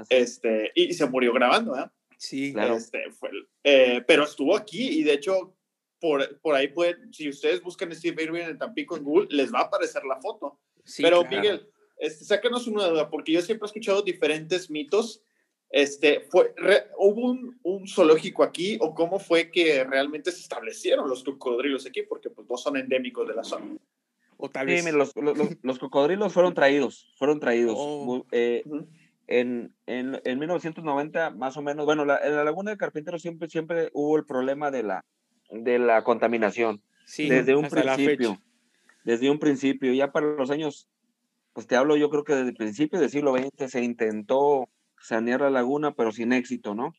este, 0.09 0.71
y, 0.75 0.93
se 0.93 1.05
murió 1.07 1.33
grabando, 1.33 1.75
¿eh? 1.75 1.85
Sí, 2.17 2.53
claro. 2.53 2.75
Este, 2.75 3.11
fue, 3.11 3.29
eh, 3.63 4.03
pero 4.07 4.23
estuvo 4.23 4.55
aquí 4.55 4.99
y 4.99 5.03
de 5.03 5.13
hecho, 5.13 5.55
por, 5.99 6.39
por 6.39 6.55
ahí 6.55 6.67
pueden, 6.67 7.13
si 7.13 7.29
ustedes 7.29 7.61
buscan 7.61 7.93
Steve 7.93 8.23
Irwin 8.23 8.43
en 8.43 8.57
Tampico 8.57 8.97
en 8.97 9.03
Google, 9.03 9.27
les 9.29 9.53
va 9.53 9.59
a 9.59 9.63
aparecer 9.63 10.03
la 10.03 10.19
foto. 10.19 10.59
Sí, 10.83 11.03
pero 11.03 11.23
Miguel, 11.23 11.69
este, 11.97 12.25
sácanos 12.25 12.67
una 12.67 12.87
duda, 12.87 13.09
porque 13.09 13.31
yo 13.31 13.41
siempre 13.41 13.65
he 13.65 13.69
escuchado 13.69 14.01
diferentes 14.01 14.69
mitos. 14.69 15.21
Este, 15.69 16.21
fue, 16.21 16.55
¿Hubo 16.97 17.29
un, 17.29 17.59
un, 17.61 17.87
zoológico 17.87 18.41
aquí 18.41 18.77
o 18.79 18.95
cómo 18.95 19.19
fue 19.19 19.51
que 19.51 19.83
realmente 19.83 20.31
se 20.31 20.39
establecieron 20.39 21.09
los 21.09 21.23
cocodrilos 21.23 21.85
aquí? 21.85 22.03
Porque 22.03 22.29
pues 22.29 22.47
no 22.49 22.55
son 22.55 22.77
endémicos 22.77 23.27
de 23.27 23.35
la 23.35 23.43
zona. 23.43 23.77
O 24.37 24.49
tal 24.49 24.67
vez... 24.67 24.83
Sí, 24.83 24.91
los, 24.91 25.13
los, 25.15 25.37
los, 25.61 25.79
cocodrilos 25.79 26.31
fueron 26.31 26.53
traídos, 26.53 27.11
fueron 27.17 27.39
traídos. 27.39 27.75
Oh. 27.77 28.25
Eh, 28.31 28.63
en, 29.27 29.75
en, 29.85 30.19
en 30.23 30.39
1990, 30.39 31.31
más 31.31 31.57
o 31.57 31.61
menos, 31.61 31.85
bueno, 31.85 32.05
la, 32.05 32.17
en 32.17 32.35
la 32.35 32.43
Laguna 32.43 32.71
de 32.71 32.77
Carpintero 32.77 33.19
siempre, 33.19 33.49
siempre 33.49 33.89
hubo 33.93 34.17
el 34.17 34.25
problema 34.25 34.71
de 34.71 34.83
la, 34.83 35.05
de 35.51 35.79
la 35.79 36.03
contaminación. 36.03 36.81
Sí, 37.05 37.29
desde 37.29 37.55
un 37.55 37.69
principio. 37.69 38.37
Desde 39.03 39.29
un 39.29 39.39
principio, 39.39 39.93
ya 39.93 40.11
para 40.11 40.27
los 40.27 40.51
años, 40.51 40.89
pues 41.53 41.67
te 41.67 41.75
hablo, 41.75 41.95
yo 41.95 42.09
creo 42.09 42.23
que 42.23 42.35
desde 42.35 42.49
el 42.49 42.55
principio 42.55 42.99
del 42.99 43.09
siglo 43.09 43.35
XX 43.37 43.71
se 43.71 43.83
intentó 43.83 44.67
sanear 44.99 45.41
la 45.41 45.49
laguna, 45.49 45.93
pero 45.93 46.11
sin 46.11 46.33
éxito, 46.33 46.75
¿no? 46.75 46.93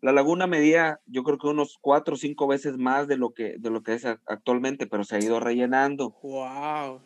La 0.00 0.12
laguna 0.12 0.46
medía, 0.46 1.00
yo 1.06 1.24
creo 1.24 1.38
que 1.38 1.48
unos 1.48 1.78
cuatro 1.80 2.14
o 2.14 2.16
cinco 2.16 2.46
veces 2.46 2.76
más 2.76 3.08
de 3.08 3.16
lo 3.16 3.30
que, 3.30 3.56
de 3.58 3.70
lo 3.70 3.82
que 3.82 3.94
es 3.94 4.04
actualmente, 4.04 4.86
pero 4.86 5.04
se 5.04 5.16
ha 5.16 5.20
ido 5.20 5.40
rellenando. 5.40 6.16
¡Wow! 6.22 7.02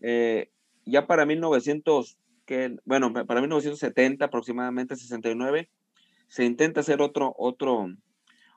Eh, 0.00 0.50
ya 0.84 1.06
para 1.06 1.26
1900, 1.26 2.18
que, 2.44 2.76
bueno, 2.84 3.12
para 3.12 3.40
1970 3.40 4.24
aproximadamente, 4.24 4.96
69, 4.96 5.70
se 6.28 6.44
intenta 6.44 6.80
hacer 6.80 7.00
otro, 7.00 7.34
otro, 7.38 7.88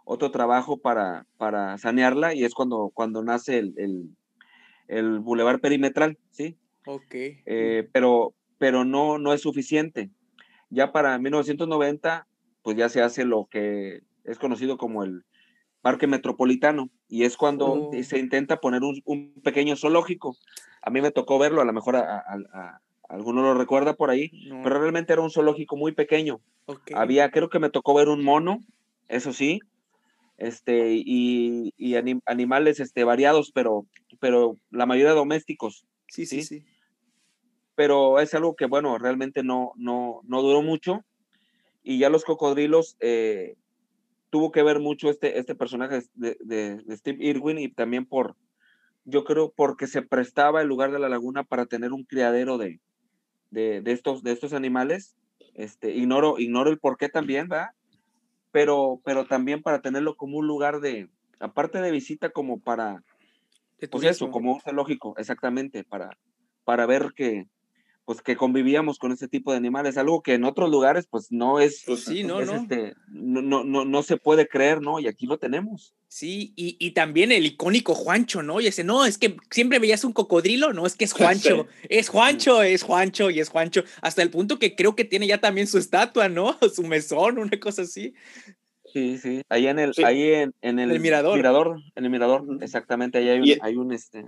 otro 0.04 0.32
trabajo 0.32 0.78
para, 0.78 1.26
para 1.38 1.78
sanearla 1.78 2.34
y 2.34 2.44
es 2.44 2.54
cuando, 2.54 2.92
cuando 2.94 3.24
nace 3.24 3.60
el, 3.60 3.74
el, 3.78 4.10
el 4.88 5.20
bulevar 5.20 5.60
perimetral, 5.60 6.18
¿sí? 6.32 6.58
Ok. 6.86 7.14
Eh, 7.14 7.90
pero, 7.92 8.34
pero 8.58 8.86
no, 8.86 9.18
no 9.20 9.34
es 9.34 9.42
suficiente. 9.42 10.10
Ya 10.70 10.92
para 10.92 11.18
1990, 11.20 12.28
pues 12.62 12.78
ya 12.78 12.90
se 12.90 13.02
hace 13.02 13.26
lo 13.26 13.46
que 13.46 14.02
es 14.24 14.40
conocido 14.40 14.78
como 14.78 15.04
el 15.04 15.24
Parque 15.82 16.08
Metropolitano 16.08 16.90
y 17.08 17.24
es 17.24 17.38
cuando 17.38 17.72
oh. 17.72 17.92
se 18.04 18.20
intenta 18.20 18.60
poner 18.60 18.84
un, 18.84 19.02
un, 19.06 19.34
pequeño 19.42 19.76
zoológico. 19.76 20.36
A 20.82 20.90
mí 20.90 21.02
me 21.02 21.12
tocó 21.12 21.40
verlo, 21.40 21.62
a 21.62 21.66
lo 21.66 21.74
mejor 21.74 21.96
a, 21.96 22.18
a, 22.18 22.82
alguno 23.10 23.42
lo 23.42 23.54
recuerda 23.54 23.96
por 23.96 24.10
ahí, 24.10 24.32
pero 24.64 24.80
realmente 24.80 25.14
era 25.14 25.22
un 25.22 25.32
zoológico 25.32 25.78
muy 25.78 25.94
pequeño. 25.94 26.40
Había, 26.94 27.32
creo 27.32 27.50
que 27.50 27.60
me 27.60 27.70
tocó 27.70 27.94
ver 27.94 28.10
un 28.10 28.24
mono, 28.24 28.60
eso 29.08 29.34
sí, 29.34 29.60
este, 30.38 30.94
y, 30.94 31.74
y 31.78 31.96
animales 32.26 32.80
este, 32.80 33.04
variados, 33.04 33.52
pero, 33.54 33.86
pero 34.20 34.58
la 34.70 34.86
mayoría 34.86 35.14
domésticos. 35.14 35.86
Sí, 36.10 36.26
sí, 36.26 36.44
sí, 36.44 36.64
Pero 37.76 38.20
es 38.20 38.34
algo 38.34 38.56
que, 38.56 38.66
bueno, 38.66 38.98
realmente 38.98 39.44
no, 39.44 39.72
no, 39.76 40.22
no 40.24 40.42
duró 40.42 40.62
mucho. 40.62 41.04
Y 41.84 42.00
ya 42.00 42.10
los 42.10 42.26
cocodrilos, 42.26 42.98
eh, 43.00 43.56
tuvo 44.30 44.52
que 44.52 44.64
ver 44.64 44.80
mucho 44.80 45.10
este, 45.10 45.40
este 45.40 45.56
personaje 45.56 46.02
de, 46.16 46.38
de, 46.42 46.98
Steve 46.98 47.18
Irwin 47.22 47.58
y 47.58 47.70
también 47.70 48.06
por, 48.06 48.36
yo 49.06 49.24
creo, 49.24 49.52
porque 49.56 49.88
se 49.88 50.02
prestaba 50.02 50.62
el 50.62 50.68
lugar 50.68 50.92
de 50.92 51.00
la 51.00 51.10
laguna 51.10 51.44
para 51.44 51.66
tener 51.66 51.94
un 51.94 52.04
criadero 52.04 52.58
de, 52.58 52.80
de, 53.52 53.82
de, 53.82 53.92
estos, 53.92 54.24
de 54.24 54.32
estos 54.32 54.54
animales. 54.54 55.16
Este, 55.54 55.92
ignoro, 55.92 56.38
ignoro 56.40 56.70
el 56.70 56.80
por 56.80 56.98
qué 56.98 57.10
también, 57.10 57.48
¿verdad? 57.48 57.72
Pero, 58.52 59.02
pero 59.04 59.26
también 59.26 59.62
para 59.62 59.82
tenerlo 59.82 60.16
como 60.16 60.38
un 60.38 60.48
lugar 60.48 60.80
de, 60.80 61.10
aparte 61.40 61.82
de 61.82 61.92
visita, 61.92 62.30
como 62.30 62.60
para, 62.60 63.04
pues 63.92 64.04
eso, 64.04 64.32
como 64.32 64.54
un 64.54 64.62
zoológico, 64.62 65.16
exactamente, 65.18 65.84
para, 65.84 66.18
para 66.64 66.86
ver 66.86 67.14
que, 67.16 67.48
pues 68.08 68.22
que 68.22 68.38
convivíamos 68.38 69.00
con 69.00 69.12
ese 69.12 69.28
tipo 69.28 69.52
de 69.52 69.58
animales, 69.58 69.98
algo 69.98 70.22
que 70.22 70.36
en 70.36 70.46
otros 70.46 70.72
lugares 70.72 71.08
pues 71.12 71.30
no 71.30 71.60
es, 71.60 71.84
pues 71.86 72.06
sí, 72.06 72.24
no, 72.24 72.40
no. 72.46 72.56
Este, 72.56 72.94
no, 73.10 73.42
no, 73.42 73.66
no, 73.66 73.84
no, 73.84 74.02
se 74.02 74.16
puede 74.16 74.48
creer, 74.48 74.82
¿no? 74.82 75.02
Y 75.02 75.10
aquí 75.10 75.26
lo 75.26 75.38
tenemos. 75.38 75.94
Sí, 76.08 76.54
y, 76.56 76.78
y, 76.80 76.92
también 76.92 77.34
el 77.34 77.46
icónico 77.46 77.94
Juancho, 77.94 78.42
¿no? 78.44 78.62
Y 78.62 78.68
ese, 78.68 78.86
no, 78.86 79.06
es 79.06 79.18
que 79.18 79.36
siempre 79.52 79.80
veías 79.80 80.06
un 80.06 80.14
cocodrilo, 80.14 80.72
no, 80.72 80.86
es 80.86 80.96
que 80.96 81.04
es 81.04 81.12
Juancho, 81.52 81.68
es 81.90 82.08
Juancho, 82.08 82.64
es 82.64 82.82
Juancho 82.82 83.30
y 83.30 83.42
es 83.42 83.50
Juancho, 83.50 83.84
hasta 84.02 84.22
el 84.22 84.30
punto 84.30 84.58
que 84.58 84.74
creo 84.74 84.96
que 84.96 85.04
tiene 85.04 85.28
ya 85.28 85.42
también 85.42 85.68
su 85.68 85.78
estatua, 85.78 86.30
¿no? 86.30 86.58
Su 86.74 86.84
mesón, 86.84 87.38
una 87.40 87.60
cosa 87.60 87.82
así. 87.82 88.14
Sí, 88.94 89.18
sí, 89.18 89.42
ahí 89.50 89.68
en 89.68 89.80
el, 89.80 89.92
ahí 90.06 90.32
en, 90.32 90.54
en 90.62 90.80
el, 90.80 90.98
mirador. 91.02 91.36
mirador. 91.36 91.76
En 91.94 92.06
el 92.06 92.10
mirador, 92.10 92.46
exactamente, 92.62 93.18
ahí 93.18 93.28
hay 93.28 93.40
un, 93.42 93.58
hay 93.62 93.76
un 93.76 93.92
este, 93.92 94.24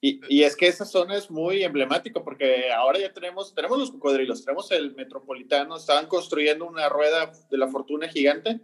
y, 0.00 0.20
y, 0.28 0.44
es 0.44 0.54
que 0.54 0.68
esa 0.68 0.84
zona 0.84 1.16
es 1.16 1.28
muy 1.28 1.64
emblemática 1.64 2.22
porque 2.22 2.70
ahora 2.72 3.00
ya 3.00 3.12
tenemos, 3.12 3.52
tenemos 3.52 3.78
los 3.78 3.90
cocodrilos, 3.90 4.44
tenemos 4.44 4.70
el 4.70 4.94
metropolitano, 4.94 5.76
estaban 5.76 6.06
construyendo 6.06 6.66
una 6.66 6.88
rueda 6.88 7.32
de 7.50 7.58
la 7.58 7.66
fortuna 7.66 8.08
gigante, 8.08 8.60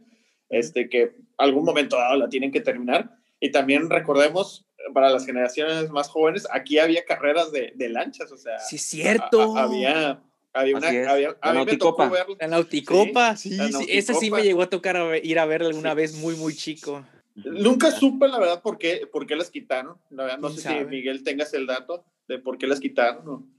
este, 0.49 0.89
que 0.89 1.17
algún 1.37 1.65
momento 1.65 1.97
dado 1.97 2.17
la 2.17 2.29
tienen 2.29 2.53
que 2.53 2.61
terminar. 2.61 3.19
Y 3.41 3.51
también 3.51 3.91
recordemos, 3.91 4.65
para 4.93 5.11
las 5.11 5.27
generaciones 5.27 5.91
más 5.91 6.09
jóvenes, 6.09 6.47
aquí 6.53 6.79
había 6.79 7.05
carreras 7.05 7.51
de, 7.51 7.73
de 7.75 7.89
lanchas, 7.89 8.31
o 8.31 8.37
sea. 8.37 8.61
Sí, 8.61 8.79
cierto. 8.79 9.59
había, 9.59 10.23
había 10.53 10.77
una. 10.77 10.89
Había, 10.89 11.37
la 11.43 11.53
nauticopa. 11.53 12.13
La 12.39 12.47
nauticopa, 12.47 13.37
sí, 13.37 13.59
sí, 13.73 13.87
esa 13.89 14.15
sí 14.15 14.31
me 14.31 14.43
llegó 14.43 14.63
a 14.63 14.71
tocar 14.71 14.97
ir 15.21 15.41
a 15.41 15.47
ver 15.47 15.63
alguna 15.63 15.95
vez 15.95 16.15
muy, 16.15 16.37
muy 16.37 16.55
chico. 16.55 17.05
Nunca 17.35 17.91
supe, 17.91 18.29
la 18.29 18.39
verdad, 18.39 18.63
por 18.63 18.79
qué, 18.79 19.09
por 19.11 19.27
qué 19.27 19.35
las 19.35 19.51
quitaron. 19.51 19.97
no 20.11 20.49
sé 20.51 20.69
si 20.69 20.85
Miguel 20.85 21.25
tengas 21.25 21.53
el 21.55 21.67
dato 21.67 22.05
de 22.29 22.39
por 22.39 22.59
qué 22.59 22.67
las 22.67 22.81
quitaron. 22.81 23.51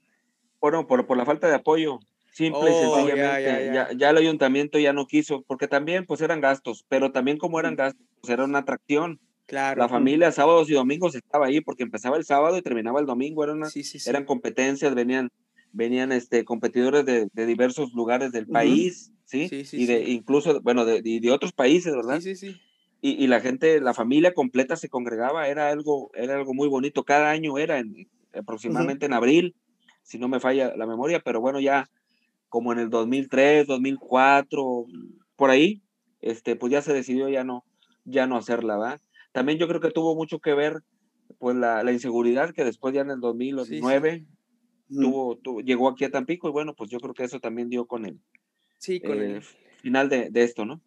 Bueno, 0.61 0.87
por, 0.87 1.05
por 1.05 1.17
la 1.17 1.25
falta 1.25 1.47
de 1.47 1.55
apoyo. 1.55 1.99
Simple 2.31 2.69
y 2.69 2.73
oh, 2.73 2.95
sencillamente. 2.95 3.71
Ya, 3.73 3.89
ya, 3.93 4.09
el 4.09 4.17
ayuntamiento 4.17 4.79
ya 4.79 4.93
no 4.93 5.07
quiso, 5.07 5.43
porque 5.47 5.67
también 5.67 6.05
pues 6.05 6.21
eran 6.21 6.41
gastos, 6.41 6.85
pero 6.89 7.11
también 7.11 7.37
como 7.37 7.59
eran 7.59 7.75
gastos, 7.75 8.05
pues 8.21 8.31
era 8.31 8.45
una 8.45 8.59
atracción. 8.59 9.19
Claro. 9.45 9.79
La 9.79 9.87
familia 9.87 10.31
sábados 10.31 10.69
y 10.69 10.73
domingos 10.73 11.13
estaba 11.13 11.45
ahí 11.45 11.61
porque 11.61 11.83
empezaba 11.83 12.17
el 12.17 12.25
sábado 12.25 12.57
y 12.57 12.61
terminaba 12.61 12.99
el 12.99 13.05
domingo. 13.05 13.43
Eran, 13.43 13.61
eran 14.07 14.25
competencias, 14.25 14.95
venían, 14.95 15.29
venían 15.71 16.11
este, 16.11 16.43
competidores 16.45 17.05
de, 17.05 17.27
de 17.31 17.45
diversos 17.45 17.93
lugares 17.93 18.31
del 18.31 18.47
país, 18.47 19.11
¿sí? 19.25 19.47
y 19.71 19.85
de 19.85 20.09
incluso, 20.09 20.59
bueno, 20.61 20.83
de, 20.83 21.01
de, 21.01 21.31
otros 21.31 21.51
países, 21.51 21.93
¿verdad? 21.95 22.19
Sí, 22.21 22.35
sí, 22.35 22.53
sí 22.53 22.61
y, 23.07 23.27
la 23.27 23.39
gente, 23.39 23.79
la 23.81 23.93
familia 23.93 24.33
completa 24.33 24.75
se 24.75 24.89
congregaba, 24.89 25.47
era 25.47 25.69
algo, 25.69 26.09
era 26.15 26.35
algo 26.35 26.53
muy 26.55 26.67
bonito. 26.67 27.03
Cada 27.03 27.29
año 27.29 27.57
era 27.59 27.77
en, 27.77 28.09
aproximadamente 28.33 29.05
en 29.05 29.13
abril, 29.13 29.55
si 30.01 30.17
no 30.17 30.27
me 30.27 30.39
falla 30.39 30.75
la 30.75 30.87
memoria, 30.87 31.19
pero 31.19 31.39
bueno, 31.39 31.59
ya 31.59 31.89
como 32.49 32.73
en 32.73 32.79
el 32.79 32.89
2003, 32.89 33.67
2004, 33.67 34.85
por 35.35 35.49
ahí, 35.49 35.83
este, 36.21 36.55
pues 36.55 36.71
ya 36.71 36.81
se 36.81 36.93
decidió 36.93 37.29
ya 37.29 37.43
no, 37.43 37.63
ya 38.05 38.25
no 38.25 38.37
hacerla, 38.37 38.77
¿va? 38.77 38.99
También 39.33 39.59
yo 39.59 39.67
creo 39.67 39.81
que 39.81 39.91
tuvo 39.91 40.15
mucho 40.15 40.39
que 40.39 40.53
ver, 40.53 40.81
pues 41.37 41.55
la, 41.55 41.83
la 41.83 41.91
inseguridad 41.91 42.53
que 42.53 42.63
después 42.63 42.95
ya 42.95 43.01
en 43.01 43.11
el 43.11 43.19
2009 43.19 44.25
Tuvo, 44.87 45.61
llegó 45.61 45.89
aquí 45.89 46.05
a 46.05 46.11
Tampico 46.11 46.47
y 46.47 46.51
bueno, 46.51 46.75
pues 46.75 46.91
yo 46.91 46.99
creo 46.99 47.13
que 47.13 47.23
eso 47.23 47.39
también 47.39 47.69
dio 47.69 47.87
con 47.87 48.05
el, 48.05 48.19
sí, 48.77 48.99
con 48.99 49.19
el 49.19 49.41
final 49.41 50.09
de, 50.09 50.29
de 50.29 50.43
esto, 50.43 50.63
¿no? 50.65 50.79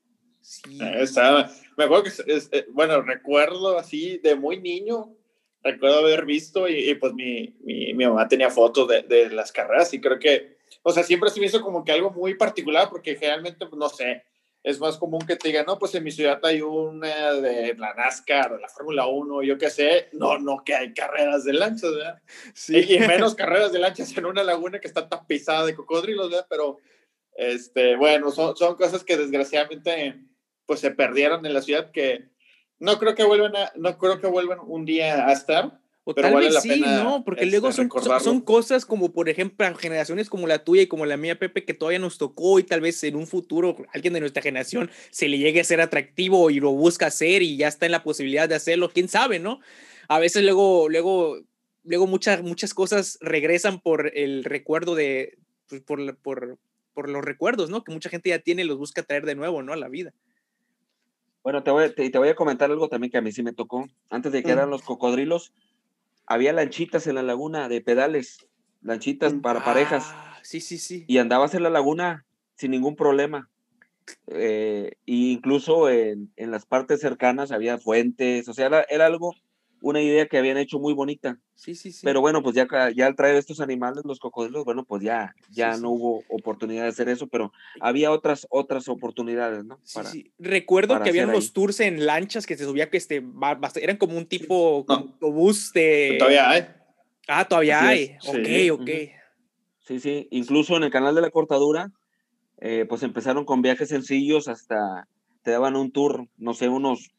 Sí. 0.49 0.79
Estaba, 0.81 1.51
me 1.77 1.85
acuerdo 1.85 2.05
que, 2.05 2.11
eh, 2.27 2.67
bueno, 2.71 3.03
recuerdo 3.03 3.79
así 3.79 4.17
de 4.17 4.35
muy 4.35 4.59
niño, 4.59 5.15
recuerdo 5.63 5.99
haber 5.99 6.25
visto 6.25 6.67
y, 6.67 6.95
pues 6.95 7.13
mi, 7.13 7.55
mi, 7.61 7.93
mi, 7.93 8.07
mamá 8.07 8.27
tenía 8.29 8.49
fotos 8.49 8.89
de, 8.89 9.03
de, 9.03 9.29
las 9.29 9.53
carreras 9.53 9.93
y 9.93 10.01
creo 10.01 10.19
que, 10.19 10.57
o 10.83 10.91
sea, 10.91 11.03
siempre 11.03 11.29
se 11.29 11.39
me 11.39 11.45
hizo 11.45 11.61
como 11.61 11.85
que 11.85 11.93
algo 11.93 12.13
muy 12.13 12.33
particular 12.33 12.89
porque 12.89 13.17
generalmente, 13.17 13.67
pues, 13.67 13.79
no 13.79 13.91
sé, 13.91 14.25
es 14.63 14.81
más 14.81 14.97
común 14.97 15.21
que 15.27 15.37
te 15.37 15.49
digan, 15.49 15.67
no, 15.67 15.79
pues 15.79 15.95
en 15.95 16.03
mi 16.03 16.11
ciudad 16.11 16.41
hay 16.43 16.63
una 16.63 17.35
de 17.35 17.75
la 17.75 17.93
NASCAR, 17.93 18.55
de 18.55 18.61
la 18.63 18.69
Fórmula 18.71 19.07
1, 19.07 19.43
yo 19.43 19.59
qué 19.59 19.69
sé, 19.69 20.09
no, 20.13 20.39
no 20.39 20.65
que 20.65 20.75
hay 20.75 20.95
carreras 20.95 21.45
de 21.45 21.53
lanchas, 21.53 21.95
¿verdad? 21.95 22.23
Sí. 22.55 22.87
Y, 22.89 23.01
menos 23.01 23.35
carreras 23.35 23.71
de 23.71 23.81
lanchas 23.81 24.17
en 24.17 24.25
una 24.25 24.43
laguna 24.43 24.81
que 24.81 24.89
está 24.89 25.11
tapizada 25.11 25.67
de 25.67 25.75
cocodrilos, 25.75 26.31
¿verdad? 26.31 26.47
Pero, 26.49 26.79
este, 27.35 27.97
bueno, 27.97 28.31
son, 28.31 28.57
son 28.57 28.77
cosas 28.77 29.05
que 29.05 29.19
desgraciadamente 29.19 30.28
pues 30.69 30.81
se 30.81 30.91
perdieron 30.91 31.47
en 31.47 31.55
la 31.55 31.63
ciudad 31.63 31.91
que 31.91 32.27
no 32.79 32.99
creo 32.99 33.15
que 33.15 33.25
vuelvan 33.25 33.57
a, 33.57 33.73
no 33.75 33.97
creo 33.97 34.21
que 34.21 34.27
vuelvan 34.27 34.59
un 34.63 34.85
día 34.85 35.27
a 35.27 35.33
estar. 35.33 35.81
O 36.05 36.15
tal 36.15 36.37
vez 36.37 36.61
sí, 36.63 36.81
¿no? 36.81 37.25
Porque 37.25 37.45
este, 37.45 37.51
luego 37.51 37.73
son, 37.73 37.91
son, 38.21 38.41
cosas 38.43 38.87
como, 38.87 39.13
por 39.13 39.29
ejemplo, 39.29 39.75
generaciones 39.77 40.31
como 40.31 40.47
la 40.47 40.65
tuya 40.65 40.83
y 40.83 40.87
como 40.87 41.05
la 41.07 41.17
mía, 41.17 41.39
Pepe, 41.39 41.65
que 41.65 41.75
todavía 41.75 41.99
nos 41.99 42.19
tocó 42.19 42.59
y 42.59 42.65
tal 42.65 42.83
vez 42.83 43.03
en 43.05 43.17
un 43.17 43.27
futuro 43.27 43.77
alguien 43.93 44.13
de 44.13 44.21
nuestra 44.21 44.43
generación 44.43 44.91
se 45.11 45.29
le 45.29 45.39
llegue 45.39 45.61
a 45.61 45.65
ser 45.65 45.81
atractivo 45.81 46.51
y 46.51 46.61
lo 46.61 46.73
busca 46.73 47.07
hacer 47.07 47.43
y 47.43 47.57
ya 47.57 47.69
está 47.69 47.87
en 47.87 47.93
la 47.93 48.05
posibilidad 48.05 48.49
de 48.49 48.55
hacerlo, 48.55 48.91
quién 48.91 49.09
sabe, 49.09 49.39
¿no? 49.39 49.61
A 50.07 50.19
veces 50.19 50.43
luego, 50.45 50.89
luego, 50.89 51.41
luego 51.85 52.07
muchas, 52.07 52.43
muchas 52.43 52.75
cosas 52.75 53.19
regresan 53.21 53.81
por 53.81 54.11
el 54.15 54.45
recuerdo 54.45 54.95
de, 54.95 55.39
pues, 55.69 55.83
por, 55.83 56.17
por, 56.19 56.59
por 56.95 57.09
los 57.09 57.25
recuerdos, 57.25 57.71
¿no? 57.71 57.85
Que 57.85 57.93
mucha 57.93 58.11
gente 58.11 58.31
ya 58.31 58.39
tiene 58.39 58.63
y 58.63 58.67
los 58.67 58.79
busca 58.79 59.03
traer 59.03 59.27
de 59.27 59.35
nuevo, 59.35 59.63
¿no? 59.63 59.73
A 59.73 59.77
la 59.77 59.89
vida. 59.89 60.13
Bueno, 61.43 61.63
te 61.63 61.71
voy, 61.71 61.93
te, 61.95 62.09
te 62.11 62.19
voy 62.19 62.29
a 62.29 62.35
comentar 62.35 62.71
algo 62.71 62.89
también 62.89 63.11
que 63.11 63.19
a 63.19 63.23
mí 63.23 63.33
sí 63.33 63.43
me 63.43 63.53
tocó. 63.53 63.87
Antes 64.11 64.33
de 64.33 64.43
que 64.43 64.51
eran 64.51 64.71
los 64.71 64.83
cocodrilos, 64.83 65.53
había 66.27 66.53
lanchitas 66.53 67.07
en 67.07 67.15
la 67.15 67.23
laguna 67.23 67.69
de 67.69 67.81
pedales, 67.81 68.47
lanchitas 68.83 69.35
para 69.35 69.65
parejas. 69.65 70.05
Ah, 70.09 70.39
sí, 70.43 70.61
sí, 70.61 70.79
sí. 70.79 71.05
Y 71.07 71.19
andabas 71.19 71.55
en 71.55 71.63
la 71.63 71.71
laguna 71.71 72.27
sin 72.55 72.73
ningún 72.73 72.97
problema. 72.97 73.49
Eh, 74.27 74.93
e 75.07 75.13
incluso 75.13 75.89
en, 75.91 76.33
en, 76.37 76.51
las 76.51 76.67
partes 76.67 77.01
cercanas 77.01 77.53
había 77.53 77.79
fuentes, 77.79 78.49
o 78.49 78.55
sea, 78.55 78.67
era, 78.67 78.87
era, 78.89 79.07
algo 79.07 79.35
una 79.81 80.01
idea 80.01 80.27
que 80.27 80.39
habían 80.39 80.59
hecho 80.59 80.79
muy 80.79 80.93
bonita. 80.93 81.39
Sí, 81.55 81.75
sí, 81.75 81.93
sí. 81.93 82.01
Pero 82.05 82.21
bueno, 82.21 82.43
pues 82.43 82.55
ya, 82.55 82.67
ya 82.95 83.07
al 83.07 83.17
traer 83.17 83.37
estos 83.37 83.61
animales, 83.61 84.05
los 84.05 84.19
cocodrilos, 84.19 84.65
bueno, 84.65 84.85
pues 84.85 85.03
ya, 85.03 85.35
ya 85.51 85.77
no 85.77 85.91
hubo 85.91 86.23
oportunidad 86.29 86.85
de 86.85 86.89
hacer 86.89 87.09
eso, 87.09 87.27
pero 87.27 87.53
había 87.81 88.11
otras, 88.11 88.47
otras 88.51 88.89
oportunidades, 88.89 89.65
¿no? 89.65 89.79
Para, 89.95 90.11
Recuerdo 90.39 91.01
que 91.03 91.11
habían 91.11 91.33
los 91.33 91.53
tours 91.53 91.81
en 91.81 92.07
lanchas 92.07 92.47
que 92.47 92.57
se 92.57 92.65
subía, 92.65 92.91
que 92.91 92.97
este, 92.97 93.25
eran 93.77 93.97
como 93.97 94.17
un 94.17 94.27
tipo 94.27 94.85
autobús 94.89 95.73
de... 95.73 96.17
Todavía 96.19 96.51
hay. 96.51 96.69
Ah, 97.27 97.47
todavía 97.47 97.87
hay. 97.87 98.17
Ok, 98.27 98.81
ok. 98.81 98.91
Sí, 99.87 100.01
sí. 100.01 100.29
Incluso 100.31 100.77
en 100.77 100.85
el 100.85 100.91
canal 100.91 101.15
de 101.15 101.23
la 101.23 101.31
cortadura, 101.31 101.93
eh, 102.61 102.87
pues 102.89 103.03
empezaron 103.03 103.45
con 103.45 103.63
viajes 103.63 103.89
sencillos 103.89 104.49
hasta, 104.49 105.09
te 105.43 105.51
daban 105.51 105.77
un 105.77 105.93
tour, 105.93 106.29
no 106.37 106.55
sé, 106.55 106.69
unos 106.69 107.11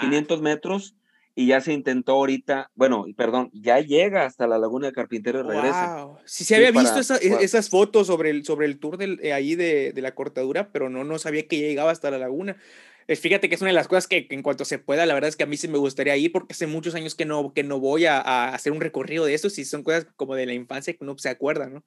500 0.00 0.38
ah. 0.38 0.42
metros 0.42 0.94
y 1.34 1.48
ya 1.48 1.60
se 1.60 1.72
intentó 1.72 2.12
ahorita, 2.12 2.70
bueno, 2.74 3.06
perdón, 3.16 3.50
ya 3.52 3.80
llega 3.80 4.24
hasta 4.24 4.46
la 4.46 4.58
Laguna 4.58 4.88
de 4.88 4.92
Carpintero 4.92 5.40
y 5.40 5.42
regresa. 5.42 6.04
Wow. 6.04 6.18
Sí, 6.24 6.44
se 6.44 6.54
había 6.56 6.70
visto 6.70 7.00
e, 7.14 7.44
esas 7.44 7.70
fotos 7.70 8.06
sobre 8.06 8.30
el, 8.30 8.44
sobre 8.44 8.66
el 8.66 8.78
tour 8.78 8.98
del, 8.98 9.18
eh, 9.22 9.32
ahí 9.32 9.56
de, 9.56 9.92
de, 9.92 10.02
la 10.02 10.14
cortadura, 10.14 10.70
pero 10.70 10.88
no, 10.88 11.02
no 11.02 11.18
sabía 11.18 11.46
que 11.48 11.60
ya 11.60 11.66
llegaba 11.66 11.90
hasta 11.90 12.10
la 12.10 12.18
laguna. 12.18 12.56
Eh, 13.08 13.16
fíjate 13.16 13.48
que 13.48 13.56
es 13.56 13.60
una 13.60 13.70
de 13.70 13.74
las 13.74 13.88
cosas 13.88 14.06
que, 14.06 14.26
en 14.30 14.42
cuanto 14.42 14.64
se 14.64 14.78
pueda, 14.78 15.06
la 15.06 15.14
verdad 15.14 15.28
es 15.28 15.36
que 15.36 15.42
a 15.42 15.46
mí 15.46 15.56
sí 15.56 15.66
me 15.66 15.78
gustaría 15.78 16.16
ir 16.16 16.30
porque 16.30 16.52
hace 16.52 16.68
muchos 16.68 16.94
años 16.94 17.14
que 17.14 17.24
no, 17.24 17.52
que 17.52 17.64
no 17.64 17.80
voy 17.80 18.06
a, 18.06 18.18
a 18.20 18.54
hacer 18.54 18.72
un 18.72 18.80
recorrido 18.80 19.24
de 19.24 19.34
eso, 19.34 19.48
y 19.48 19.64
son 19.64 19.82
cosas 19.82 20.06
como 20.16 20.36
de 20.36 20.46
la 20.46 20.54
infancia 20.54 20.94
que 20.94 21.02
uno 21.02 21.18
se 21.18 21.28
acuerda, 21.28 21.68
¿no? 21.68 21.84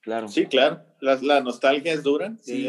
Claro. 0.00 0.28
Sí, 0.28 0.46
claro. 0.46 0.82
La, 1.00 1.18
la 1.20 1.40
nostalgia 1.42 1.92
es 1.92 2.02
dura. 2.02 2.34
Sí. 2.40 2.68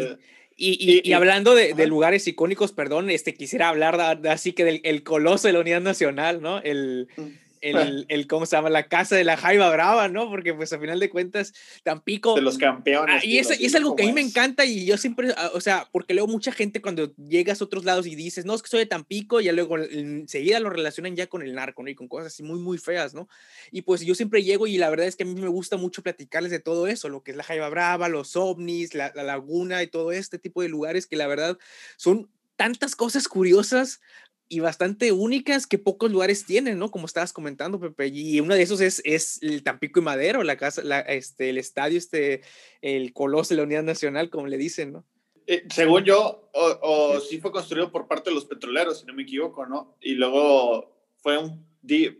Y, 0.61 1.01
y, 1.03 1.13
hablando 1.13 1.55
de, 1.55 1.73
de, 1.73 1.87
lugares 1.87 2.27
icónicos, 2.27 2.73
perdón, 2.73 3.09
este, 3.09 3.33
quisiera 3.33 3.69
hablar 3.69 4.19
así 4.27 4.51
que 4.51 4.65
del 4.65 4.81
el 4.83 5.03
coloso 5.03 5.47
de 5.47 5.53
la 5.53 5.61
Unidad 5.61 5.79
Nacional, 5.79 6.41
¿no? 6.41 6.59
El, 6.59 7.07
mm 7.15 7.48
el, 7.61 8.05
el, 8.09 8.27
¿cómo 8.27 8.45
se 8.45 8.55
llama? 8.55 8.69
La 8.69 8.87
casa 8.87 9.15
de 9.15 9.23
la 9.23 9.37
Jaiba 9.37 9.69
Brava, 9.69 10.07
¿no? 10.07 10.29
Porque 10.29 10.53
pues 10.53 10.73
a 10.73 10.79
final 10.79 10.99
de 10.99 11.09
cuentas, 11.09 11.53
Tampico... 11.83 12.35
De 12.35 12.41
los 12.41 12.57
campeones. 12.57 13.15
Ah, 13.17 13.25
y, 13.25 13.37
es, 13.37 13.49
es, 13.51 13.75
algo 13.75 13.95
que 13.95 14.03
a 14.03 14.05
mí 14.05 14.13
me 14.13 14.21
encanta 14.21 14.65
y 14.65 14.85
yo 14.85 14.97
siempre, 14.97 15.33
ah, 15.37 15.51
o 15.53 15.61
sea, 15.61 15.87
porque 15.91 16.13
luego 16.13 16.27
mucha 16.27 16.51
gente 16.51 16.81
cuando 16.81 17.13
llegas 17.15 17.61
a 17.61 17.65
otros 17.65 17.85
lados 17.85 18.07
y 18.07 18.15
dices, 18.15 18.45
no, 18.45 18.55
es 18.55 18.61
que 18.61 18.69
soy 18.69 18.79
de 18.79 18.85
Tampico, 18.85 19.41
y 19.41 19.45
ya 19.45 19.51
luego 19.51 19.77
enseguida 19.77 20.59
lo 20.59 20.69
relacionan 20.69 21.15
ya 21.15 21.27
con 21.27 21.41
el 21.41 21.53
narco, 21.53 21.83
¿no? 21.83 21.89
Y 21.89 21.95
con 21.95 22.07
cosas 22.07 22.27
así 22.27 22.43
muy, 22.43 22.59
muy 22.59 22.77
feas, 22.77 23.13
¿no? 23.13 23.27
Y 23.71 23.81
pues 23.81 24.01
yo 24.01 24.15
siempre 24.15 24.43
llego 24.43 24.67
y 24.67 24.77
la 24.77 24.89
verdad 24.89 25.07
es 25.07 25.15
que 25.15 25.23
a 25.23 25.27
mí 25.27 25.39
me 25.39 25.47
gusta 25.47 25.77
mucho 25.77 26.01
platicarles 26.01 26.51
de 26.51 26.59
todo 26.59 26.87
eso, 26.87 27.09
lo 27.09 27.23
que 27.23 27.31
es 27.31 27.37
la 27.37 27.43
Jaiba 27.43 27.69
Brava, 27.69 28.09
los 28.09 28.35
ovnis, 28.35 28.93
la, 28.93 29.11
la 29.15 29.23
laguna 29.23 29.83
y 29.83 29.87
todo 29.87 30.11
este 30.11 30.39
tipo 30.39 30.61
de 30.61 30.69
lugares 30.69 31.07
que 31.07 31.15
la 31.15 31.27
verdad 31.27 31.57
son 31.97 32.29
tantas 32.55 32.95
cosas 32.95 33.29
curiosas 33.29 34.01
y 34.49 34.59
bastante 34.59 35.11
únicas 35.11 35.67
que 35.67 35.77
pocos 35.77 36.11
lugares 36.11 36.43
tienen, 36.43 36.79
¿no? 36.79 36.89
Como 36.89 37.05
estabas 37.05 37.31
comentando, 37.31 37.79
Pepe. 37.79 38.07
Y 38.07 38.39
uno 38.39 38.55
de 38.55 38.63
esos 38.63 38.81
es, 38.81 39.01
es 39.05 39.41
el 39.43 39.63
Tampico 39.63 39.99
y 39.99 40.03
Madero, 40.03 40.41
la 40.43 40.57
casa, 40.57 40.83
la, 40.83 41.01
este, 41.01 41.51
el 41.51 41.59
estadio, 41.59 41.99
este, 41.99 42.41
el 42.81 43.13
coloso 43.13 43.49
de 43.49 43.57
la 43.57 43.63
Unidad 43.63 43.83
Nacional, 43.83 44.31
como 44.31 44.47
le 44.47 44.57
dicen, 44.57 44.91
¿no? 44.91 45.05
Eh, 45.45 45.63
según 45.73 46.03
yo, 46.03 46.49
o, 46.53 46.79
o, 46.81 47.19
sí 47.21 47.39
fue 47.39 47.51
construido 47.51 47.91
por 47.91 48.07
parte 48.07 48.31
de 48.31 48.35
los 48.35 48.45
petroleros, 48.45 48.99
si 48.99 49.05
no 49.05 49.13
me 49.13 49.23
equivoco, 49.23 49.65
¿no? 49.65 49.95
Y 50.01 50.13
luego 50.13 50.95
fue 51.21 51.37
un 51.37 51.69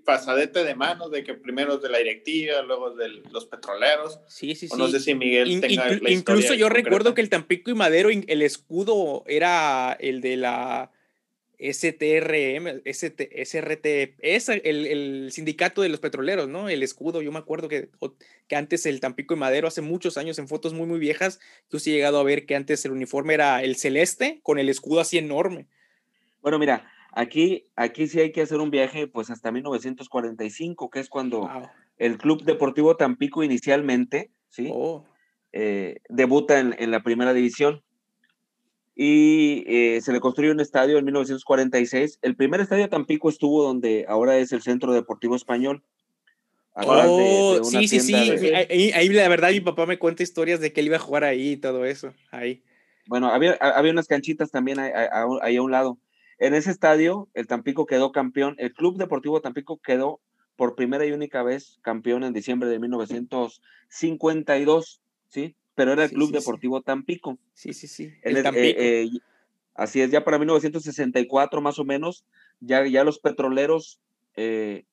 pasadete 0.06 0.64
de 0.64 0.76
manos 0.76 1.12
de 1.12 1.24
que 1.24 1.34
primero 1.34 1.76
es 1.76 1.82
de 1.82 1.90
la 1.90 1.98
directiva, 1.98 2.62
luego 2.62 2.92
de 2.96 3.10
los 3.32 3.46
petroleros. 3.46 4.20
Sí, 4.28 4.56
sí, 4.56 4.68
sí. 4.68 4.78
no 4.78 4.88
sé 4.88 5.00
si 5.00 5.16
Miguel 5.16 5.62
tenga 5.62 5.90
la 5.90 6.10
Incluso 6.12 6.54
yo 6.54 6.70
recuerdo 6.70 7.14
que 7.14 7.22
el 7.22 7.30
Tampico 7.30 7.72
y 7.72 7.76
Madero, 7.76 8.10
el 8.10 8.42
escudo 8.42 9.24
era 9.28 9.98
el 10.00 10.22
de 10.22 10.38
la 10.38 10.92
STRM, 11.60 12.82
ST, 12.86 13.46
SRT, 13.46 14.16
es 14.20 14.48
el, 14.48 14.62
el, 14.66 15.32
sindicato 15.32 15.82
de 15.82 15.90
los 15.90 16.00
petroleros, 16.00 16.48
¿no? 16.48 16.70
El 16.70 16.84
escudo, 16.84 17.22
yo 17.22 17.34
me 17.34 17.40
acuerdo 17.40 17.68
que, 17.68 17.90
que 18.48 18.56
antes 18.56 18.86
el 18.86 19.02
Tampico 19.02 19.34
y 19.34 19.38
Madero, 19.38 19.68
hace 19.68 19.82
muchos 19.82 20.18
años, 20.18 20.40
en 20.40 20.48
fotos 20.48 20.74
muy, 20.74 20.88
muy 20.88 21.00
viejas, 21.00 21.40
yo 21.70 21.80
sí 21.80 21.92
he 21.92 21.96
llegado 21.96 22.20
a 22.20 22.24
ver 22.24 22.46
que 22.46 22.56
antes 22.56 22.86
el 22.86 22.94
uniforme 22.94 23.34
era 23.34 23.62
el 23.62 23.76
celeste 23.76 24.40
con 24.42 24.58
el 24.58 24.70
escudo 24.70 25.02
así 25.02 25.18
enorme. 25.18 25.68
Bueno, 26.42 26.60
mira, 26.60 26.90
aquí, 27.12 27.68
aquí 27.76 28.08
sí 28.08 28.22
hay 28.22 28.32
que 28.32 28.42
hacer 28.42 28.60
un 28.60 28.72
viaje 28.72 29.08
pues 29.08 29.30
hasta 29.30 29.52
1945, 29.52 30.90
que 30.90 31.00
es 31.02 31.10
cuando 31.10 31.50
el 31.98 32.18
Club 32.18 32.44
Deportivo 32.44 32.96
Tampico 32.96 33.44
inicialmente, 33.44 34.32
¿sí? 34.48 34.70
Oh. 34.72 35.06
Eh, 35.52 36.00
debuta 36.08 36.60
en, 36.60 36.76
en 36.80 36.92
la 36.92 37.04
primera 37.04 37.34
división 37.34 37.84
y 39.02 39.64
eh, 39.66 40.02
se 40.02 40.12
le 40.12 40.20
construyó 40.20 40.52
un 40.52 40.60
estadio 40.60 40.98
en 40.98 41.06
1946. 41.06 42.20
El 42.22 42.36
primer 42.36 42.60
estadio 42.60 42.84
de 42.84 42.90
Tampico 42.90 43.30
estuvo 43.30 43.64
donde 43.64 44.06
ahora 44.10 44.38
es 44.38 44.52
el 44.52 44.62
Centro 44.62 44.92
Deportivo 44.92 45.38
Español. 45.38 45.86
Oh, 46.74 47.62
sí, 47.64 47.88
sí, 47.88 48.02
sí. 48.02 48.14
Ahí, 48.14 49.08
la 49.08 49.30
verdad 49.30 49.52
mi 49.52 49.62
papá 49.62 49.86
me 49.86 49.98
cuenta 49.98 50.22
historias 50.22 50.60
de 50.60 50.74
que 50.74 50.82
él 50.82 50.88
iba 50.88 50.98
a 50.98 51.00
jugar 51.00 51.24
ahí 51.24 51.52
y 51.52 51.58
todo 51.58 51.86
eso. 51.86 52.14
Ahí. 52.30 52.62
Bueno, 53.08 53.28
había, 53.28 53.54
había 53.54 53.94
unas 53.94 54.08
canchitas 54.08 54.52
también 54.52 54.80
ahí, 54.80 54.92
ahí 55.44 55.56
a 55.56 55.62
un 55.62 55.72
lado. 55.72 55.98
En 56.38 56.54
ese 56.54 56.70
estadio, 56.70 57.30
el 57.36 57.48
Tampico 57.48 57.86
quedó 57.86 58.12
campeón. 58.12 58.56
El 58.58 58.74
Club 58.74 58.98
Deportivo 58.98 59.40
Tampico 59.40 59.80
quedó 59.82 60.20
por 60.58 60.76
primera 60.76 61.06
y 61.06 61.14
única 61.14 61.42
vez 61.42 61.80
campeón 61.84 62.26
en 62.26 62.34
diciembre 62.34 62.68
de 62.68 62.80
1952, 62.80 65.02
¿sí? 65.30 65.56
Pero 65.80 65.94
era 65.94 66.04
el 66.04 66.12
Club 66.12 66.34
Deportivo 66.34 66.82
Tampico. 66.82 67.40
Sí, 67.54 67.74
sí, 67.74 67.88
sí. 67.88 68.12
El 68.22 68.44
Tampico. 68.44 68.82
Eh, 68.82 69.04
eh, 69.04 69.10
así 69.76 70.02
es, 70.02 70.12
ya 70.12 70.26
para 70.26 70.38
1964 70.38 71.62
más 71.62 71.80
o 71.80 71.86
menos, 71.86 72.26
ya, 72.60 72.86
ya 72.86 73.06
los 73.06 73.20
petroleros 73.20 74.02
eh, 74.36 74.84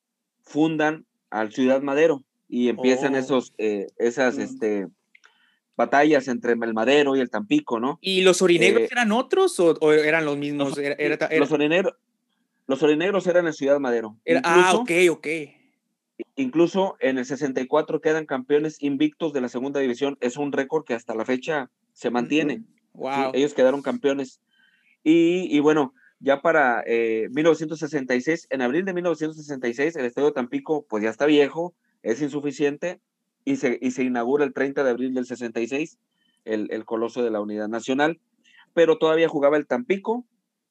fundan 0.45 1.05
al 1.29 1.53
Ciudad 1.53 1.83
Madero 1.83 2.23
y 2.49 2.69
empiezan 2.69 3.17
oh. 3.17 3.19
esos, 3.19 3.53
esas, 3.59 4.37
mm. 4.39 4.41
este, 4.41 4.87
batallas 5.77 6.29
entre 6.29 6.53
el 6.53 6.73
Madero 6.73 7.17
y 7.17 7.21
el 7.21 7.31
Tampico, 7.31 7.81
¿no? 7.81 7.99
¿Y 8.01 8.21
los 8.21 8.41
orinegros 8.41 8.89
eran 8.89 9.11
otros 9.11 9.59
o, 9.59 9.93
eran 9.93 10.25
los 10.25 10.39
mismos? 10.39 10.69
Los, 10.69 11.51
orinegros, 11.51 11.95
los 12.69 12.81
orinegros 12.81 13.27
eran 13.27 13.49
el 13.49 13.55
Ciudad 13.55 13.81
Madero. 13.81 14.17
ah, 14.45 14.77
ok, 14.77 14.91
ok. 15.11 15.27
Incluso 16.35 16.97
en 17.01 17.19
el 17.19 17.27
64 17.27 18.01
quedan 18.01 18.27
campeones 18.27 18.83
invictos 18.83 19.33
de 19.33 19.41
la 19.41 19.49
segunda 19.49 19.81
división. 19.81 20.17
Es 20.21 20.37
un 20.37 20.53
récord 20.53 20.85
que 20.85 20.95
hasta 20.95 21.15
la 21.15 21.25
fecha 21.25 21.71
se 21.93 22.11
mantiene. 22.11 22.63
Wow. 22.95 23.33
Ellos 23.35 23.55
quedaron 23.55 23.83
campeones. 23.83 24.41
Y, 25.03 25.61
bueno, 25.61 25.95
ya 26.19 26.43
para 26.43 26.83
1966, 26.87 28.45
eh, 28.45 28.47
en 28.51 28.63
abril 28.63 28.85
de 28.85 28.95
1966, 28.95 29.97
el 29.97 30.05
Estadio 30.05 30.33
Tampico 30.33 30.85
pues 30.89 31.05
ya 31.05 31.11
está 31.11 31.27
viejo, 31.27 31.75
es 32.03 32.21
insuficiente 32.23 33.01
y 33.45 33.57
se, 33.57 33.79
y 33.81 33.93
se 33.93 34.03
inaugura 34.03 34.45
el 34.45 34.53
30 34.53 34.83
de 34.83 34.91
abril 34.91 35.15
del 35.15 35.27
66 35.27 35.99
el, 36.45 36.69
el 36.71 36.85
Coloso 36.85 37.23
de 37.23 37.31
la 37.31 37.41
Unidad 37.41 37.69
Nacional, 37.69 38.21
pero 38.75 38.99
todavía 38.99 39.29
jugaba 39.29 39.57
el 39.57 39.67
Tampico, 39.67 40.27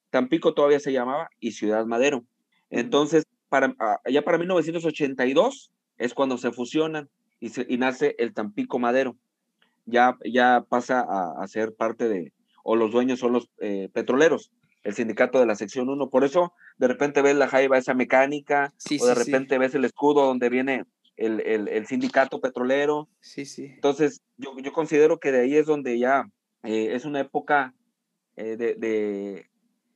Tampico 0.10 0.54
todavía 0.54 0.80
se 0.80 0.91
llamaba 0.91 1.30
y 1.39 1.52
Ciudad 1.52 1.86
Madero. 1.86 2.26
Entonces, 2.70 3.26
para, 3.56 3.74
ah, 3.80 4.01
ya 4.10 4.22
para 4.22 4.38
1982 4.38 5.72
es 5.97 6.14
cuando 6.14 6.38
se 6.38 6.51
fusionan 6.51 7.10
y, 7.39 7.49
se, 7.49 7.66
y 7.70 7.78
nace 7.78 8.14
el 8.18 8.34
Tampico 8.34 8.80
Madero. 8.80 9.16
Ya, 9.86 10.18
ya 10.26 10.66
pasa 10.68 11.06
a, 11.39 11.47
ser 11.47 11.74
parte 11.74 12.10
de, 12.10 12.34
o 12.66 12.76
los 12.76 12.91
dueños 12.91 13.20
son 13.20 13.32
los 13.32 13.49
eh, 13.60 13.88
petroleros, 13.93 14.51
el 14.84 14.93
sindicato 14.93 15.39
de 15.39 15.45
la 15.45 15.56
sección 15.56 15.88
1. 15.88 16.10
Por 16.10 16.26
eso 16.26 16.51
de 16.78 16.89
repente 16.89 17.22
ves 17.22 17.38
la 17.38 17.47
jaiba 17.47 17.78
esa 17.78 17.93
mecánica, 17.93 18.74
o 18.99 19.06
de 19.06 19.16
repente 19.16 19.58
ves 19.58 19.74
el 19.74 19.86
escudo 19.86 20.26
donde 20.26 20.49
viene 20.49 20.84
el, 21.16 21.39
el, 21.45 21.70
el, 21.70 21.86
sindicato 21.86 22.41
petrolero. 22.41 23.08
Sí, 23.22 23.45
sí. 23.45 23.68
Entonces, 23.76 24.22
yo, 24.36 24.53
yo 24.58 24.74
considero 24.74 25.20
que 25.20 25.32
de 25.32 25.43
ahí 25.43 25.56
es 25.56 25.66
donde 25.66 25.97
ya 25.97 26.26
eh, 26.64 26.89
es 26.93 27.06
una 27.06 27.22
época 27.22 27.74
eh, 28.36 28.58
de, 28.58 28.74
de, 28.74 29.49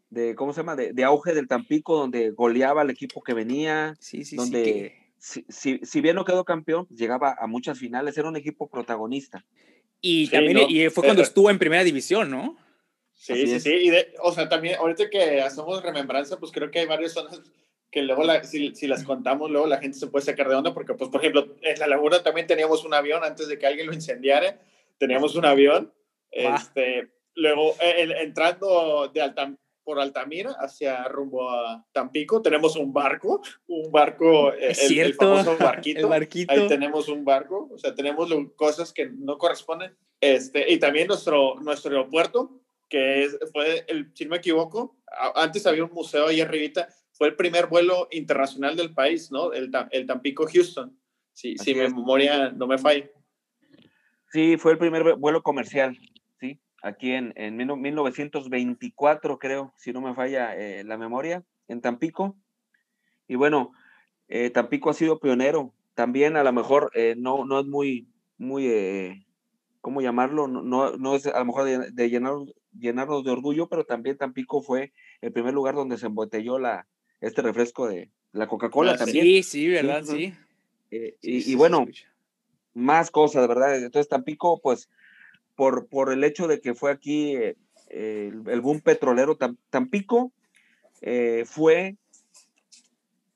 de, 0.10 0.36
¿cómo 0.36 0.54
se 0.54 0.62
llama? 0.62 0.76
De, 0.76 1.04
auge 1.04 1.34
del 1.34 1.48
Tampico, 1.48 1.98
donde 1.98 2.32
goleaba 2.32 2.82
al 2.82 2.90
equipo 2.90 3.22
que 3.22 3.34
venía, 3.34 3.96
sí, 4.00 4.26
sí, 4.26 4.36
donde 4.36 5.00
si, 5.20 5.46
si, 5.84 6.02
bien 6.02 6.16
no 6.16 6.26
quedó 6.26 6.46
campeón, 6.46 6.88
llegaba 6.90 7.36
a 7.38 7.48
muchas 7.48 7.78
finales, 7.78 8.18
era 8.18 8.30
un 8.30 8.38
equipo 8.38 8.68
protagonista. 8.70 9.46
Y 10.02 10.30
también 10.30 10.60
y 10.70 10.90
fue 10.90 11.04
cuando 11.04 11.22
estuvo 11.22 11.50
en 11.50 11.60
primera 11.60 11.84
división, 11.84 12.32
¿no? 12.32 12.58
Sí, 13.14 13.46
sí, 13.48 13.60
sí. 13.60 13.90
Y 13.90 13.92
o 14.22 14.32
sea, 14.32 14.48
también, 14.48 14.78
ahorita 14.78 15.10
que 15.10 15.42
hacemos 15.42 15.84
remembranza, 15.84 16.40
pues 16.40 16.54
creo 16.54 16.72
que 16.72 16.80
hay 16.80 16.86
varias 16.86 17.12
zonas 17.12 17.42
que 17.92 18.02
luego, 18.04 18.24
si, 18.44 18.74
si, 18.76 18.88
las 18.88 19.04
contamos, 19.04 19.50
luego 19.50 19.68
la 19.68 19.80
gente 19.80 19.98
se 19.98 20.08
puede 20.08 20.24
sacar 20.24 20.48
de 20.48 20.56
onda, 20.56 20.74
porque, 20.74 20.94
pues, 20.94 21.10
por 21.10 21.20
ejemplo, 21.20 21.56
en 21.62 21.80
la 21.80 21.88
laguna 21.88 22.24
también 22.24 22.48
teníamos 22.48 22.86
un 22.86 22.94
avión 22.94 23.24
antes 23.24 23.48
de 23.48 23.58
que 23.58 23.68
alguien 23.68 23.88
lo 23.88 23.94
incendiara, 23.94 24.60
teníamos 24.98 25.36
un 25.36 25.46
avión. 25.46 25.92
Este, 26.32 27.10
luego, 27.36 27.76
el, 27.82 28.12
entrando 28.12 29.10
de 29.12 29.22
Altam, 29.22 29.58
por 29.90 30.00
Altamira 30.00 30.52
hacia 30.60 31.04
rumbo 31.06 31.50
a 31.50 31.84
Tampico. 31.92 32.44
Tenemos 32.44 32.76
un 32.76 32.94
barco, 32.94 33.42
un 33.66 33.92
barco, 33.92 34.54
el, 34.54 35.00
el, 35.00 35.16
famoso 35.16 35.58
barquito. 35.60 36.02
el 36.02 36.06
barquito. 36.06 36.54
Ahí 36.54 36.68
tenemos 36.68 37.08
un 37.08 37.26
barco, 37.26 37.72
o 37.74 37.78
sea, 37.80 37.96
tenemos 37.96 38.30
cosas 38.56 38.94
que 38.94 39.10
no 39.10 39.40
corresponden. 39.40 39.98
Este, 40.22 40.72
y 40.72 40.78
también 40.78 41.08
nuestro, 41.08 41.56
nuestro 41.62 41.90
aeropuerto, 41.90 42.62
que 42.88 43.30
fue, 43.52 43.84
el, 43.88 44.12
si 44.14 44.26
no 44.26 44.30
me 44.30 44.38
equivoco, 44.38 44.96
antes 45.34 45.66
había 45.66 45.86
un 45.86 45.92
museo 45.92 46.28
ahí 46.28 46.40
arribita, 46.40 46.88
fue 47.12 47.30
el 47.30 47.36
primer 47.36 47.66
vuelo 47.66 48.10
internacional 48.12 48.76
del 48.76 48.94
país, 48.94 49.32
¿no? 49.32 49.54
El, 49.54 49.72
el 49.90 50.06
Tampico-Houston, 50.06 50.96
si, 51.34 51.58
si 51.58 51.74
mi 51.74 51.82
memoria 51.82 52.52
no 52.52 52.68
me 52.68 52.78
falla. 52.78 53.10
Sí, 54.32 54.56
fue 54.58 54.74
el 54.74 54.78
primer 54.78 55.16
vuelo 55.16 55.42
comercial, 55.42 55.98
sí, 55.98 56.09
aquí 56.82 57.12
en, 57.12 57.34
en 57.36 57.56
1924, 57.58 59.40
creo, 59.40 59.74
si 59.78 59.92
no 59.92 60.02
me 60.02 60.14
falla 60.14 60.56
eh, 60.56 60.84
la 60.84 60.98
memoria, 60.98 61.44
en 61.68 61.82
Tampico. 61.82 62.36
Y 63.28 63.36
bueno, 63.36 63.72
eh, 64.28 64.50
Tampico 64.50 64.90
ha 64.90 64.94
sido 64.94 65.20
pionero. 65.20 65.74
También 65.94 66.38
a 66.38 66.44
lo 66.44 66.54
mejor 66.54 66.92
eh, 66.94 67.16
no, 67.18 67.46
no 67.46 67.60
es 67.60 67.66
muy, 67.66 68.08
muy, 68.38 69.26
¿cómo 69.82 70.02
llamarlo? 70.02 70.48
No, 70.48 70.98
no, 70.98 71.16
es 71.16 71.28
a 71.28 71.40
lo 71.40 71.46
mejor 71.46 71.66
de, 71.92 72.10
llenar, 72.10 72.34
llenarnos 72.78 73.24
de 73.24 73.32
orgullo, 73.32 73.68
pero 73.68 73.86
también 73.86 74.18
Tampico 74.18 74.62
fue 74.62 74.94
el 75.22 75.34
primer 75.34 75.54
lugar 75.54 75.76
donde 75.76 75.98
se 75.98 76.06
embotelló 76.06 76.58
la, 76.58 76.88
este 77.20 77.42
refresco 77.42 77.88
de 77.88 78.12
la 78.32 78.48
Coca-Cola 78.48 78.94
ah, 78.94 78.98
también. 78.98 79.26
Sí, 79.26 79.44
sí, 79.44 79.68
¿verdad? 79.68 80.04
Sí. 80.06 80.34
y, 81.22 81.56
bueno, 81.56 81.86
más 82.74 83.12
cosas, 83.12 83.48
¿verdad? 83.48 83.76
Entonces 83.76 84.08
Tampico, 84.08 84.62
pues, 84.62 84.90
por, 85.60 85.88
por 85.88 86.10
el 86.14 86.24
hecho 86.24 86.48
de 86.48 86.62
que 86.62 86.74
fue 86.74 86.90
aquí 86.90 87.36
eh, 87.36 87.58
el, 87.90 88.62
boom 88.62 88.80
petrolero, 88.80 89.38
Tampico 89.70 90.32
eh, 91.02 91.44
fue 91.46 91.98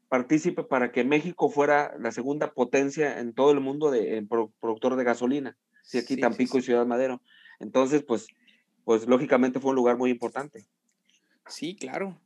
partícipe 0.07 0.63
para 0.63 0.93
que 0.93 1.03
México 1.03 1.49
fuera 1.49 1.93
la 1.99 2.13
segunda 2.13 2.53
potencia 2.53 3.19
en 3.19 3.33
todo 3.33 3.51
el 3.51 3.59
mundo 3.59 3.91
de 3.91 4.25
productor 4.61 4.95
de 4.95 5.03
gasolina. 5.03 5.57
Sí, 5.81 5.97
aquí 5.97 6.15
Tampico 6.15 6.57
y 6.57 6.61
Ciudad 6.61 6.85
Madero. 6.85 7.21
Entonces, 7.59 8.05
pues, 8.07 8.27
pues 8.85 9.05
lógicamente 9.05 9.59
fue 9.59 9.71
un 9.71 9.75
lugar 9.75 9.97
muy 9.97 10.09
importante. 10.09 10.65
Sí, 11.49 11.75
claro. 11.75 12.21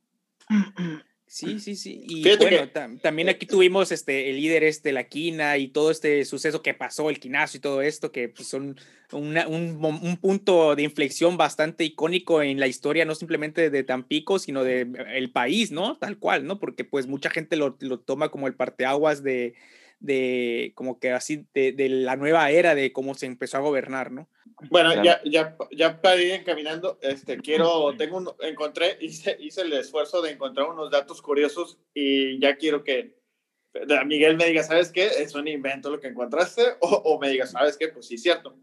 Sí, 1.28 1.60
sí, 1.60 1.76
sí. 1.76 2.04
Y 2.08 2.24
bueno, 2.38 2.70
también 3.02 3.28
aquí 3.28 3.46
tuvimos 3.46 3.92
este, 3.92 4.30
el 4.30 4.38
líder 4.38 4.64
este, 4.64 4.94
la 4.94 5.04
quina 5.04 5.58
y 5.58 5.68
todo 5.68 5.92
este 5.92 6.24
suceso 6.24 6.62
que 6.62 6.74
pasó, 6.74 7.10
el 7.10 7.20
quinazo 7.20 7.58
y 7.58 7.60
todo 7.60 7.82
esto, 7.82 8.14
que 8.14 8.30
pues, 8.30 8.48
son 8.48 8.78
un, 9.12 9.38
un, 9.38 10.18
punto 10.18 10.76
de 10.76 10.84
inflexión 10.84 11.36
bastante 11.36 11.84
icónico 11.84 12.42
en 12.42 12.62
la 12.62 12.68
historia, 12.68 13.04
no 13.04 13.14
simplemente 13.14 13.70
de 13.70 13.84
Tampico, 13.84 14.40
sino 14.40 14.64
de 14.64 14.88
el 15.14 15.30
país, 15.32 15.72
¿no? 15.72 15.98
Tal 15.98 16.18
cual, 16.18 16.46
¿no? 16.46 16.60
Porque 16.60 16.86
pues 16.86 17.08
mucha 17.08 17.30
gente 17.30 17.58
lo, 17.58 17.76
lo 17.82 18.00
toma 18.00 18.30
como 18.30 18.48
el 18.48 18.56
parteaguas 18.56 19.22
de, 19.22 19.54
de 20.00 20.74
como 20.76 21.00
que 21.00 21.12
así, 21.12 21.48
de, 21.54 21.72
de, 21.72 21.90
la 21.90 22.16
nueva 22.16 22.50
era 22.52 22.76
de 22.76 22.94
cómo 22.94 23.16
se 23.16 23.26
empezó 23.26 23.58
a 23.58 23.62
gobernar, 23.62 24.12
¿no? 24.12 24.30
Bueno, 24.70 25.04
ya, 25.04 25.22
ya, 25.26 25.56
ya 25.72 26.02
para 26.02 26.22
ir 26.22 26.32
encaminando, 26.32 26.98
este, 27.02 27.38
quiero, 27.38 27.96
tengo 27.98 28.18
un, 28.18 28.30
encontré, 28.42 28.98
hice, 29.02 29.38
hice 29.40 29.62
el 29.62 29.74
esfuerzo 29.74 30.22
de 30.22 30.32
encontrar 30.32 30.70
unos 30.70 30.90
datos 30.92 31.22
curiosos 31.22 31.80
y 31.94 32.40
ya 32.40 32.58
quiero 32.58 32.84
que 32.84 33.18
Miguel 34.06 34.38
me 34.38 34.46
diga, 34.46 34.64
¿sabes 34.64 34.92
qué? 34.92 35.06
Es 35.06 35.36
un 35.36 35.48
invento 35.48 35.90
lo 35.90 36.00
que 36.00 36.08
encontraste, 36.08 36.64
o, 36.82 36.88
o 36.88 37.20
me 37.20 37.30
diga, 37.30 37.46
¿sabes 37.46 37.78
qué? 37.78 37.90
Pues 37.90 38.08
sí, 38.08 38.18
cierto. 38.18 38.58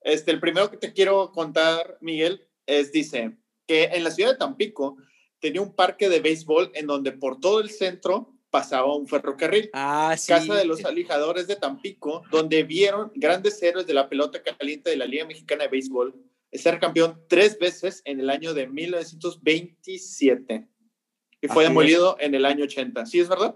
Este, 0.00 0.30
el 0.30 0.40
primero 0.40 0.70
que 0.70 0.76
te 0.76 0.92
quiero 0.92 1.32
contar, 1.32 1.98
Miguel, 2.00 2.46
es, 2.66 2.92
dice, 2.92 3.36
que 3.66 3.84
en 3.84 4.04
la 4.04 4.10
ciudad 4.10 4.32
de 4.32 4.38
Tampico 4.38 4.96
tenía 5.40 5.60
un 5.60 5.74
parque 5.74 6.08
de 6.08 6.20
béisbol 6.20 6.70
en 6.74 6.86
donde 6.86 7.12
por 7.12 7.40
todo 7.40 7.60
el 7.60 7.70
centro 7.70 8.37
pasaba 8.50 8.94
un 8.94 9.06
ferrocarril. 9.06 9.70
Ah, 9.72 10.16
Casa 10.26 10.54
de 10.54 10.64
los 10.64 10.84
Alijadores 10.84 11.46
de 11.46 11.56
Tampico, 11.56 12.22
donde 12.30 12.62
vieron 12.62 13.12
grandes 13.14 13.62
héroes 13.62 13.86
de 13.86 13.94
la 13.94 14.08
pelota 14.08 14.42
caliente 14.42 14.90
de 14.90 14.96
la 14.96 15.06
Liga 15.06 15.26
Mexicana 15.26 15.64
de 15.64 15.70
Béisbol 15.70 16.14
ser 16.52 16.78
campeón 16.78 17.20
tres 17.28 17.58
veces 17.58 18.00
en 18.04 18.20
el 18.20 18.30
año 18.30 18.54
de 18.54 18.68
1927 18.68 20.66
y 21.40 21.48
fue 21.48 21.64
demolido 21.64 22.16
en 22.18 22.34
el 22.34 22.46
año 22.46 22.64
80. 22.64 23.06
¿Sí 23.06 23.20
es 23.20 23.28
verdad? 23.28 23.54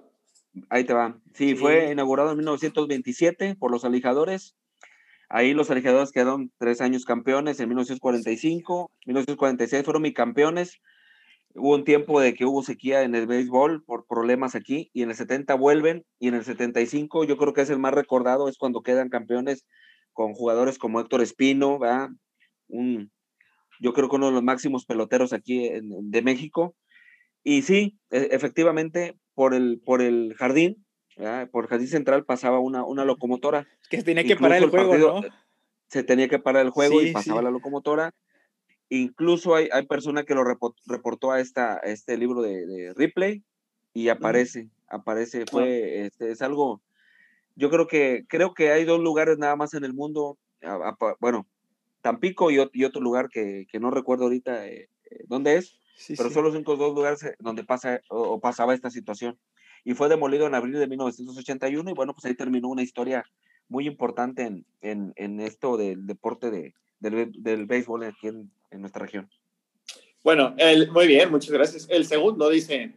Ahí 0.68 0.84
te 0.84 0.92
va. 0.92 1.18
Sí, 1.34 1.56
fue 1.56 1.90
inaugurado 1.90 2.30
en 2.30 2.36
1927 2.36 3.56
por 3.56 3.72
los 3.72 3.84
Alijadores. 3.84 4.54
Ahí 5.28 5.54
los 5.54 5.70
Alijadores 5.70 6.12
quedaron 6.12 6.52
tres 6.58 6.82
años 6.82 7.04
campeones 7.06 7.58
en 7.58 7.68
1945, 7.70 8.90
1946 9.06 9.84
fueron 9.84 10.10
campeones 10.12 10.80
Hubo 11.54 11.74
un 11.74 11.84
tiempo 11.84 12.20
de 12.20 12.34
que 12.34 12.46
hubo 12.46 12.62
sequía 12.62 13.02
en 13.02 13.14
el 13.14 13.26
béisbol 13.26 13.84
por 13.84 14.06
problemas 14.06 14.54
aquí 14.54 14.90
y 14.94 15.02
en 15.02 15.10
el 15.10 15.16
70 15.16 15.54
vuelven 15.54 16.04
y 16.18 16.28
en 16.28 16.34
el 16.34 16.44
75 16.44 17.24
yo 17.24 17.36
creo 17.36 17.52
que 17.52 17.60
es 17.60 17.70
el 17.70 17.78
más 17.78 17.92
recordado, 17.92 18.48
es 18.48 18.56
cuando 18.56 18.82
quedan 18.82 19.10
campeones 19.10 19.66
con 20.12 20.34
jugadores 20.34 20.78
como 20.78 21.00
Héctor 21.00 21.20
Espino, 21.22 21.78
¿verdad? 21.78 22.10
Un, 22.68 23.10
yo 23.80 23.92
creo 23.92 24.08
que 24.08 24.16
uno 24.16 24.26
de 24.26 24.32
los 24.32 24.42
máximos 24.42 24.86
peloteros 24.86 25.32
aquí 25.32 25.70
de 25.82 26.22
México. 26.22 26.74
Y 27.42 27.62
sí, 27.62 27.98
e, 28.10 28.28
efectivamente, 28.30 29.18
por 29.34 29.54
el, 29.54 29.80
por 29.84 30.00
el 30.00 30.34
jardín, 30.38 30.86
por 31.50 31.64
el 31.64 31.68
jardín 31.68 31.88
central 31.88 32.24
pasaba 32.24 32.60
una, 32.60 32.84
una 32.84 33.04
locomotora. 33.04 33.66
Que 33.90 34.02
tenía 34.02 34.24
que 34.24 34.36
parar 34.36 34.62
el, 34.62 34.70
juego, 34.70 34.96
¿no? 34.96 35.28
Se 35.88 36.02
tenía 36.02 36.28
que 36.28 36.38
parar 36.38 36.64
el 36.64 36.70
juego 36.70 37.02
y 37.02 37.12
pasaba 37.12 37.42
la 37.42 37.50
locomotora 37.50 38.14
Incluso 38.94 39.54
hay, 39.54 39.70
hay 39.72 39.86
persona 39.86 40.24
que 40.24 40.34
lo 40.34 40.44
reportó 40.44 41.30
a, 41.30 41.40
esta, 41.40 41.78
este 41.78 42.18
libro 42.18 42.42
de, 42.42 42.92
Ripley 42.94 43.42
y 43.94 44.10
aparece, 44.10 44.68
aparece, 44.86 45.46
fue, 45.50 46.04
este, 46.04 46.30
es 46.30 46.42
algo, 46.42 46.82
yo 47.56 47.70
creo 47.70 47.86
que, 47.86 48.26
creo 48.28 48.52
que 48.52 48.70
hay 48.70 48.84
dos 48.84 49.00
lugares 49.00 49.38
nada 49.38 49.56
más 49.56 49.72
en 49.72 49.84
el 49.84 49.94
mundo, 49.94 50.36
bueno, 51.20 51.46
Tampico 52.02 52.50
y, 52.50 52.58
otro 52.58 53.00
lugar 53.00 53.30
que, 53.30 53.66
que, 53.72 53.80
no 53.80 53.90
recuerdo 53.90 54.24
ahorita 54.24 54.66
eh, 54.66 54.90
eh, 55.10 55.24
dónde 55.26 55.56
es, 55.56 55.78
pero 56.08 56.28
son 56.28 56.44
los 56.44 56.54
únicos 56.54 56.78
dos 56.78 56.94
lugares 56.94 57.22
eh, 57.22 57.34
donde 57.38 57.64
pasa 57.64 58.02
o, 58.10 58.40
pasaba 58.40 58.74
esta 58.74 58.90
situación. 58.90 59.38
Y 59.84 59.94
fue 59.94 60.10
demolido 60.10 60.46
en 60.46 60.54
abril 60.54 60.74
de 60.74 60.86
1981 60.86 61.90
y 61.90 61.94
bueno, 61.94 62.12
pues 62.12 62.26
ahí 62.26 62.34
terminó 62.34 62.68
una 62.68 62.82
historia 62.82 63.24
muy 63.70 63.86
importante 63.86 64.42
en, 64.42 64.66
en, 64.82 65.14
en 65.16 65.40
esto 65.40 65.78
del 65.78 66.06
deporte 66.06 66.50
de, 66.50 66.74
del, 67.00 67.32
del 67.38 67.64
béisbol 67.64 68.04
aquí 68.04 68.28
en, 68.28 68.50
en 68.72 68.80
nuestra 68.80 69.04
región. 69.04 69.30
Bueno, 70.24 70.54
el, 70.58 70.90
muy 70.90 71.06
bien, 71.06 71.30
muchas 71.30 71.50
gracias. 71.50 71.86
El 71.90 72.06
segundo 72.06 72.48
dice, 72.48 72.94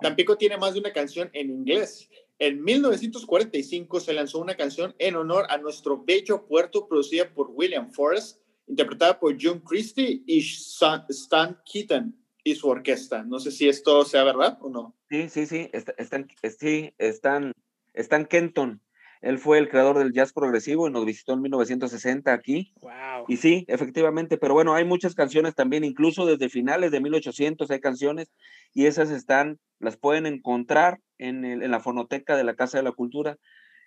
Tampico 0.00 0.36
tiene 0.36 0.56
más 0.56 0.74
de 0.74 0.80
una 0.80 0.92
canción 0.92 1.30
en 1.32 1.50
inglés. 1.50 2.10
En 2.38 2.62
1945 2.62 4.00
se 4.00 4.12
lanzó 4.12 4.40
una 4.40 4.56
canción 4.56 4.94
en 4.98 5.14
honor 5.14 5.46
a 5.48 5.58
nuestro 5.58 6.02
bello 6.02 6.46
puerto 6.46 6.88
producida 6.88 7.32
por 7.32 7.50
William 7.50 7.90
Forrest, 7.92 8.40
interpretada 8.66 9.18
por 9.18 9.36
John 9.40 9.60
Christie 9.60 10.22
y 10.26 10.40
Stan 10.40 11.60
Keaton 11.64 12.16
y 12.42 12.54
su 12.56 12.68
orquesta. 12.68 13.22
No 13.22 13.38
sé 13.38 13.52
si 13.52 13.68
esto 13.68 14.04
sea 14.04 14.24
verdad 14.24 14.58
o 14.60 14.68
no. 14.68 14.96
Sí, 15.08 15.28
sí, 15.28 15.46
sí, 15.46 15.70
están, 15.72 16.28
sí, 16.58 16.92
están, 16.98 17.52
están 17.92 18.26
Kenton 18.26 18.80
él 19.20 19.38
fue 19.38 19.58
el 19.58 19.68
creador 19.68 19.98
del 19.98 20.12
jazz 20.12 20.32
progresivo 20.32 20.86
y 20.86 20.92
nos 20.92 21.04
visitó 21.06 21.32
en 21.32 21.42
1960 21.42 22.32
aquí. 22.32 22.72
Wow. 22.80 23.24
Y 23.28 23.36
sí, 23.38 23.64
efectivamente, 23.68 24.38
pero 24.38 24.54
bueno, 24.54 24.74
hay 24.74 24.84
muchas 24.84 25.14
canciones 25.14 25.54
también, 25.54 25.84
incluso 25.84 26.26
desde 26.26 26.48
finales 26.48 26.90
de 26.90 27.00
1800 27.00 27.70
hay 27.70 27.80
canciones 27.80 28.32
y 28.72 28.86
esas 28.86 29.10
están, 29.10 29.58
las 29.78 29.96
pueden 29.96 30.26
encontrar 30.26 31.00
en, 31.18 31.44
en 31.44 31.70
la 31.70 31.80
fonoteca 31.80 32.36
de 32.36 32.44
la 32.44 32.54
Casa 32.54 32.78
de 32.78 32.84
la 32.84 32.92
Cultura. 32.92 33.38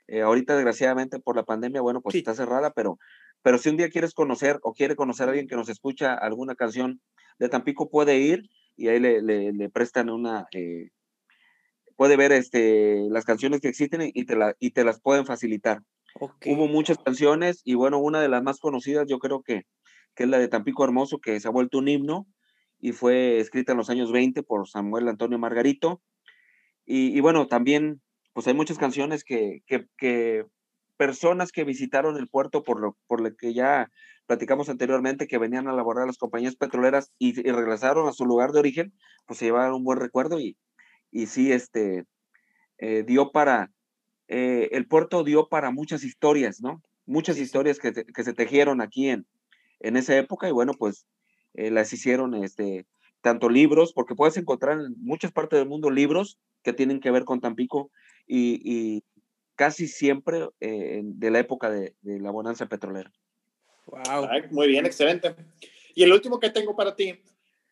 Eh, 0.08 0.22
ahorita, 0.22 0.56
desgraciadamente, 0.56 1.20
por 1.20 1.36
la 1.36 1.44
pandemia, 1.44 1.82
bueno, 1.82 2.02
pues 2.02 2.16
está 2.16 2.34
cerrada, 2.34 2.72
pero, 2.72 2.98
pero 3.42 3.58
si 3.58 3.70
un 3.70 3.78
día 3.78 3.90
quieres 3.90 4.14
conocer 4.14 4.58
o 4.64 4.74
quiere 4.74 4.96
conocer 4.96 5.28
a 5.28 5.32
alguien 5.32 5.48
que 5.48 5.56
nos 5.56 5.70
escucha 5.70 6.14
alguna 6.14 6.56
canción 6.56 7.02
de 7.40 7.50
Tampico, 7.50 7.90
puede 7.90 8.18
ir 8.18 8.50
y 8.78 8.88
ahí 8.88 9.00
le, 9.00 9.22
le, 9.22 9.70
prestan 9.70 10.10
una, 10.10 10.48
eh, 10.54 10.90
puede 11.98 12.16
ver 12.16 12.32
este, 12.32 13.10
las 13.10 13.26
canciones 13.26 13.60
que 13.60 13.68
existen 13.68 14.10
y 14.14 14.26
te, 14.26 14.38
la, 14.38 14.56
y 14.60 14.72
te 14.72 14.86
las 14.86 15.02
pueden 15.02 15.26
facilitar. 15.26 15.82
Hubo 16.46 16.68
muchas 16.68 16.98
canciones 17.00 17.62
y 17.66 17.74
bueno, 17.74 17.98
una 17.98 18.22
de 18.22 18.30
las 18.30 18.42
más 18.44 18.60
conocidas 18.60 19.08
yo 19.10 19.20
creo 19.20 19.42
que, 19.42 19.64
que 20.16 20.24
es 20.24 20.30
la 20.30 20.40
de 20.40 20.48
Tampico 20.48 20.84
Hermoso, 20.84 21.20
que 21.20 21.40
se 21.40 21.48
ha 21.48 21.52
vuelto 21.52 21.80
un 21.80 21.88
himno 21.88 22.28
y 22.80 22.92
fue 22.92 23.40
escrita 23.40 23.74
en 23.74 23.80
los 23.80 23.90
años 23.90 24.12
20 24.12 24.44
por 24.44 24.70
Samuel 24.70 25.08
Antonio 25.08 25.40
Margarito. 25.40 26.02
Y, 26.86 27.20
bueno, 27.20 27.48
también 27.48 28.02
pues 28.32 28.48
hay 28.48 28.54
muchas 28.54 28.78
canciones 28.78 29.26
que, 29.26 29.62
que, 29.66 29.88
que, 29.98 30.46
personas 30.96 31.52
que 31.52 31.66
visitaron 31.66 32.16
el 32.16 32.30
puerto 32.30 32.64
por 32.64 32.80
lo, 32.80 32.96
por 33.08 33.20
lo 33.20 33.36
que 33.36 33.54
ya 33.54 33.92
platicamos 34.26 34.70
anteriormente, 34.70 35.28
que 35.28 35.38
venían 35.38 35.68
a 35.68 35.74
laborar 35.74 36.08
las 36.08 36.18
compañías 36.18 36.56
petroleras 36.56 37.12
y, 37.18 37.38
y 37.38 37.52
regresaron 37.52 38.08
a 38.08 38.14
su 38.14 38.26
lugar 38.26 38.52
de 38.52 38.60
origen, 38.60 38.94
pues 39.26 39.40
se 39.40 39.46
llevaron 39.46 39.76
un 39.76 39.84
buen 39.84 40.00
recuerdo 40.00 40.40
y, 40.40 40.56
y 41.18 41.26
sí, 41.26 41.52
este, 41.52 42.06
eh, 42.78 43.04
dio 43.04 43.32
para, 43.32 43.72
eh, 44.28 44.70
el 44.72 44.86
puerto 44.86 45.24
dio 45.24 45.50
para 45.50 45.72
muchas 45.72 46.04
historias, 46.04 46.62
¿no? 46.62 46.84
Muchas 47.08 47.40
historias 47.40 47.80
que, 47.80 47.92
que, 47.92 48.24
se 48.24 48.34
tejieron 48.34 48.82
aquí 48.82 49.10
en, 49.10 49.26
en 49.80 49.98
esa 49.98 50.16
época 50.16 50.48
y 50.48 50.52
bueno, 50.52 50.74
pues 50.78 51.08
eh, 51.56 51.72
las 51.72 51.92
hicieron, 51.92 52.36
este, 52.36 52.86
tanto 53.22 53.50
libros, 53.50 53.94
porque 53.94 54.14
puedes 54.14 54.38
encontrar 54.38 54.80
en 54.80 54.94
muchas 55.00 55.32
partes 55.32 55.58
del 55.58 55.68
mundo 55.68 55.90
libros 55.90 56.38
que 56.62 56.74
tienen 56.74 57.00
que 57.00 57.10
ver 57.10 57.24
con 57.24 57.42
Tampico 57.42 57.90
y, 58.28 58.62
y 58.64 59.04
casi 59.56 59.88
siempre 59.88 60.48
de 60.60 61.32
la 61.32 61.40
época 61.40 61.72
de, 61.72 61.96
de, 62.02 62.20
la 62.20 62.30
bonanza 62.30 62.68
petrolera. 62.68 63.12
Wow. 63.88 64.28
muy 64.52 64.68
bien, 64.68 64.86
excelente. 64.86 65.34
Y 65.96 66.04
el 66.04 66.14
último 66.14 66.40
que 66.40 66.52
tengo 66.52 66.76
para 66.76 66.96
ti 66.96 67.20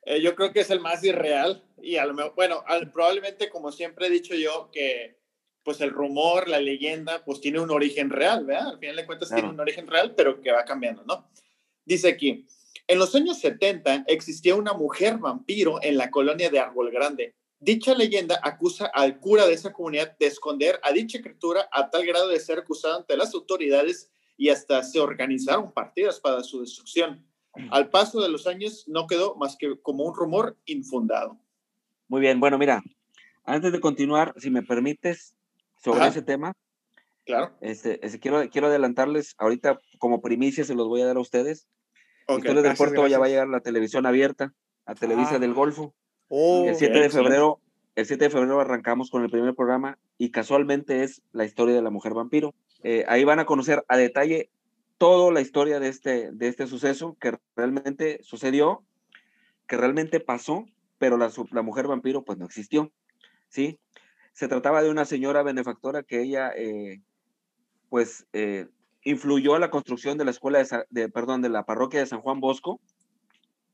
Eh, 0.06 0.22
yo 0.22 0.36
creo 0.36 0.54
que 0.54 0.62
es 0.62 0.70
el 0.70 0.80
más 0.80 1.04
irreal 1.04 1.64
y 1.82 1.98
a 1.98 2.06
lo 2.06 2.14
mejor, 2.14 2.34
bueno, 2.36 2.64
probablemente 2.94 3.50
como 3.50 3.72
siempre 3.72 4.08
he 4.08 4.12
dicho 4.12 4.36
yo 4.36 4.70
que 4.72 5.18
pues 5.64 5.82
el 5.82 5.90
rumor, 5.90 6.48
la 6.48 6.60
leyenda, 6.60 7.26
pues 7.26 7.42
tiene 7.42 7.60
un 7.60 7.72
origen 7.72 8.12
real, 8.12 8.46
¿verdad? 8.46 8.70
Al 8.70 8.80
final 8.80 8.96
de 8.98 9.06
cuentas 9.08 9.30
tiene 9.30 9.50
un 9.50 9.60
origen 9.60 9.88
real, 9.88 10.14
pero 10.16 10.40
que 10.40 10.52
va 10.52 10.64
cambiando, 10.64 11.04
¿no? 11.06 11.28
Dice 11.84 12.10
aquí, 12.10 12.46
en 12.88 13.00
los 13.00 13.16
años 13.16 13.40
70 13.40 14.06
existía 14.06 14.54
una 14.54 14.74
mujer 14.74 15.18
vampiro 15.18 15.80
en 15.82 15.98
la 15.98 16.12
colonia 16.12 16.52
de 16.52 16.60
Árbol 16.60 16.92
Grande. 16.92 17.34
Dicha 17.60 17.96
leyenda 17.96 18.40
acusa 18.44 18.86
al 18.86 19.20
cura 19.20 19.48
de 19.48 19.54
esa 19.54 19.74
comunidad 19.74 20.16
de 20.20 20.28
esconder 20.28 20.80
a 20.84 20.92
dicha 20.92 21.20
criatura 21.20 21.68
a 21.72 21.90
tal 21.90 22.06
grado 22.06 22.28
de 22.28 22.40
ser 22.40 22.60
acusada 22.60 22.98
ante 22.98 23.18
las 23.18 23.34
autoridades 23.34 24.12
y 24.38 24.50
hasta 24.50 24.84
se 24.84 25.00
organizaron 25.00 25.72
partidas 25.72 26.20
para 26.20 26.44
su 26.44 26.62
destrucción. 26.62 27.26
Al 27.72 27.90
paso 27.90 28.22
de 28.22 28.30
los 28.30 28.48
años 28.48 28.86
no 28.88 29.08
quedó 29.08 29.36
más 29.36 29.58
que 29.58 29.80
como 29.82 30.04
un 30.04 30.16
rumor 30.16 30.58
infundado. 30.66 31.38
Muy 32.08 32.22
bien, 32.22 32.40
bueno, 32.40 32.58
mira, 32.58 32.84
antes 33.44 33.72
de 33.72 33.80
continuar, 33.80 34.34
si 34.38 34.50
me 34.50 34.64
permites, 34.64 35.36
sobre 35.84 36.08
ese 36.08 36.22
tema, 36.22 36.54
claro. 37.26 37.56
Este, 37.62 38.00
quiero, 38.20 38.50
quiero 38.50 38.68
adelantarles, 38.68 39.36
ahorita 39.38 39.80
como 40.00 40.22
primicia 40.22 40.64
se 40.64 40.76
los 40.76 40.88
voy 40.88 41.02
a 41.02 41.06
dar 41.06 41.18
a 41.18 41.22
ustedes. 41.22 41.68
Okay, 42.28 42.56
del 42.56 42.76
Puerto 42.76 43.08
ya 43.08 43.20
va 43.20 43.28
a 43.28 43.30
llegar 43.30 43.48
la 43.48 43.60
televisión 43.60 44.06
abierta, 44.06 44.54
a 44.86 44.96
Televisa 44.96 45.38
del 45.40 45.52
ah. 45.52 45.54
Golfo. 45.54 45.94
Oh, 46.28 46.66
el 46.68 46.76
7 46.76 47.00
de 47.00 47.10
febrero, 47.10 47.60
el 47.96 48.06
7 48.06 48.26
de 48.26 48.30
febrero 48.32 48.60
arrancamos 48.60 49.12
con 49.12 49.24
el 49.24 49.30
primer 49.30 49.54
programa 49.54 50.00
y 50.18 50.32
casualmente 50.32 51.04
es 51.04 51.22
la 51.34 51.46
historia 51.46 51.76
de 51.76 51.84
la 51.84 51.92
mujer 51.92 52.14
vampiro. 52.14 52.56
Eh, 52.84 53.06
ahí 53.08 53.24
van 53.24 53.40
a 53.40 53.46
conocer 53.46 53.86
a 53.88 53.98
detalle 53.98 54.50
toda 54.98 55.32
la 55.32 55.42
historia 55.42 55.80
de 55.80 55.90
este, 55.90 56.32
de 56.32 56.48
este 56.48 56.68
suceso 56.68 57.18
que 57.20 57.38
realmente 57.56 58.20
sucedió, 58.24 58.84
que 59.68 59.78
realmente 59.78 60.20
pasó, 60.20 60.66
pero 60.98 61.18
la, 61.18 61.32
la 61.52 61.62
mujer 61.62 61.88
vampiro 61.88 62.24
pues 62.24 62.38
no 62.38 62.46
existió, 62.46 62.92
¿sí? 63.50 63.80
Se 64.34 64.48
trataba 64.48 64.82
de 64.82 64.90
una 64.90 65.06
señora 65.06 65.44
benefactora 65.44 66.04
que 66.04 66.22
ella, 66.22 66.52
eh, 66.56 67.02
pues, 67.90 68.28
eh, 68.34 68.68
influyó 69.04 69.56
a 69.56 69.60
la 69.60 69.70
construcción 69.70 70.18
de 70.18 70.26
la 70.26 70.32
escuela 70.32 70.60
de, 70.60 70.86
de, 70.90 71.10
perdón, 71.10 71.42
de 71.42 71.50
la 71.50 71.66
parroquia 71.66 72.00
de 72.00 72.06
San 72.06 72.22
Juan 72.22 72.40
Bosco, 72.40 72.80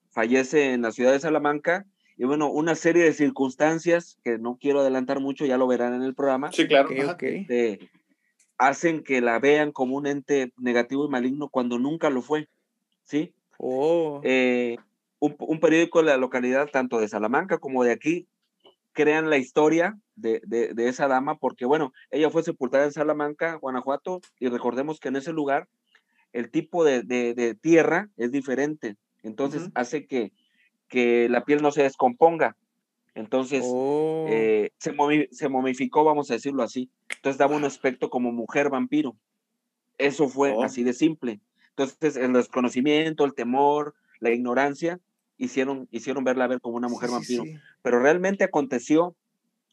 fallece 0.09 0.73
en 0.73 0.81
la 0.81 0.91
ciudad 0.91 1.13
de 1.13 1.19
Salamanca 1.19 1.85
y 2.17 2.25
bueno, 2.25 2.51
una 2.51 2.75
serie 2.75 3.03
de 3.03 3.13
circunstancias 3.13 4.19
que 4.23 4.37
no 4.37 4.57
quiero 4.61 4.81
adelantar 4.81 5.19
mucho, 5.19 5.45
ya 5.45 5.57
lo 5.57 5.65
verán 5.65 5.95
en 5.95 6.03
el 6.03 6.13
programa. 6.13 6.51
Sí, 6.51 6.67
claro. 6.67 6.89
Hacen 8.61 9.03
que 9.03 9.21
la 9.21 9.39
vean 9.39 9.71
como 9.71 9.95
un 9.97 10.05
ente 10.05 10.53
negativo 10.57 11.05
y 11.05 11.09
maligno 11.09 11.49
cuando 11.49 11.79
nunca 11.79 12.11
lo 12.11 12.21
fue. 12.21 12.47
¿Sí? 13.03 13.33
Oh. 13.57 14.21
Eh, 14.23 14.77
un, 15.19 15.59
periódico 15.59 15.99
de 15.99 16.05
la 16.05 16.17
localidad, 16.17 16.69
tanto 16.71 16.99
de 16.99 17.07
Salamanca 17.07 17.57
como 17.57 17.83
de 17.83 17.91
aquí, 17.91 18.27
crean 18.93 19.31
la 19.31 19.37
historia 19.37 19.97
de, 20.15 20.41
de, 20.45 20.87
esa 20.87 21.07
dama, 21.07 21.37
porque 21.37 21.65
bueno, 21.65 21.91
ella 22.11 22.29
fue 22.29 22.43
sepultada 22.43 22.85
en 22.85 22.91
Salamanca, 22.91 23.55
Guanajuato, 23.55 24.21
y 24.39 24.47
recordemos 24.49 24.99
que 24.99 25.09
en 25.09 25.15
ese 25.15 25.33
lugar 25.33 25.67
el 26.31 26.51
tipo 26.51 26.83
de, 26.83 27.01
de 27.01 27.55
tierra 27.55 28.09
es 28.17 28.31
diferente. 28.31 28.95
Entonces 29.23 29.69
hace 29.73 30.05
que, 30.05 30.33
que 30.87 31.29
la 31.29 31.43
piel 31.45 31.63
no 31.63 31.71
se 31.71 31.83
descomponga. 31.83 32.55
Entonces, 33.13 33.63
oh. 33.65 34.25
eh, 34.29 34.71
se, 34.77 34.93
se, 35.31 35.49
momificó, 35.49 36.03
vamos 36.03 36.31
a 36.31 36.35
decirlo 36.35 36.63
así. 36.63 36.89
Entonces 37.09 37.37
daba 37.37 37.55
un 37.55 37.65
aspecto 37.65 38.09
como 38.09 38.31
mujer 38.31 38.69
vampiro. 38.69 39.15
Eso 39.97 40.29
fue 40.29 40.51
oh. 40.51 40.63
así 40.63 40.83
de 40.83 40.93
simple. 40.93 41.41
Entonces, 41.69 42.15
el 42.15 42.33
desconocimiento, 42.33 43.25
el 43.25 43.33
temor, 43.33 43.95
la 44.19 44.31
ignorancia, 44.31 44.99
hicieron, 45.37 45.87
hicieron 45.91 46.23
verla 46.23 46.47
ver 46.47 46.61
como 46.61 46.77
una 46.77 46.87
mujer 46.87 47.09
vampiro. 47.09 47.43
Pero 47.81 47.99
realmente 47.99 48.43
aconteció 48.43 49.15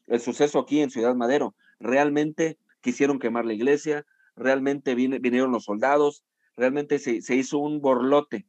el 0.07 0.19
suceso 0.19 0.59
aquí 0.59 0.81
en 0.81 0.89
Ciudad 0.89 1.15
Madero. 1.15 1.55
Realmente 1.79 2.57
quisieron 2.81 3.19
quemar 3.19 3.45
la 3.45 3.53
iglesia, 3.53 4.05
realmente 4.35 4.95
vinieron 4.95 5.51
los 5.51 5.65
soldados, 5.65 6.23
realmente 6.57 6.99
se, 6.99 7.21
se 7.21 7.35
hizo 7.35 7.57
un 7.59 7.81
borlote 7.81 8.45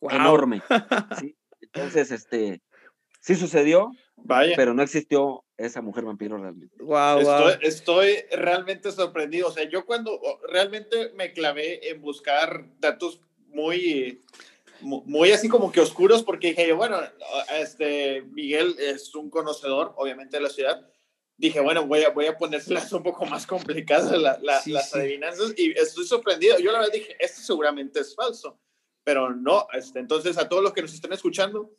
enorme. 0.00 0.62
¿sí? 1.20 1.36
Entonces, 1.60 2.10
este, 2.10 2.60
sí 3.22 3.36
sucedió, 3.36 3.92
Vaya. 4.16 4.54
pero 4.56 4.74
no 4.74 4.82
existió 4.82 5.44
esa 5.56 5.80
mujer 5.80 6.04
vampiro 6.04 6.36
realmente. 6.36 6.76
Wow, 6.80 7.20
estoy, 7.20 7.54
estoy, 7.62 8.16
realmente 8.32 8.90
sorprendido. 8.90 9.48
O 9.48 9.52
sea, 9.52 9.68
yo 9.68 9.86
cuando 9.86 10.20
realmente 10.48 11.12
me 11.14 11.32
clavé 11.32 11.88
en 11.88 12.02
buscar 12.02 12.66
datos 12.80 13.20
muy, 13.46 14.20
muy 14.80 15.30
así 15.30 15.48
como 15.48 15.70
que 15.70 15.80
oscuros, 15.80 16.22
porque 16.22 16.48
dije 16.48 16.68
yo, 16.68 16.76
bueno, 16.76 16.98
este, 17.54 18.22
Miguel 18.32 18.76
es 18.78 19.14
un 19.14 19.30
conocedor, 19.30 19.94
obviamente, 19.96 20.36
de 20.36 20.42
la 20.42 20.50
ciudad. 20.50 20.86
Dije, 21.36 21.60
bueno, 21.60 21.86
voy 21.86 22.02
a, 22.02 22.10
voy 22.10 22.26
a 22.26 22.36
ponérselas 22.36 22.92
un 22.92 23.02
poco 23.02 23.24
más 23.24 23.46
complicadas 23.46 24.12
las 24.42 24.94
adivinanzas 24.94 25.54
y 25.56 25.70
estoy 25.78 26.04
sorprendido. 26.04 26.58
Yo 26.58 26.72
la 26.72 26.80
verdad 26.80 26.92
dije, 26.92 27.16
esto 27.18 27.40
seguramente 27.40 28.00
es 28.00 28.14
falso 28.14 28.58
pero 29.04 29.34
no, 29.34 29.66
este, 29.72 29.98
entonces 29.98 30.38
a 30.38 30.48
todos 30.48 30.62
los 30.62 30.72
que 30.72 30.82
nos 30.82 30.94
estén 30.94 31.12
escuchando, 31.12 31.70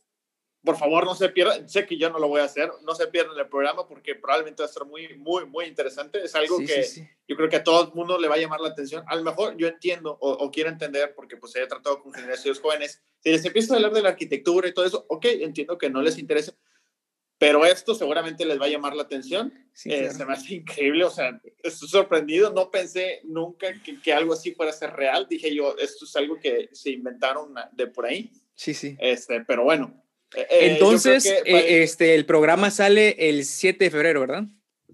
por 0.64 0.78
favor 0.78 1.06
no 1.06 1.14
se 1.14 1.30
pierdan, 1.30 1.68
sé 1.68 1.86
que 1.86 1.98
yo 1.98 2.10
no 2.10 2.20
lo 2.20 2.30
voy 2.30 2.40
a 2.40 2.46
hacer, 2.46 2.72
no 2.84 2.96
se 2.96 3.08
pierdan 3.08 3.38
el 3.38 3.48
programa 3.48 3.86
porque 3.86 4.16
probablemente 4.16 4.64
va 4.64 4.68
a 4.68 4.70
estar 4.70 4.86
muy, 4.86 5.18
muy, 5.18 5.46
muy 5.46 5.66
interesante, 5.66 6.24
es 6.24 6.34
algo 6.36 6.58
que 6.60 6.86
yo 7.28 7.36
creo 7.36 7.50
que 7.50 7.58
a 7.58 7.64
todo 7.64 7.90
el 7.90 7.94
mundo 7.94 8.18
le 8.18 8.30
va 8.30 8.36
a 8.36 8.38
llamar 8.38 8.62
la 8.62 8.70
atención, 8.70 9.04
a 9.08 9.16
lo 9.16 9.24
mejor 9.24 9.58
yo 9.58 9.68
entiendo 9.68 10.18
o, 10.22 10.50
quiero 10.52 10.70
entender 10.70 11.14
porque 11.16 11.36
pues 11.36 11.56
he 11.56 11.68
tratado 11.68 12.02
con 12.02 12.14
generaciones 12.14 12.62
jóvenes, 12.62 13.02
si 13.20 13.32
les 13.32 13.44
empiezo 13.44 13.74
a 13.74 13.78
hablar 13.78 13.92
de 13.92 14.02
la 14.04 14.10
arquitectura 14.10 14.68
y 14.68 14.74
todo 14.74 14.86
eso, 14.86 15.06
ok, 15.10 15.26
entiendo 15.26 15.78
que 15.78 15.90
no 15.90 16.02
les 16.02 16.18
interesa, 16.18 16.54
pero 17.38 17.66
esto 17.66 17.94
seguramente 17.94 18.46
les 18.46 18.60
va 18.60 18.68
a 18.68 18.70
llamar 18.70 18.96
la 18.96 19.04
atención. 19.04 19.54
Eh, 19.84 20.10
se 20.12 20.26
me 20.26 20.32
hace 20.32 20.56
increíble, 20.56 21.04
o 21.04 21.10
sea, 21.10 21.42
estoy 21.62 21.90
sorprendido, 21.90 22.54
no 22.54 22.72
pensé 22.72 23.20
nunca 23.26 23.68
que, 23.82 24.00
que, 24.00 24.14
algo 24.14 24.32
así 24.32 24.54
fuera 24.54 24.72
a 24.72 24.76
ser 24.76 24.94
real. 24.94 25.28
Dije 25.28 25.54
yo, 25.54 25.76
esto 25.78 26.06
es 26.06 26.16
algo 26.16 26.40
que 26.40 26.70
se 26.72 26.92
inventaron 26.92 27.54
de 27.74 27.88
por 27.88 28.06
ahí. 28.06 28.32
Sí, 28.56 28.74
sí. 28.74 28.96
Este, 28.98 29.42
pero 29.42 29.66
bueno. 29.66 30.03
Eh, 30.36 30.48
eh, 30.50 30.74
Entonces, 30.74 31.32
este, 31.46 32.16
el 32.16 32.26
programa 32.26 32.72
sale 32.72 33.30
el 33.30 33.46
7 33.46 33.86
de 33.86 33.92
febrero, 33.92 34.22
¿verdad? 34.22 34.46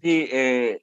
Sí, 0.01 0.27
eh, 0.31 0.81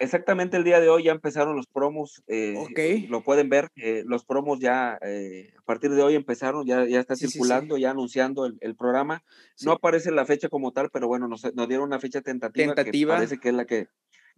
exactamente 0.00 0.56
el 0.56 0.64
día 0.64 0.80
de 0.80 0.88
hoy 0.88 1.04
ya 1.04 1.12
empezaron 1.12 1.56
los 1.56 1.66
promos. 1.66 2.22
Eh, 2.26 3.06
Lo 3.08 3.22
pueden 3.22 3.48
ver, 3.48 3.70
eh, 3.76 4.02
los 4.06 4.24
promos 4.24 4.58
ya 4.60 4.98
eh, 5.02 5.52
a 5.58 5.62
partir 5.62 5.90
de 5.90 6.02
hoy 6.02 6.14
empezaron, 6.14 6.66
ya, 6.66 6.86
ya 6.86 7.00
está 7.00 7.16
circulando, 7.16 7.76
ya 7.76 7.90
anunciando 7.90 8.46
el, 8.46 8.56
el 8.60 8.76
programa. 8.76 9.22
No 9.62 9.72
aparece 9.72 10.10
la 10.10 10.26
fecha 10.26 10.48
como 10.48 10.72
tal, 10.72 10.90
pero 10.90 11.08
bueno, 11.08 11.28
nos, 11.28 11.42
nos 11.54 11.68
dieron 11.68 11.86
una 11.86 12.00
fecha 12.00 12.20
tentativa, 12.20 12.74
tentativa. 12.74 13.14
que 13.14 13.18
parece 13.18 13.38
que 13.38 13.48
es 13.48 13.54
la 13.54 13.66
que, 13.66 13.88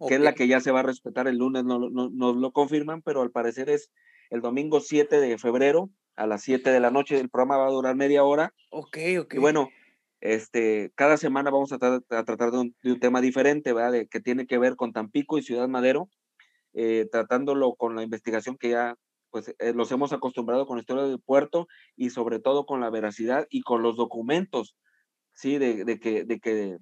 que, 0.07 0.15
es 0.15 0.21
la 0.21 0.33
que 0.33 0.47
ya 0.47 0.59
se 0.59 0.71
va 0.71 0.81
a 0.81 0.83
respetar 0.83 1.27
el 1.27 1.37
lunes, 1.37 1.63
no, 1.63 1.79
no, 1.89 2.09
nos 2.09 2.35
lo 2.35 2.51
confirman, 2.51 3.01
pero 3.01 3.21
al 3.21 3.31
parecer 3.31 3.69
es 3.69 3.91
el 4.29 4.41
domingo 4.41 4.79
7 4.79 5.19
de 5.19 5.37
febrero 5.37 5.89
a 6.15 6.27
las 6.27 6.43
7 6.43 6.69
de 6.71 6.79
la 6.79 6.91
noche. 6.91 7.19
El 7.19 7.29
programa 7.29 7.57
va 7.57 7.67
a 7.67 7.71
durar 7.71 7.95
media 7.95 8.23
hora. 8.23 8.53
Ok, 8.69 8.97
ok. 9.19 9.33
Y 9.33 9.37
bueno, 9.37 9.69
este, 10.21 10.91
cada 10.95 11.17
semana 11.17 11.49
vamos 11.49 11.71
a, 11.73 11.79
tratar 11.79 12.51
de 12.51 12.57
un, 12.59 12.99
tema 12.99 13.21
diferente, 13.21 13.73
¿verdad? 13.73 13.91
De, 13.91 14.07
que 14.07 14.19
tiene 14.19 14.45
que 14.45 14.59
ver 14.59 14.75
con 14.75 14.93
Tampico 14.93 15.37
y 15.37 15.43
Ciudad 15.43 15.67
Madero, 15.67 16.09
eh, 16.73 17.07
tratándolo 17.11 17.73
con 17.75 17.95
la 17.95 18.03
investigación 18.03 18.57
que 18.57 18.69
ya 18.69 18.95
pues 19.31 19.55
eh, 19.59 19.73
los 19.73 19.91
hemos 19.91 20.13
acostumbrado 20.13 20.67
con 20.67 20.77
la 20.77 20.81
historia 20.81 21.03
del 21.05 21.19
puerto 21.19 21.67
y 21.95 22.09
sobre 22.09 22.39
todo 22.39 22.65
con 22.65 22.81
la 22.81 22.89
veracidad 22.89 23.47
y 23.49 23.61
con 23.61 23.81
los 23.81 23.95
documentos, 23.95 24.75
¿sí? 25.33 25.57
De, 25.57 25.85
de 25.85 25.99
que, 25.99 26.25
de 26.25 26.39
que 26.39 26.77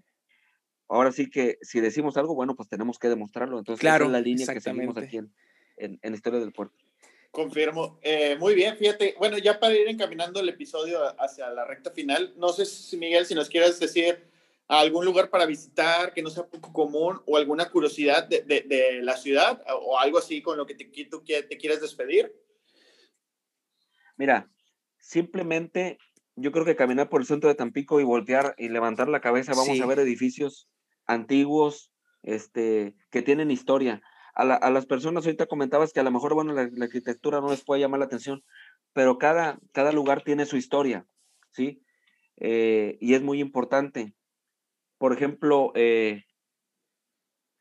ahora 0.89 1.11
sí 1.11 1.29
que 1.29 1.57
si 1.61 1.79
decimos 1.79 2.17
algo, 2.17 2.35
bueno, 2.35 2.55
pues 2.55 2.67
tenemos 2.67 2.97
que 2.97 3.07
demostrarlo. 3.07 3.59
Entonces, 3.59 3.79
claro, 3.79 4.05
esa 4.05 4.07
es 4.07 4.11
la 4.11 4.21
línea 4.21 4.47
que 4.47 4.61
seguimos 4.61 4.97
aquí 4.97 5.17
en, 5.17 5.31
en, 5.77 5.99
en 6.01 6.13
Historia 6.13 6.39
del 6.39 6.51
Puerto. 6.51 6.75
Confirmo. 7.31 7.99
Eh, 8.01 8.35
muy 8.39 8.55
bien, 8.55 8.75
fíjate. 8.75 9.15
Bueno, 9.19 9.37
ya 9.37 9.59
para 9.59 9.75
ir 9.75 9.87
encaminando 9.87 10.39
el 10.39 10.49
episodio 10.49 10.99
hacia 11.21 11.49
la 11.51 11.63
recta 11.63 11.91
final, 11.91 12.33
no 12.37 12.49
sé 12.49 12.65
si 12.65 12.97
Miguel, 12.97 13.25
si 13.25 13.35
nos 13.35 13.49
quieres 13.49 13.79
decir 13.79 14.27
algún 14.67 15.05
lugar 15.05 15.29
para 15.29 15.45
visitar 15.45 16.13
que 16.13 16.21
no 16.21 16.29
sea 16.29 16.45
poco 16.45 16.71
común 16.71 17.21
o 17.25 17.37
alguna 17.37 17.69
curiosidad 17.69 18.27
de, 18.27 18.41
de, 18.41 19.01
la 19.01 19.17
ciudad 19.17 19.63
o 19.67 19.97
algo 19.97 20.19
así 20.19 20.41
con 20.41 20.57
lo 20.57 20.65
que 20.65 20.75
te, 20.75 20.85
tú 21.05 21.23
te 21.23 21.57
quieres 21.57 21.81
despedir. 21.81 22.31
Mira, 24.15 24.51
simplemente 24.97 25.97
yo 26.35 26.51
creo 26.51 26.65
que 26.65 26.75
caminar 26.75 27.09
por 27.09 27.21
el 27.21 27.27
centro 27.27 27.49
de 27.49 27.55
Tampico 27.55 27.99
y 27.99 28.03
voltear 28.03 28.53
y 28.57 28.69
levantar 28.69 29.07
la 29.07 29.21
cabeza, 29.21 29.53
vamos 29.55 29.79
a 29.79 29.85
ver 29.85 29.99
edificios 29.99 30.69
antiguos, 31.05 31.91
este, 32.21 32.95
que 33.09 33.21
tienen 33.21 33.49
historia 33.49 34.01
a, 34.39 34.69
las 34.69 34.85
personas, 34.85 35.25
ahorita 35.25 35.47
comentabas 35.47 35.91
que 35.91 35.99
a 35.99 36.03
lo 36.03 36.11
mejor, 36.11 36.33
bueno, 36.33 36.53
la, 36.53 36.69
arquitectura 36.83 37.41
no 37.41 37.49
les 37.49 37.63
puede 37.63 37.81
llamar 37.81 37.99
la 37.99 38.05
atención, 38.05 38.43
pero 38.93 39.17
cada, 39.17 39.59
cada 39.73 39.91
lugar 39.91 40.23
tiene 40.23 40.45
su 40.45 40.55
historia, 40.57 41.05
¿sí? 41.51 41.83
Eh, 42.37 42.97
y 43.01 43.13
es 43.13 43.21
muy 43.21 43.41
importante. 43.41 44.13
Por 44.97 45.13
ejemplo, 45.13 45.71
eh, 45.75 46.23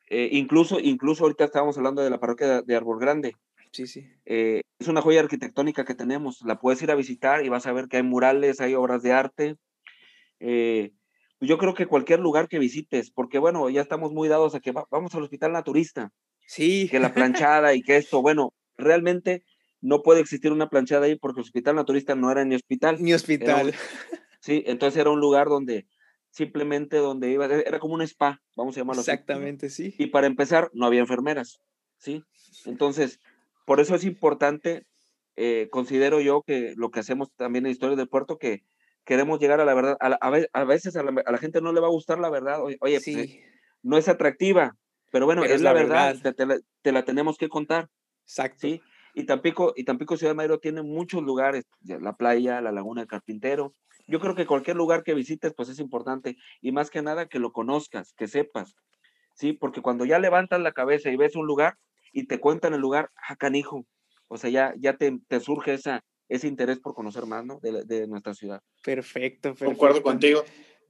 eh, 0.09 0.29
incluso, 0.33 0.79
incluso 0.81 1.25
ahorita 1.25 1.45
estábamos 1.45 1.77
hablando 1.77 2.03
de 2.03 2.11
la 2.11 2.21
parroquia 2.21 2.63
de, 2.63 2.77
Árbol 2.77 3.01
Grande. 3.01 3.35
Sí, 3.73 3.87
sí. 3.87 4.07
es 4.25 4.89
una 4.89 5.03
joya 5.03 5.21
arquitectónica 5.21 5.85
que 5.85 5.95
tenemos. 5.95 6.43
La 6.43 6.59
puedes 6.59 6.81
ir 6.83 6.91
a 6.91 6.95
visitar 6.95 7.45
y 7.45 7.49
vas 7.49 7.67
a 7.67 7.73
ver 7.73 7.89
que 7.89 7.99
hay 7.99 8.03
murales, 8.03 8.61
hay 8.61 8.75
obras 8.75 9.03
de 9.03 9.13
arte. 9.13 9.57
yo 11.41 11.59
creo 11.59 11.75
que 11.75 11.87
cualquier 11.87 12.21
lugar 12.21 12.49
que 12.49 12.59
visites, 12.59 13.11
porque 13.11 13.39
bueno, 13.39 13.69
ya 13.69 13.83
estamos 13.83 14.13
muy 14.13 14.29
dados 14.29 14.55
a 14.55 14.61
que 14.61 14.73
vamos 14.73 15.15
al 15.15 15.23
hospital 15.25 15.53
naturista. 15.53 16.13
Sí. 16.49 16.89
Que 16.91 16.99
la 16.99 17.15
planchada 17.15 17.75
y 17.75 17.83
que 17.83 17.97
esto, 17.97 18.23
bueno, 18.23 18.55
realmente 18.77 19.45
no 19.81 20.03
puede 20.03 20.21
existir 20.21 20.51
una 20.51 20.69
planchada 20.69 21.07
ahí 21.07 21.17
porque 21.17 21.41
el 21.41 21.45
hospital 21.45 21.77
naturista 21.77 22.15
no 22.17 22.33
era 22.33 22.45
ni 22.45 22.57
hospital. 22.57 22.97
Ni 23.01 23.13
hospital. 23.13 23.75
sí, 24.41 24.65
entonces 24.67 25.01
era 25.01 25.11
un 25.11 25.21
lugar 25.21 25.49
donde 25.49 25.87
simplemente 26.31 26.97
donde 26.97 27.31
iba, 27.31 27.47
era 27.47 27.79
como 27.79 27.95
un 27.95 28.03
spa, 28.03 28.41
vamos 28.57 28.77
a 28.77 28.81
llamarlo 28.81 29.01
Exactamente, 29.01 29.71
sí. 29.71 29.95
Y 29.99 30.07
para 30.07 30.27
empezar, 30.27 30.71
no 30.73 30.87
había 30.87 31.01
enfermeras, 31.01 31.61
¿sí? 31.99 32.23
Entonces, 32.65 33.21
por 33.67 33.81
eso 33.81 33.95
es 33.95 34.05
importante, 34.05 34.85
eh, 35.37 35.69
considero 35.71 36.21
yo 36.21 36.43
que 36.43 36.75
lo 36.77 36.91
que 36.91 37.01
hacemos 37.01 37.29
también 37.37 37.67
en 37.67 37.73
Historia 37.73 37.97
del 37.97 38.09
Puerto, 38.09 38.39
que 38.39 38.63
queremos 39.05 39.41
llegar 39.41 39.61
a 39.61 39.65
la 39.65 39.75
verdad, 39.75 39.97
a, 40.01 40.65
veces 40.65 40.97
a 40.97 41.03
la, 41.03 41.39
gente 41.39 41.61
no 41.61 41.73
le 41.73 41.81
va 41.81 41.87
a 41.87 41.91
gustar 41.91 42.19
la 42.19 42.31
verdad, 42.31 42.63
oye, 42.63 42.77
pues, 42.79 43.09
eh, 43.09 43.43
no 43.83 43.97
es 43.97 44.09
atractiva, 44.09 44.77
pero 45.11 45.27
bueno, 45.27 45.45
es, 45.45 45.61
la, 45.61 45.73
verdad, 45.73 46.17
Te, 46.83 46.93
la, 46.93 47.05
tenemos 47.05 47.39
que 47.39 47.49
contar. 47.49 47.89
Exacto. 48.25 48.59
¿sí? 48.61 48.83
Y 49.15 49.25
Tampico, 49.25 49.73
y 49.77 49.85
Tampico 49.85 50.17
Ciudad 50.17 50.33
de 50.33 50.37
Madero 50.37 50.59
tiene 50.59 50.83
muchos 50.83 51.23
lugares, 51.23 51.65
la 51.83 52.17
playa, 52.17 52.61
la 52.61 52.73
laguna 52.73 53.01
del 53.01 53.09
carpintero. 53.09 53.75
Yo 54.07 54.21
creo 54.21 54.35
que 54.35 54.47
cualquier 54.47 54.77
lugar 54.77 55.03
que 55.03 55.15
visites, 55.15 55.53
pues 55.55 55.69
es 55.69 55.81
importante. 55.81 56.37
Y 56.61 56.73
más 56.73 56.91
que 56.91 57.03
nada 57.03 57.27
que 57.27 57.39
lo 57.39 57.53
conozcas, 57.53 58.13
que 58.15 58.29
sepas. 58.29 58.77
Sí, 59.35 59.53
porque 59.53 59.83
cuando 59.83 60.05
ya 60.05 60.19
levantas 60.19 60.61
la 60.61 60.73
cabeza 60.73 61.11
y 61.11 61.17
ves 61.17 61.37
un 61.37 61.47
lugar 61.47 61.77
y 62.13 62.27
te 62.27 62.41
cuentan 62.41 62.75
el 62.75 62.81
lugar, 62.81 63.11
ah, 63.29 63.37
canijo. 63.37 63.87
O 64.29 64.37
sea, 64.37 64.51
ya, 64.51 64.75
ya 64.79 64.97
te, 64.97 65.19
te 65.29 65.41
surge 65.41 65.75
esa, 65.75 66.05
ese 66.29 66.49
interés 66.49 66.79
por 66.79 66.95
conocer 66.95 67.27
más, 67.27 67.45
¿no? 67.45 67.59
De, 67.61 67.85
de 67.85 68.07
nuestra 68.07 68.35
ciudad. 68.35 68.61
Perfecto, 68.83 69.51
perfecto. 69.51 69.67
Concuerdo 69.67 70.03
contigo. 70.03 70.45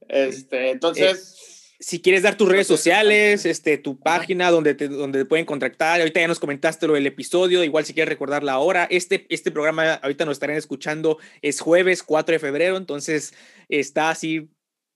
Este, 0.07 0.71
entonces 0.71 1.58
si 1.79 2.01
quieres 2.01 2.23
dar 2.23 2.35
tus 2.35 2.49
redes 2.49 2.67
sociales, 2.67 3.45
este, 3.45 3.77
tu 3.77 3.99
página 3.99 4.51
donde 4.51 4.75
te, 4.75 4.89
donde 4.89 5.23
pueden 5.23 5.45
contactar. 5.45 6.01
Ahorita 6.01 6.19
ya 6.19 6.27
nos 6.27 6.39
comentaste 6.39 6.87
lo 6.87 6.93
del 6.93 7.07
episodio, 7.07 7.63
igual 7.63 7.85
si 7.85 7.93
quieres 7.93 8.09
recordar 8.09 8.43
la 8.43 8.59
hora. 8.59 8.85
Este, 8.89 9.25
este 9.29 9.49
programa 9.49 9.93
ahorita 9.93 10.25
nos 10.25 10.33
estarán 10.33 10.57
escuchando, 10.57 11.19
es 11.41 11.61
jueves 11.61 12.03
4 12.03 12.33
de 12.33 12.39
febrero, 12.39 12.75
entonces 12.75 13.33
está 13.69 14.09
así 14.09 14.49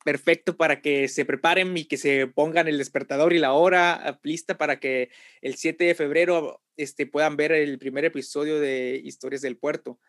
perfecto 0.04 0.58
para 0.58 0.82
que 0.82 1.08
se 1.08 1.24
preparen 1.24 1.78
y 1.78 1.86
que 1.86 1.96
se 1.96 2.28
pongan 2.28 2.68
el 2.68 2.78
despertador 2.78 3.32
y 3.32 3.40
la 3.40 3.54
hora 3.54 4.20
lista 4.22 4.58
para 4.58 4.82
que 4.82 5.10
el 5.42 5.56
7 5.56 5.86
de 5.86 5.96
febrero 5.96 6.62
este, 6.76 7.06
puedan 7.06 7.38
ver 7.38 7.54
el 7.54 7.80
primer 7.80 8.04
episodio 8.04 8.60
de 8.60 9.00
Historias 9.02 9.42
del 9.42 9.56
Puerto. 9.56 10.00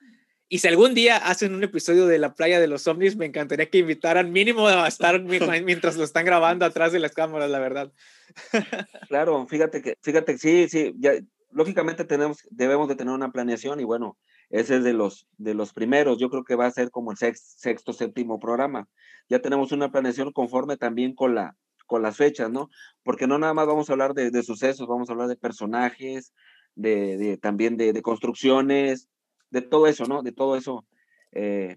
Y 0.54 0.58
si 0.58 0.68
algún 0.68 0.94
día 0.94 1.16
hacen 1.16 1.52
un 1.52 1.64
episodio 1.64 2.06
de 2.06 2.16
la 2.16 2.36
playa 2.36 2.60
de 2.60 2.68
los 2.68 2.86
ovnis, 2.86 3.16
me 3.16 3.26
encantaría 3.26 3.68
que 3.68 3.78
invitaran 3.78 4.30
mínimo 4.30 4.68
a 4.68 4.86
estar 4.86 5.20
mientras 5.64 5.96
lo 5.96 6.04
están 6.04 6.24
grabando 6.24 6.64
atrás 6.64 6.92
de 6.92 7.00
las 7.00 7.10
cámaras, 7.10 7.50
la 7.50 7.58
verdad. 7.58 7.92
Claro, 9.08 9.44
fíjate 9.48 9.82
que, 9.82 9.96
fíjate, 10.00 10.38
sí, 10.38 10.68
sí, 10.68 10.94
ya, 10.96 11.14
lógicamente 11.50 12.04
tenemos, 12.04 12.38
debemos 12.52 12.86
de 12.86 12.94
tener 12.94 13.12
una 13.12 13.32
planeación 13.32 13.80
y 13.80 13.84
bueno, 13.84 14.16
ese 14.48 14.76
es 14.76 14.84
de 14.84 14.92
los, 14.92 15.26
de 15.38 15.54
los 15.54 15.72
primeros, 15.72 16.18
yo 16.18 16.30
creo 16.30 16.44
que 16.44 16.54
va 16.54 16.66
a 16.66 16.70
ser 16.70 16.92
como 16.92 17.10
el 17.10 17.16
sexto, 17.16 17.92
séptimo 17.92 18.38
programa. 18.38 18.86
Ya 19.28 19.40
tenemos 19.40 19.72
una 19.72 19.90
planeación 19.90 20.30
conforme 20.30 20.76
también 20.76 21.16
con, 21.16 21.34
la, 21.34 21.56
con 21.86 22.00
las 22.00 22.16
fechas, 22.16 22.48
¿no? 22.48 22.70
Porque 23.02 23.26
no 23.26 23.40
nada 23.40 23.54
más 23.54 23.66
vamos 23.66 23.90
a 23.90 23.94
hablar 23.94 24.14
de, 24.14 24.42
sucesos, 24.44 24.86
vamos 24.86 25.08
a 25.08 25.14
hablar 25.14 25.26
de 25.26 25.36
personajes, 25.36 26.32
de, 26.76 27.16
de 27.16 27.38
también 27.38 27.76
de, 27.76 27.92
de 27.92 28.02
construcciones, 28.02 29.08
de 29.54 29.62
todo 29.62 29.86
eso, 29.86 30.04
¿no? 30.06 30.22
De 30.22 30.32
todo 30.32 30.56
eso, 30.56 30.84
eh, 31.32 31.76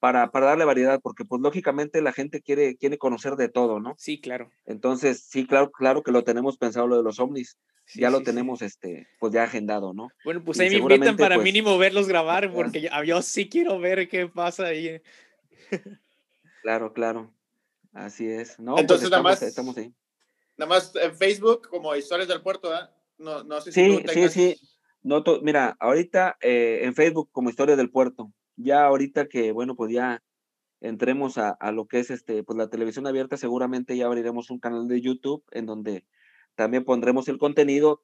para, 0.00 0.32
para, 0.32 0.46
darle 0.46 0.64
variedad, 0.64 1.00
porque 1.00 1.24
pues 1.24 1.40
lógicamente 1.40 2.02
la 2.02 2.12
gente 2.12 2.42
quiere, 2.42 2.76
quiere 2.76 2.98
conocer 2.98 3.36
de 3.36 3.48
todo, 3.48 3.78
¿no? 3.78 3.94
Sí, 3.96 4.20
claro. 4.20 4.50
Entonces, 4.66 5.24
sí, 5.28 5.46
claro, 5.46 5.70
claro 5.70 6.02
que 6.02 6.10
lo 6.10 6.24
tenemos 6.24 6.58
pensado 6.58 6.88
lo 6.88 6.96
de 6.96 7.04
los 7.04 7.20
ovnis, 7.20 7.58
ya 7.94 8.10
lo 8.10 8.22
tenemos, 8.22 8.60
este, 8.60 9.06
pues 9.20 9.32
ya 9.32 9.44
agendado, 9.44 9.94
¿no? 9.94 10.08
Bueno, 10.24 10.42
pues 10.44 10.58
ahí 10.58 10.68
me 10.68 10.76
invitan 10.78 11.16
para 11.16 11.36
pues 11.36 11.44
mínimo 11.44 11.78
verlos 11.78 12.08
grabar, 12.08 12.52
porque 12.52 12.90
yo, 13.04 13.22
sí 13.22 13.48
quiero 13.48 13.78
ver 13.78 14.08
qué 14.08 14.26
pasa 14.26 14.64
ahí. 14.66 15.00
claro, 16.62 16.92
claro, 16.92 17.32
así 17.92 18.26
es. 18.26 18.58
No, 18.58 18.72
pues, 18.72 18.82
Entonces, 18.82 19.10
nada 19.10 19.22
más, 19.22 19.40
estamos 19.42 19.78
ahí. 19.78 19.94
Nada 20.56 20.68
más 20.70 20.92
en 20.96 21.14
Facebook, 21.14 21.68
como 21.68 21.94
Historias 21.94 22.26
del 22.26 22.42
Puerto, 22.42 22.74
¿eh? 22.74 22.80
No, 23.18 23.44
no 23.44 23.60
sé 23.60 23.70
si 23.70 23.80
sí, 23.80 24.04
sí, 24.12 24.28
sí. 24.28 24.75
No, 25.06 25.22
mira, 25.40 25.76
ahorita 25.78 26.36
eh, 26.40 26.80
en 26.82 26.96
Facebook 26.96 27.28
como 27.30 27.48
Historia 27.48 27.76
del 27.76 27.90
Puerto, 27.92 28.32
ya 28.56 28.86
ahorita 28.86 29.28
que, 29.28 29.52
bueno, 29.52 29.76
pues 29.76 29.92
ya 29.92 30.20
entremos 30.80 31.38
a, 31.38 31.56
lo 31.70 31.86
que 31.86 32.00
es 32.00 32.10
este, 32.10 32.42
pues 32.42 32.58
la 32.58 32.70
televisión 32.70 33.06
abierta, 33.06 33.36
seguramente 33.36 33.96
ya 33.96 34.06
abriremos 34.06 34.50
un 34.50 34.58
canal 34.58 34.88
de 34.88 35.00
YouTube 35.00 35.44
en 35.52 35.66
donde 35.66 36.04
también 36.56 36.84
pondremos 36.84 37.28
el 37.28 37.38
contenido 37.38 38.02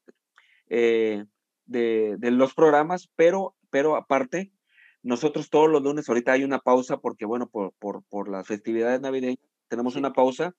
eh, 0.68 1.24
de, 1.66 2.18
los 2.20 2.54
programas, 2.54 3.10
pero, 3.16 3.56
pero 3.68 3.96
aparte, 3.96 4.52
nosotros 5.02 5.50
todos 5.50 5.68
los 5.68 5.82
lunes, 5.82 6.08
ahorita 6.08 6.30
hay 6.30 6.44
una 6.44 6.60
pausa 6.60 6.98
porque, 6.98 7.24
bueno, 7.24 7.48
por, 7.48 7.72
por, 7.80 8.04
por 8.04 8.28
las 8.28 8.46
festividades 8.46 9.00
navideñas, 9.00 9.40
tenemos 9.66 9.96
una 9.96 10.12
pausa 10.12 10.54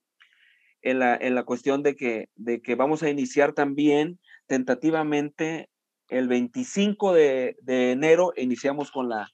en 0.82 1.00
la, 1.00 1.16
en 1.16 1.36
la 1.36 1.46
cuestión 1.46 1.84
de 1.84 1.96
que, 1.96 2.28
de 2.36 2.62
que 2.62 2.76
vamos 2.76 3.02
a 3.02 3.10
iniciar 3.10 3.54
también 3.54 4.20
tentativamente 4.46 5.70
el 6.10 6.28
25 6.28 7.14
de, 7.14 7.56
enero 7.68 8.34
iniciamos 8.36 8.92
con 8.92 9.10
la, 9.10 9.30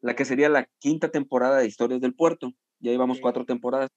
la 0.00 0.14
que 0.14 0.24
sería 0.24 0.48
la 0.48 0.68
quinta 0.78 1.10
temporada 1.10 1.58
de 1.58 1.66
Historias 1.66 2.00
del 2.00 2.14
Puerto. 2.14 2.52
Ya 2.80 2.92
llevamos 2.92 3.20
cuatro 3.20 3.44
temporadas. 3.44 3.90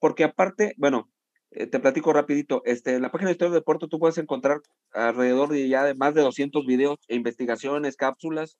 Porque 0.00 0.24
aparte, 0.24 0.74
bueno, 0.76 1.10
eh, 1.50 1.66
te 1.66 1.80
platico 1.80 2.12
rapidito, 2.12 2.62
este, 2.64 2.94
en 2.94 3.02
la 3.02 3.10
página 3.10 3.28
de 3.28 3.32
Historias 3.32 3.54
del 3.54 3.64
Puerto 3.64 3.88
tú 3.88 3.98
puedes 3.98 4.18
encontrar 4.18 4.60
alrededor 4.92 5.48
de 5.48 5.68
ya 5.68 5.84
de 5.84 5.94
más 5.94 6.14
de 6.14 6.22
200 6.22 6.66
videos 6.66 6.98
e 7.08 7.16
investigaciones, 7.16 7.96
cápsulas, 7.96 8.58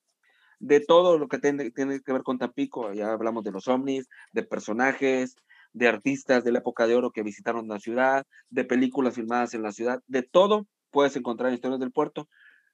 de 0.59 0.81
todo 0.81 1.19
lo 1.19 1.29
que 1.29 1.39
tiene, 1.39 1.71
tiene 1.71 2.01
que 2.01 2.13
ver 2.13 2.23
con 2.23 2.39
Tampico. 2.39 2.93
Ya 2.93 3.13
hablamos 3.13 3.45
de 3.45 3.53
los 3.53 3.69
ovnis, 3.69 4.09
de 4.33 4.43
personajes, 4.43 5.37
de 5.73 5.89
artistas 5.89 6.45
de 6.45 6.53
la 6.53 6.61
época 6.61 6.87
de 6.87 6.95
oro 6.95 7.11
que 7.11 7.23
visitaron 7.23 7.69
la 7.69 7.79
ciudad, 7.79 8.27
de 8.51 8.65
películas 8.65 9.15
filmadas 9.15 9.55
en 9.55 9.63
la 9.63 9.73
ciudad, 9.73 10.01
de 10.07 10.23
todo 10.23 10.67
puedes 10.91 11.17
encontrar 11.17 11.49
en 11.49 11.55
Historias 11.55 11.81
del 11.81 11.93
Puerto. 11.93 12.29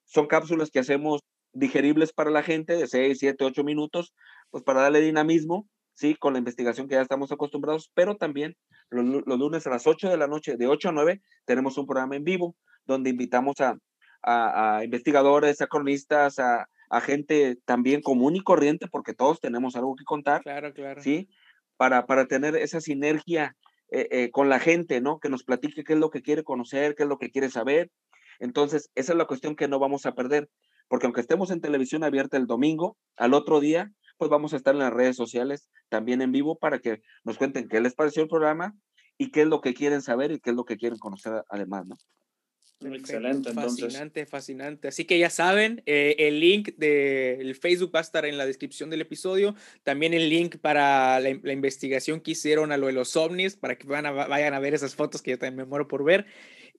Son 0.04 0.26
cápsulas 0.26 0.70
que 0.70 0.78
hacemos 0.78 1.20
digeribles 1.52 2.12
para 2.12 2.30
la 2.30 2.42
gente 2.42 2.76
de 2.76 2.86
6, 2.86 3.18
7, 3.18 3.44
8 3.44 3.64
minutos, 3.64 4.14
pues 4.50 4.64
para 4.64 4.82
darle 4.82 5.00
dinamismo, 5.00 5.68
¿sí? 5.94 6.14
Con 6.14 6.32
la 6.34 6.38
investigación 6.40 6.88
que 6.88 6.96
ya 6.96 7.02
estamos 7.02 7.32
acostumbrados, 7.32 7.90
pero 7.94 8.16
también 8.16 8.56
los, 8.90 9.24
lunes 9.26 9.66
a 9.66 9.70
las 9.70 9.86
8 9.86 10.10
de 10.10 10.16
la 10.16 10.26
noche, 10.26 10.56
de 10.56 10.66
8 10.66 10.88
a 10.88 10.92
9, 10.92 11.22
tenemos 11.44 11.78
un 11.78 11.86
programa 11.86 12.16
en 12.16 12.24
vivo 12.24 12.56
donde 12.84 13.10
invitamos 13.10 13.60
a, 13.60 13.78
a, 14.22 14.84
investigadores, 14.84 15.60
a 15.60 15.66
cronistas, 15.66 16.38
a, 16.38 16.68
a, 16.90 17.00
gente 17.00 17.56
también 17.64 18.02
común 18.02 18.36
y 18.36 18.42
corriente, 18.42 18.88
porque 18.88 19.14
todos 19.14 19.40
tenemos 19.40 19.76
algo 19.76 19.94
que 19.96 20.04
contar. 20.04 20.42
Claro, 20.42 20.72
claro. 20.74 21.02
¿Sí? 21.02 21.28
Para, 21.76 22.06
para 22.06 22.26
tener 22.26 22.56
esa 22.56 22.80
sinergia 22.80 23.56
eh, 23.90 24.08
eh, 24.10 24.30
con 24.30 24.48
la 24.48 24.58
gente, 24.58 25.00
¿no? 25.00 25.18
Que 25.18 25.28
nos 25.28 25.44
platique 25.44 25.84
qué 25.84 25.92
es 25.94 25.98
lo 25.98 26.10
que 26.10 26.22
quiere 26.22 26.42
conocer, 26.42 26.94
qué 26.94 27.04
es 27.04 27.08
lo 27.08 27.18
que 27.18 27.30
quiere 27.30 27.50
saber 27.50 27.90
entonces, 28.38 28.90
esa 28.94 29.12
es 29.12 29.18
la 29.18 29.26
cuestión 29.26 29.56
que 29.56 29.68
no 29.68 29.78
vamos 29.78 30.06
a 30.06 30.14
perder, 30.14 30.48
porque 30.88 31.06
aunque 31.06 31.20
estemos 31.20 31.50
en 31.50 31.60
televisión 31.60 32.04
abierta 32.04 32.36
el 32.36 32.46
domingo, 32.46 32.96
al 33.16 33.34
otro 33.34 33.60
día, 33.60 33.92
pues 34.16 34.30
vamos 34.30 34.52
a 34.52 34.56
estar 34.56 34.74
en 34.74 34.80
las 34.80 34.92
redes 34.92 35.16
sociales 35.16 35.68
también 35.88 36.22
en 36.22 36.32
vivo 36.32 36.58
para 36.58 36.78
que 36.78 37.02
nos 37.24 37.38
cuenten 37.38 37.68
qué 37.68 37.80
les 37.80 37.94
pareció 37.94 38.22
el 38.22 38.28
programa 38.28 38.74
y 39.18 39.30
qué 39.30 39.42
es 39.42 39.48
lo 39.48 39.60
que 39.60 39.74
quieren 39.74 40.02
saber 40.02 40.32
y 40.32 40.40
qué 40.40 40.50
es 40.50 40.56
lo 40.56 40.64
que 40.64 40.76
quieren 40.76 40.98
conocer 40.98 41.42
además, 41.48 41.86
¿no? 41.86 41.96
Excelente, 42.92 43.50
entonces. 43.50 43.84
Fascinante, 43.84 44.26
fascinante. 44.26 44.88
Así 44.88 45.04
que 45.04 45.18
ya 45.18 45.30
saben, 45.30 45.82
eh, 45.86 46.16
el 46.18 46.40
link 46.40 46.76
del 46.76 47.54
Facebook 47.54 47.94
va 47.94 48.00
a 48.00 48.02
estar 48.02 48.26
en 48.26 48.36
la 48.36 48.44
descripción 48.44 48.90
del 48.90 49.00
episodio. 49.00 49.54
También 49.84 50.12
el 50.12 50.28
link 50.28 50.56
para 50.58 51.18
la, 51.20 51.30
investigación 51.30 52.20
que 52.20 52.32
hicieron 52.32 52.72
a 52.72 52.76
lo 52.76 52.88
de 52.88 52.92
los 52.92 53.16
ovnis, 53.16 53.56
para 53.56 53.78
que 53.78 53.86
vayan 53.86 54.06
a, 54.06 54.10
vayan 54.10 54.52
a 54.52 54.58
ver 54.58 54.74
esas 54.74 54.94
fotos 54.94 55.22
que 55.22 55.30
yo 55.30 55.38
también 55.38 55.56
me 55.56 55.64
muero 55.64 55.88
por 55.88 56.04
ver. 56.04 56.26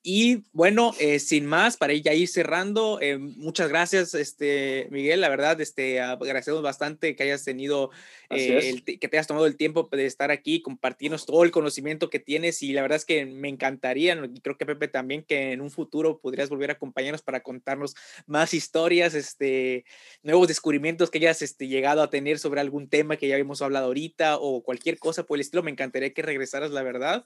Y 0.07 0.43
bueno, 0.53 0.93
eh, 0.99 1.17
sin 1.17 1.47
más, 1.47 1.77
para 1.77 1.91
ya 1.93 2.13
ir 2.13 2.27
cerrando, 2.27 2.99
eh, 3.01 3.17
muchas 3.17 3.69
gracias, 3.69 4.13
este, 4.13 4.87
Miguel. 4.91 5.19
La 5.19 5.29
verdad, 5.29 5.59
este, 5.59 5.99
agradecemos 5.99 6.61
bastante 6.61 7.15
que 7.15 7.23
hayas 7.23 7.43
tenido, 7.43 7.89
eh, 8.29 8.83
que 8.85 9.07
te 9.07 9.17
hayas 9.17 9.25
tomado 9.25 9.47
el 9.47 9.57
tiempo 9.57 9.89
de 9.91 10.05
estar 10.05 10.29
aquí, 10.29 10.61
compartirnos 10.61 11.25
todo 11.25 11.43
el 11.43 11.49
conocimiento 11.49 12.11
que 12.11 12.19
tienes. 12.19 12.61
Y 12.61 12.73
la 12.73 12.83
verdad 12.83 12.97
es 12.97 13.05
que 13.05 13.25
me 13.25 13.49
encantaría, 13.49 14.13
y 14.31 14.41
creo 14.41 14.59
que 14.59 14.67
Pepe 14.67 14.87
también, 14.87 15.23
que 15.23 15.53
en 15.53 15.61
un 15.61 15.71
futuro 15.71 16.19
podrías 16.19 16.49
volver 16.49 16.69
a 16.69 16.73
acompañarnos 16.73 17.23
para 17.23 17.41
contarnos 17.41 17.95
más 18.27 18.53
historias, 18.53 19.15
este, 19.15 19.85
nuevos 20.21 20.47
descubrimientos 20.47 21.09
que 21.09 21.17
hayas 21.17 21.41
este, 21.41 21.67
llegado 21.67 22.03
a 22.03 22.11
tener 22.11 22.37
sobre 22.37 22.61
algún 22.61 22.89
tema 22.89 23.17
que 23.17 23.27
ya 23.27 23.33
habíamos 23.33 23.63
hablado 23.63 23.87
ahorita 23.87 24.37
o 24.37 24.61
cualquier 24.61 24.99
cosa 24.99 25.23
por 25.23 25.37
el 25.37 25.41
estilo. 25.41 25.63
Me 25.63 25.71
encantaría 25.71 26.13
que 26.13 26.21
regresaras, 26.21 26.69
la 26.69 26.83
verdad. 26.83 27.25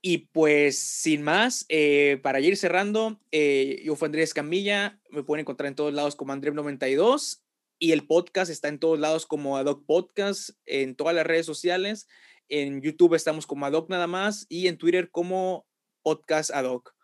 Y 0.00 0.28
pues 0.28 0.78
sin 0.78 1.22
más, 1.22 1.66
eh, 1.68 2.20
para 2.22 2.40
ir 2.40 2.56
cerrando, 2.56 3.20
eh, 3.32 3.82
yo 3.84 3.96
fui 3.96 4.06
Andrés 4.06 4.32
Camilla, 4.32 5.00
me 5.10 5.24
pueden 5.24 5.40
encontrar 5.42 5.66
en 5.66 5.74
todos 5.74 5.92
lados 5.92 6.14
como 6.14 6.32
Andrés92 6.32 7.40
y 7.80 7.92
el 7.92 8.06
podcast 8.06 8.50
está 8.50 8.68
en 8.68 8.78
todos 8.78 8.98
lados 8.98 9.26
como 9.26 9.56
Adoc 9.56 9.84
Podcast, 9.86 10.50
en 10.66 10.94
todas 10.94 11.14
las 11.14 11.26
redes 11.26 11.46
sociales. 11.46 12.06
En 12.48 12.80
YouTube 12.80 13.14
estamos 13.14 13.46
como 13.46 13.66
Adoc 13.66 13.90
nada 13.90 14.06
más 14.06 14.46
y 14.48 14.68
en 14.68 14.78
Twitter 14.78 15.10
como 15.10 15.66
Podcast 16.02 16.50
Adoc. 16.52 16.94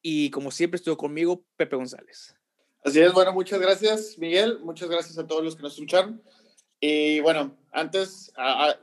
Y 0.00 0.30
como 0.30 0.50
siempre 0.50 0.76
estuvo 0.76 0.96
conmigo 0.96 1.44
Pepe 1.56 1.76
González. 1.76 2.34
Así 2.82 2.98
es, 3.00 3.12
bueno, 3.12 3.32
muchas 3.32 3.60
gracias 3.60 4.18
Miguel, 4.18 4.58
muchas 4.60 4.88
gracias 4.88 5.16
a 5.18 5.26
todos 5.26 5.44
los 5.44 5.54
que 5.54 5.62
nos 5.62 5.74
escucharon. 5.74 6.22
Y 6.84 7.20
bueno, 7.20 7.56
antes, 7.70 8.32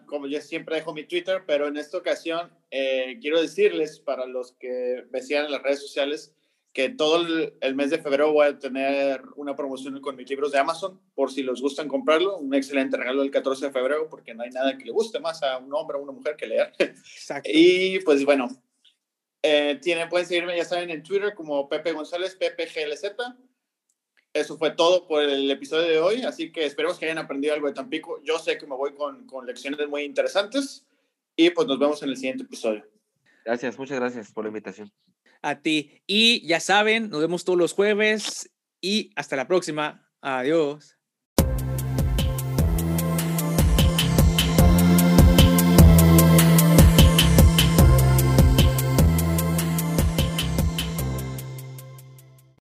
como 0.05 0.25
ya 0.27 0.39
siempre 0.39 0.77
dejo 0.77 0.93
mi 0.93 1.03
Twitter, 1.03 1.43
pero 1.45 1.67
en 1.67 1.75
esta 1.75 1.97
ocasión 1.97 2.49
eh, 2.71 3.17
quiero 3.19 3.41
decirles 3.41 3.99
para 3.99 4.25
los 4.25 4.53
que 4.53 5.03
me 5.11 5.21
sigan 5.21 5.47
en 5.47 5.51
las 5.51 5.61
redes 5.61 5.81
sociales 5.81 6.33
que 6.71 6.87
todo 6.87 7.17
el, 7.59 7.75
mes 7.75 7.89
de 7.89 7.97
febrero 7.97 8.31
voy 8.31 8.47
a 8.47 8.57
tener 8.57 9.21
una 9.35 9.53
promoción 9.53 9.99
con 9.99 10.15
mis 10.15 10.29
libros 10.29 10.53
de 10.53 10.59
Amazon, 10.59 11.01
por 11.13 11.29
si 11.29 11.43
les 11.43 11.59
gustan 11.59 11.89
comprarlo. 11.89 12.37
Un 12.37 12.55
excelente 12.55 12.95
regalo 12.95 13.21
el 13.21 13.31
14 13.31 13.65
de 13.65 13.71
febrero, 13.73 14.07
porque 14.09 14.33
no 14.33 14.43
hay 14.43 14.51
nada 14.51 14.77
que 14.77 14.85
le 14.85 14.91
guste 14.93 15.19
más 15.19 15.43
a 15.43 15.57
un 15.57 15.73
hombre 15.73 15.97
o 15.97 16.01
una 16.01 16.13
mujer 16.13 16.37
que 16.37 16.47
leer. 16.47 16.71
Exacto. 16.79 17.49
Y 17.53 17.99
pues 18.05 18.23
bueno, 18.23 18.47
eh, 19.43 19.77
tienen, 19.81 20.07
pueden 20.07 20.25
seguirme, 20.25 20.55
ya 20.55 20.63
saben, 20.63 20.89
en 20.89 21.03
Twitter 21.03 21.33
como 21.35 21.67
Pepe 21.67 21.91
González, 21.91 22.37
PPGLZ 22.37 23.13
eso 24.33 24.57
fue 24.57 24.71
todo 24.71 25.07
por 25.07 25.23
el 25.23 25.49
episodio 25.49 25.87
de 25.87 25.99
hoy, 25.99 26.21
así 26.21 26.51
que 26.51 26.65
esperemos 26.65 26.99
que 26.99 27.05
hayan 27.05 27.17
aprendido 27.17 27.53
algo 27.53 27.67
de 27.67 27.73
Tampico. 27.73 28.21
Yo 28.23 28.37
sé 28.39 28.57
que 28.57 28.67
me 28.67 28.75
voy 28.75 28.93
con, 28.93 29.25
con 29.25 29.45
lecciones 29.45 29.87
muy 29.87 30.03
interesantes 30.03 30.85
y 31.35 31.49
pues 31.49 31.67
nos 31.67 31.79
vemos 31.79 32.03
en 32.03 32.09
el 32.09 32.17
siguiente 32.17 32.43
episodio. 32.43 32.85
Gracias, 33.45 33.77
muchas 33.79 33.99
gracias 33.99 34.31
por 34.31 34.43
la 34.43 34.49
invitación. 34.49 34.91
A 35.41 35.61
ti. 35.61 36.01
Y 36.05 36.45
ya 36.45 36.59
saben, 36.59 37.09
nos 37.09 37.21
vemos 37.21 37.45
todos 37.45 37.57
los 37.57 37.73
jueves 37.73 38.51
y 38.81 39.11
hasta 39.15 39.35
la 39.35 39.47
próxima. 39.47 40.07
Adiós. 40.21 40.98